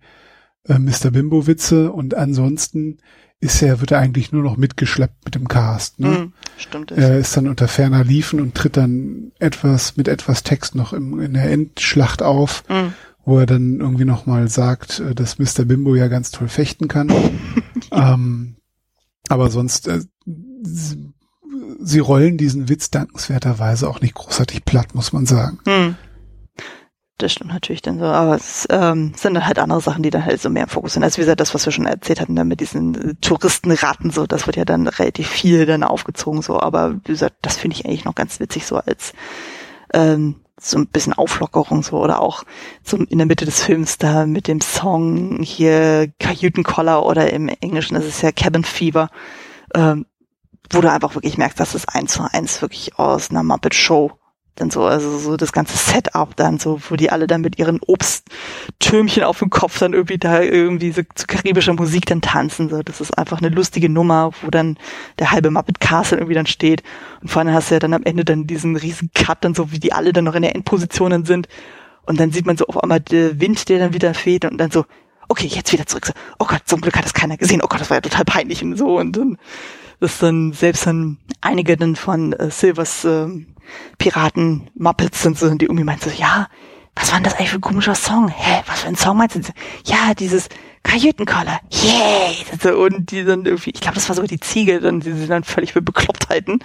äh, 0.65 0.79
Mr. 0.79 1.11
Bimbo-Witze 1.11 1.93
und 1.93 2.15
ansonsten 2.15 2.99
ist 3.39 3.61
er, 3.63 3.81
wird 3.81 3.91
er 3.91 3.99
eigentlich 3.99 4.33
nur 4.33 4.43
noch 4.43 4.57
mitgeschleppt 4.57 5.25
mit 5.27 5.35
dem 5.35 5.47
Cast. 5.47 6.01
Ne? 6.01 6.09
Mhm, 6.09 6.33
stimmt. 6.57 6.91
Er 6.91 7.19
ist 7.19 7.37
dann 7.37 7.49
unter 7.49 7.69
ferner 7.69 8.03
Liefen 8.03 8.41
und 8.41 8.55
tritt 8.55 8.77
dann 8.79 9.33
etwas 9.39 9.97
mit 9.97 10.09
etwas 10.09 10.43
Text 10.43 10.75
noch 10.75 10.93
im, 10.95 11.21
in 11.21 11.35
der 11.35 11.51
Endschlacht 11.51 12.23
auf, 12.23 12.65
mhm. 12.71 12.95
wo 13.25 13.39
er 13.39 13.47
dann 13.47 13.81
irgendwie 13.81 14.07
nochmal 14.07 14.49
sagt, 14.49 15.01
äh, 15.01 15.15
dass 15.15 15.39
Mr. 15.39 15.67
Bimbo 15.67 15.95
ja 15.95 16.09
ganz 16.09 16.31
toll 16.31 16.49
fechten 16.49 16.89
kann. 16.89 17.13
ähm, 17.93 18.57
aber 19.29 19.51
sonst 19.51 19.89
äh, 19.89 20.01
sie 21.79 21.99
rollen 21.99 22.37
diesen 22.37 22.69
Witz 22.69 22.91
dankenswerterweise 22.91 23.89
auch 23.89 24.01
nicht 24.01 24.15
großartig 24.15 24.65
platt, 24.65 24.95
muss 24.95 25.13
man 25.13 25.27
sagen. 25.27 25.59
Hm. 25.67 25.97
Das 27.19 27.33
stimmt 27.33 27.51
natürlich 27.51 27.81
dann 27.81 27.99
so, 27.99 28.05
aber 28.05 28.37
es 28.37 28.67
ähm, 28.69 29.13
sind 29.17 29.33
dann 29.33 29.47
halt 29.47 29.59
andere 29.59 29.81
Sachen, 29.81 30.03
die 30.03 30.11
dann 30.11 30.27
halt 30.27 30.41
so 30.41 30.51
mehr 30.51 30.65
im 30.65 30.69
Fokus 30.69 30.93
sind. 30.93 31.03
Also 31.03 31.17
wie 31.17 31.23
gesagt, 31.23 31.41
das, 31.41 31.55
was 31.55 31.65
wir 31.65 31.73
schon 31.73 31.87
erzählt 31.87 32.21
hatten, 32.21 32.37
dann 32.37 32.47
mit 32.47 32.61
diesen 32.61 32.95
äh, 32.95 33.15
Touristenraten, 33.23 34.11
so, 34.11 34.27
das 34.27 34.47
wird 34.47 34.57
ja 34.57 34.67
dann 34.67 34.87
relativ 34.87 35.27
viel 35.27 35.65
dann 35.65 35.83
aufgezogen, 35.83 36.43
so, 36.43 36.61
aber 36.61 36.97
wie 37.05 37.13
gesagt, 37.13 37.37
das 37.41 37.57
finde 37.57 37.75
ich 37.77 37.87
eigentlich 37.87 38.05
noch 38.05 38.15
ganz 38.15 38.39
witzig, 38.39 38.67
so 38.67 38.77
als 38.77 39.15
ähm, 39.95 40.37
so 40.61 40.79
ein 40.79 40.89
bisschen 40.89 41.15
Auflockerung 41.15 41.83
so 41.83 41.99
oder 41.99 42.21
auch 42.21 42.45
so 42.83 42.99
in 42.99 43.19
der 43.19 43.27
Mitte 43.27 43.47
des 43.47 43.63
Films 43.63 43.97
da 43.97 44.27
mit 44.27 44.47
dem 44.47 44.61
Song 44.61 45.43
hier 45.43 46.13
Kajütenkoller 46.19 47.05
oder 47.05 47.33
im 47.33 47.49
Englischen, 47.49 47.95
das 47.95 48.05
ist 48.05 48.23
ja 48.23 48.33
Cabin 48.33 48.65
Fever. 48.65 49.09
Ähm, 49.75 50.07
wo 50.71 50.81
du 50.81 50.91
einfach 50.91 51.15
wirklich 51.15 51.39
merkst, 51.39 51.59
dass 51.59 51.75
es 51.75 51.89
eins 51.89 52.13
zu 52.13 52.23
eins 52.23 52.63
wirklich 52.63 52.99
aus 52.99 53.31
einer 53.31 53.43
Muppet 53.43 53.75
Show 53.75 54.13
dann 54.57 54.71
so, 54.71 54.85
also 54.85 55.19
so 55.19 55.37
das 55.37 55.53
ganze 55.53 55.77
Setup 55.77 56.35
dann 56.35 56.59
so, 56.59 56.81
wo 56.89 56.97
die 56.97 57.11
alle 57.11 57.27
dann 57.27 57.43
mit 57.43 57.59
ihren 57.59 57.79
Obsttürmchen 57.87 59.23
auf 59.23 59.39
dem 59.39 59.51
Kopf 59.51 59.79
dann 59.79 59.93
irgendwie 59.93 60.19
da 60.19 60.41
irgendwie 60.41 60.93
so 60.93 61.03
zu 61.15 61.27
karibischer 61.27 61.75
Musik 61.75 62.07
dann 62.07 62.23
tanzen, 62.23 62.71
so. 62.71 62.83
Das 62.83 63.01
ist 63.01 63.17
einfach 63.17 63.39
eine 63.39 63.51
lustige 63.51 63.89
Nummer, 63.89 64.31
wo 64.43 64.51
dann 64.51 64.79
der 65.19 65.31
halbe 65.31 65.51
Muppet 65.51 65.81
Castle 65.81 66.19
irgendwie 66.19 66.35
dann 66.35 66.47
steht. 66.47 66.83
Und 67.21 67.29
vor 67.29 67.41
allem 67.41 67.53
hast 67.53 67.71
du 67.71 67.75
ja 67.75 67.79
dann 67.79 67.93
am 67.93 68.03
Ende 68.03 68.25
dann 68.25 68.47
diesen 68.47 68.77
riesen 68.77 69.11
Cut 69.15 69.45
dann 69.45 69.55
so, 69.55 69.73
wie 69.73 69.79
die 69.79 69.93
alle 69.93 70.13
dann 70.13 70.25
noch 70.25 70.35
in 70.35 70.43
der 70.43 70.55
Endposition 70.55 71.25
sind. 71.27 71.49
Und 72.07 72.19
dann 72.19 72.33
sieht 72.33 72.47
man 72.47 72.57
so 72.57 72.67
auf 72.67 72.83
einmal 72.83 73.01
der 73.01 73.41
Wind, 73.41 73.69
der 73.69 73.79
dann 73.79 73.93
wieder 73.93 74.15
fehlt 74.15 74.45
und 74.45 74.59
dann 74.59 74.71
so, 74.71 74.87
okay, 75.29 75.47
jetzt 75.49 75.73
wieder 75.73 75.87
zurück. 75.87 76.07
So, 76.07 76.13
oh 76.39 76.47
Gott, 76.47 76.63
zum 76.65 76.81
Glück 76.81 76.97
hat 76.97 77.05
das 77.05 77.15
keiner 77.15 77.37
gesehen. 77.37 77.61
Oh 77.63 77.67
Gott, 77.67 77.81
das 77.81 77.91
war 77.91 77.99
ja 77.99 78.01
total 78.01 78.25
peinlich 78.25 78.63
und 78.63 78.77
so. 78.77 78.99
Und 78.99 79.17
dann 79.17 79.39
dass 80.01 80.19
dann 80.19 80.53
selbst 80.53 80.87
dann 80.87 81.19
einige 81.41 81.77
dann 81.77 81.97
von 81.97 82.33
äh, 82.33 82.51
Silvers 82.51 83.05
äh, 83.05 83.29
Piraten 83.99 84.71
Muppets 84.75 85.23
sind 85.23 85.39
so, 85.39 85.53
die 85.55 85.65
irgendwie 85.65 85.85
meinen 85.85 86.01
so, 86.01 86.11
ja, 86.11 86.49
was 86.95 87.11
war 87.11 87.19
denn 87.19 87.25
das 87.25 87.35
eigentlich 87.35 87.51
für 87.51 87.59
ein 87.59 87.63
komischer 87.63 87.95
Song? 87.95 88.29
Hä, 88.29 88.63
was 88.67 88.81
für 88.81 88.89
ein 88.89 88.97
Song 88.97 89.19
meinst 89.19 89.37
du? 89.37 89.41
Ja, 89.85 90.15
dieses 90.15 90.49
Kajütenkoller. 90.83 91.61
Yay! 91.71 92.73
Und 92.73 93.11
die 93.11 93.25
dann 93.25 93.45
irgendwie, 93.45 93.71
ich 93.71 93.81
glaube, 93.81 93.97
das 93.97 94.09
war 94.09 94.17
sogar 94.17 94.29
die 94.29 94.41
Ziege, 94.41 94.81
dann, 94.81 95.01
die 95.01 95.13
sie 95.13 95.27
dann 95.27 95.45
völlig 95.45 95.73
für 95.73 95.83
bekloppt 95.83 96.29
halten. 96.29 96.61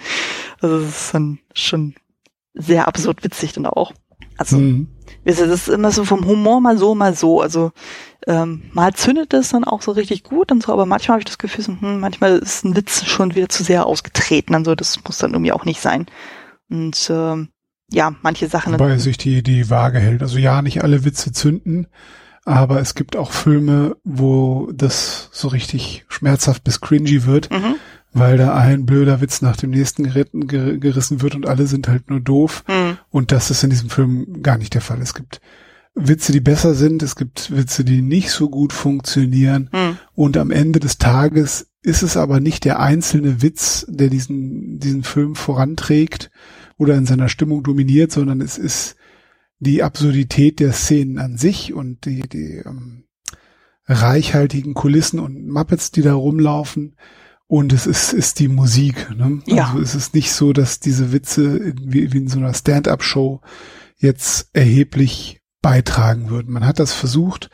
Also 0.60 0.80
das 0.80 0.88
ist 0.88 1.14
dann 1.14 1.38
schon 1.54 1.94
sehr 2.54 2.88
absurd 2.88 3.24
witzig 3.24 3.52
dann 3.52 3.66
auch. 3.66 3.92
Also, 4.38 4.58
mhm. 4.58 4.88
Das 5.24 5.38
ist 5.40 5.68
immer 5.68 5.90
so 5.92 6.04
vom 6.04 6.26
Humor 6.26 6.60
mal 6.60 6.78
so, 6.78 6.94
mal 6.94 7.14
so. 7.14 7.40
Also 7.40 7.72
ähm, 8.26 8.62
mal 8.72 8.92
zündet 8.94 9.34
es 9.34 9.50
dann 9.50 9.64
auch 9.64 9.82
so 9.82 9.92
richtig 9.92 10.24
gut 10.24 10.52
und 10.52 10.62
so, 10.62 10.72
aber 10.72 10.86
manchmal 10.86 11.14
habe 11.14 11.20
ich 11.20 11.26
das 11.26 11.38
Gefühl, 11.38 11.64
so, 11.64 11.72
hm, 11.80 12.00
manchmal 12.00 12.38
ist 12.38 12.64
ein 12.64 12.76
Witz 12.76 13.04
schon 13.04 13.34
wieder 13.34 13.48
zu 13.48 13.62
sehr 13.64 13.86
ausgetreten. 13.86 14.54
Also 14.54 14.74
das 14.74 14.98
muss 15.04 15.18
dann 15.18 15.32
irgendwie 15.32 15.52
auch 15.52 15.64
nicht 15.64 15.80
sein. 15.80 16.06
Und 16.68 17.08
ähm, 17.10 17.48
ja, 17.90 18.14
manche 18.22 18.48
Sachen. 18.48 18.72
Wobei 18.72 18.98
sich 18.98 19.18
die, 19.18 19.42
die 19.42 19.70
Waage 19.70 19.98
hält. 19.98 20.22
Also 20.22 20.38
ja, 20.38 20.62
nicht 20.62 20.82
alle 20.82 21.04
Witze 21.04 21.32
zünden, 21.32 21.86
aber 22.44 22.80
es 22.80 22.94
gibt 22.94 23.16
auch 23.16 23.32
Filme, 23.32 23.96
wo 24.02 24.70
das 24.72 25.28
so 25.32 25.48
richtig 25.48 26.04
schmerzhaft 26.08 26.64
bis 26.64 26.80
cringy 26.80 27.26
wird, 27.26 27.50
mhm. 27.50 27.76
weil 28.12 28.38
da 28.38 28.54
ein 28.54 28.86
blöder 28.86 29.20
Witz 29.20 29.42
nach 29.42 29.56
dem 29.56 29.70
nächsten 29.70 30.04
geritten, 30.04 30.46
ger 30.46 30.78
gerissen 30.78 31.22
wird 31.22 31.34
und 31.34 31.46
alle 31.46 31.66
sind 31.66 31.86
halt 31.86 32.10
nur 32.10 32.20
doof. 32.20 32.64
Mhm. 32.66 32.81
Und 33.12 33.30
das 33.30 33.50
ist 33.50 33.62
in 33.62 33.70
diesem 33.70 33.90
Film 33.90 34.42
gar 34.42 34.58
nicht 34.58 34.74
der 34.74 34.80
Fall. 34.80 35.00
Es 35.00 35.14
gibt 35.14 35.40
Witze, 35.94 36.32
die 36.32 36.40
besser 36.40 36.74
sind, 36.74 37.02
es 37.02 37.14
gibt 37.14 37.54
Witze, 37.54 37.84
die 37.84 38.00
nicht 38.02 38.30
so 38.30 38.48
gut 38.48 38.72
funktionieren. 38.72 39.68
Hm. 39.72 39.98
Und 40.14 40.36
am 40.38 40.50
Ende 40.50 40.80
des 40.80 40.98
Tages 40.98 41.68
ist 41.82 42.02
es 42.02 42.16
aber 42.16 42.40
nicht 42.40 42.64
der 42.64 42.80
einzelne 42.80 43.42
Witz, 43.42 43.84
der 43.88 44.08
diesen, 44.08 44.78
diesen 44.78 45.04
Film 45.04 45.34
voranträgt 45.34 46.30
oder 46.78 46.94
in 46.96 47.06
seiner 47.06 47.28
Stimmung 47.28 47.62
dominiert, 47.62 48.10
sondern 48.10 48.40
es 48.40 48.56
ist 48.56 48.96
die 49.58 49.82
Absurdität 49.82 50.58
der 50.58 50.72
Szenen 50.72 51.18
an 51.18 51.36
sich 51.36 51.74
und 51.74 52.06
die, 52.06 52.22
die 52.28 52.62
ähm, 52.64 53.04
reichhaltigen 53.86 54.74
Kulissen 54.74 55.20
und 55.20 55.46
Muppets, 55.46 55.90
die 55.90 56.02
da 56.02 56.14
rumlaufen. 56.14 56.96
Und 57.52 57.74
es 57.74 57.86
ist, 57.86 58.14
ist 58.14 58.38
die 58.38 58.48
Musik. 58.48 59.14
Ne? 59.14 59.42
Ja. 59.44 59.66
Also 59.66 59.80
es 59.80 59.94
ist 59.94 60.14
nicht 60.14 60.32
so, 60.32 60.54
dass 60.54 60.80
diese 60.80 61.12
Witze 61.12 61.74
wie, 61.82 62.10
wie 62.10 62.16
in 62.16 62.28
so 62.28 62.38
einer 62.38 62.54
Stand-up-Show 62.54 63.42
jetzt 63.98 64.48
erheblich 64.54 65.42
beitragen 65.60 66.30
würden. 66.30 66.50
Man 66.50 66.64
hat 66.64 66.78
das 66.78 66.94
versucht 66.94 67.50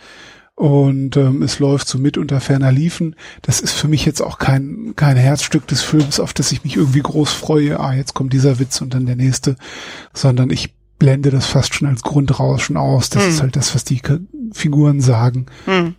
und 0.54 1.16
ähm, 1.16 1.42
es 1.42 1.58
läuft 1.58 1.88
so 1.88 1.98
mit 1.98 2.16
unter 2.16 2.40
ferner 2.40 2.70
Liefen. 2.70 3.16
Das 3.42 3.58
ist 3.58 3.72
für 3.72 3.88
mich 3.88 4.06
jetzt 4.06 4.20
auch 4.20 4.38
kein, 4.38 4.92
kein 4.94 5.16
Herzstück 5.16 5.66
des 5.66 5.82
Films, 5.82 6.20
auf 6.20 6.32
das 6.32 6.52
ich 6.52 6.62
mich 6.62 6.76
irgendwie 6.76 7.02
groß 7.02 7.32
freue. 7.32 7.80
Ah, 7.80 7.92
jetzt 7.92 8.14
kommt 8.14 8.32
dieser 8.32 8.60
Witz 8.60 8.80
und 8.80 8.94
dann 8.94 9.04
der 9.04 9.16
nächste, 9.16 9.56
sondern 10.14 10.50
ich 10.50 10.76
blende 11.00 11.30
das 11.30 11.46
fast 11.46 11.74
schon 11.74 11.88
als 11.88 12.02
Grundrauschen 12.02 12.76
aus. 12.76 13.10
Das 13.10 13.24
hm. 13.24 13.30
ist 13.30 13.42
halt 13.42 13.56
das, 13.56 13.74
was 13.74 13.82
die 13.82 14.00
Figuren 14.52 15.00
sagen. 15.00 15.46
Hm. 15.64 15.96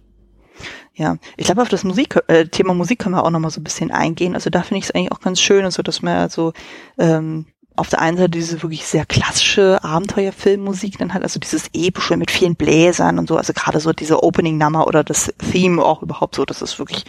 Ja, 1.00 1.16
ich 1.38 1.45
glaube, 1.45 1.62
auf 1.62 1.70
das 1.70 1.86
Musik, 1.86 2.20
äh, 2.28 2.47
Thema 2.47 2.74
Musik 2.74 3.00
können 3.00 3.16
wir 3.16 3.24
auch 3.24 3.30
nochmal 3.30 3.52
so 3.52 3.62
ein 3.62 3.64
bisschen 3.64 3.89
eingehen. 3.89 4.36
Also 4.36 4.50
da 4.50 4.64
finde 4.64 4.80
ich 4.80 4.84
es 4.84 4.91
eigentlich 4.91 5.14
auch 5.14 5.22
ganz 5.22 5.39
schön, 5.39 5.64
also 5.64 5.82
dass 5.82 6.02
man 6.02 6.30
so 6.30 6.52
ähm, 6.97 7.45
auf 7.78 7.88
der 7.88 8.02
einen 8.02 8.18
Seite 8.18 8.32
diese 8.32 8.62
wirklich 8.62 8.86
sehr 8.86 9.06
klassische 9.06 9.82
Abenteuerfilmmusik, 9.82 10.97
dann 10.97 11.14
halt 11.14 11.24
also 11.24 11.39
dieses 11.39 11.70
epische 11.72 12.18
mit 12.18 12.32
vielen 12.32 12.58
Bläsern 12.58 13.18
und 13.18 13.30
so, 13.30 13.38
also 13.38 13.54
gerade 13.54 13.80
so 13.80 13.93
diese 13.93 14.22
Opening-Nummer 14.22 14.88
oder 14.88 15.06
das 15.06 15.34
Theme 15.54 15.82
auch 15.82 16.04
überhaupt 16.04 16.36
so, 16.36 16.43
das 16.43 16.62
ist 16.62 16.80
wirklich, 16.80 17.06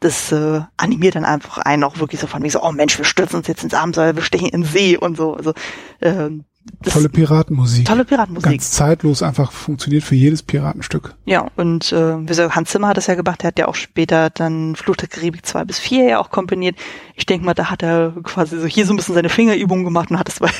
das 0.00 0.32
äh, 0.32 0.62
animiert 0.76 1.14
dann 1.14 1.24
einfach 1.24 1.58
einen 1.58 1.84
auch 1.84 2.00
wirklich 2.00 2.20
so 2.20 2.26
von 2.26 2.42
wie 2.42 2.50
so, 2.50 2.60
oh 2.60 2.72
Mensch, 2.72 2.98
wir 2.98 3.04
stürzen 3.04 3.36
uns 3.36 3.46
jetzt 3.46 3.62
ins 3.62 3.74
Abenteuer, 3.74 4.16
wir 4.16 4.24
stechen 4.24 4.48
in 4.48 4.64
See 4.64 4.96
und 4.96 5.16
so, 5.16 5.34
also 5.34 5.52
ähm, 6.00 6.44
tolle 6.82 7.08
Piratenmusik. 7.08 7.84
Tolle 7.84 8.04
Piratenmusik. 8.04 8.50
Ganz 8.50 8.70
zeitlos 8.72 9.22
einfach 9.22 9.52
funktioniert 9.52 10.04
für 10.04 10.14
jedes 10.14 10.42
Piratenstück. 10.42 11.14
Ja, 11.24 11.48
und 11.56 11.92
äh, 11.92 12.20
wie 12.20 12.26
gesagt, 12.26 12.54
Hans 12.54 12.70
Zimmer 12.70 12.88
hat 12.88 12.96
das 12.96 13.06
ja 13.06 13.14
gemacht, 13.14 13.42
der 13.42 13.48
hat 13.48 13.58
ja 13.58 13.68
auch 13.68 13.74
später 13.74 14.30
dann 14.30 14.76
Fluch 14.76 14.96
der 14.96 15.08
Karibik 15.08 15.46
2 15.46 15.64
bis 15.64 15.78
4 15.78 16.04
ja 16.04 16.18
auch 16.18 16.30
komponiert. 16.30 16.76
Ich 17.14 17.26
denke 17.26 17.44
mal, 17.44 17.54
da 17.54 17.70
hat 17.70 17.82
er 17.82 18.14
quasi 18.22 18.58
so 18.58 18.66
hier 18.66 18.86
so 18.86 18.92
ein 18.92 18.96
bisschen 18.96 19.14
seine 19.14 19.28
Fingerübungen 19.28 19.84
gemacht 19.84 20.10
und 20.10 20.18
hat 20.18 20.28
es 20.28 20.38
bei 20.40 20.50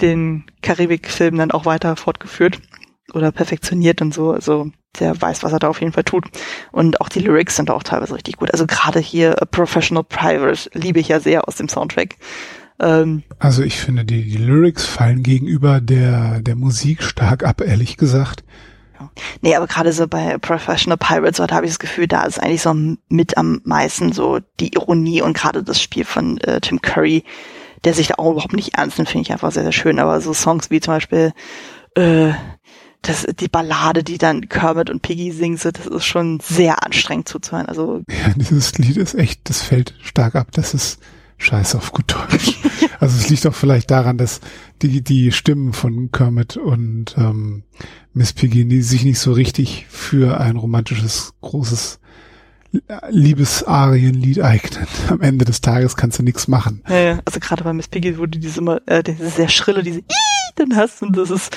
den 0.00 0.44
Karibik-Filmen 0.62 1.38
dann 1.38 1.50
auch 1.50 1.66
weiter 1.66 1.96
fortgeführt 1.96 2.60
oder 3.12 3.32
perfektioniert 3.32 4.02
und 4.02 4.14
so. 4.14 4.32
Also 4.32 4.70
der 5.00 5.20
weiß, 5.20 5.42
was 5.42 5.52
er 5.52 5.58
da 5.58 5.68
auf 5.68 5.80
jeden 5.80 5.92
Fall 5.92 6.04
tut. 6.04 6.24
Und 6.72 7.00
auch 7.00 7.08
die 7.08 7.20
Lyrics 7.20 7.56
sind 7.56 7.70
auch 7.70 7.82
teilweise 7.82 8.14
richtig 8.14 8.36
gut. 8.36 8.52
Also 8.52 8.66
gerade 8.66 9.00
hier 9.00 9.40
A 9.40 9.44
Professional 9.44 10.04
Private 10.04 10.70
liebe 10.74 11.00
ich 11.00 11.08
ja 11.08 11.20
sehr 11.20 11.48
aus 11.48 11.56
dem 11.56 11.68
Soundtrack. 11.68 12.16
Ähm, 12.80 13.22
also 13.38 13.62
ich 13.62 13.78
finde, 13.78 14.04
die, 14.04 14.24
die 14.24 14.36
Lyrics 14.36 14.84
fallen 14.84 15.22
gegenüber 15.22 15.80
der, 15.80 16.40
der 16.40 16.56
Musik 16.56 17.02
stark 17.02 17.44
ab, 17.44 17.60
ehrlich 17.60 17.96
gesagt. 17.96 18.44
Ja. 18.98 19.10
Nee, 19.42 19.54
aber 19.54 19.66
gerade 19.66 19.92
so 19.92 20.06
bei 20.06 20.38
Professional 20.38 20.98
Pirates, 20.98 21.38
da 21.38 21.54
habe 21.54 21.66
ich 21.66 21.72
das 21.72 21.78
Gefühl, 21.78 22.06
da 22.06 22.24
ist 22.24 22.40
eigentlich 22.40 22.62
so 22.62 22.74
mit 23.08 23.36
am 23.36 23.60
meisten 23.64 24.12
so 24.12 24.40
die 24.60 24.74
Ironie 24.74 25.22
und 25.22 25.36
gerade 25.36 25.62
das 25.62 25.80
Spiel 25.80 26.04
von 26.04 26.38
äh, 26.38 26.60
Tim 26.60 26.80
Curry, 26.80 27.24
der 27.84 27.94
sich 27.94 28.08
da 28.08 28.14
auch 28.18 28.32
überhaupt 28.32 28.54
nicht 28.54 28.74
ernst 28.74 28.98
nimmt, 28.98 29.10
finde 29.10 29.26
ich 29.26 29.32
einfach 29.32 29.52
sehr, 29.52 29.62
sehr 29.62 29.72
schön. 29.72 29.98
Aber 29.98 30.20
so 30.20 30.32
Songs 30.32 30.70
wie 30.70 30.80
zum 30.80 30.94
Beispiel 30.94 31.32
äh, 31.96 32.32
das, 33.02 33.26
die 33.38 33.48
Ballade, 33.48 34.02
die 34.02 34.18
dann 34.18 34.48
Kermit 34.48 34.90
und 34.90 35.02
Piggy 35.02 35.30
singen, 35.32 35.58
so, 35.58 35.70
das 35.70 35.86
ist 35.86 36.06
schon 36.06 36.40
sehr 36.40 36.84
anstrengend 36.84 37.28
zuzuhören. 37.28 37.66
Also 37.66 38.02
ja, 38.08 38.32
dieses 38.34 38.78
Lied 38.78 38.96
ist 38.96 39.14
echt, 39.14 39.48
das 39.48 39.62
fällt 39.62 39.94
stark 40.02 40.34
ab. 40.34 40.48
Das 40.52 40.72
ist 40.74 40.98
scheiße 41.38 41.76
auf 41.76 41.92
gut 41.92 42.14
Deutsch. 42.14 42.58
also 43.00 43.16
es 43.16 43.28
liegt 43.28 43.46
auch 43.46 43.54
vielleicht 43.54 43.90
daran, 43.90 44.18
dass 44.18 44.40
die 44.82 45.02
die 45.02 45.32
Stimmen 45.32 45.72
von 45.72 46.10
Kermit 46.10 46.56
und 46.56 47.16
ähm, 47.18 47.64
Miss 48.12 48.32
Piggy 48.32 48.66
die 48.66 48.82
sich 48.82 49.04
nicht 49.04 49.18
so 49.18 49.32
richtig 49.32 49.86
für 49.88 50.40
ein 50.40 50.56
romantisches 50.56 51.34
großes 51.40 52.00
Liebesarienlied 53.08 54.40
eignen. 54.40 54.86
Am 55.08 55.20
Ende 55.20 55.44
des 55.44 55.60
Tages 55.60 55.96
kannst 55.96 56.18
du 56.18 56.22
nichts 56.22 56.48
machen. 56.48 56.82
Ja, 56.88 56.96
ja. 56.96 57.18
also 57.24 57.38
gerade 57.40 57.62
bei 57.62 57.72
Miss 57.72 57.88
Piggy, 57.88 58.14
du 58.14 58.26
diese 58.26 58.60
immer, 58.60 58.80
äh, 58.86 59.02
diese 59.02 59.28
sehr 59.28 59.48
schrille, 59.48 59.82
diese 59.82 60.00
Ii 60.00 60.52
dann 60.56 60.76
hast 60.76 61.02
und 61.02 61.16
das 61.16 61.30
ist 61.30 61.56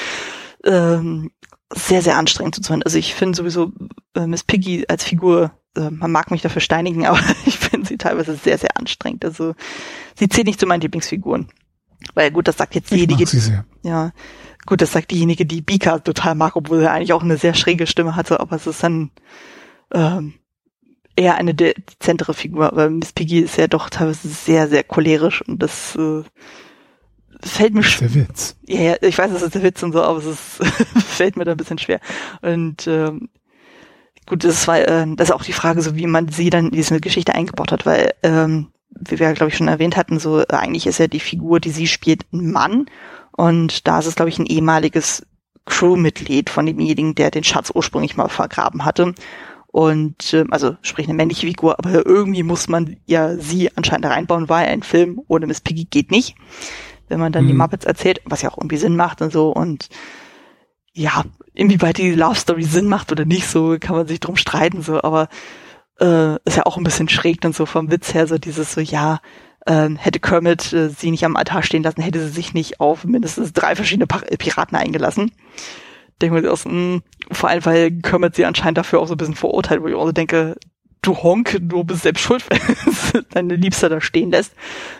ähm, 0.64 1.32
sehr, 1.74 2.02
sehr 2.02 2.18
anstrengend 2.18 2.56
zu 2.56 2.70
hören. 2.70 2.84
Also 2.84 2.98
ich 2.98 3.14
finde 3.14 3.36
sowieso 3.36 3.72
äh, 4.16 4.28
Miss 4.28 4.44
Piggy 4.44 4.86
als 4.88 5.04
Figur, 5.04 5.52
äh, 5.78 5.92
man 5.92 6.12
mag 6.12 6.32
mich 6.32 6.42
dafür 6.42 6.62
steinigen, 6.62 7.06
aber 7.08 7.20
ich 7.46 7.58
finde 7.58 7.88
sie 7.88 7.98
teilweise 7.98 8.36
sehr, 8.36 8.58
sehr 8.58 8.78
anstrengend. 8.78 9.24
Also 9.24 9.56
sie 10.16 10.30
zählt 10.30 10.48
nicht 10.48 10.60
zu 10.60 10.66
meinen 10.66 10.82
Lieblingsfiguren. 10.82 11.48
Weil 12.14 12.32
gut, 12.32 12.48
das 12.48 12.58
sagt 12.58 12.76
jetzt 12.76 12.92
diejenige. 12.92 13.26
Ja, 13.84 14.12
gut, 14.66 14.82
das 14.82 14.92
sagt 14.92 15.12
diejenige, 15.12 15.46
die 15.46 15.62
Bika 15.62 16.00
total 16.00 16.36
mag, 16.36 16.56
obwohl 16.56 16.84
er 16.84 16.92
eigentlich 16.92 17.14
auch 17.14 17.24
eine 17.24 17.38
sehr 17.38 17.54
schräge 17.54 17.88
Stimme 17.88 18.16
hatte, 18.16 18.40
aber 18.40 18.56
es 18.56 18.68
ist 18.68 18.84
dann 18.84 19.12
ähm, 19.94 20.36
eher 21.16 21.36
eine 21.36 21.54
dezentere 21.54 22.34
Figur. 22.34 22.68
Aber 22.68 22.90
Miss 22.90 23.14
Piggy 23.14 23.40
ist 23.40 23.58
ja 23.58 23.68
doch 23.68 23.90
teilweise 23.90 24.28
sehr, 24.28 24.68
sehr 24.68 24.84
cholerisch 24.84 25.42
und 25.42 25.62
das 25.62 25.96
äh, 25.96 26.24
fällt 27.42 27.74
mir 27.74 27.84
schwer. 27.84 28.10
Der 28.10 28.28
Witz. 28.30 28.56
Ja, 28.68 28.82
ja, 28.82 28.96
ich 29.02 29.18
weiß, 29.18 29.32
das 29.32 29.42
ist 29.42 29.56
der 29.56 29.64
Witz 29.64 29.84
und 29.84 29.94
so, 29.94 30.02
aber 30.02 30.20
es 30.20 30.26
ist, 30.26 30.64
fällt 31.08 31.36
mir 31.36 31.46
da 31.46 31.52
ein 31.52 31.58
bisschen 31.58 31.80
schwer. 31.80 32.00
Und 32.42 32.88
ähm, 32.88 33.30
gut, 34.28 34.44
das 34.44 34.68
war 34.68 34.80
äh, 34.80 35.06
das 35.16 35.30
ist 35.30 35.36
auch 35.36 35.44
die 35.44 35.54
Frage, 35.54 35.82
so 35.82 35.96
wie 35.96 36.08
man 36.08 36.30
sie 36.30 36.50
dann 36.50 36.68
in 36.68 36.72
diese 36.72 37.00
Geschichte 37.00 37.34
eingebaut 37.34 37.72
hat, 37.72 37.86
weil 37.86 38.14
ähm, 38.24 38.68
wie 38.90 39.20
wir 39.20 39.34
glaube 39.34 39.50
ich 39.50 39.58
schon 39.58 39.68
erwähnt 39.68 39.98
hatten, 39.98 40.20
so 40.20 40.42
äh, 40.42 40.46
eigentlich 40.50 40.88
ist 40.88 41.00
ja 41.00 41.08
die 41.08 41.20
Figur, 41.20 41.60
die 41.60 41.72
sie 41.72 41.88
spielt, 41.88 42.26
ein 42.32 42.52
Mann 42.52 42.86
und 43.32 43.88
da 43.88 44.00
ist 44.00 44.06
es 44.06 44.16
glaube 44.16 44.30
ich 44.30 44.40
ein 44.40 44.46
ehemaliges 44.46 45.26
Crewmitglied 45.66 46.50
von 46.50 46.66
demjenigen, 46.66 47.16
der 47.16 47.32
den 47.32 47.44
Schatz 47.44 47.72
ursprünglich 47.74 48.16
mal 48.16 48.30
vergraben 48.30 48.86
hatte. 48.86 49.14
Und 49.68 50.34
äh, 50.34 50.46
also 50.50 50.78
sprich 50.82 51.08
eine 51.08 51.14
männliche 51.14 51.46
Figur, 51.46 51.78
aber 51.78 52.06
irgendwie 52.06 52.42
muss 52.42 52.70
man 52.70 52.98
ja 53.06 53.36
sie 53.36 53.76
anscheinend 53.76 54.06
reinbauen, 54.06 54.50
weil 54.50 54.68
ein 54.68 54.82
Film 54.82 55.22
ohne 55.28 55.46
Miss 55.46 55.62
Piggy 55.62 55.86
geht 55.86 56.10
nicht 56.10 56.36
wenn 57.08 57.20
man 57.20 57.32
dann 57.32 57.46
mhm. 57.46 57.50
die 57.50 57.54
Muppets 57.54 57.86
erzählt, 57.86 58.22
was 58.26 58.42
ja 58.42 58.52
auch 58.52 58.58
irgendwie 58.58 58.78
Sinn 58.78 58.96
macht 58.96 59.22
und 59.22 59.32
so 59.32 59.52
und 59.52 59.90
ja, 60.94 61.24
inwieweit 61.58 61.98
die 61.98 62.12
Love 62.12 62.36
Story 62.36 62.64
Sinn 62.64 62.88
macht 62.88 63.12
oder 63.12 63.26
nicht, 63.26 63.48
so 63.48 63.78
kann 63.80 63.96
man 63.96 64.08
sich 64.08 64.20
drum 64.20 64.36
streiten, 64.36 64.82
so, 64.82 65.02
aber 65.02 65.28
äh, 66.00 66.36
ist 66.46 66.58
ja 66.58 66.66
auch 66.66 66.78
ein 66.78 66.84
bisschen 66.84 67.10
schräg 67.10 67.42
dann 67.42 67.54
so 67.54 67.66
vom 67.66 67.92
Witz 67.92 68.14
her, 68.14 68.28
so 68.28 68.38
dieses 68.38 68.74
so, 68.74 68.82
ja, 68.82 69.20
äh, 69.66 69.90
hätte 69.98 70.20
Kermit 70.20 70.72
äh, 70.74 70.90
sie 70.90 71.12
nicht 71.12 71.26
am 71.26 71.36
Altar 71.36 71.64
stehen 71.64 71.84
lassen, 71.84 72.02
hätte 72.02 72.20
sie 72.20 72.30
sich 72.30 72.54
nicht 72.54 72.80
auf 72.80 73.06
mindestens 73.06 73.54
drei 73.54 73.76
verschiedene 73.76 74.08
Piraten 74.08 74.78
eingelassen. 74.78 75.32
Denke 76.22 76.42
mir 76.42 76.52
aus, 76.52 76.66
mh, 76.66 76.72
hm, 76.72 77.02
vor 77.32 77.50
allem, 77.50 77.66
weil 77.66 77.92
Kermit 78.02 78.36
sie 78.36 78.46
anscheinend 78.46 78.78
dafür 78.78 79.00
auch 79.00 79.08
so 79.08 79.16
ein 79.16 79.18
bisschen 79.18 79.36
verurteilt, 79.36 79.82
wo 79.82 79.88
ich 79.88 79.96
auch 79.96 80.06
so 80.06 80.12
denke, 80.12 80.56
du 81.08 81.16
Honk, 81.16 81.58
du 81.62 81.84
bist 81.84 82.04
selbst 82.04 82.22
schuld, 82.22 82.46
wenn 83.14 83.26
deine 83.30 83.56
Liebste 83.56 83.90
da 83.90 84.02
stehen 84.02 84.32
lässt. 84.32 84.54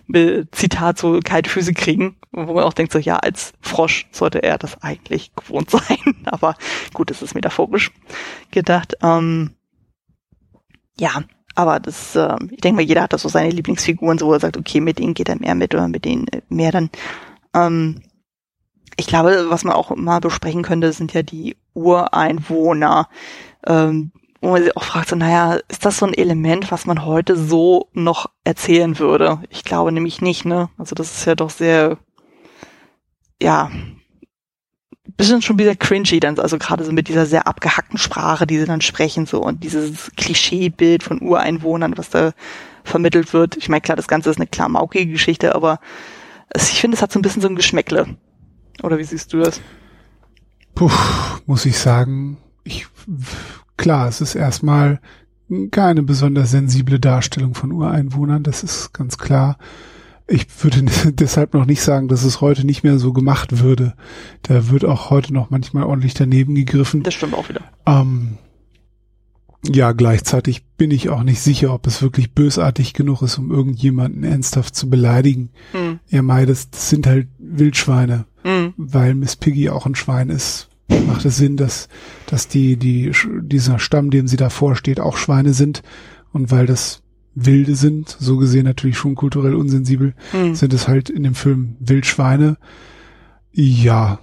Mit 0.08 0.56
Zitat 0.56 0.98
so 0.98 1.20
kalte 1.24 1.50
Füße 1.50 1.74
kriegen, 1.74 2.16
wo 2.32 2.54
man 2.54 2.64
auch 2.64 2.74
denkt 2.74 2.94
so, 2.94 3.00
ja, 3.00 3.18
als 3.18 3.54
Frosch 3.62 4.08
sollte 4.12 4.42
er 4.42 4.58
das 4.58 4.82
eigentlich 4.82 5.36
gewohnt 5.36 5.70
sein. 5.72 5.98
Aber 6.26 6.56
gut, 6.94 7.10
das 7.10 7.22
ist 7.22 7.36
metaphorisch 7.36 7.92
gedacht. 8.52 8.96
Ähm, 9.02 9.52
ja, 11.00 11.24
aber 11.56 11.80
das, 11.80 12.16
äh, 12.16 12.36
ich 12.52 12.62
denke 12.62 12.78
mal, 12.78 12.88
jeder 12.88 13.02
hat 13.04 13.14
da 13.14 13.18
so 13.18 13.30
seine 13.30 13.50
Lieblingsfiguren, 13.50 14.18
so 14.18 14.28
wo 14.28 14.34
er 14.34 14.40
sagt, 14.40 14.58
okay, 14.58 14.80
mit 14.80 15.00
denen 15.00 15.14
geht 15.14 15.30
er 15.30 15.40
mehr 15.40 15.56
mit 15.56 15.74
oder 15.74 15.88
mit 15.88 16.06
denen 16.06 16.28
äh, 16.30 16.42
mehr 16.50 16.72
dann. 16.72 16.90
Ähm, 17.54 18.02
ich 18.96 19.08
glaube, 19.08 19.48
was 19.50 19.64
man 19.64 19.76
auch 19.76 19.96
mal 19.96 20.20
besprechen 20.20 20.64
könnte, 20.64 20.92
sind 20.94 21.14
ja 21.14 21.22
die 21.22 21.58
Ureinwohner. 21.74 23.10
Ähm, 23.66 24.12
wo 24.42 24.52
man 24.52 24.64
sich 24.64 24.76
auch 24.78 24.84
fragt, 24.84 25.10
so, 25.10 25.16
naja, 25.16 25.60
ist 25.68 25.86
das 25.86 25.98
so 25.98 26.06
ein 26.06 26.14
Element, 26.14 26.72
was 26.72 26.86
man 26.86 27.06
heute 27.06 27.36
so 27.36 27.90
noch 27.94 28.30
erzählen 28.44 29.00
würde? 29.00 29.40
Ich 29.50 29.64
glaube 29.64 29.92
nämlich 29.92 30.22
nicht, 30.22 30.46
ne? 30.46 30.70
Also 30.78 30.96
das 30.96 31.18
ist 31.18 31.26
ja 31.26 31.36
doch 31.36 31.50
sehr, 31.50 31.98
ja, 33.42 33.72
bisschen 35.18 35.42
schon 35.42 35.58
wieder 35.58 35.76
cringy 35.76 36.20
dann, 36.20 36.38
also 36.40 36.58
gerade 36.58 36.84
so 36.84 36.92
mit 36.92 37.08
dieser 37.08 37.26
sehr 37.26 37.48
abgehackten 37.48 37.98
Sprache, 37.98 38.46
die 38.46 38.60
sie 38.60 38.66
dann 38.66 38.82
sprechen, 38.82 39.26
so 39.26 39.42
und 39.42 39.64
dieses 39.64 40.12
Klischeebild 40.16 41.02
von 41.02 41.22
Ureinwohnern, 41.22 41.98
was 41.98 42.10
da 42.10 42.34
vermittelt 42.84 43.34
wird. 43.34 43.58
Ich 43.58 43.68
meine, 43.68 43.82
klar, 43.82 43.96
das 43.96 44.08
Ganze 44.08 44.30
ist 44.30 44.38
eine 44.38 44.48
klamaukige 44.48 45.12
Geschichte, 45.12 45.56
aber 45.56 45.80
ich 46.56 46.80
finde, 46.80 46.96
es 46.96 47.02
hat 47.02 47.12
so 47.12 47.20
ein 47.20 47.24
bisschen 47.24 47.42
so 47.42 47.50
ein 47.50 47.56
Geschmäckle. 47.56 48.16
Oder 48.84 49.00
wie 49.00 49.04
siehst 49.04 49.34
du 49.34 49.40
das? 49.40 49.60
Puh, 50.76 50.92
muss 51.48 51.66
ich 51.66 51.78
sagen, 51.78 52.38
ich 52.64 52.88
klar, 53.78 54.08
es 54.08 54.22
ist 54.22 54.36
erstmal 54.36 55.00
keine 55.72 56.04
besonders 56.04 56.52
sensible 56.52 57.00
Darstellung 57.00 57.54
von 57.54 57.72
Ureinwohnern, 57.72 58.44
das 58.44 58.64
ist 58.64 58.94
ganz 58.94 59.18
klar. 59.18 59.58
Ich 60.28 60.48
würde 60.62 60.84
deshalb 61.14 61.54
noch 61.54 61.66
nicht 61.66 61.82
sagen, 61.82 62.10
dass 62.10 62.24
es 62.24 62.42
heute 62.42 62.66
nicht 62.66 62.84
mehr 62.84 63.00
so 63.00 63.14
gemacht 63.14 63.60
würde. 63.60 63.94
Da 64.42 64.70
wird 64.70 64.84
auch 64.84 65.10
heute 65.10 65.34
noch 65.34 65.50
manchmal 65.50 65.84
ordentlich 65.84 66.14
daneben 66.14 66.54
gegriffen. 66.54 67.04
Das 67.04 67.14
stimmt 67.14 67.34
auch 67.34 67.48
wieder. 67.48 67.62
Ähm, 67.86 68.38
ja, 69.66 69.94
gleichzeitig 69.94 70.66
bin 70.78 70.92
ich 70.92 71.10
auch 71.10 71.24
nicht 71.24 71.42
sicher, 71.42 71.74
ob 71.74 71.88
es 71.88 72.02
wirklich 72.02 72.34
bösartig 72.34 72.94
genug 72.94 73.22
ist, 73.22 73.38
um 73.38 73.52
irgendjemanden 73.52 74.24
ernsthaft 74.24 74.76
zu 74.76 74.90
beleidigen. 74.90 75.50
Mhm. 75.74 76.00
Ja, 76.10 76.22
Mai, 76.22 76.46
das, 76.46 76.70
das 76.70 76.90
sind 76.90 77.08
halt 77.08 77.30
Wildschweine, 77.38 78.26
mhm. 78.44 78.74
weil 78.76 79.16
Miss 79.16 79.38
Piggy 79.38 79.70
auch 79.70 79.86
ein 79.86 79.96
Schwein 79.96 80.30
ist 80.30 80.70
macht 81.06 81.26
es 81.26 81.38
Sinn, 81.38 81.58
dass, 81.58 81.88
dass 82.28 82.48
die, 82.48 82.78
die, 82.78 83.12
dieser 83.42 83.80
Stamm, 83.80 84.10
dem 84.10 84.28
sie 84.28 84.38
davor 84.38 84.76
steht, 84.76 85.00
auch 85.00 85.18
Schweine 85.18 85.54
sind. 85.54 85.82
Und 86.32 86.52
weil 86.52 86.66
das 86.66 87.02
Wilde 87.34 87.76
sind, 87.76 88.16
so 88.20 88.38
gesehen 88.38 88.66
natürlich 88.66 88.98
schon 88.98 89.16
kulturell 89.16 89.56
unsensibel, 89.56 90.14
mhm. 90.34 90.56
sind 90.56 90.74
es 90.74 90.88
halt 90.88 91.10
in 91.10 91.24
dem 91.24 91.36
Film 91.36 91.76
Wildschweine. 91.80 92.58
Ja, 93.52 94.20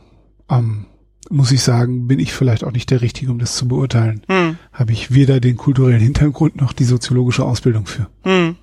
ähm, 0.51 0.87
muss 1.31 1.53
ich 1.53 1.63
sagen, 1.63 2.07
bin 2.07 2.19
ich 2.19 2.33
vielleicht 2.33 2.65
auch 2.65 2.73
nicht 2.73 2.91
der 2.91 3.01
Richtige, 3.01 3.31
um 3.31 3.39
das 3.39 3.57
zu 3.57 3.69
beurteilen. 3.69 4.23
Mhm. 4.29 4.59
Habe 4.73 4.93
ich 4.93 5.13
weder 5.13 5.41
den 5.41 5.57
kulturellen 5.57 6.01
Hintergrund 6.01 6.61
noch 6.61 6.73
die 6.73 6.85
soziologische 6.85 7.45
Ausbildung 7.45 7.87
für. 7.87 8.09
Mhm. 8.25 8.57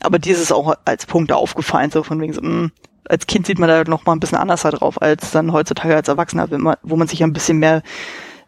Aber 0.00 0.18
dir 0.18 0.34
ist 0.34 0.42
es 0.42 0.52
auch 0.52 0.74
als 0.84 1.06
Punkt 1.06 1.32
aufgefallen, 1.32 1.90
so 1.90 2.02
von 2.02 2.20
wegen 2.20 2.32
so, 2.32 2.40
mh, 2.40 2.70
als 3.08 3.26
Kind 3.26 3.46
sieht 3.46 3.58
man 3.58 3.68
da 3.68 3.84
noch 3.84 4.04
mal 4.06 4.12
ein 4.12 4.20
bisschen 4.20 4.38
anders 4.38 4.64
halt 4.64 4.80
drauf 4.80 5.00
als 5.00 5.30
dann 5.30 5.52
heutzutage 5.52 5.96
als 5.96 6.08
Erwachsener, 6.08 6.46
man, 6.58 6.76
wo 6.82 6.96
man 6.96 7.08
sich 7.08 7.22
ein 7.22 7.32
bisschen 7.32 7.58
mehr 7.58 7.82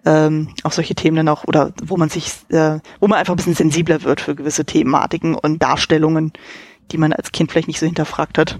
ähm, 0.04 0.48
auf 0.62 0.74
solche 0.74 0.94
Themen 0.94 1.16
dann 1.16 1.28
auch 1.28 1.44
oder 1.44 1.72
wo 1.82 1.96
man 1.96 2.08
sich, 2.08 2.32
äh, 2.48 2.78
wo 3.00 3.06
man 3.06 3.18
einfach 3.18 3.34
ein 3.34 3.36
bisschen 3.36 3.54
sensibler 3.54 4.02
wird 4.02 4.20
für 4.20 4.34
gewisse 4.34 4.64
Thematiken 4.64 5.34
und 5.34 5.62
Darstellungen, 5.62 6.32
die 6.90 6.98
man 6.98 7.12
als 7.12 7.32
Kind 7.32 7.50
vielleicht 7.50 7.68
nicht 7.68 7.80
so 7.80 7.86
hinterfragt 7.86 8.38
hat. 8.38 8.58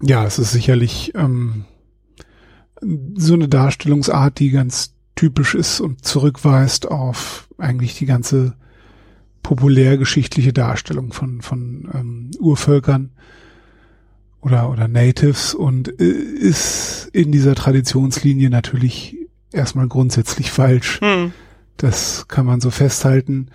Ja, 0.00 0.24
es 0.24 0.38
ist 0.38 0.52
sicherlich 0.52 1.12
ähm, 1.14 1.64
so 3.14 3.34
eine 3.34 3.48
Darstellungsart, 3.48 4.38
die 4.38 4.50
ganz 4.50 4.94
typisch 5.14 5.54
ist 5.54 5.80
und 5.80 6.04
zurückweist 6.04 6.90
auf 6.90 7.48
eigentlich 7.58 7.96
die 7.96 8.06
ganze 8.06 8.54
populärgeschichtliche 9.42 10.52
Darstellung 10.52 11.12
von, 11.12 11.42
von 11.42 11.88
ähm, 11.94 12.30
Urvölkern 12.40 13.12
oder, 14.44 14.70
oder 14.70 14.88
Natives 14.88 15.54
und 15.54 16.00
äh, 16.00 16.04
ist 16.04 17.08
in 17.12 17.32
dieser 17.32 17.54
Traditionslinie 17.54 18.50
natürlich 18.50 19.16
erstmal 19.52 19.88
grundsätzlich 19.88 20.50
falsch. 20.50 21.00
Hm. 21.00 21.32
Das 21.76 22.28
kann 22.28 22.46
man 22.46 22.60
so 22.60 22.70
festhalten. 22.70 23.48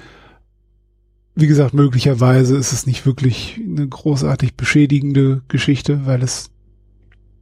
Wie 1.36 1.48
gesagt, 1.48 1.74
möglicherweise 1.74 2.58
ist 2.58 2.74
es 2.74 2.86
nicht 2.86 3.06
wirklich 3.06 3.62
eine 3.64 3.88
großartig 3.88 4.56
beschädigende 4.56 5.42
Geschichte, 5.48 6.06
weil 6.06 6.24
es 6.24 6.50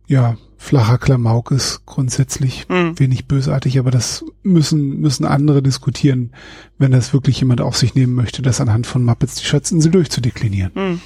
ja 0.08 0.38
flacher 0.58 0.98
Klamauk 0.98 1.52
ist 1.52 1.86
grundsätzlich 1.86 2.66
hm. 2.68 3.00
wenig 3.00 3.28
bösartig, 3.28 3.80
aber 3.80 3.92
das 3.92 4.26
müssen 4.44 5.00
müssen 5.00 5.26
andere 5.26 5.62
diskutieren, 5.64 6.32
wenn 6.78 6.92
das 6.92 7.14
wirklich 7.14 7.40
jemand 7.40 7.62
auf 7.62 7.78
sich 7.78 7.96
nehmen 7.96 8.14
möchte, 8.14 8.42
das 8.42 8.60
anhand 8.60 8.88
von 8.88 9.04
Muppets 9.04 9.36
die 9.36 9.46
Schatzinsel 9.46 9.92
durchzudeklinieren. 9.92 10.72
Hm. 10.76 11.02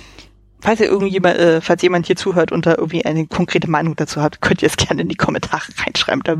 Falls 0.61 0.79
ihr 0.79 0.87
irgendjemand, 0.87 1.37
äh, 1.37 1.61
falls 1.61 1.81
jemand 1.81 2.07
hier 2.07 2.15
zuhört 2.15 2.51
und 2.51 2.65
da 2.65 2.75
irgendwie 2.75 3.03
eine 3.05 3.27
konkrete 3.27 3.69
Meinung 3.69 3.95
dazu 3.95 4.21
hat, 4.21 4.41
könnt 4.41 4.61
ihr 4.61 4.67
es 4.67 4.77
gerne 4.77 5.01
in 5.01 5.09
die 5.09 5.15
Kommentare 5.15 5.63
reinschreiben. 5.85 6.23
Da, 6.23 6.35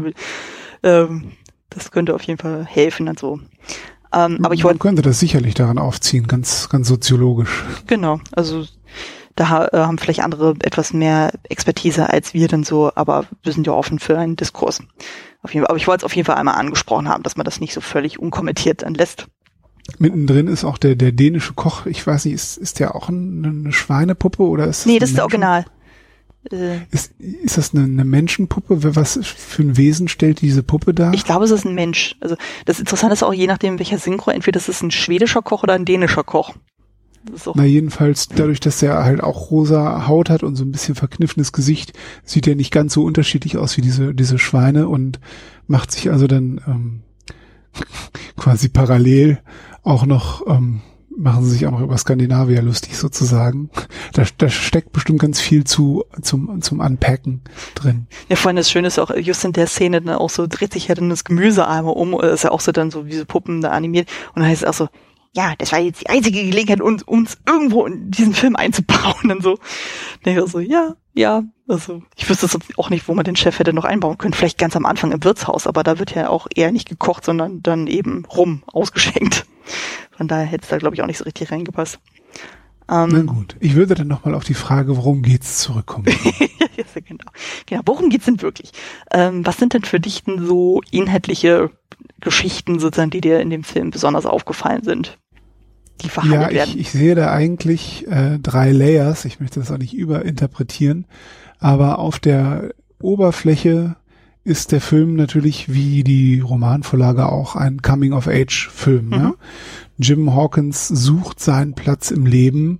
ähm, 0.84 1.34
das 1.69 1.91
könnte 1.91 2.14
auf 2.14 2.23
jeden 2.23 2.39
Fall 2.39 2.65
helfen 2.65 3.07
und 3.07 3.19
so. 3.19 3.39
Ähm, 4.14 4.39
aber 4.43 4.53
ich 4.53 4.64
wollte. 4.64 4.77
Man 4.77 4.80
könnte 4.80 5.02
das 5.02 5.19
sicherlich 5.19 5.53
daran 5.53 5.77
aufziehen, 5.77 6.27
ganz, 6.27 6.69
ganz 6.69 6.88
soziologisch. 6.88 7.64
Genau, 7.88 8.19
also 8.34 8.65
da 9.35 9.68
äh, 9.68 9.77
haben 9.77 9.98
vielleicht 9.98 10.22
andere 10.22 10.56
etwas 10.61 10.93
mehr 10.93 11.31
Expertise 11.49 12.10
als 12.10 12.34
wir 12.34 12.48
denn 12.48 12.64
so, 12.64 12.91
aber 12.95 13.26
wir 13.43 13.53
sind 13.53 13.65
ja 13.65 13.73
offen 13.73 13.99
für 13.99 14.18
einen 14.18 14.35
Diskurs. 14.35 14.81
Auf 15.41 15.53
jeden 15.53 15.65
Fall. 15.65 15.69
Aber 15.69 15.77
ich 15.77 15.88
wollte 15.88 16.02
es 16.02 16.06
auf 16.06 16.15
jeden 16.15 16.26
Fall 16.26 16.35
einmal 16.35 16.56
angesprochen 16.56 17.10
haben, 17.10 17.23
dass 17.23 17.38
man 17.38 17.45
das 17.45 17.60
nicht 17.60 17.73
so 17.73 17.81
völlig 17.81 18.19
unkommentiert 18.19 18.84
dann 18.84 18.93
lässt. 18.93 19.27
Mittendrin 19.98 20.48
ist 20.48 20.64
auch 20.64 20.78
der, 20.78 20.95
der 20.95 21.12
dänische 21.12 21.53
Koch, 21.53 21.86
ich 21.86 22.06
weiß 22.06 22.26
nicht, 22.26 22.36
ist, 22.36 22.58
ist 22.58 22.80
der 22.80 22.95
auch 22.95 23.10
eine 23.10 23.72
Schweinepuppe 23.72 24.44
oder 24.44 24.66
ist 24.68 24.82
das 24.82 24.86
Nee, 24.86 24.99
das 24.99 25.12
ist 25.12 25.20
Original. 25.20 25.66
Äh, 26.49 26.80
ist, 26.91 27.14
ist 27.20 27.58
das 27.58 27.74
eine, 27.74 27.84
eine 27.84 28.06
Menschenpuppe? 28.06 28.95
Was 28.95 29.20
für 29.24 29.62
ein 29.62 29.78
Wesen 29.78 30.08
stellt 30.08 30.41
diese 30.41 30.64
Puppe 30.64 30.94
dar? 30.94 31.14
Ich 31.14 31.24
glaube, 31.24 31.45
es 31.45 31.52
ist 31.52 31.66
ein 31.66 31.76
Mensch. 31.76 32.16
Also 32.20 32.36
das 32.66 32.80
Interessante 32.80 33.14
ist 33.14 33.24
auch 33.24 33.34
je 33.34 33.48
nachdem, 33.48 33.78
welcher 33.78 33.99
Synchro, 33.99 34.32
entweder 34.32 34.58
das 34.58 34.70
ist 34.70 34.82
ein 34.82 34.91
schwedischer 34.91 35.41
Koch 35.41 35.64
oder 35.64 35.74
ein 35.74 35.86
dänischer 35.86 36.24
Koch. 36.24 36.53
Na 37.53 37.66
jedenfalls, 37.66 38.30
dadurch, 38.30 38.60
dass 38.60 38.82
er 38.82 39.03
halt 39.03 39.22
auch 39.22 39.52
rosa 39.52 40.08
Haut 40.08 40.32
hat 40.32 40.41
und 40.41 40.56
so 40.56 40.64
ein 40.64 40.72
bisschen 40.72 40.95
verkniffenes 40.95 41.52
Gesicht, 41.52 41.94
sieht 42.24 42.48
er 42.48 42.56
nicht 42.56 42.72
ganz 42.72 42.94
so 42.94 43.03
unterschiedlich 43.03 43.58
aus 43.58 43.78
wie 43.78 43.82
diese, 43.82 44.16
diese 44.16 44.40
Schweine 44.40 44.88
und 44.88 45.20
macht 45.68 45.91
sich 45.91 46.10
also 46.10 46.26
dann 46.26 46.62
ähm, 46.68 47.02
quasi 48.38 48.70
parallel 48.70 49.40
auch 49.84 50.06
noch 50.06 50.45
ähm, 50.48 50.82
machen 51.18 51.44
sie 51.44 51.52
sich 51.52 51.68
auch 51.68 51.72
noch 51.72 51.82
über 51.82 51.98
Skandinavier 51.98 52.62
lustig 52.62 52.98
sozusagen. 52.98 53.70
Da, 54.14 54.24
da 54.38 54.49
steckt 54.49 54.91
bestimmt 54.94 55.20
ganz 55.20 55.40
viel 55.40 55.64
zu 55.64 56.06
zum 56.22 56.62
zum 56.62 56.80
Unpacken 56.80 57.41
drin. 57.76 58.08
Ja, 58.30 58.36
vor 58.36 58.49
allem 58.49 58.58
das 58.58 58.72
Schöne 58.72 58.88
ist 58.88 58.99
auch, 58.99 59.12
just 59.16 59.44
in 59.44 59.53
der 59.53 59.68
Szene 59.68 60.02
dann 60.02 60.16
auch 60.16 60.30
so, 60.30 60.48
dreht 60.48 60.74
sich 60.74 60.88
ja 60.88 60.95
dann 60.95 61.10
das 61.10 61.24
Gemüse 61.24 61.68
einmal 61.68 61.94
um, 61.94 62.14
oder 62.14 62.32
ist 62.32 62.44
ja 62.44 62.52
auch 62.52 62.62
so 62.62 62.72
dann 62.72 62.91
so 62.91 63.06
wie 63.06 63.14
so 63.14 63.26
Puppen 63.26 63.62
da 63.62 63.70
animiert 63.72 64.10
und 64.34 64.41
dann 64.41 64.49
heißt 64.49 64.64
es 64.64 64.68
auch 64.68 64.74
so, 64.74 64.88
ja, 65.34 65.53
das 65.58 65.72
war 65.72 65.80
jetzt 65.80 66.02
die 66.02 66.10
einzige 66.10 66.44
Gelegenheit, 66.44 66.82
uns, 66.82 67.03
uns 67.03 67.38
irgendwo 67.48 67.86
in 67.86 68.12
diesen 68.12 68.34
Film 68.34 68.58
einzubauen 68.58 69.32
und 69.32 69.41
so. 69.41 69.58
Dann 70.24 70.38
ich 70.38 70.52
so, 70.52 70.60
ja, 70.60 70.95
ja, 71.14 71.44
also 71.70 72.02
ich 72.18 72.30
wüsste 72.30 72.48
auch 72.76 72.90
nicht, 72.90 73.08
wo 73.08 73.14
man 73.14 73.24
den 73.24 73.38
Chef 73.38 73.58
hätte 73.58 73.72
noch 73.72 73.86
einbauen 73.86 74.18
können. 74.18 74.34
Vielleicht 74.34 74.58
ganz 74.58 74.76
am 74.76 74.86
Anfang 74.86 75.14
im 75.14 75.24
Wirtshaus, 75.24 75.68
aber 75.68 75.84
da 75.84 75.99
wird 75.99 76.14
ja 76.16 76.28
auch 76.28 76.48
eher 76.53 76.74
nicht 76.74 76.90
gekocht, 76.90 77.24
sondern 77.24 77.64
dann 77.64 77.88
eben 77.88 78.26
rum 78.26 78.64
ausgeschenkt. 78.68 79.45
Von 80.11 80.27
daher 80.27 80.45
hätte 80.45 80.63
es 80.63 80.69
da, 80.69 80.77
glaube 80.77 80.95
ich, 80.95 81.01
auch 81.01 81.07
nicht 81.07 81.17
so 81.17 81.23
richtig 81.23 81.51
reingepasst. 81.51 81.99
Ähm, 82.89 83.09
Na 83.11 83.21
gut, 83.21 83.55
ich 83.59 83.75
würde 83.75 83.95
dann 83.95 84.07
nochmal 84.07 84.35
auf 84.35 84.43
die 84.43 84.53
Frage, 84.53 84.97
worum 84.97 85.21
geht's 85.21 85.59
zurückkommen. 85.59 86.05
ja, 86.77 87.01
genau. 87.05 87.25
genau. 87.65 87.81
Worum 87.85 88.09
geht's 88.09 88.25
denn 88.25 88.41
wirklich? 88.41 88.71
Ähm, 89.11 89.45
was 89.45 89.57
sind 89.57 89.73
denn 89.73 89.83
für 89.83 89.99
dich 89.99 90.23
denn 90.23 90.45
so 90.45 90.81
inhaltliche 90.91 91.71
Geschichten 92.19 92.79
sozusagen, 92.79 93.11
die 93.11 93.21
dir 93.21 93.39
in 93.39 93.49
dem 93.49 93.63
Film 93.63 93.91
besonders 93.91 94.25
aufgefallen 94.25 94.83
sind? 94.83 95.17
Die 96.01 96.09
verhandelt 96.09 96.41
ja, 96.41 96.49
ich, 96.49 96.55
werden? 96.55 96.79
ich 96.79 96.91
sehe 96.91 97.15
da 97.15 97.31
eigentlich 97.31 98.07
äh, 98.07 98.39
drei 98.39 98.71
Layers. 98.71 99.25
Ich 99.25 99.39
möchte 99.39 99.59
das 99.59 99.71
auch 99.71 99.77
nicht 99.77 99.93
überinterpretieren. 99.93 101.05
Aber 101.59 101.99
auf 101.99 102.19
der 102.19 102.73
Oberfläche 102.99 103.95
ist 104.43 104.72
der 104.72 104.81
Film 104.81 105.15
natürlich 105.15 105.72
wie 105.72 106.03
die 106.03 106.39
Romanvorlage 106.39 107.27
auch 107.31 107.55
ein 107.55 107.81
Coming-of-Age-Film. 107.81 109.07
Mhm. 109.07 109.13
Ja? 109.13 109.34
Jim 109.97 110.34
Hawkins 110.34 110.88
sucht 110.88 111.39
seinen 111.39 111.73
Platz 111.73 112.09
im 112.11 112.26
Leben, 112.26 112.80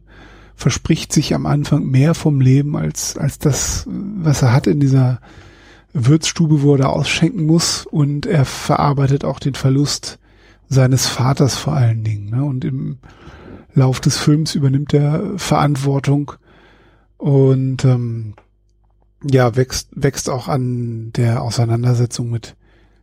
verspricht 0.56 1.14
sich 1.14 1.36
am 1.36 1.46
Anfang 1.46 1.86
mehr 1.86 2.16
vom 2.16 2.42
Leben 2.42 2.76
als, 2.76 3.18
als 3.18 3.38
das, 3.38 3.88
was 3.88 4.42
er 4.42 4.54
hat 4.54 4.68
in 4.68 4.80
dieser 4.80 5.20
Würzstube, 5.94 6.62
wo 6.62 6.74
er 6.74 6.80
da 6.80 6.86
ausschenken 6.88 7.46
muss 7.46 7.86
und 7.86 8.26
er 8.26 8.46
verarbeitet 8.46 9.26
auch 9.26 9.40
den 9.40 9.56
Verlust 9.56 10.20
seines 10.70 11.06
Vaters 11.06 11.56
vor 11.56 11.74
allen 11.74 12.04
Dingen. 12.04 12.30
Ne? 12.30 12.44
Und 12.44 12.64
im 12.66 12.98
Lauf 13.74 14.00
des 14.00 14.18
Films 14.18 14.56
übernimmt 14.56 14.94
er 14.94 15.38
Verantwortung 15.38 16.34
und 17.18 17.86
ähm, 17.86 18.34
ja, 19.24 19.56
wächst, 19.56 19.90
wächst 19.94 20.30
auch 20.30 20.48
an 20.48 21.12
der 21.14 21.42
Auseinandersetzung 21.42 22.30
mit 22.30 22.56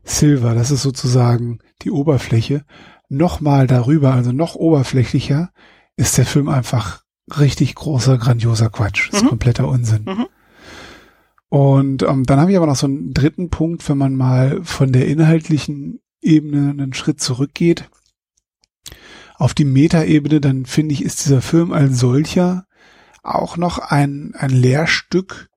Silver. 0.04 0.54
Das 0.54 0.70
ist 0.70 0.82
sozusagen 0.82 1.58
die 1.82 1.90
Oberfläche. 1.90 2.64
Nochmal 3.08 3.66
darüber, 3.66 4.14
also 4.14 4.32
noch 4.32 4.54
oberflächlicher, 4.54 5.50
ist 5.96 6.18
der 6.18 6.26
Film 6.26 6.48
einfach 6.48 7.02
richtig 7.38 7.74
großer, 7.74 8.18
grandioser 8.18 8.70
Quatsch. 8.70 9.08
Das 9.10 9.18
ist 9.18 9.24
mhm. 9.24 9.30
kompletter 9.30 9.68
Unsinn. 9.68 10.04
Mhm. 10.04 10.26
Und 11.48 12.02
ähm, 12.02 12.24
dann 12.24 12.40
habe 12.40 12.50
ich 12.50 12.56
aber 12.56 12.66
noch 12.66 12.76
so 12.76 12.86
einen 12.86 13.14
dritten 13.14 13.48
Punkt, 13.48 13.88
wenn 13.88 13.98
man 13.98 14.14
mal 14.14 14.62
von 14.64 14.92
der 14.92 15.06
inhaltlichen 15.06 16.00
Ebene 16.20 16.70
einen 16.70 16.92
Schritt 16.92 17.20
zurückgeht. 17.20 17.88
Auf 19.36 19.54
die 19.54 19.64
Metaebene, 19.64 20.40
dann 20.40 20.66
finde 20.66 20.94
ich, 20.94 21.02
ist 21.02 21.24
dieser 21.24 21.40
Film 21.40 21.72
als 21.72 21.98
solcher 21.98 22.66
auch 23.22 23.56
noch 23.56 23.78
ein, 23.78 24.34
ein 24.36 24.50
Lehrstück 24.50 25.48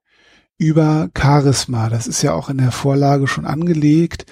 über 0.62 1.10
Charisma. 1.18 1.90
Das 1.90 2.06
ist 2.06 2.22
ja 2.22 2.34
auch 2.34 2.48
in 2.48 2.60
der 2.60 2.72
Vorlage 2.72 3.28
schon 3.28 3.46
angelegt, 3.46 4.28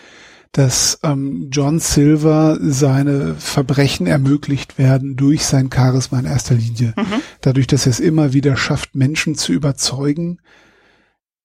dass 0.51 0.99
ähm, 1.01 1.49
John 1.51 1.79
Silver 1.79 2.59
seine 2.61 3.33
Verbrechen 3.33 4.05
ermöglicht 4.05 4.77
werden 4.77 5.15
durch 5.15 5.43
sein 5.45 5.71
Charisma 5.73 6.19
in 6.19 6.25
erster 6.25 6.53
Linie. 6.53 6.93
Mhm. 6.95 7.21
Dadurch, 7.41 7.65
dass 7.65 7.87
er 7.87 7.91
es 7.91 7.99
immer 7.99 8.31
wieder 8.31 8.57
schafft, 8.57 8.93
Menschen 8.93 9.33
zu 9.33 9.53
überzeugen, 9.53 10.39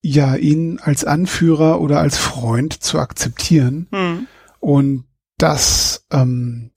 ja, 0.02 0.36
ihn 0.36 0.78
als 0.82 1.06
Anführer 1.06 1.81
oder 1.81 2.01
als 2.01 2.19
Freund 2.19 2.74
zu 2.74 2.98
akzeptieren. 2.98 3.89
Mhm. 3.90 4.27
Und 4.61 5.05
dass 5.39 6.05
ähm, 6.12 6.73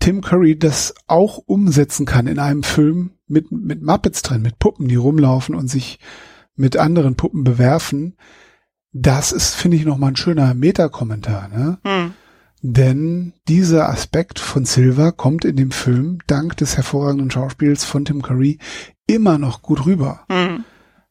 Tim 0.00 0.22
Curry 0.22 0.58
das 0.58 0.94
auch 1.08 1.36
umsetzen 1.44 2.06
kann 2.06 2.26
in 2.26 2.38
einem 2.38 2.62
Film 2.62 3.10
mit, 3.26 3.52
mit 3.52 3.82
Muppets 3.82 4.22
drin, 4.22 4.40
mit 4.40 4.58
Puppen, 4.58 4.88
die 4.88 4.96
rumlaufen 4.96 5.54
und 5.54 5.68
sich 5.68 5.98
mit 6.56 6.76
anderen 6.76 7.16
Puppen 7.16 7.44
bewerfen, 7.44 8.16
das 8.92 9.32
ist, 9.32 9.54
finde 9.54 9.76
ich, 9.76 9.84
nochmal 9.84 10.12
ein 10.12 10.16
schöner 10.16 10.54
Metakommentar, 10.54 11.48
ne? 11.48 11.78
Hm. 11.84 12.12
Denn 12.62 13.34
dieser 13.46 13.90
Aspekt 13.90 14.38
von 14.38 14.64
Silver 14.64 15.12
kommt 15.12 15.44
in 15.44 15.56
dem 15.56 15.70
Film 15.70 16.20
dank 16.26 16.56
des 16.56 16.76
hervorragenden 16.76 17.30
Schauspiels 17.30 17.84
von 17.84 18.06
Tim 18.06 18.22
Curry 18.22 18.58
immer 19.06 19.36
noch 19.36 19.60
gut 19.60 19.84
rüber. 19.84 20.24
Hm. 20.30 20.64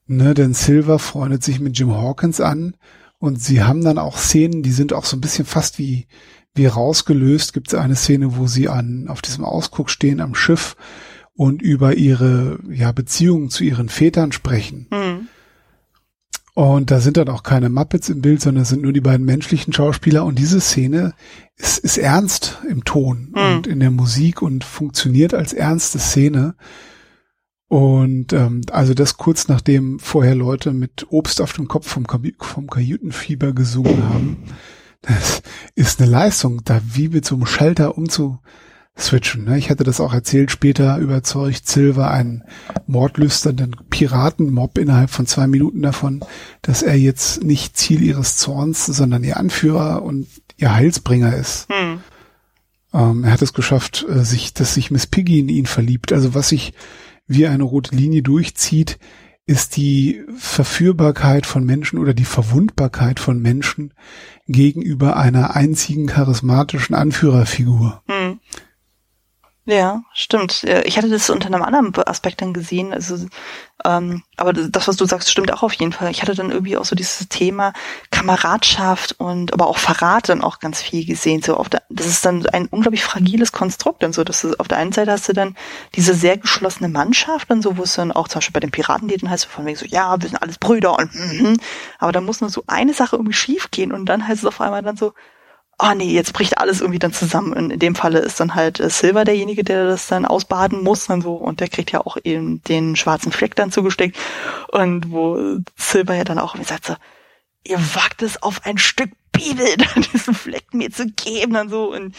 Ne, 0.08 0.34
denn 0.34 0.54
Silver 0.54 0.98
freundet 0.98 1.44
sich 1.44 1.60
mit 1.60 1.78
Jim 1.78 1.92
Hawkins 1.94 2.42
an 2.42 2.76
und 3.20 3.42
sie 3.42 3.64
haben 3.64 3.84
dann 3.84 4.00
auch 4.00 4.18
Szenen, 4.18 4.64
die 4.64 4.72
sind 4.72 4.94
auch 4.94 5.06
so 5.06 5.16
ein 5.16 5.22
bisschen 5.22 5.46
fast 5.46 5.78
wie, 5.78 6.08
wie 6.56 6.66
rausgelöst. 6.66 7.54
Gibt 7.54 7.68
es 7.68 7.80
eine 7.80 7.96
Szene, 7.96 8.36
wo 8.38 8.48
sie 8.48 8.68
an, 8.68 9.08
auf 9.08 9.22
diesem 9.22 9.46
Ausguck 9.46 9.90
stehen 9.90 10.22
am 10.22 10.36
Schiff 10.36 10.76
und 11.36 11.62
über 11.62 11.96
ihre, 11.96 12.60
ja, 12.70 12.92
Beziehungen 12.92 13.50
zu 13.50 13.64
ihren 13.64 13.90
Vätern 13.90 14.32
sprechen. 14.32 14.88
Hm. 14.92 15.28
Und 16.56 16.92
da 16.92 17.00
sind 17.00 17.18
dann 17.18 17.30
auch 17.30 17.42
keine 17.42 17.70
Muppets 17.70 18.10
im 18.10 18.22
Bild, 18.22 18.42
sondern 18.42 18.62
es 18.62 18.70
sind 18.70 18.84
nur 18.84 18.94
die 18.94 19.02
beiden 19.02 19.26
menschlichen 19.26 19.74
Schauspieler. 19.74 20.24
Und 20.24 20.38
diese 20.38 20.62
Szene 20.62 21.14
ist, 21.56 21.80
ist 21.80 21.98
ernst 21.98 22.60
im 22.70 22.84
Ton 22.84 23.34
mhm. 23.34 23.42
und 23.42 23.68
in 23.68 23.80
der 23.80 23.92
Musik 23.92 24.42
und 24.42 24.64
funktioniert 24.64 25.34
als 25.34 25.54
ernste 25.54 25.98
Szene. 25.98 26.56
Und 27.68 28.34
ähm, 28.34 28.62
also 28.72 28.94
das 28.94 29.18
kurz 29.18 29.48
nachdem 29.48 29.98
vorher 29.98 30.36
Leute 30.36 30.74
mit 30.74 31.08
Obst 31.10 31.42
auf 31.42 31.54
dem 31.54 31.68
Kopf 31.68 31.88
vom, 31.88 32.06
vom 32.40 32.70
Kajütenfieber 32.70 33.54
gesungen 33.54 34.04
haben. 34.10 34.38
Das 35.02 35.42
ist 35.74 36.00
eine 36.00 36.10
Leistung, 36.10 36.62
da 36.64 36.80
wie 36.94 37.10
mit 37.10 37.26
so 37.26 37.36
einem 37.36 37.48
Schalter 37.48 37.98
umzu, 37.98 38.40
switchen. 38.98 39.46
Ne? 39.46 39.58
Ich 39.58 39.70
hatte 39.70 39.84
das 39.84 40.00
auch 40.00 40.14
erzählt, 40.14 40.52
später 40.52 40.98
überzeugt 40.98 41.68
Silver 41.68 42.12
einen 42.12 42.44
mordlüsternden 42.86 43.76
Piratenmob 43.90 44.78
innerhalb 44.78 45.10
von 45.10 45.26
zwei 45.26 45.48
Minuten 45.48 45.82
davon, 45.82 46.22
dass 46.62 46.84
er 46.84 46.98
jetzt 46.98 47.44
nicht 47.44 47.76
Ziel 47.76 48.02
ihres 48.02 48.38
Zorns, 48.38 48.86
sondern 48.86 49.24
ihr 49.24 49.38
Anführer 49.38 50.04
und 50.04 50.28
ihr 50.58 50.74
Heilsbringer 50.74 51.36
ist. 51.36 51.68
Hm. 51.70 52.02
Ähm, 52.94 53.24
er 53.24 53.32
hat 53.32 53.42
es 53.42 53.54
geschafft, 53.54 54.06
äh, 54.08 54.24
sich, 54.24 54.54
dass 54.54 54.76
sich 54.76 54.92
Miss 54.92 55.08
Piggy 55.08 55.40
in 55.40 55.50
ihn 55.50 55.66
verliebt. 55.66 56.14
Also 56.14 56.36
was 56.36 56.50
sich 56.50 56.74
wie 57.26 57.48
eine 57.48 57.64
rote 57.64 57.96
Linie 57.96 58.22
durchzieht, 58.22 59.00
ist 59.46 59.76
die 59.76 60.24
Verführbarkeit 60.38 61.46
von 61.46 61.66
Menschen 61.66 62.00
oder 62.00 62.14
die 62.14 62.26
Verwundbarkeit 62.26 63.20
von 63.20 63.42
Menschen 63.42 63.94
gegenüber 64.48 65.18
einer 65.18 65.56
einzigen 65.56 66.08
charismatischen 66.08 66.96
Anführerfigur. 66.96 68.04
Hm. 68.08 68.23
Ja, 69.66 70.02
stimmt. 70.14 70.66
Ich 70.84 70.98
hatte 70.98 71.08
das 71.08 71.30
unter 71.30 71.48
einem 71.48 71.62
anderen 71.64 71.96
Aspekt 72.06 72.42
dann 72.42 72.52
gesehen. 72.52 72.94
Also, 72.94 73.16
ähm, 73.86 74.22
aber 74.36 74.52
das, 74.52 74.90
was 74.90 74.98
du 74.98 75.06
sagst, 75.06 75.32
stimmt 75.32 75.54
auch 75.54 75.64
auf 75.64 75.72
jeden 75.76 75.94
Fall. 75.94 76.12
Ich 76.12 76.22
hatte 76.22 76.36
dann 76.36 76.52
irgendwie 76.52 76.76
auch 76.76 76.84
so 76.84 76.98
dieses 76.98 77.30
Thema 77.30 77.72
Kameradschaft 78.12 79.14
und 79.22 79.54
aber 79.54 79.68
auch 79.68 79.78
Verrat 79.78 80.28
dann 80.28 80.42
auch 80.42 80.60
ganz 80.60 80.82
viel 80.82 81.06
gesehen. 81.06 81.42
So 81.42 81.56
auf 81.56 81.70
der, 81.70 81.82
das 81.90 82.08
ist 82.08 82.26
dann 82.26 82.46
ein 82.48 82.68
unglaublich 82.68 83.06
fragiles 83.06 83.54
Konstrukt. 83.54 84.04
Dann 84.04 84.12
so, 84.12 84.26
dass 84.26 84.42
du, 84.42 84.54
auf 84.60 84.68
der 84.68 84.80
einen 84.80 84.92
Seite 84.92 85.12
hast 85.14 85.30
du 85.30 85.34
dann 85.34 85.56
diese 85.96 86.14
sehr 86.14 86.36
geschlossene 86.38 86.90
Mannschaft 86.90 87.50
und 87.50 87.62
so, 87.62 87.78
wo 87.78 87.84
es 87.84 87.94
dann 87.96 88.12
auch 88.12 88.28
zum 88.28 88.40
Beispiel 88.40 88.54
bei 88.54 88.60
den 88.60 88.72
Piraten 88.72 89.08
geht, 89.08 89.24
dann 89.24 89.30
heißt 89.30 89.46
von 89.46 89.66
wegen 89.66 89.78
so, 89.78 89.86
ja, 89.86 90.22
wir 90.22 90.28
sind 90.28 90.42
alles 90.42 90.58
Brüder 90.58 91.00
und 91.00 91.16
mm, 91.16 91.56
aber 92.00 92.12
dann 92.12 92.26
muss 92.26 92.42
nur 92.42 92.50
so 92.50 92.66
eine 92.68 92.94
Sache 92.94 93.16
irgendwie 93.16 93.34
schief 93.34 93.72
gehen 93.72 93.94
und 93.94 94.08
dann 94.08 94.28
heißt 94.28 94.42
es 94.44 94.46
auf 94.46 94.60
einmal 94.60 94.82
dann 94.82 94.98
so, 94.98 95.14
oh 95.80 95.94
nee, 95.96 96.12
jetzt 96.12 96.34
bricht 96.34 96.58
alles 96.58 96.82
irgendwie 96.82 97.00
dann 97.00 97.14
zusammen. 97.14 97.54
Und 97.54 97.72
in 97.72 97.80
dem 97.80 97.96
Falle 97.96 98.20
ist 98.20 98.40
dann 98.40 98.56
halt 98.56 98.80
äh, 98.80 98.90
Silver 98.90 99.26
derjenige, 99.26 99.64
der 99.64 99.86
das 99.86 100.08
dann 100.08 100.26
ausbaden 100.26 100.84
muss 100.84 101.08
dann 101.08 101.22
so 101.22 101.34
und 101.34 101.60
der 101.60 101.68
kriegt 101.68 101.92
ja 101.92 102.02
auch 102.02 102.18
eben 102.24 102.62
den 102.64 102.96
schwarzen 102.96 103.32
Fleck 103.32 103.56
dann 103.56 103.72
zugesteckt 103.72 104.18
und 104.72 105.12
wo 105.12 105.58
Silver 105.78 106.16
ja 106.16 106.24
dann 106.24 106.40
auch 106.40 106.56
irgendwie 106.56 106.70
sagt 106.70 106.86
so, 106.86 106.96
ihr 107.66 107.80
wagt 107.96 108.22
es 108.22 108.42
auf 108.42 108.66
ein 108.66 108.78
Stück 108.78 109.12
Bibel, 109.32 109.66
diesen 110.14 110.36
Fleck 110.36 110.74
mir 110.74 110.92
zu 110.92 111.08
geben 111.08 111.54
dann 111.54 111.68
so 111.68 111.92
und 111.92 112.16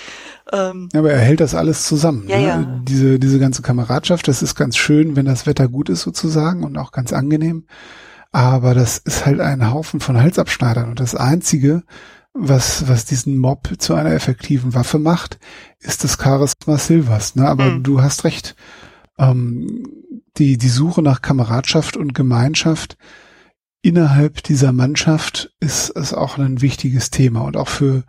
ähm, 0.53 0.89
ja, 0.93 1.01
aber 1.01 1.13
er 1.13 1.21
hält 1.21 1.41
das 1.41 1.55
alles 1.55 1.87
zusammen. 1.87 2.29
Ja, 2.29 2.39
ne? 2.39 2.47
ja. 2.47 2.81
Diese 2.83 3.19
diese 3.19 3.39
ganze 3.39 3.63
Kameradschaft, 3.63 4.27
das 4.27 4.43
ist 4.43 4.57
ganz 4.57 4.77
schön, 4.77 5.15
wenn 5.15 5.25
das 5.25 5.47
Wetter 5.47 5.69
gut 5.69 5.89
ist 5.89 6.03
sozusagen 6.03 6.65
und 6.65 6.77
auch 6.77 6.93
ganz 6.93 7.13
angenehm. 7.13 7.67
Aber 8.33 8.75
das 8.75 8.99
ist 8.99 9.27
halt 9.27 9.39
ein 9.41 9.71
Haufen 9.73 10.01
von 10.01 10.21
Halsabschneidern 10.21 10.91
und 10.91 10.99
das 10.99 11.15
einzige, 11.15 11.85
was, 12.35 12.89
was 12.89 13.05
diesen 13.05 13.39
Mob 13.39 13.73
zu 13.79 13.95
einer 13.95 14.13
effektiven 14.13 14.75
Waffe 14.75 14.99
macht, 14.99 15.39
ist 15.79 16.05
das 16.05 16.19
Charisma 16.21 16.77
Silvers. 16.77 17.37
Ne? 17.37 17.49
Aber 17.49 17.67
mhm. 17.67 17.83
du 17.83 18.03
hast 18.03 18.25
recht. 18.25 18.57
Ähm, 19.19 19.87
die, 20.37 20.59
die 20.59 20.69
Suche 20.69 21.01
nach 21.01 21.23
Kameradschaft 21.23 21.97
und 21.97 22.13
Gemeinschaft 22.13 22.97
innerhalb 23.83 24.43
dieser 24.43 24.73
Mannschaft 24.73 25.53
ist, 25.61 25.91
ist 25.91 26.13
auch 26.13 26.39
ein 26.39 26.61
wichtiges 26.61 27.11
Thema 27.11 27.43
und 27.43 27.57
auch 27.57 27.69
für 27.69 28.03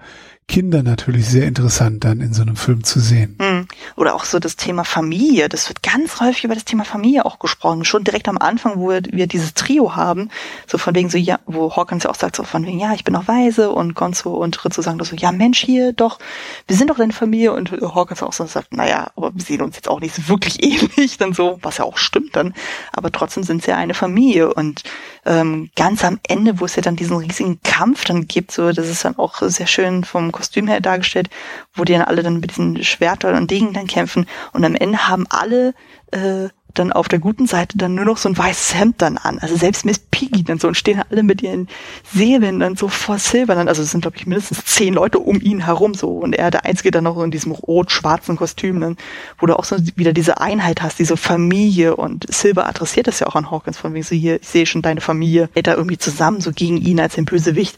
Kinder 0.48 0.82
natürlich 0.82 1.28
sehr 1.28 1.48
interessant 1.48 2.04
dann 2.04 2.22
in 2.22 2.34
so 2.34 2.42
einem 2.42 2.56
Film 2.56 2.84
zu 2.84 3.00
sehen. 3.00 3.36
Hm. 3.40 3.65
Oder 3.96 4.16
auch 4.16 4.26
so 4.26 4.40
das 4.40 4.56
Thema 4.56 4.84
Familie. 4.84 5.50
Das 5.50 5.70
wird 5.70 5.84
ganz 5.84 6.20
häufig 6.20 6.44
über 6.44 6.56
das 6.56 6.66
Thema 6.66 6.86
Familie 6.86 7.26
auch 7.26 7.40
gesprochen. 7.40 7.86
Schon 7.86 8.04
direkt 8.04 8.28
am 8.28 8.38
Anfang, 8.38 8.80
wo 8.80 8.90
wir 8.90 9.28
dieses 9.28 9.54
Trio 9.54 9.96
haben, 9.96 10.30
so 10.68 10.78
von 10.78 10.96
wegen 10.96 11.10
so, 11.10 11.18
ja, 11.18 11.40
wo 11.46 11.76
Hawkins 11.76 12.04
ja 12.04 12.10
auch 12.10 12.16
sagt, 12.16 12.36
so 12.36 12.44
von 12.44 12.66
wegen, 12.66 12.80
ja, 12.80 12.94
ich 12.94 13.04
bin 13.04 13.14
noch 13.14 13.28
weise. 13.28 13.72
Und 13.72 13.96
Gonzo 13.96 14.34
und 14.34 14.64
Rizzo 14.64 14.82
sagen 14.82 15.04
so, 15.04 15.16
ja, 15.16 15.32
Mensch, 15.32 15.60
hier 15.60 15.94
doch, 15.94 16.20
wir 16.68 16.76
sind 16.76 16.90
doch 16.90 16.98
deine 16.98 17.14
Familie. 17.14 17.54
Und 17.54 17.72
Hawkins 17.72 18.24
auch 18.24 18.34
so 18.34 18.46
sagt, 18.46 18.74
naja, 18.74 19.12
aber 19.16 19.34
wir 19.34 19.44
sehen 19.44 19.62
uns 19.62 19.76
jetzt 19.76 19.90
auch 19.90 20.00
nicht 20.00 20.30
wirklich 20.30 20.64
ähnlich, 20.64 21.18
dann 21.18 21.34
so, 21.34 21.60
was 21.62 21.78
ja 21.78 21.86
auch 21.86 21.98
stimmt 21.98 22.36
dann, 22.36 22.54
aber 22.92 23.12
trotzdem 23.12 23.44
sind 23.44 23.64
sie 23.64 23.72
ja 23.72 23.78
eine 23.78 23.94
Familie. 23.94 24.54
Und 24.54 24.84
ähm, 25.26 25.70
ganz 25.76 26.04
am 26.04 26.20
Ende, 26.28 26.60
wo 26.60 26.66
es 26.66 26.76
ja 26.76 26.82
dann 26.82 26.96
diesen 26.96 27.18
riesigen 27.18 27.60
Kampf 27.64 28.06
dann 28.06 28.28
gibt, 28.28 28.52
so, 28.52 28.72
das 28.72 28.90
ist 28.90 29.06
dann 29.06 29.18
auch 29.18 29.42
sehr 29.42 29.68
schön 29.68 30.04
vom 30.04 30.32
Kostüm 30.32 30.68
her 30.68 30.82
dargestellt, 30.82 31.30
wo 31.74 31.84
die 31.84 31.94
dann 31.94 32.04
alle 32.04 32.24
dann 32.24 32.40
mit 32.40 32.52
diesen 32.52 32.84
Schwertern 32.84 33.36
und 33.36 33.52
Degen 33.52 33.74
dann 33.76 33.88
kämpfen 33.88 34.26
und 34.54 34.64
am 34.64 34.76
Ende 34.76 35.08
haben 35.08 35.26
alle 35.30 35.74
äh, 36.12 36.50
dann 36.78 36.92
auf 36.92 37.08
der 37.08 37.20
guten 37.20 37.48
Seite 37.48 37.78
dann 37.78 37.96
nur 37.96 38.06
noch 38.06 38.18
so 38.18 38.30
ein 38.30 38.38
weißes 38.38 38.76
Hemd 38.76 39.02
dann 39.02 39.18
an. 39.18 39.40
Also 39.40 39.56
selbst 39.56 39.86
Miss 39.86 40.00
Piggy 40.00 40.44
dann 40.44 40.60
so 40.60 40.68
und 40.68 40.76
stehen 40.76 41.02
alle 41.10 41.24
mit 41.24 41.42
ihren 41.42 41.68
Säbeln 42.14 42.60
dann 42.60 42.76
so 42.76 42.88
vor 42.88 43.18
Silver 43.18 43.56
dann. 43.56 43.68
Also 43.68 43.82
es 43.82 43.92
sind 43.92 44.02
glaube 44.02 44.18
ich 44.18 44.28
mindestens 44.28 44.66
zehn 44.66 44.94
Leute 44.94 45.20
um 45.20 45.40
ihn 45.40 45.66
herum 45.66 45.94
so. 45.94 46.10
Und 46.10 46.36
er 46.36 46.52
der 46.52 46.66
Einzige 46.66 46.92
dann 46.92 47.06
noch 47.06 47.22
in 47.22 47.32
diesem 47.32 47.52
rot-schwarzen 47.52 48.36
Kostüm 48.36 48.80
dann, 48.80 48.98
wo 49.40 49.46
du 49.46 49.58
auch 49.58 49.64
so 49.64 49.78
wieder 49.96 50.14
diese 50.14 50.40
Einheit 50.40 50.82
hast, 50.82 51.00
diese 51.00 51.18
Familie. 51.18 51.96
Und 51.96 52.26
Silver 52.34 52.68
adressiert 52.68 53.08
das 53.08 53.20
ja 53.20 53.28
auch 53.28 53.36
an 53.36 53.52
Hawkins 53.52 53.78
von 53.78 53.94
wegen 53.94 54.04
so 54.04 54.16
hier, 54.16 54.42
ich 54.42 54.48
sehe 54.48 54.66
schon 54.66 54.82
deine 54.82 55.02
Familie, 55.02 55.50
hält 55.54 55.68
da 55.68 55.74
irgendwie 55.74 55.98
zusammen 55.98 56.42
so 56.42 56.52
gegen 56.52 56.78
ihn 56.78 57.00
als 57.00 57.16
den 57.16 57.26
Bösewicht. 57.26 57.78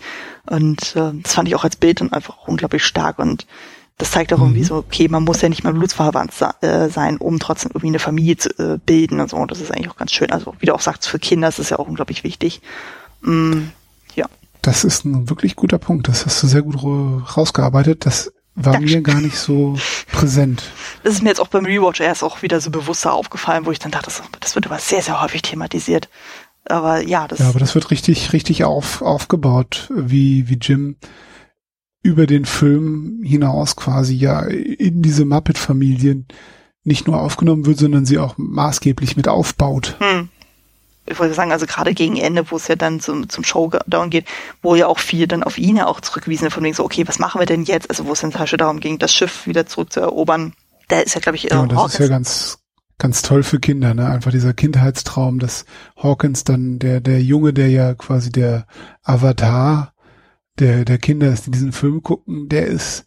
Und 0.49 0.95
äh, 0.95 1.11
das 1.21 1.33
fand 1.33 1.47
ich 1.47 1.55
auch 1.55 1.63
als 1.63 1.75
Bild 1.75 2.01
dann 2.01 2.13
einfach 2.13 2.47
unglaublich 2.47 2.83
stark. 2.83 3.19
Und 3.19 3.45
das 3.97 4.11
zeigt 4.11 4.31
auch 4.31 4.37
mhm. 4.37 4.45
irgendwie 4.45 4.63
so, 4.63 4.75
okay, 4.75 5.07
man 5.07 5.23
muss 5.23 5.41
ja 5.41 5.49
nicht 5.49 5.63
mal 5.63 5.73
blutsverwandt 5.73 6.31
äh, 6.61 6.89
sein, 6.89 7.17
um 7.17 7.39
trotzdem 7.39 7.71
irgendwie 7.71 7.87
eine 7.87 7.99
Familie 7.99 8.37
zu 8.37 8.49
äh, 8.59 8.77
bilden 8.85 9.19
und 9.19 9.29
so. 9.29 9.37
Und 9.37 9.49
das 9.49 9.59
ist 9.59 9.71
eigentlich 9.71 9.89
auch 9.89 9.95
ganz 9.95 10.11
schön. 10.11 10.31
Also, 10.31 10.53
wie 10.59 10.67
du 10.67 10.75
auch 10.75 10.81
sagst, 10.81 11.07
für 11.07 11.17
Kinder 11.17 11.47
ist 11.47 11.59
es 11.59 11.69
ja 11.69 11.79
auch 11.79 11.87
unglaublich 11.87 12.23
wichtig. 12.23 12.61
Mm, 13.21 13.69
ja. 14.13 14.27
Das 14.61 14.83
ist 14.83 15.03
ein 15.05 15.29
wirklich 15.29 15.55
guter 15.55 15.79
Punkt. 15.79 16.07
Das 16.07 16.25
hast 16.25 16.41
du 16.43 16.47
sehr 16.47 16.61
gut 16.61 16.77
rausgearbeitet. 16.83 18.05
Das 18.05 18.31
war 18.53 18.73
Dankeschön. 18.73 18.97
mir 18.99 19.03
gar 19.03 19.21
nicht 19.21 19.37
so 19.37 19.77
präsent. 20.11 20.63
Das 21.03 21.13
ist 21.13 21.23
mir 21.23 21.29
jetzt 21.29 21.39
auch 21.39 21.47
beim 21.47 21.65
Rewatch 21.65 21.99
erst 21.99 22.23
auch 22.23 22.43
wieder 22.43 22.61
so 22.61 22.69
bewusster 22.69 23.13
aufgefallen, 23.13 23.65
wo 23.65 23.71
ich 23.71 23.79
dann 23.79 23.91
dachte, 23.91 24.05
das, 24.05 24.21
das 24.39 24.55
wird 24.55 24.67
aber 24.67 24.77
sehr, 24.77 25.01
sehr 25.01 25.21
häufig 25.21 25.41
thematisiert. 25.41 26.07
Aber 26.65 27.01
ja, 27.01 27.27
das. 27.27 27.39
Ja, 27.39 27.49
aber 27.49 27.59
das 27.59 27.73
wird 27.73 27.89
richtig, 27.89 28.33
richtig 28.33 28.63
auf, 28.63 29.01
aufgebaut, 29.01 29.89
wie, 29.95 30.49
wie 30.49 30.55
Jim 30.61 30.97
über 32.07 32.25
den 32.25 32.45
Film 32.45 33.19
hinaus 33.21 33.75
quasi 33.75 34.15
ja 34.15 34.39
in 34.41 35.01
diese 35.01 35.25
Muppet-Familien 35.25 36.25
nicht 36.85 37.05
nur 37.05 37.19
aufgenommen 37.19 37.65
wird, 37.65 37.77
sondern 37.77 38.05
sie 38.05 38.17
auch 38.17 38.35
maßgeblich 38.37 39.17
mit 39.17 39.27
aufbaut. 39.27 39.97
Hm. 39.99 40.29
Ich 41.05 41.19
wollte 41.19 41.33
sagen, 41.33 41.51
also 41.51 41.65
gerade 41.65 41.93
gegen 41.93 42.15
Ende, 42.15 42.49
wo 42.49 42.55
es 42.55 42.69
ja 42.69 42.77
dann 42.77 43.01
zum, 43.01 43.27
zum 43.27 43.43
Showdown 43.43 44.09
geht, 44.09 44.25
wo 44.61 44.75
ja 44.75 44.87
auch 44.87 44.99
viel 44.99 45.27
dann 45.27 45.43
auf 45.43 45.57
ihn 45.57 45.75
ja 45.75 45.87
auch 45.87 45.99
zurückgewiesen 45.99 46.49
von 46.49 46.63
wegen 46.63 46.75
so, 46.75 46.85
okay, 46.85 47.05
was 47.07 47.19
machen 47.19 47.39
wir 47.39 47.45
denn 47.45 47.63
jetzt? 47.63 47.89
Also 47.89 48.05
wo 48.05 48.13
es 48.13 48.21
dann 48.21 48.31
zum 48.31 48.39
Beispiel 48.39 48.57
darum 48.57 48.79
ging, 48.79 48.99
das 48.99 49.13
Schiff 49.13 49.47
wieder 49.47 49.65
zurück 49.65 49.91
zu 49.91 49.99
erobern. 49.99 50.53
Da 50.87 50.99
ist 51.01 51.13
ja, 51.13 51.19
glaube 51.19 51.35
ich, 51.35 51.43
ja, 51.43 51.65
das 51.65 51.77
Hawkins. 51.77 51.93
ist 51.93 51.99
ja 51.99 52.07
ganz, 52.07 52.59
ganz 52.97 53.21
toll 53.21 53.43
für 53.43 53.59
Kinder, 53.59 53.93
ne? 53.93 54.07
Einfach 54.07 54.31
dieser 54.31 54.53
Kindheitstraum, 54.53 55.39
dass 55.39 55.65
Hawkins 55.97 56.45
dann, 56.45 56.79
der, 56.79 57.01
der 57.01 57.21
Junge, 57.21 57.51
der 57.51 57.69
ja 57.69 57.93
quasi 57.95 58.31
der 58.31 58.65
Avatar 59.03 59.93
der, 60.59 60.85
der 60.85 60.97
Kinder 60.97 61.31
ist, 61.31 61.45
die 61.45 61.51
diesen 61.51 61.71
Film 61.71 62.03
gucken, 62.03 62.49
der 62.49 62.67
ist 62.67 63.05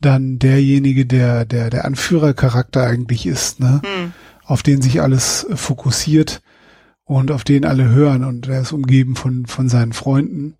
dann 0.00 0.38
derjenige, 0.38 1.06
der, 1.06 1.44
der, 1.44 1.70
der 1.70 1.84
Anführercharakter 1.84 2.84
eigentlich 2.84 3.26
ist, 3.26 3.60
ne? 3.60 3.80
Hm. 3.84 4.12
Auf 4.44 4.62
den 4.62 4.82
sich 4.82 5.00
alles 5.00 5.46
fokussiert 5.54 6.42
und 7.04 7.30
auf 7.30 7.44
den 7.44 7.64
alle 7.64 7.88
hören 7.88 8.24
und 8.24 8.48
er 8.48 8.62
ist 8.62 8.72
umgeben 8.72 9.14
von, 9.14 9.46
von 9.46 9.68
seinen 9.68 9.92
Freunden 9.92 10.56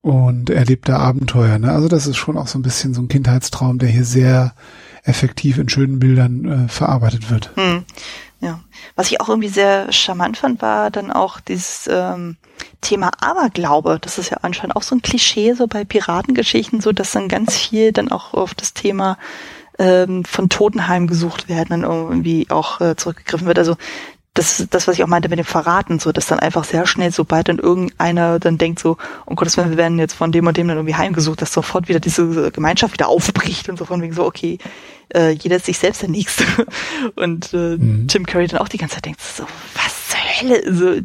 und 0.00 0.50
erlebt 0.50 0.88
da 0.88 0.98
Abenteuer, 0.98 1.58
ne? 1.58 1.72
Also 1.72 1.88
das 1.88 2.06
ist 2.06 2.16
schon 2.16 2.38
auch 2.38 2.46
so 2.46 2.58
ein 2.58 2.62
bisschen 2.62 2.94
so 2.94 3.02
ein 3.02 3.08
Kindheitstraum, 3.08 3.78
der 3.78 3.90
hier 3.90 4.04
sehr 4.04 4.54
effektiv 5.04 5.58
in 5.58 5.68
schönen 5.68 5.98
Bildern 5.98 6.44
äh, 6.66 6.68
verarbeitet 6.68 7.30
wird. 7.30 7.50
Hm. 7.56 7.84
Ja. 8.40 8.60
Was 8.94 9.10
ich 9.10 9.20
auch 9.20 9.28
irgendwie 9.28 9.48
sehr 9.48 9.92
charmant 9.92 10.36
fand, 10.36 10.62
war 10.62 10.90
dann 10.90 11.10
auch 11.10 11.40
dieses 11.40 11.88
ähm, 11.90 12.36
Thema 12.80 13.10
Aberglaube. 13.20 13.98
Das 14.00 14.18
ist 14.18 14.30
ja 14.30 14.38
anscheinend 14.42 14.76
auch 14.76 14.82
so 14.82 14.94
ein 14.94 15.02
Klischee 15.02 15.54
so 15.54 15.66
bei 15.66 15.84
Piratengeschichten, 15.84 16.80
so 16.80 16.92
dass 16.92 17.12
dann 17.12 17.28
ganz 17.28 17.56
viel 17.56 17.92
dann 17.92 18.10
auch 18.10 18.34
auf 18.34 18.54
das 18.54 18.74
Thema 18.74 19.18
ähm, 19.78 20.24
von 20.24 20.48
Totenheim 20.48 21.06
gesucht 21.06 21.48
werden, 21.48 21.68
dann 21.70 21.82
irgendwie 21.82 22.46
auch 22.50 22.80
äh, 22.80 22.96
zurückgegriffen 22.96 23.46
wird. 23.46 23.58
Also 23.58 23.76
das 24.36 24.60
ist 24.60 24.74
das, 24.74 24.86
was 24.86 24.96
ich 24.96 25.04
auch 25.04 25.08
meinte 25.08 25.28
mit 25.30 25.38
dem 25.38 25.46
Verraten, 25.46 25.98
so, 25.98 26.12
dass 26.12 26.26
dann 26.26 26.40
einfach 26.40 26.64
sehr 26.64 26.86
schnell, 26.86 27.10
sobald 27.10 27.48
dann 27.48 27.58
irgendeiner 27.58 28.38
dann 28.38 28.58
denkt 28.58 28.78
so, 28.78 28.98
um 29.24 29.34
Gottes 29.34 29.56
Willen, 29.56 29.70
wir 29.70 29.78
werden 29.78 29.98
jetzt 29.98 30.12
von 30.12 30.30
dem 30.30 30.46
und 30.46 30.56
dem 30.56 30.68
dann 30.68 30.76
irgendwie 30.76 30.94
heimgesucht, 30.94 31.40
dass 31.40 31.52
sofort 31.52 31.88
wieder 31.88 32.00
diese 32.00 32.50
Gemeinschaft 32.50 32.92
wieder 32.92 33.08
aufbricht 33.08 33.68
und 33.68 33.78
so 33.78 33.86
von 33.86 34.02
wegen 34.02 34.12
so, 34.12 34.26
okay, 34.26 34.58
äh, 35.14 35.30
jeder 35.30 35.56
ist 35.56 35.66
sich 35.66 35.78
selbst 35.78 36.02
der 36.02 36.10
Nächste. 36.10 36.44
Und 37.14 37.54
äh, 37.54 37.76
mhm. 37.76 38.08
Tim 38.08 38.26
Curry 38.26 38.48
dann 38.48 38.60
auch 38.60 38.68
die 38.68 38.78
ganze 38.78 38.96
Zeit 38.96 39.06
denkt 39.06 39.20
so, 39.20 39.44
was 39.74 40.08
zur 40.08 40.18
Hölle? 40.18 40.74
So, 40.74 41.00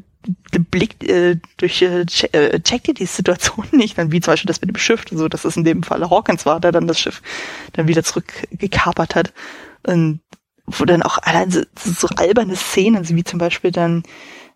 blickt 0.70 1.04
äh, 1.04 1.38
durch 1.58 1.82
äh, 1.82 2.06
äh, 2.32 2.60
checkt 2.62 2.88
ihr 2.88 2.94
die 2.94 3.06
Situation 3.06 3.68
nicht, 3.72 3.98
dann 3.98 4.12
wie 4.12 4.22
zum 4.22 4.34
Beispiel 4.34 4.48
das 4.48 4.62
mit 4.62 4.70
dem 4.70 4.78
Schiff, 4.78 5.06
so 5.12 5.28
dass 5.28 5.46
es 5.46 5.58
in 5.58 5.64
dem 5.64 5.84
Fall 5.84 6.10
Hawkins 6.10 6.46
war, 6.46 6.60
der 6.60 6.72
dann 6.72 6.88
das 6.88 7.00
Schiff 7.00 7.22
dann 7.74 7.88
wieder 7.88 8.04
zurückgekapert 8.04 9.16
hat. 9.16 9.34
Und 9.84 10.20
wo 10.66 10.86
dann 10.86 11.04
auch 11.04 11.18
allein 11.18 11.52
so, 11.52 11.62
so 11.76 12.08
alberne 12.16 12.56
Szenen, 12.56 13.08
wie 13.10 13.24
zum 13.24 13.40
Beispiel 13.40 13.72
dann 13.72 14.04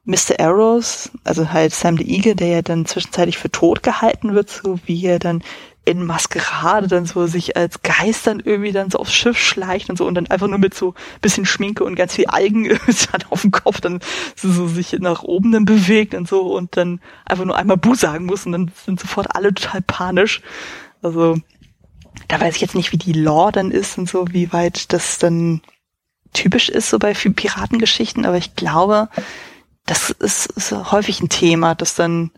Mr. 0.06 0.40
Arrows, 0.40 1.12
also 1.24 1.52
halt 1.52 1.74
Sam 1.74 1.98
the 1.98 2.08
Eagle, 2.08 2.36
der 2.36 2.48
ja 2.48 2.62
dann 2.62 2.86
zwischenzeitlich 2.86 3.38
für 3.38 3.50
tot 3.50 3.82
gehalten 3.82 4.36
wird, 4.36 4.50
so 4.50 4.80
wie 4.86 5.04
er 5.04 5.20
dann 5.20 5.44
in 5.86 6.04
Maskerade 6.04 6.88
dann 6.88 7.06
so 7.06 7.28
sich 7.28 7.56
als 7.56 7.82
Geist 7.84 8.26
dann 8.26 8.40
irgendwie 8.40 8.72
dann 8.72 8.90
so 8.90 8.98
aufs 8.98 9.14
Schiff 9.14 9.38
schleicht 9.38 9.90
und 9.90 9.98
so 9.98 10.06
und 10.08 10.16
dann 10.16 10.28
einfach 10.28 10.48
nur 10.48 10.58
mit 10.58 10.74
so 10.74 10.96
bisschen 11.22 11.46
Schminke 11.46 11.84
und 11.84 11.96
ganz 11.96 12.16
viel 12.16 12.26
Algen 12.26 12.78
auf 13.30 13.42
dem 13.42 13.52
Kopf 13.52 13.82
dann 13.82 14.00
so, 14.36 14.52
so 14.52 14.68
sich 14.68 14.94
nach 14.94 15.24
oben 15.24 15.52
dann 15.52 15.66
bewegt 15.66 16.16
und 16.16 16.28
so 16.28 16.54
und 16.56 16.76
dann 16.76 17.00
einfach 17.26 17.46
nur 17.46 17.56
einmal 17.56 17.78
Bu 17.78 17.94
sagen 17.96 18.26
muss 18.26 18.46
und 18.46 18.52
dann 18.52 18.72
sind 18.86 19.00
sofort 19.00 19.36
alle 19.36 19.54
total 19.54 19.82
panisch. 19.82 20.42
Also 21.02 21.38
da 22.28 22.42
weiß 22.42 22.56
ich 22.56 22.62
jetzt 22.62 22.76
nicht, 22.76 22.92
wie 22.92 22.98
die 22.98 23.14
Lore 23.14 23.52
dann 23.52 23.72
ist 23.72 23.98
und 23.98 24.10
so, 24.10 24.26
wie 24.32 24.52
weit 24.52 24.92
das 24.92 25.20
dann 25.20 25.62
typisch 26.34 26.70
ist 26.70 26.90
so 26.90 27.00
bei 27.00 27.14
Piratengeschichten, 27.14 28.26
aber 28.26 28.38
ich 28.38 28.56
glaube, 28.56 29.10
das 29.86 30.10
ist, 30.10 30.48
ist 30.48 30.72
häufig 30.92 31.22
ein 31.22 31.30
Thema, 31.30 31.76
das 31.76 31.96
dann 31.96 32.32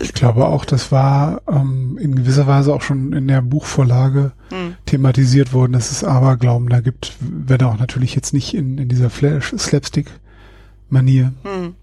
ich 0.00 0.12
glaube 0.12 0.46
auch, 0.46 0.64
das 0.64 0.92
war 0.92 1.42
ähm, 1.48 1.98
in 2.00 2.14
gewisser 2.14 2.46
Weise 2.46 2.74
auch 2.74 2.82
schon 2.82 3.12
in 3.12 3.28
der 3.28 3.42
Buchvorlage 3.42 4.32
hm. 4.50 4.76
thematisiert 4.84 5.52
worden, 5.52 5.72
dass 5.72 5.90
es 5.90 6.04
Aberglauben 6.04 6.68
da 6.68 6.80
gibt, 6.80 7.14
wenn 7.20 7.62
auch 7.62 7.78
natürlich 7.78 8.14
jetzt 8.14 8.34
nicht 8.34 8.54
in, 8.54 8.78
in 8.78 8.88
dieser 8.88 9.10
Slapstick-Manier. 9.10 11.32
Hm. 11.42 11.74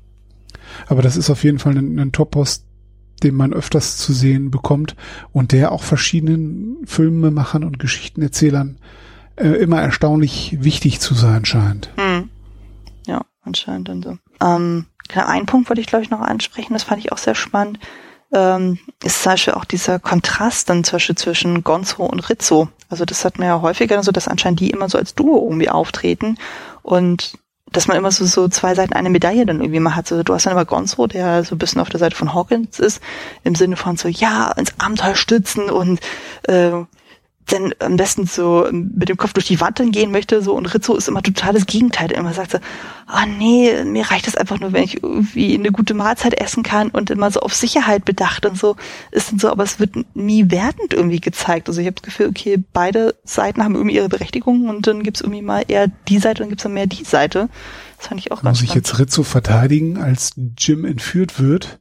Aber 0.88 1.02
das 1.02 1.18
ist 1.18 1.30
auf 1.30 1.44
jeden 1.44 1.60
Fall 1.60 1.78
ein, 1.78 2.00
ein 2.00 2.12
Topos, 2.12 2.66
den 3.24 3.36
man 3.36 3.54
öfters 3.54 3.98
zu 3.98 4.14
sehen 4.14 4.52
bekommt 4.52 4.96
und 5.32 5.52
der 5.52 5.72
auch 5.72 5.84
verschiedenen 5.84 6.78
Filmemachern 6.86 7.64
und 7.64 7.80
Geschichtenerzählern 7.80 8.78
äh, 9.36 9.48
immer 9.48 9.82
erstaunlich 9.82 10.58
wichtig 10.62 11.00
zu 11.00 11.14
sein 11.14 11.46
scheint. 11.46 11.90
Hm. 11.96 12.30
Ja, 13.08 13.26
anscheinend 13.42 13.90
dann 13.90 14.04
so. 14.04 14.18
Ähm, 14.42 14.86
ein 15.16 15.46
Punkt 15.46 15.70
wollte 15.70 15.82
ich, 15.82 15.88
glaube 15.88 16.04
ich, 16.04 16.10
noch 16.10 16.22
ansprechen, 16.22 16.74
das 16.74 16.84
fand 16.84 17.00
ich 17.04 17.12
auch 17.12 17.18
sehr 17.18 17.36
spannend, 17.36 17.80
ähm, 18.34 18.80
ist 19.04 19.24
zum 19.24 19.34
Beispiel 19.34 19.54
auch 19.54 19.66
dieser 19.66 20.00
Kontrast 20.00 20.70
dann 20.70 20.84
zum 20.84 20.98
Beispiel 20.98 21.16
zwischen 21.16 21.64
Gonzo 21.64 22.04
und 22.04 22.30
Rizzo. 22.30 22.70
Also 22.90 23.06
das 23.06 23.24
hat 23.26 23.38
man 23.38 23.48
ja 23.48 23.62
häufiger 23.62 24.02
so, 24.04 24.12
dass 24.12 24.28
anscheinend 24.28 24.60
die 24.60 24.72
immer 24.72 24.90
so 24.90 24.98
als 24.98 25.16
Duo 25.16 25.44
irgendwie 25.44 25.70
auftreten 25.70 26.38
und 26.82 27.38
dass 27.72 27.88
man 27.88 27.98
immer 27.98 28.12
so, 28.12 28.26
so 28.26 28.48
zwei 28.48 28.76
Seiten 28.76 28.94
eine 28.94 29.10
Medaille 29.10 29.46
dann 29.46 29.60
irgendwie 29.60 29.80
mal 29.80 29.96
hat. 29.96 30.12
Also 30.12 30.24
du 30.24 30.34
hast 30.34 30.46
dann 30.46 30.54
immer 30.54 30.66
Gonzo, 30.66 31.08
der 31.08 31.44
so 31.44 31.56
ein 31.56 31.58
bisschen 31.58 31.82
auf 31.82 31.90
der 31.90 32.00
Seite 32.00 32.16
von 32.16 32.34
Hawkins 32.34 32.80
ist, 32.80 33.02
im 33.44 33.56
Sinne 33.56 33.76
von 33.76 33.98
so, 33.98 34.08
ja, 34.08 34.52
ins 34.52 34.74
Abenteuer 34.80 35.16
stützen 35.16 35.70
und 35.70 36.00
äh, 36.44 36.72
denn 37.52 37.74
am 37.80 37.98
besten 37.98 38.26
so 38.26 38.68
mit 38.72 39.10
dem 39.10 39.18
Kopf 39.18 39.34
durch 39.34 39.48
die 39.48 39.60
Wand 39.60 39.80
dann 39.80 39.92
gehen 39.92 40.12
möchte, 40.12 40.42
so 40.42 40.54
und 40.54 40.74
Rizzo 40.74 40.96
ist 40.96 41.08
immer 41.08 41.22
total 41.22 41.54
das 41.54 41.66
Gegenteil. 41.66 42.08
Der 42.08 42.18
immer 42.18 42.34
sagt 42.34 42.52
so, 42.52 42.58
ah 43.08 43.24
oh 43.24 43.30
nee, 43.38 43.84
mir 43.84 44.10
reicht 44.10 44.28
das 44.28 44.36
einfach 44.36 44.60
nur, 44.60 44.74
wenn 44.74 44.84
ich 44.84 45.04
irgendwie 45.04 45.56
eine 45.56 45.72
gute 45.72 45.94
Mahlzeit 45.94 46.40
essen 46.40 46.64
kann 46.64 46.90
und 46.90 47.10
immer 47.10 47.32
so 47.32 47.42
auf 47.42 47.54
Sicherheit 47.54 48.06
bedacht 48.06 48.46
und 48.46 48.58
so 48.58 48.76
ist 49.12 49.32
dann 49.32 49.40
so, 49.40 49.50
aber 49.50 49.64
es 49.64 49.80
wird 49.80 49.96
nie 50.16 50.50
wertend 50.52 50.94
irgendwie 50.94 51.20
gezeigt. 51.20 51.68
Also 51.68 51.82
ich 51.82 51.88
habe 51.88 51.96
das 51.96 52.04
Gefühl, 52.04 52.28
okay, 52.28 52.64
beide 52.72 53.16
Seiten 53.24 53.64
haben 53.64 53.76
irgendwie 53.76 53.96
ihre 53.96 54.10
Berechtigung 54.10 54.70
und 54.70 54.88
dann 54.88 55.04
gibt's 55.04 55.22
irgendwie 55.22 55.42
mal 55.42 55.64
eher 55.68 55.88
die 55.88 56.20
Seite 56.20 56.44
und 56.44 56.50
gibt's 56.50 56.64
dann 56.64 56.74
mehr 56.74 56.88
die 56.88 57.04
Seite. 57.04 57.50
Das 57.98 58.08
fand 58.08 58.20
ich 58.20 58.32
auch 58.32 58.42
ganz 58.42 58.60
Muss 58.60 58.70
ich 58.70 58.76
jetzt 58.76 59.00
Rizzo 59.00 59.24
verteidigen, 59.24 59.98
als 59.98 60.32
Jim 60.58 60.86
entführt 60.86 61.40
wird? 61.40 61.80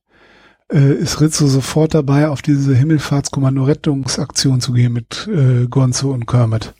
Äh, 0.73 0.95
ist 0.95 1.21
Rizzo 1.21 1.47
sofort 1.47 1.95
dabei, 1.95 2.29
auf 2.29 2.43
diese 2.43 2.75
Himmelfahrtskommando-Rettungsaktion 2.75 4.61
zu 4.61 4.73
gehen 4.73 4.93
mit 4.93 5.29
äh, 5.29 5.67
Gonzo 5.67 6.11
und 6.11 6.27
Kermit. 6.27 6.75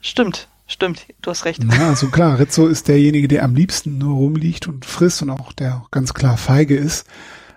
Stimmt, 0.00 0.48
stimmt, 0.66 1.06
du 1.22 1.30
hast 1.30 1.44
recht. 1.44 1.62
Ja, 1.64 1.88
also 1.88 2.08
klar, 2.08 2.38
Rizzo 2.38 2.66
ist 2.66 2.88
derjenige, 2.88 3.28
der 3.28 3.44
am 3.44 3.54
liebsten 3.54 3.98
nur 3.98 4.14
rumliegt 4.14 4.68
und 4.68 4.84
frisst 4.84 5.22
und 5.22 5.30
auch 5.30 5.52
der 5.52 5.76
auch 5.76 5.90
ganz 5.90 6.14
klar 6.14 6.36
feige 6.36 6.76
ist. 6.76 7.06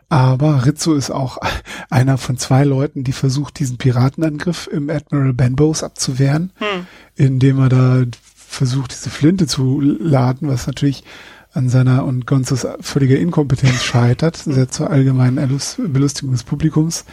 Aber 0.10 0.66
Rizzo 0.66 0.94
ist 0.94 1.10
auch 1.10 1.38
einer 1.90 2.18
von 2.18 2.38
zwei 2.38 2.64
Leuten, 2.64 3.04
die 3.04 3.14
versucht, 3.14 3.60
diesen 3.60 3.78
Piratenangriff 3.78 4.68
im 4.68 4.90
Admiral 4.90 5.34
Benbows 5.34 5.84
abzuwehren, 5.84 6.52
hm. 6.56 6.86
indem 7.16 7.60
er 7.60 7.70
da 7.70 8.04
versucht, 8.36 8.92
diese 8.92 9.10
Flinte 9.10 9.48
zu 9.48 9.80
laden, 9.80 10.50
was 10.50 10.68
natürlich 10.68 11.06
an 11.54 11.70
seiner 11.70 12.06
und 12.06 12.26
Gonzos 12.26 12.66
völliger 12.80 13.18
Inkompetenz 13.18 13.84
scheitert, 13.84 14.38
sehr 14.38 14.70
zur 14.70 14.90
allgemeinen 14.90 15.60
Belustigung 15.78 16.32
des 16.32 16.44
Publikums. 16.44 17.06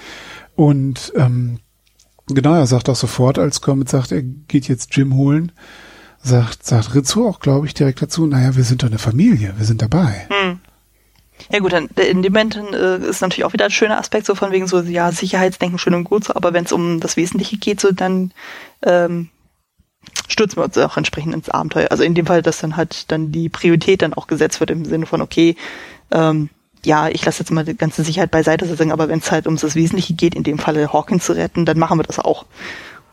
Und 0.54 1.12
ähm, 1.16 1.58
genau, 2.28 2.54
er 2.54 2.66
sagt 2.66 2.88
auch 2.88 2.96
sofort, 2.96 3.38
als 3.38 3.60
Kermit 3.62 3.88
sagt, 3.88 4.12
er 4.12 4.22
geht 4.22 4.68
jetzt 4.68 4.94
Jim 4.96 5.14
holen, 5.14 5.52
sagt, 6.22 6.64
sagt 6.64 6.94
Rizzo 6.94 7.28
auch, 7.28 7.40
glaube 7.40 7.66
ich, 7.66 7.74
direkt 7.74 8.02
dazu, 8.02 8.26
naja, 8.26 8.56
wir 8.56 8.64
sind 8.64 8.82
doch 8.82 8.88
eine 8.88 8.98
Familie, 8.98 9.54
wir 9.56 9.66
sind 9.66 9.82
dabei. 9.82 10.26
Hm. 10.28 10.60
Ja 11.50 11.60
gut, 11.60 11.72
dann 11.72 11.88
in 11.96 12.22
dem 12.22 12.32
Moment 12.32 12.56
äh, 12.56 12.98
ist 12.98 13.22
natürlich 13.22 13.44
auch 13.44 13.52
wieder 13.52 13.66
ein 13.66 13.70
schöner 13.70 13.98
Aspekt, 13.98 14.26
so 14.26 14.34
von 14.34 14.50
wegen 14.50 14.66
so, 14.66 14.80
ja, 14.80 15.12
Sicherheitsdenken 15.12 15.78
schön 15.78 15.94
und 15.94 16.04
gut, 16.04 16.24
so, 16.24 16.34
aber 16.34 16.52
wenn 16.52 16.64
es 16.64 16.72
um 16.72 17.00
das 17.00 17.16
Wesentliche 17.16 17.56
geht, 17.56 17.80
so 17.80 17.92
dann 17.92 18.32
ähm, 18.82 19.28
stürzen 20.28 20.58
wir 20.58 20.64
uns 20.64 20.78
auch 20.78 20.96
entsprechend 20.96 21.34
ins 21.34 21.48
Abenteuer. 21.48 21.88
Also 21.90 22.04
in 22.04 22.14
dem 22.14 22.26
Fall, 22.26 22.42
dass 22.42 22.58
dann 22.58 22.76
halt 22.76 23.10
dann 23.10 23.32
die 23.32 23.48
Priorität 23.48 24.02
dann 24.02 24.14
auch 24.14 24.26
gesetzt 24.26 24.60
wird 24.60 24.70
im 24.70 24.84
Sinne 24.84 25.06
von, 25.06 25.20
okay, 25.20 25.56
ähm, 26.10 26.50
ja, 26.84 27.08
ich 27.08 27.24
lasse 27.24 27.40
jetzt 27.40 27.50
mal 27.50 27.64
die 27.64 27.76
ganze 27.76 28.04
Sicherheit 28.04 28.30
beiseite 28.30 28.64
sozusagen, 28.66 28.92
aber 28.92 29.08
wenn 29.08 29.18
es 29.18 29.32
halt 29.32 29.46
ums 29.46 29.62
das 29.62 29.74
Wesentliche 29.74 30.14
geht, 30.14 30.34
in 30.34 30.44
dem 30.44 30.58
Falle 30.58 30.92
Hawkins 30.92 31.24
zu 31.24 31.32
retten, 31.32 31.64
dann 31.64 31.78
machen 31.78 31.98
wir 31.98 32.04
das 32.04 32.18
auch. 32.18 32.46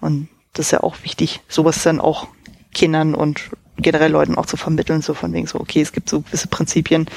Und 0.01 0.27
das 0.53 0.67
ist 0.67 0.71
ja 0.71 0.81
auch 0.81 0.95
wichtig, 1.03 1.41
sowas 1.47 1.81
dann 1.83 1.99
auch 1.99 2.27
Kindern 2.73 3.15
und 3.15 3.49
generell 3.77 4.11
Leuten 4.11 4.35
auch 4.35 4.45
zu 4.45 4.57
vermitteln, 4.57 5.01
so 5.01 5.13
von 5.13 5.33
wegen 5.33 5.47
so, 5.47 5.59
okay, 5.59 5.81
es 5.81 5.91
gibt 5.91 6.09
so 6.09 6.21
gewisse 6.21 6.47
Prinzipien, 6.47 7.07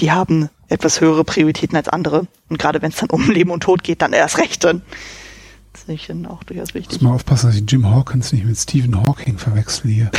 die 0.00 0.12
haben 0.12 0.50
etwas 0.68 1.00
höhere 1.00 1.24
Prioritäten 1.24 1.76
als 1.76 1.88
andere. 1.88 2.26
Und 2.48 2.58
gerade 2.58 2.82
wenn 2.82 2.90
es 2.90 2.96
dann 2.96 3.10
um 3.10 3.30
Leben 3.30 3.50
und 3.50 3.62
Tod 3.62 3.82
geht, 3.82 4.02
dann 4.02 4.12
erst 4.12 4.38
recht 4.38 4.64
dann. 4.64 4.82
Dann 6.08 6.26
auch 6.26 6.42
durchaus 6.44 6.74
wichtig. 6.74 7.00
Muss 7.00 7.00
mal 7.02 7.14
aufpassen, 7.14 7.46
dass 7.46 7.56
ich 7.56 7.64
Jim 7.68 7.88
Hawkins 7.88 8.32
nicht 8.32 8.44
mit 8.44 8.56
Stephen 8.56 8.96
Hawking 9.02 9.38
verwechsel 9.38 9.90
hier. 9.90 10.10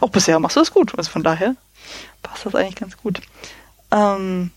auch 0.00 0.10
bisher 0.10 0.38
machst 0.38 0.56
du 0.56 0.60
das 0.60 0.72
gut. 0.72 0.96
Also 0.96 1.10
von 1.10 1.22
daher 1.22 1.56
passt 2.22 2.46
das 2.46 2.54
eigentlich 2.54 2.76
ganz 2.76 2.96
gut. 2.96 3.20
Ähm, 3.90 4.50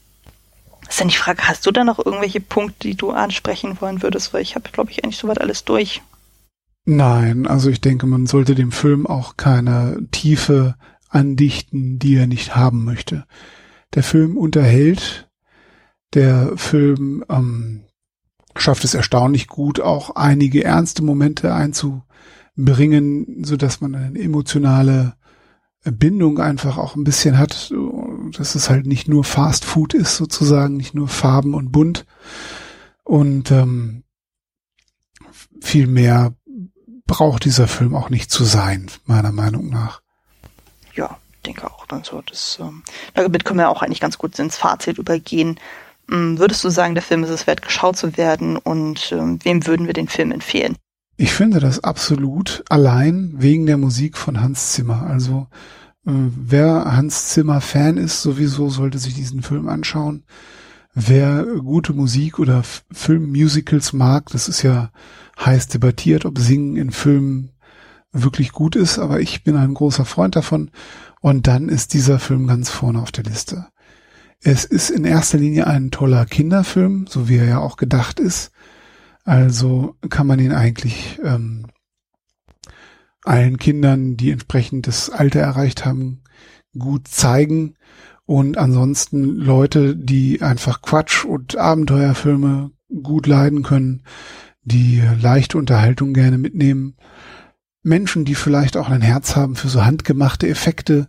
ist 0.87 0.99
dann 0.99 1.09
die 1.09 1.15
Frage, 1.15 1.47
hast 1.47 1.65
du 1.65 1.71
da 1.71 1.83
noch 1.83 2.03
irgendwelche 2.03 2.41
Punkte, 2.41 2.87
die 2.87 2.95
du 2.95 3.11
ansprechen 3.11 3.79
wollen 3.79 4.01
würdest? 4.01 4.33
Weil 4.33 4.41
ich 4.41 4.55
habe, 4.55 4.69
glaube 4.71 4.91
ich, 4.91 5.03
eigentlich 5.03 5.17
soweit 5.17 5.39
alles 5.39 5.63
durch. 5.63 6.01
Nein, 6.85 7.45
also 7.45 7.69
ich 7.69 7.81
denke, 7.81 8.07
man 8.07 8.25
sollte 8.25 8.55
dem 8.55 8.71
Film 8.71 9.05
auch 9.05 9.37
keine 9.37 9.99
Tiefe 10.11 10.75
andichten, 11.09 11.99
die 11.99 12.15
er 12.15 12.27
nicht 12.27 12.55
haben 12.55 12.83
möchte. 12.83 13.25
Der 13.93 14.03
Film 14.03 14.37
unterhält, 14.37 15.29
der 16.13 16.53
Film 16.57 17.23
ähm, 17.29 17.83
schafft 18.59 18.83
es 18.83 18.93
erstaunlich 18.93 19.47
gut, 19.47 19.79
auch 19.79 20.15
einige 20.15 20.63
ernste 20.63 21.03
Momente 21.03 21.53
einzubringen, 21.53 23.43
so 23.43 23.57
dass 23.57 23.81
man 23.81 23.95
eine 23.95 24.19
emotionale 24.19 25.15
Bindung 25.83 26.39
einfach 26.39 26.77
auch 26.77 26.95
ein 26.95 27.03
bisschen 27.03 27.37
hat, 27.37 27.73
dass 28.37 28.55
es 28.55 28.69
halt 28.69 28.85
nicht 28.85 29.07
nur 29.07 29.23
Fast 29.23 29.65
Food 29.65 29.93
ist 29.93 30.17
sozusagen, 30.17 30.75
nicht 30.75 30.93
nur 30.93 31.07
Farben 31.07 31.53
und 31.53 31.71
bunt 31.71 32.05
und 33.03 33.49
ähm, 33.51 34.03
viel 35.61 35.87
mehr 35.87 36.33
braucht 37.05 37.45
dieser 37.45 37.67
Film 37.67 37.95
auch 37.95 38.09
nicht 38.09 38.29
zu 38.29 38.43
sein, 38.43 38.87
meiner 39.05 39.31
Meinung 39.31 39.69
nach. 39.69 40.01
Ja, 40.93 41.17
denke 41.45 41.65
auch 41.71 41.85
dann 41.87 42.03
so. 42.03 42.21
Das, 42.21 42.59
ähm, 42.61 42.83
damit 43.15 43.45
können 43.45 43.59
wir 43.59 43.69
auch 43.69 43.81
eigentlich 43.81 43.99
ganz 43.99 44.17
gut 44.17 44.37
ins 44.37 44.57
Fazit 44.57 44.97
übergehen. 44.97 45.59
Ähm, 46.11 46.39
würdest 46.39 46.63
du 46.63 46.69
sagen, 46.69 46.95
der 46.95 47.03
Film 47.03 47.23
ist 47.23 47.29
es 47.29 47.47
wert, 47.47 47.61
geschaut 47.61 47.97
zu 47.97 48.17
werden 48.17 48.57
und 48.57 49.11
ähm, 49.11 49.39
wem 49.43 49.65
würden 49.67 49.87
wir 49.87 49.93
den 49.93 50.07
Film 50.07 50.31
empfehlen? 50.31 50.75
Ich 51.17 51.33
finde 51.33 51.59
das 51.59 51.83
absolut 51.83 52.63
allein 52.69 53.33
wegen 53.37 53.65
der 53.65 53.77
Musik 53.77 54.17
von 54.17 54.41
Hans 54.41 54.71
Zimmer. 54.71 55.03
Also 55.03 55.47
äh, 56.05 56.11
wer 56.11 56.95
Hans 56.95 57.29
Zimmer 57.29 57.61
Fan 57.61 57.97
ist, 57.97 58.21
sowieso 58.21 58.69
sollte 58.69 58.99
sich 58.99 59.15
diesen 59.15 59.41
Film 59.41 59.67
anschauen. 59.67 60.23
Wer 60.93 61.45
gute 61.45 61.93
Musik 61.93 62.39
oder 62.39 62.63
Filmmusicals 62.91 63.93
mag, 63.93 64.29
das 64.31 64.47
ist 64.47 64.63
ja 64.63 64.91
heiß 65.39 65.67
debattiert, 65.67 66.25
ob 66.25 66.39
Singen 66.39 66.77
in 66.77 66.91
Filmen 66.91 67.51
wirklich 68.11 68.51
gut 68.51 68.75
ist, 68.75 68.97
aber 68.97 69.19
ich 69.19 69.43
bin 69.43 69.55
ein 69.55 69.75
großer 69.75 70.05
Freund 70.05 70.35
davon. 70.35 70.71
Und 71.21 71.47
dann 71.47 71.69
ist 71.69 71.93
dieser 71.93 72.17
Film 72.17 72.47
ganz 72.47 72.69
vorne 72.69 73.01
auf 73.01 73.11
der 73.11 73.25
Liste. 73.25 73.67
Es 74.41 74.63
ist 74.63 74.89
in 74.89 75.03
erster 75.03 75.37
Linie 75.37 75.67
ein 75.67 75.91
toller 75.91 76.25
Kinderfilm, 76.25 77.07
so 77.07 77.27
wie 77.27 77.37
er 77.37 77.45
ja 77.45 77.59
auch 77.59 77.75
gedacht 77.75 78.19
ist. 78.19 78.51
Also 79.25 79.95
kann 80.09 80.27
man 80.27 80.39
ihn 80.39 80.53
eigentlich 80.53 81.19
ähm, 81.23 81.67
allen 83.23 83.57
Kindern, 83.57 84.15
die 84.15 84.31
entsprechend 84.31 84.87
das 84.87 85.09
Alter 85.09 85.41
erreicht 85.41 85.85
haben, 85.85 86.23
gut 86.77 87.07
zeigen. 87.07 87.75
Und 88.25 88.57
ansonsten 88.57 89.23
Leute, 89.23 89.95
die 89.95 90.41
einfach 90.41 90.81
Quatsch 90.81 91.25
und 91.25 91.57
Abenteuerfilme 91.57 92.71
gut 93.03 93.27
leiden 93.27 93.63
können, 93.63 94.03
die 94.63 95.01
leichte 95.21 95.57
Unterhaltung 95.57 96.13
gerne 96.13 96.37
mitnehmen. 96.37 96.95
Menschen, 97.81 98.25
die 98.25 98.35
vielleicht 98.35 98.77
auch 98.77 98.89
ein 98.89 99.01
Herz 99.01 99.35
haben 99.35 99.55
für 99.55 99.67
so 99.67 99.83
handgemachte 99.83 100.47
Effekte, 100.47 101.07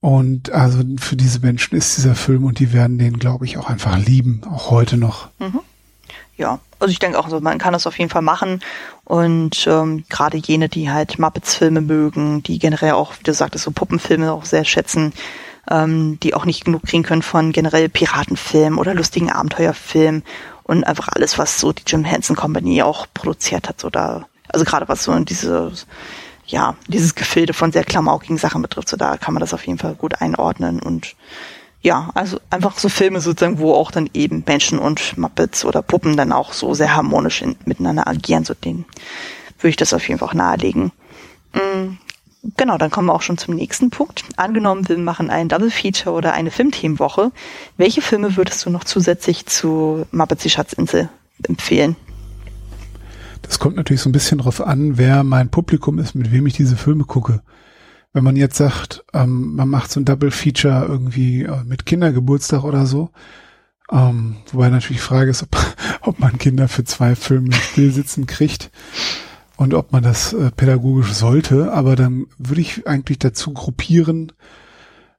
und 0.00 0.52
also 0.52 0.82
für 0.98 1.16
diese 1.16 1.40
Menschen 1.40 1.76
ist 1.76 1.96
dieser 1.96 2.14
Film 2.14 2.44
und 2.44 2.60
die 2.60 2.72
werden 2.72 2.98
den, 2.98 3.18
glaube 3.18 3.44
ich, 3.44 3.58
auch 3.58 3.68
einfach 3.68 3.98
lieben, 3.98 4.42
auch 4.48 4.70
heute 4.70 4.96
noch. 4.96 5.28
Mhm. 5.38 5.60
Ja, 6.36 6.60
also 6.78 6.92
ich 6.92 7.00
denke 7.00 7.18
auch, 7.18 7.24
also 7.24 7.40
man 7.40 7.58
kann 7.58 7.72
das 7.72 7.88
auf 7.88 7.98
jeden 7.98 8.10
Fall 8.10 8.22
machen. 8.22 8.60
Und 9.04 9.66
ähm, 9.66 10.04
gerade 10.08 10.36
jene, 10.36 10.68
die 10.68 10.88
halt 10.88 11.18
Muppets-Filme 11.18 11.80
mögen, 11.80 12.44
die 12.44 12.60
generell 12.60 12.92
auch, 12.92 13.14
wie 13.18 13.24
du 13.24 13.34
sagtest, 13.34 13.64
so 13.64 13.72
Puppenfilme 13.72 14.32
auch 14.32 14.44
sehr 14.44 14.64
schätzen, 14.64 15.12
ähm, 15.68 16.20
die 16.20 16.34
auch 16.34 16.44
nicht 16.44 16.64
genug 16.64 16.84
kriegen 16.84 17.02
können 17.02 17.22
von 17.22 17.50
generell 17.50 17.88
Piratenfilmen 17.88 18.78
oder 18.78 18.94
lustigen 18.94 19.32
Abenteuerfilmen 19.32 20.22
und 20.62 20.84
einfach 20.84 21.08
alles, 21.08 21.38
was 21.38 21.58
so 21.58 21.72
die 21.72 21.82
Jim 21.84 22.04
Henson 22.04 22.36
Company 22.36 22.82
auch 22.82 23.08
produziert 23.12 23.68
hat. 23.68 23.80
So 23.80 23.90
da, 23.90 24.26
also 24.48 24.64
gerade 24.64 24.88
was 24.88 25.02
so 25.02 25.12
in 25.12 25.24
diese 25.24 25.72
ja, 26.48 26.76
dieses 26.88 27.14
Gefilde 27.14 27.52
von 27.52 27.72
sehr 27.72 27.84
klamaukigen 27.84 28.38
Sachen 28.38 28.62
betrifft, 28.62 28.88
so 28.88 28.96
da 28.96 29.16
kann 29.16 29.34
man 29.34 29.40
das 29.40 29.54
auf 29.54 29.66
jeden 29.66 29.78
Fall 29.78 29.94
gut 29.94 30.20
einordnen 30.20 30.80
und 30.80 31.14
ja, 31.80 32.10
also 32.14 32.40
einfach 32.50 32.76
so 32.78 32.88
Filme 32.88 33.20
sozusagen, 33.20 33.60
wo 33.60 33.72
auch 33.74 33.92
dann 33.92 34.10
eben 34.12 34.42
Menschen 34.46 34.78
und 34.78 35.16
Muppets 35.16 35.64
oder 35.64 35.80
Puppen 35.80 36.16
dann 36.16 36.32
auch 36.32 36.52
so 36.52 36.74
sehr 36.74 36.96
harmonisch 36.96 37.42
in, 37.42 37.56
miteinander 37.66 38.08
agieren, 38.08 38.44
so 38.44 38.54
den 38.54 38.84
würde 39.58 39.70
ich 39.70 39.76
das 39.76 39.92
auf 39.92 40.08
jeden 40.08 40.18
Fall 40.18 40.34
nahelegen. 40.34 40.90
Mhm. 41.54 41.98
Genau, 42.56 42.78
dann 42.78 42.90
kommen 42.90 43.08
wir 43.08 43.14
auch 43.14 43.22
schon 43.22 43.36
zum 43.36 43.54
nächsten 43.54 43.90
Punkt. 43.90 44.24
Angenommen, 44.36 44.88
wir 44.88 44.96
machen 44.96 45.28
ein 45.28 45.48
Double 45.48 45.70
Feature 45.70 46.14
oder 46.14 46.32
eine 46.32 46.50
Filmthemenwoche. 46.50 47.32
Welche 47.76 48.00
Filme 48.00 48.36
würdest 48.36 48.64
du 48.64 48.70
noch 48.70 48.84
zusätzlich 48.84 49.46
zu 49.46 50.06
Muppets 50.12 50.44
die 50.44 50.50
Schatzinsel 50.50 51.08
empfehlen? 51.42 51.96
Das 53.48 53.58
kommt 53.58 53.76
natürlich 53.76 54.02
so 54.02 54.10
ein 54.10 54.12
bisschen 54.12 54.38
drauf 54.38 54.60
an, 54.60 54.98
wer 54.98 55.24
mein 55.24 55.48
Publikum 55.48 55.98
ist, 55.98 56.14
mit 56.14 56.30
wem 56.30 56.46
ich 56.46 56.52
diese 56.52 56.76
Filme 56.76 57.04
gucke. 57.04 57.40
Wenn 58.12 58.22
man 58.22 58.36
jetzt 58.36 58.58
sagt, 58.58 59.04
ähm, 59.14 59.56
man 59.56 59.70
macht 59.70 59.90
so 59.90 59.98
ein 59.98 60.04
Double 60.04 60.30
Feature 60.30 60.84
irgendwie 60.86 61.44
äh, 61.44 61.64
mit 61.64 61.86
Kindergeburtstag 61.86 62.62
oder 62.62 62.84
so, 62.84 63.08
ähm, 63.90 64.36
wobei 64.52 64.68
natürlich 64.68 65.00
die 65.00 65.06
Frage 65.06 65.30
ist, 65.30 65.42
ob, 65.42 65.56
ob 66.02 66.18
man 66.18 66.36
Kinder 66.36 66.68
für 66.68 66.84
zwei 66.84 67.14
Filme 67.14 67.54
stillsitzen 67.54 68.26
kriegt 68.26 68.70
und 69.56 69.72
ob 69.72 69.92
man 69.92 70.02
das 70.02 70.34
äh, 70.34 70.50
pädagogisch 70.50 71.14
sollte, 71.14 71.72
aber 71.72 71.96
dann 71.96 72.26
würde 72.36 72.60
ich 72.60 72.86
eigentlich 72.86 73.18
dazu 73.18 73.54
gruppieren, 73.54 74.32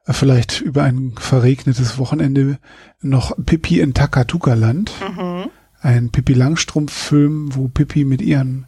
äh, 0.05 0.13
vielleicht 0.13 0.61
über 0.61 0.83
ein 0.83 1.15
verregnetes 1.19 1.97
Wochenende 1.97 2.59
noch 3.01 3.35
Pippi 3.43 3.79
in 3.79 3.95
Takatuka-Land. 3.95 4.91
Mhm. 5.01 5.49
Ein 5.81 6.09
Pippi 6.09 6.33
Langstrumpf-Film, 6.33 7.55
wo 7.55 7.67
Pippi 7.67 8.05
mit 8.05 8.21
ihren 8.21 8.65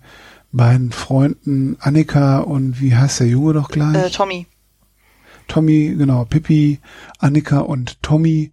beiden 0.51 0.91
Freunden 0.91 1.77
Annika 1.79 2.39
und 2.39 2.81
wie 2.81 2.95
heißt 2.95 3.21
der 3.21 3.27
Junge 3.27 3.53
doch 3.53 3.69
gleich? 3.69 3.95
Äh, 3.95 4.09
Tommy. 4.09 4.47
Tommy, 5.47 5.95
genau, 5.97 6.25
Pippi, 6.25 6.79
Annika 7.19 7.59
und 7.59 8.01
Tommy 8.01 8.51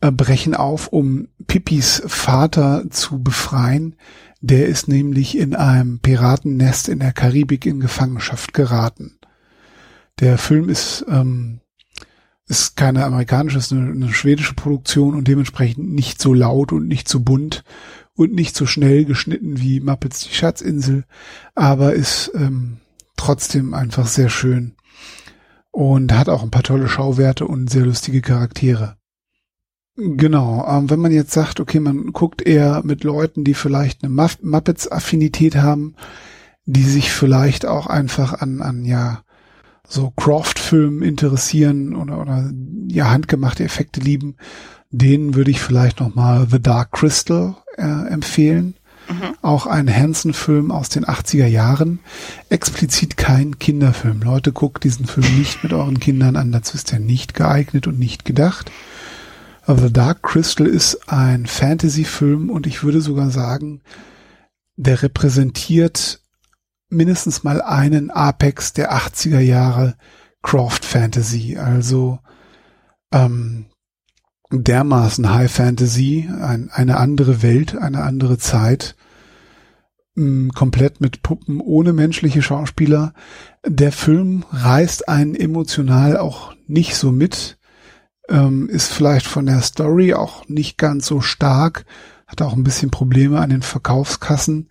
äh, 0.00 0.10
brechen 0.10 0.54
auf, 0.54 0.88
um 0.88 1.28
Pippis 1.46 2.02
Vater 2.06 2.90
zu 2.90 3.22
befreien, 3.22 3.96
der 4.40 4.66
ist 4.66 4.88
nämlich 4.88 5.38
in 5.38 5.54
einem 5.54 6.00
Piratennest 6.00 6.88
in 6.88 6.98
der 6.98 7.12
Karibik 7.12 7.64
in 7.64 7.80
Gefangenschaft 7.80 8.52
geraten. 8.52 9.18
Der 10.20 10.36
Film 10.36 10.68
ist, 10.68 11.04
ähm, 11.08 11.60
ist 12.46 12.76
keine 12.76 13.04
amerikanische, 13.04 13.58
ist 13.58 13.72
eine, 13.72 13.90
eine 13.90 14.12
schwedische 14.12 14.54
Produktion 14.54 15.14
und 15.14 15.28
dementsprechend 15.28 15.92
nicht 15.92 16.20
so 16.20 16.34
laut 16.34 16.72
und 16.72 16.86
nicht 16.86 17.08
so 17.08 17.20
bunt 17.20 17.64
und 18.14 18.32
nicht 18.32 18.54
so 18.56 18.66
schnell 18.66 19.04
geschnitten 19.04 19.60
wie 19.60 19.80
Muppets 19.80 20.20
die 20.20 20.34
Schatzinsel, 20.34 21.04
aber 21.54 21.94
ist 21.94 22.30
ähm, 22.34 22.78
trotzdem 23.16 23.74
einfach 23.74 24.06
sehr 24.06 24.28
schön 24.28 24.76
und 25.70 26.12
hat 26.12 26.28
auch 26.28 26.42
ein 26.42 26.50
paar 26.50 26.62
tolle 26.62 26.88
Schauwerte 26.88 27.46
und 27.46 27.70
sehr 27.70 27.84
lustige 27.84 28.20
Charaktere. 28.20 28.96
Genau, 29.96 30.66
ähm, 30.68 30.90
wenn 30.90 31.00
man 31.00 31.12
jetzt 31.12 31.32
sagt, 31.32 31.60
okay, 31.60 31.80
man 31.80 32.12
guckt 32.12 32.42
eher 32.42 32.82
mit 32.84 33.04
Leuten, 33.04 33.44
die 33.44 33.54
vielleicht 33.54 34.02
eine 34.02 34.12
Muppets-Affinität 34.12 35.56
haben, 35.56 35.94
die 36.64 36.82
sich 36.82 37.12
vielleicht 37.12 37.66
auch 37.66 37.86
einfach 37.86 38.40
an, 38.40 38.60
an 38.60 38.84
ja, 38.84 39.23
so 39.86 40.10
Croft-Filmen 40.10 41.02
interessieren 41.02 41.94
oder, 41.94 42.20
oder 42.20 42.50
ja, 42.88 43.10
handgemachte 43.10 43.64
Effekte 43.64 44.00
lieben, 44.00 44.36
denen 44.90 45.34
würde 45.34 45.50
ich 45.50 45.60
vielleicht 45.60 46.00
nochmal 46.00 46.46
The 46.50 46.60
Dark 46.60 46.92
Crystal 46.92 47.56
äh, 47.76 48.08
empfehlen. 48.08 48.74
Mhm. 49.08 49.36
Auch 49.42 49.66
ein 49.66 49.94
Hansen-Film 49.94 50.70
aus 50.70 50.88
den 50.88 51.04
80er 51.04 51.46
Jahren. 51.46 51.98
Explizit 52.48 53.16
kein 53.16 53.58
Kinderfilm. 53.58 54.22
Leute, 54.22 54.52
guckt 54.52 54.84
diesen 54.84 55.06
Film 55.06 55.26
nicht 55.38 55.62
mit 55.62 55.72
euren 55.72 56.00
Kindern 56.00 56.36
an, 56.36 56.52
dazu 56.52 56.76
ist 56.76 56.92
er 56.92 57.00
nicht 57.00 57.34
geeignet 57.34 57.86
und 57.86 57.98
nicht 57.98 58.24
gedacht. 58.24 58.70
The 59.66 59.92
Dark 59.92 60.22
Crystal 60.22 60.66
ist 60.66 61.08
ein 61.10 61.46
Fantasy-Film 61.46 62.50
und 62.50 62.66
ich 62.66 62.82
würde 62.82 63.00
sogar 63.00 63.30
sagen, 63.30 63.80
der 64.76 65.02
repräsentiert 65.02 66.20
mindestens 66.94 67.44
mal 67.44 67.60
einen 67.60 68.10
Apex 68.10 68.72
der 68.72 68.92
80er 68.92 69.40
Jahre 69.40 69.96
Croft 70.42 70.84
Fantasy. 70.84 71.56
Also 71.56 72.18
ähm, 73.12 73.66
dermaßen 74.50 75.32
High 75.32 75.50
Fantasy, 75.50 76.28
ein, 76.40 76.70
eine 76.72 76.96
andere 76.98 77.42
Welt, 77.42 77.76
eine 77.76 78.02
andere 78.02 78.38
Zeit, 78.38 78.96
mh, 80.14 80.52
komplett 80.54 81.00
mit 81.00 81.22
Puppen 81.22 81.60
ohne 81.60 81.92
menschliche 81.92 82.42
Schauspieler. 82.42 83.14
Der 83.66 83.92
Film 83.92 84.44
reißt 84.50 85.08
einen 85.08 85.34
emotional 85.34 86.16
auch 86.16 86.54
nicht 86.66 86.96
so 86.96 87.12
mit 87.12 87.58
ähm, 88.28 88.68
ist 88.68 88.92
vielleicht 88.92 89.26
von 89.26 89.46
der 89.46 89.60
Story 89.60 90.14
auch 90.14 90.48
nicht 90.48 90.78
ganz 90.78 91.06
so 91.06 91.20
stark, 91.20 91.84
hat 92.26 92.42
auch 92.42 92.54
ein 92.54 92.64
bisschen 92.64 92.90
Probleme 92.90 93.40
an 93.40 93.50
den 93.50 93.62
Verkaufskassen. 93.62 94.68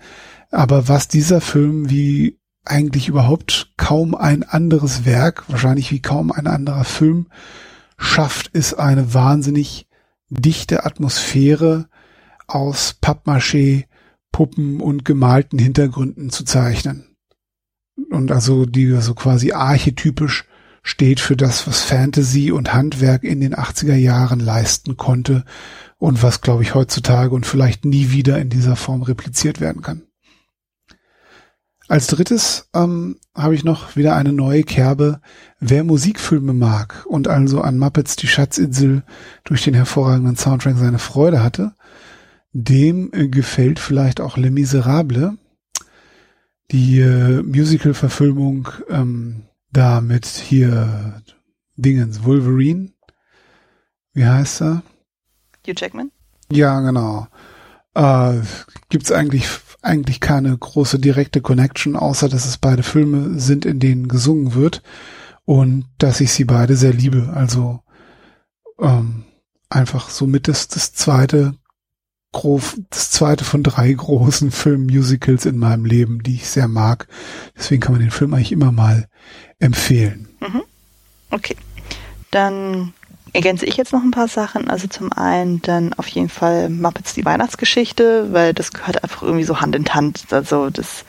Aber 0.54 0.88
was 0.88 1.08
dieser 1.08 1.42
Film 1.42 1.90
wie 1.90 2.40
eigentlich 2.64 3.08
überhaupt 3.08 3.74
kaum 3.76 4.14
ein 4.14 4.44
anderes 4.44 5.04
Werk, 5.04 5.46
wahrscheinlich 5.50 5.92
wie 5.92 6.00
kaum 6.00 6.32
ein 6.32 6.46
anderer 6.46 6.84
Film, 6.84 7.28
schafft, 7.98 8.50
ist 8.50 8.76
eine 8.76 9.16
wahnsinnig 9.16 9.88
dichte 10.30 10.86
Atmosphäre 10.86 11.90
aus 12.46 12.98
Pappmaché, 13.02 13.86
Puppen 14.32 14.80
und 14.80 15.06
gemalten 15.06 15.58
Hintergründen 15.58 16.30
zu 16.30 16.44
zeichnen. 16.44 17.18
Und 18.12 18.32
also 18.32 18.68
die 18.68 18.92
so 19.02 19.16
quasi 19.16 19.54
archetypisch 19.54 20.46
steht 20.84 21.20
für 21.20 21.36
das, 21.36 21.66
was 21.66 21.82
Fantasy 21.82 22.52
und 22.52 22.74
Handwerk 22.74 23.24
in 23.24 23.42
den 23.42 23.56
80er 23.56 23.96
Jahren 23.96 24.40
leisten 24.40 24.98
konnte 24.98 25.46
und 25.98 26.22
was, 26.22 26.42
glaube 26.42 26.62
ich, 26.62 26.76
heutzutage 26.76 27.34
und 27.34 27.48
vielleicht 27.48 27.86
nie 27.86 28.12
wieder 28.12 28.38
in 28.38 28.52
dieser 28.52 28.76
Form 28.76 29.02
repliziert 29.02 29.60
werden 29.60 29.82
kann. 29.82 30.04
Als 31.90 32.08
drittes 32.08 32.70
ähm, 32.74 33.18
habe 33.36 33.56
ich 33.56 33.64
noch 33.64 33.96
wieder 33.96 34.16
eine 34.16 34.32
neue 34.32 34.64
Kerbe. 34.64 35.20
Wer 35.60 35.84
Musikfilme 35.84 36.54
mag 36.54 37.06
und 37.06 37.28
also 37.28 37.62
an 37.62 37.78
Muppets 37.78 38.16
die 38.16 38.28
Schatzinsel 38.28 39.04
durch 39.44 39.64
den 39.64 39.74
hervorragenden 39.74 40.38
Soundtrack 40.38 40.78
seine 40.78 41.00
Freude 41.00 41.44
hatte, 41.44 41.76
dem 42.54 43.12
äh, 43.14 43.28
gefällt 43.28 43.80
vielleicht 43.80 44.22
auch 44.22 44.38
Les 44.38 44.52
Miserables, 44.52 45.34
die 46.72 47.02
äh, 47.02 47.44
Musical-Verfilmung 47.44 48.70
ähm, 48.90 49.44
da 49.72 50.02
mit 50.02 50.26
hier 50.26 51.22
Dingens, 51.76 52.24
Wolverine. 52.24 52.92
Wie 54.14 54.26
heißt 54.26 54.62
er? 54.62 54.84
Hugh 55.66 55.74
Jackman? 55.76 56.12
Ja, 56.52 56.80
genau. 56.82 57.28
Äh, 57.96 58.42
Gibt 58.90 59.06
es 59.06 59.12
eigentlich, 59.12 59.48
eigentlich 59.84 60.20
keine 60.20 60.58
große 60.58 61.00
direkte 61.00 61.42
Connection, 61.42 61.96
außer 61.96 62.30
dass 62.30 62.46
es 62.46 62.58
beide 62.58 62.84
Filme 62.84 63.40
sind, 63.40 63.66
in 63.66 63.80
denen 63.80 64.08
gesungen 64.08 64.54
wird 64.56 64.82
und 65.46 65.86
dass 65.98 66.22
ich 66.22 66.32
sie 66.32 66.46
beide 66.46 66.76
sehr 66.76 66.94
liebe. 66.94 67.32
Also 67.34 67.82
ähm, 68.80 69.26
einfach 69.70 70.10
somit 70.10 70.48
das, 70.48 70.68
das 70.68 70.94
zweite 70.94 71.56
das 72.90 73.12
zweite 73.12 73.46
von 73.46 73.62
drei 73.62 73.94
großen 73.94 74.50
Filmmusicals 74.52 75.46
in 75.46 75.60
meinem 75.60 75.86
Leben, 75.86 76.24
die 76.24 76.36
ich 76.36 76.50
sehr 76.50 76.68
mag. 76.68 77.08
Deswegen 77.56 77.80
kann 77.80 77.92
man 77.92 78.02
den 78.02 78.10
Film 78.10 78.34
eigentlich 78.34 78.52
immer 78.52 78.72
mal 78.72 79.08
empfehlen. 79.60 80.30
Mhm. 80.40 80.64
Okay. 81.30 81.56
Dann 82.32 82.94
ergänze 83.34 83.66
ich 83.66 83.78
jetzt 83.78 83.92
noch 83.92 84.04
ein 84.04 84.12
paar 84.12 84.28
Sachen. 84.28 84.70
Also 84.70 84.88
zum 84.88 85.12
einen 85.12 85.62
dann 85.62 85.94
auf 85.94 86.08
jeden 86.08 86.30
Fall 86.30 86.70
Muppets 86.70 87.14
die 87.14 87.26
Weihnachtsgeschichte, 87.26 88.32
weil 88.32 88.54
das 88.54 88.72
gehört 88.72 89.04
einfach 89.04 89.24
irgendwie 89.24 89.44
so 89.44 89.60
Hand 89.60 89.76
in 89.76 89.86
Hand. 89.94 90.26
Also 90.32 90.70
das 90.70 91.04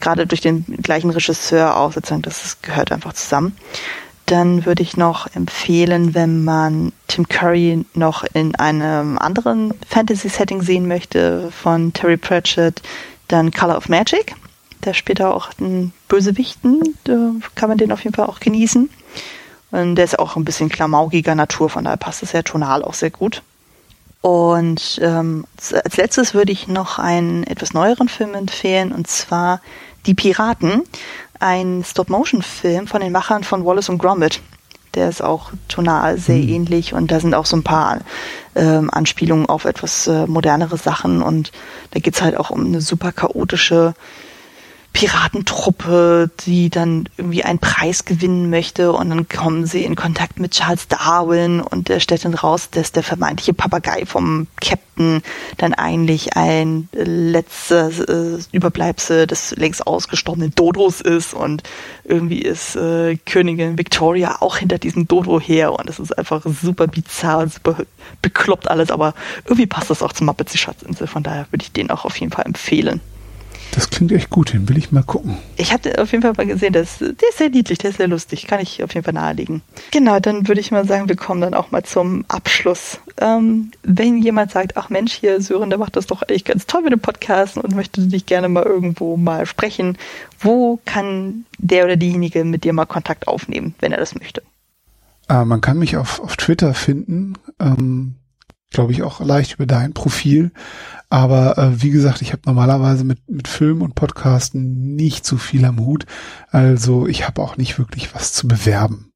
gerade 0.00 0.26
durch 0.26 0.40
den 0.40 0.64
gleichen 0.82 1.10
Regisseur 1.10 1.76
auch 1.76 1.92
sozusagen, 1.92 2.22
das 2.22 2.62
gehört 2.62 2.90
einfach 2.90 3.12
zusammen. 3.12 3.56
Dann 4.24 4.64
würde 4.64 4.82
ich 4.82 4.96
noch 4.96 5.26
empfehlen, 5.34 6.14
wenn 6.14 6.44
man 6.44 6.92
Tim 7.08 7.28
Curry 7.28 7.84
noch 7.94 8.24
in 8.32 8.54
einem 8.54 9.18
anderen 9.18 9.74
Fantasy-Setting 9.88 10.62
sehen 10.62 10.88
möchte 10.88 11.50
von 11.50 11.92
Terry 11.92 12.16
Pratchett, 12.16 12.80
dann 13.28 13.50
Color 13.50 13.76
of 13.76 13.88
Magic. 13.88 14.34
Da 14.82 14.94
spielt 14.94 15.20
er 15.20 15.34
auch 15.34 15.50
einen 15.58 15.92
Bösewichten, 16.08 16.96
da 17.04 17.32
kann 17.54 17.68
man 17.68 17.76
den 17.76 17.92
auf 17.92 18.04
jeden 18.04 18.14
Fall 18.14 18.26
auch 18.26 18.40
genießen. 18.40 18.88
Und 19.70 19.94
der 19.96 20.04
ist 20.04 20.18
auch 20.18 20.36
ein 20.36 20.44
bisschen 20.44 20.68
klamaukiger 20.68 21.34
Natur, 21.34 21.70
von 21.70 21.84
daher 21.84 21.96
passt 21.96 22.22
es 22.22 22.32
ja 22.32 22.42
tonal 22.42 22.82
auch 22.82 22.94
sehr 22.94 23.10
gut. 23.10 23.42
Und 24.20 25.00
ähm, 25.02 25.46
als 25.56 25.96
letztes 25.96 26.34
würde 26.34 26.52
ich 26.52 26.68
noch 26.68 26.98
einen 26.98 27.44
etwas 27.44 27.72
neueren 27.72 28.08
Film 28.08 28.34
empfehlen, 28.34 28.92
und 28.92 29.06
zwar 29.06 29.60
Die 30.06 30.14
Piraten 30.14 30.82
ein 31.40 31.82
Stop-Motion-Film 31.84 32.86
von 32.86 33.00
den 33.00 33.12
Machern 33.12 33.44
von 33.44 33.64
Wallace 33.64 33.88
und 33.88 33.98
Gromit. 33.98 34.40
Der 34.94 35.08
ist 35.08 35.22
auch 35.22 35.50
tonal 35.68 36.18
sehr 36.18 36.36
mhm. 36.36 36.48
ähnlich 36.48 36.94
und 36.94 37.10
da 37.10 37.20
sind 37.20 37.34
auch 37.34 37.46
so 37.46 37.56
ein 37.56 37.62
paar 37.62 38.00
ähm, 38.54 38.90
Anspielungen 38.92 39.46
auf 39.46 39.64
etwas 39.64 40.06
äh, 40.06 40.26
modernere 40.26 40.76
Sachen 40.76 41.22
und 41.22 41.52
da 41.92 42.00
geht's 42.00 42.22
halt 42.22 42.36
auch 42.36 42.50
um 42.50 42.66
eine 42.66 42.80
super 42.80 43.12
chaotische 43.12 43.94
Piratentruppe, 44.92 46.30
die 46.46 46.68
dann 46.68 47.08
irgendwie 47.16 47.44
einen 47.44 47.58
Preis 47.58 48.04
gewinnen 48.04 48.50
möchte. 48.50 48.92
Und 48.92 49.10
dann 49.10 49.28
kommen 49.28 49.66
sie 49.66 49.84
in 49.84 49.96
Kontakt 49.96 50.40
mit 50.40 50.52
Charles 50.52 50.88
Darwin 50.88 51.60
und 51.60 51.88
der 51.88 52.00
stellt 52.00 52.24
dann 52.24 52.34
raus, 52.34 52.70
dass 52.70 52.92
der 52.92 53.02
vermeintliche 53.02 53.54
Papagei 53.54 54.04
vom 54.04 54.46
Captain 54.60 55.22
dann 55.56 55.74
eigentlich 55.74 56.36
ein 56.36 56.88
letztes 56.92 58.00
äh, 58.00 58.38
Überbleibsel 58.52 59.26
des 59.26 59.56
längst 59.56 59.86
ausgestorbenen 59.86 60.54
Dodos 60.54 61.00
ist. 61.00 61.34
Und 61.34 61.62
irgendwie 62.04 62.42
ist 62.42 62.76
äh, 62.76 63.16
Königin 63.16 63.78
Victoria 63.78 64.38
auch 64.40 64.56
hinter 64.56 64.78
diesem 64.78 65.06
Dodo 65.06 65.40
her. 65.40 65.72
Und 65.72 65.88
es 65.88 65.98
ist 65.98 66.16
einfach 66.18 66.42
super 66.44 66.88
bizarr 66.88 67.38
und 67.38 67.54
super 67.54 67.76
bekloppt 68.22 68.68
alles, 68.68 68.90
aber 68.90 69.14
irgendwie 69.44 69.66
passt 69.66 69.90
das 69.90 70.02
auch 70.02 70.12
zum 70.12 70.26
Muppets 70.26 70.52
die 70.52 70.58
Schatzinsel, 70.58 71.06
von 71.06 71.22
daher 71.22 71.46
würde 71.50 71.62
ich 71.62 71.72
den 71.72 71.90
auch 71.90 72.04
auf 72.04 72.16
jeden 72.16 72.32
Fall 72.32 72.46
empfehlen. 72.46 73.00
Das 73.72 73.90
klingt 73.90 74.12
echt 74.12 74.30
gut, 74.30 74.52
den 74.52 74.68
will 74.68 74.76
ich 74.76 74.90
mal 74.90 75.02
gucken. 75.02 75.36
Ich 75.56 75.72
habe 75.72 76.00
auf 76.00 76.10
jeden 76.12 76.22
Fall 76.22 76.32
mal 76.36 76.46
gesehen, 76.46 76.72
das, 76.72 76.98
der 76.98 77.10
ist 77.10 77.38
sehr 77.38 77.50
niedlich, 77.50 77.78
der 77.78 77.90
ist 77.90 77.96
sehr 77.98 78.08
lustig, 78.08 78.46
kann 78.46 78.60
ich 78.60 78.82
auf 78.82 78.94
jeden 78.94 79.04
Fall 79.04 79.14
nahelegen. 79.14 79.62
Genau, 79.92 80.18
dann 80.18 80.48
würde 80.48 80.60
ich 80.60 80.70
mal 80.70 80.86
sagen, 80.86 81.08
wir 81.08 81.16
kommen 81.16 81.40
dann 81.40 81.54
auch 81.54 81.70
mal 81.70 81.84
zum 81.84 82.24
Abschluss. 82.28 82.98
Ähm, 83.18 83.70
wenn 83.82 84.18
jemand 84.18 84.50
sagt, 84.50 84.76
ach 84.76 84.90
Mensch, 84.90 85.12
hier 85.12 85.40
Sören, 85.40 85.70
der 85.70 85.78
macht 85.78 85.96
das 85.96 86.06
doch 86.06 86.22
eigentlich 86.22 86.44
ganz 86.44 86.66
toll 86.66 86.82
mit 86.82 86.92
dem 86.92 87.00
Podcast 87.00 87.58
und 87.58 87.74
möchte 87.74 88.00
dich 88.00 88.26
gerne 88.26 88.48
mal 88.48 88.64
irgendwo 88.64 89.16
mal 89.16 89.46
sprechen, 89.46 89.96
wo 90.40 90.80
kann 90.84 91.44
der 91.58 91.84
oder 91.84 91.96
diejenige 91.96 92.44
mit 92.44 92.64
dir 92.64 92.72
mal 92.72 92.86
Kontakt 92.86 93.28
aufnehmen, 93.28 93.74
wenn 93.78 93.92
er 93.92 93.98
das 93.98 94.14
möchte? 94.14 94.42
Äh, 95.28 95.44
man 95.44 95.60
kann 95.60 95.78
mich 95.78 95.96
auf, 95.96 96.20
auf 96.20 96.36
Twitter 96.36 96.74
finden, 96.74 97.34
ähm, 97.60 98.16
glaube 98.70 98.92
ich 98.92 99.02
auch 99.02 99.20
leicht 99.20 99.54
über 99.54 99.66
dein 99.66 99.92
Profil. 99.92 100.52
Aber 101.08 101.58
äh, 101.58 101.82
wie 101.82 101.90
gesagt, 101.90 102.22
ich 102.22 102.32
habe 102.32 102.42
normalerweise 102.46 103.04
mit, 103.04 103.28
mit 103.28 103.48
Film 103.48 103.82
und 103.82 103.96
Podcasten 103.96 104.94
nicht 104.94 105.26
so 105.26 105.36
viel 105.36 105.64
am 105.64 105.80
Hut. 105.80 106.06
Also 106.50 107.06
ich 107.06 107.26
habe 107.26 107.42
auch 107.42 107.56
nicht 107.56 107.78
wirklich 107.78 108.14
was 108.14 108.32
zu 108.32 108.46
bewerben. 108.46 109.12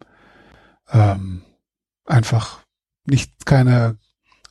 Ähm, 0.91 1.43
einfach 2.05 2.61
nicht 3.07 3.47
keine 3.47 3.97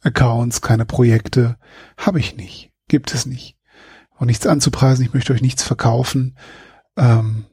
Accounts, 0.01 0.61
keine 0.61 0.85
Projekte. 0.85 1.57
Habe 1.97 2.19
ich 2.19 2.38
nicht. 2.38 2.71
Gibt 2.88 3.13
es 3.13 3.25
nicht. 3.25 3.57
Und 4.17 4.27
nichts 4.27 4.47
anzupreisen. 4.47 5.05
Ich 5.05 5.13
möchte 5.13 5.34
euch 5.34 5.41
nichts 5.41 5.63
verkaufen. 5.63 6.38
Ähm, 6.95 7.45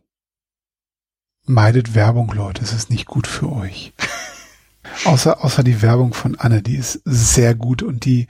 meidet 1.44 1.94
Werbung, 1.94 2.32
Leute. 2.32 2.62
Es 2.62 2.72
ist 2.72 2.90
nicht 2.90 3.06
gut 3.06 3.26
für 3.26 3.50
euch. 3.50 3.92
Außer, 5.04 5.44
außer 5.44 5.62
die 5.62 5.82
Werbung 5.82 6.14
von 6.14 6.36
Anne, 6.36 6.62
die 6.62 6.76
ist 6.76 7.00
sehr 7.04 7.54
gut 7.54 7.82
und 7.82 8.04
die 8.04 8.26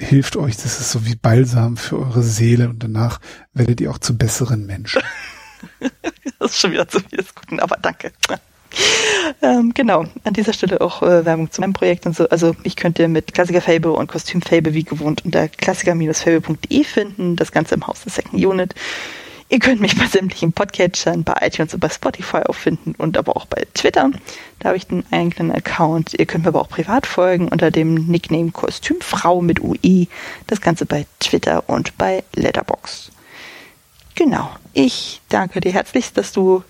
hilft 0.00 0.36
euch, 0.36 0.56
das 0.56 0.80
ist 0.80 0.90
so 0.90 1.06
wie 1.06 1.16
Balsam 1.16 1.76
für 1.76 1.98
eure 1.98 2.22
Seele 2.22 2.68
und 2.68 2.82
danach 2.82 3.20
werdet 3.52 3.80
ihr 3.80 3.90
auch 3.90 3.98
zu 3.98 4.16
besseren 4.16 4.66
Menschen. 4.66 5.02
das 6.38 6.52
ist 6.52 6.60
schon 6.60 6.72
wieder 6.72 6.88
zu 6.88 7.00
viel 7.00 7.18
des 7.18 7.34
Guten, 7.34 7.60
aber 7.60 7.76
danke. 7.76 8.12
Ähm, 9.42 9.72
genau, 9.74 10.04
an 10.24 10.34
dieser 10.34 10.52
Stelle 10.52 10.80
auch 10.80 11.02
äh, 11.02 11.24
Werbung 11.24 11.50
zu 11.50 11.60
meinem 11.60 11.72
Projekt 11.72 12.06
und 12.06 12.14
so. 12.14 12.28
Also 12.28 12.54
ich 12.62 12.76
könnte 12.76 13.08
mit 13.08 13.34
Klassiker 13.34 13.60
Fable 13.60 13.92
und 13.92 14.08
Kostüm 14.08 14.42
Fable 14.42 14.74
wie 14.74 14.84
gewohnt 14.84 15.24
unter 15.24 15.48
klassiker-fable.de 15.48 16.84
finden, 16.84 17.36
das 17.36 17.52
Ganze 17.52 17.74
im 17.74 17.86
Haus 17.86 18.02
der 18.02 18.12
Second 18.12 18.44
Unit. 18.44 18.74
Ihr 19.50 19.60
könnt 19.60 19.80
mich 19.80 19.96
bei 19.96 20.06
sämtlichen 20.06 20.52
Podcatchern, 20.52 21.24
bei 21.24 21.34
iTunes 21.40 21.72
und 21.72 21.80
bei 21.80 21.88
Spotify 21.88 22.38
auffinden 22.38 22.94
und 22.98 23.16
aber 23.16 23.34
auch 23.34 23.46
bei 23.46 23.66
Twitter. 23.72 24.10
Da 24.58 24.68
habe 24.68 24.76
ich 24.76 24.90
einen 24.90 25.04
eigenen 25.10 25.50
Account. 25.52 26.12
Ihr 26.18 26.26
könnt 26.26 26.44
mir 26.44 26.48
aber 26.48 26.60
auch 26.60 26.68
privat 26.68 27.06
folgen 27.06 27.48
unter 27.48 27.70
dem 27.70 27.94
Nickname 27.94 28.50
Kostümfrau 28.50 29.40
mit 29.40 29.60
UI. 29.60 30.08
Das 30.46 30.60
Ganze 30.60 30.84
bei 30.84 31.06
Twitter 31.18 31.66
und 31.66 31.96
bei 31.96 32.24
Letterbox. 32.34 33.10
Genau. 34.16 34.50
Ich 34.74 35.22
danke 35.30 35.60
dir 35.60 35.72
herzlich, 35.72 36.12
dass 36.12 36.32
du 36.32 36.62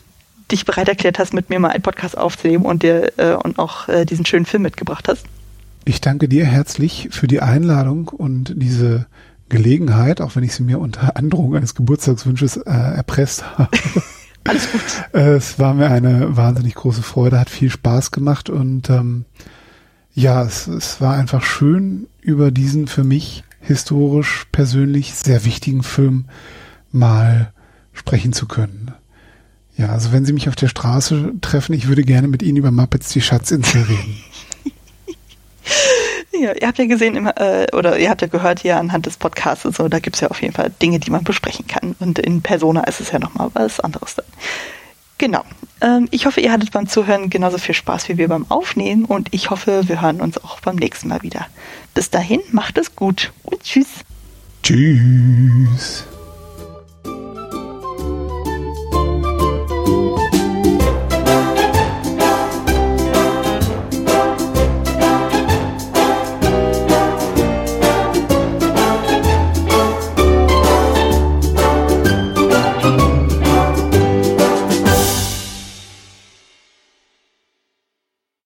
dich 0.53 0.65
bereit 0.65 0.89
erklärt 0.89 1.19
hast, 1.19 1.35
mit 1.35 1.51
mir 1.51 1.59
mal 1.59 1.71
einen 1.71 1.83
Podcast 1.83 2.17
aufzunehmen 2.17 2.65
und 2.65 2.85
dir 2.85 3.13
äh, 3.19 3.33
und 3.35 3.59
auch 3.59 3.89
äh, 3.89 4.05
diesen 4.05 4.25
schönen 4.25 4.47
Film 4.47 4.63
mitgebracht 4.63 5.09
hast. 5.09 5.25
Ich 5.85 6.01
danke 6.01 6.29
dir 6.29 6.45
herzlich 6.45 7.09
für 7.11 7.27
die 7.27 7.41
Einladung 7.41 8.09
und 8.09 8.53
diese 8.55 9.07
Gelegenheit, 9.49 10.21
auch 10.21 10.37
wenn 10.37 10.45
ich 10.45 10.55
sie 10.55 10.63
mir 10.63 10.79
unter 10.79 11.17
Androhung 11.17 11.57
eines 11.57 11.75
Geburtstagswunsches 11.75 12.59
äh, 12.59 12.71
erpresst 12.71 13.45
habe. 13.59 13.71
Alles 14.45 14.71
gut. 14.71 14.83
Es 15.13 15.59
war 15.59 15.75
mir 15.75 15.91
eine 15.91 16.37
wahnsinnig 16.37 16.75
große 16.75 17.03
Freude, 17.03 17.39
hat 17.39 17.51
viel 17.51 17.71
Spaß 17.71 18.11
gemacht 18.11 18.49
und 18.51 18.89
ähm, 18.89 19.25
ja, 20.15 20.43
es, 20.43 20.67
es 20.67 21.01
war 21.01 21.15
einfach 21.15 21.43
schön, 21.43 22.09
über 22.21 22.51
diesen 22.51 22.89
für 22.89 23.05
mich 23.05 23.45
historisch 23.61 24.47
persönlich 24.53 25.15
sehr 25.15 25.45
wichtigen 25.45 25.83
Film 25.83 26.27
mal 26.91 27.53
sprechen 27.93 28.33
zu 28.33 28.47
können. 28.47 28.93
Ja, 29.77 29.91
also 29.91 30.13
wenn 30.13 30.25
Sie 30.25 30.33
mich 30.33 30.49
auf 30.49 30.57
der 30.57 30.69
Straße 30.69 31.35
treffen, 31.41 31.73
ich 31.73 31.87
würde 31.87 32.03
gerne 32.03 32.27
mit 32.27 32.43
Ihnen 32.43 32.57
über 32.57 32.73
Muppets 32.73 33.11
die 33.11 33.21
Schatzinsel 33.21 33.83
reden. 33.83 34.17
Ja, 36.41 36.53
ihr 36.55 36.67
habt 36.67 36.79
ja 36.79 36.87
gesehen, 36.87 37.27
äh, 37.27 37.67
oder 37.73 37.99
ihr 37.99 38.11
habt 38.11 38.23
ja 38.23 38.29
gehört 38.29 38.61
hier 38.61 38.77
anhand 38.77 39.07
des 39.07 39.17
Podcasts, 39.17 39.65
und 39.65 39.75
so, 39.75 39.89
da 39.89 39.99
gibt 39.99 40.17
es 40.17 40.21
ja 40.21 40.29
auf 40.29 40.41
jeden 40.41 40.55
Fall 40.55 40.71
Dinge, 40.83 40.99
die 40.99 41.11
man 41.11 41.25
besprechen 41.25 41.67
kann. 41.67 41.97
Und 41.99 42.19
in 42.19 42.43
Persona 42.43 42.85
ist 42.85 43.01
es 43.01 43.11
ja 43.11 43.19
nochmal 43.19 43.51
was 43.55 43.81
anderes 43.81 44.15
dann. 44.15 44.27
Genau. 45.19 45.43
Ähm, 45.81 46.09
ich 46.11 46.27
hoffe, 46.27 46.41
ihr 46.41 46.53
hattet 46.53 46.73
beim 46.73 46.89
Zuhören 46.89 47.29
genauso 47.29 47.59
viel 47.59 47.75
Spaß 47.75 48.09
wie 48.09 48.19
wir 48.19 48.29
beim 48.29 48.51
Aufnehmen 48.51 49.05
und 49.05 49.29
ich 49.33 49.51
hoffe, 49.51 49.89
wir 49.89 50.01
hören 50.01 50.21
uns 50.21 50.39
auch 50.39 50.61
beim 50.61 50.77
nächsten 50.77 51.09
Mal 51.09 51.23
wieder. 51.23 51.47
Bis 51.95 52.11
dahin, 52.11 52.41
macht 52.53 52.79
es 52.79 52.95
gut 52.95 53.33
und 53.43 53.63
tschüss. 53.63 53.89
Tschüss. 54.63 56.05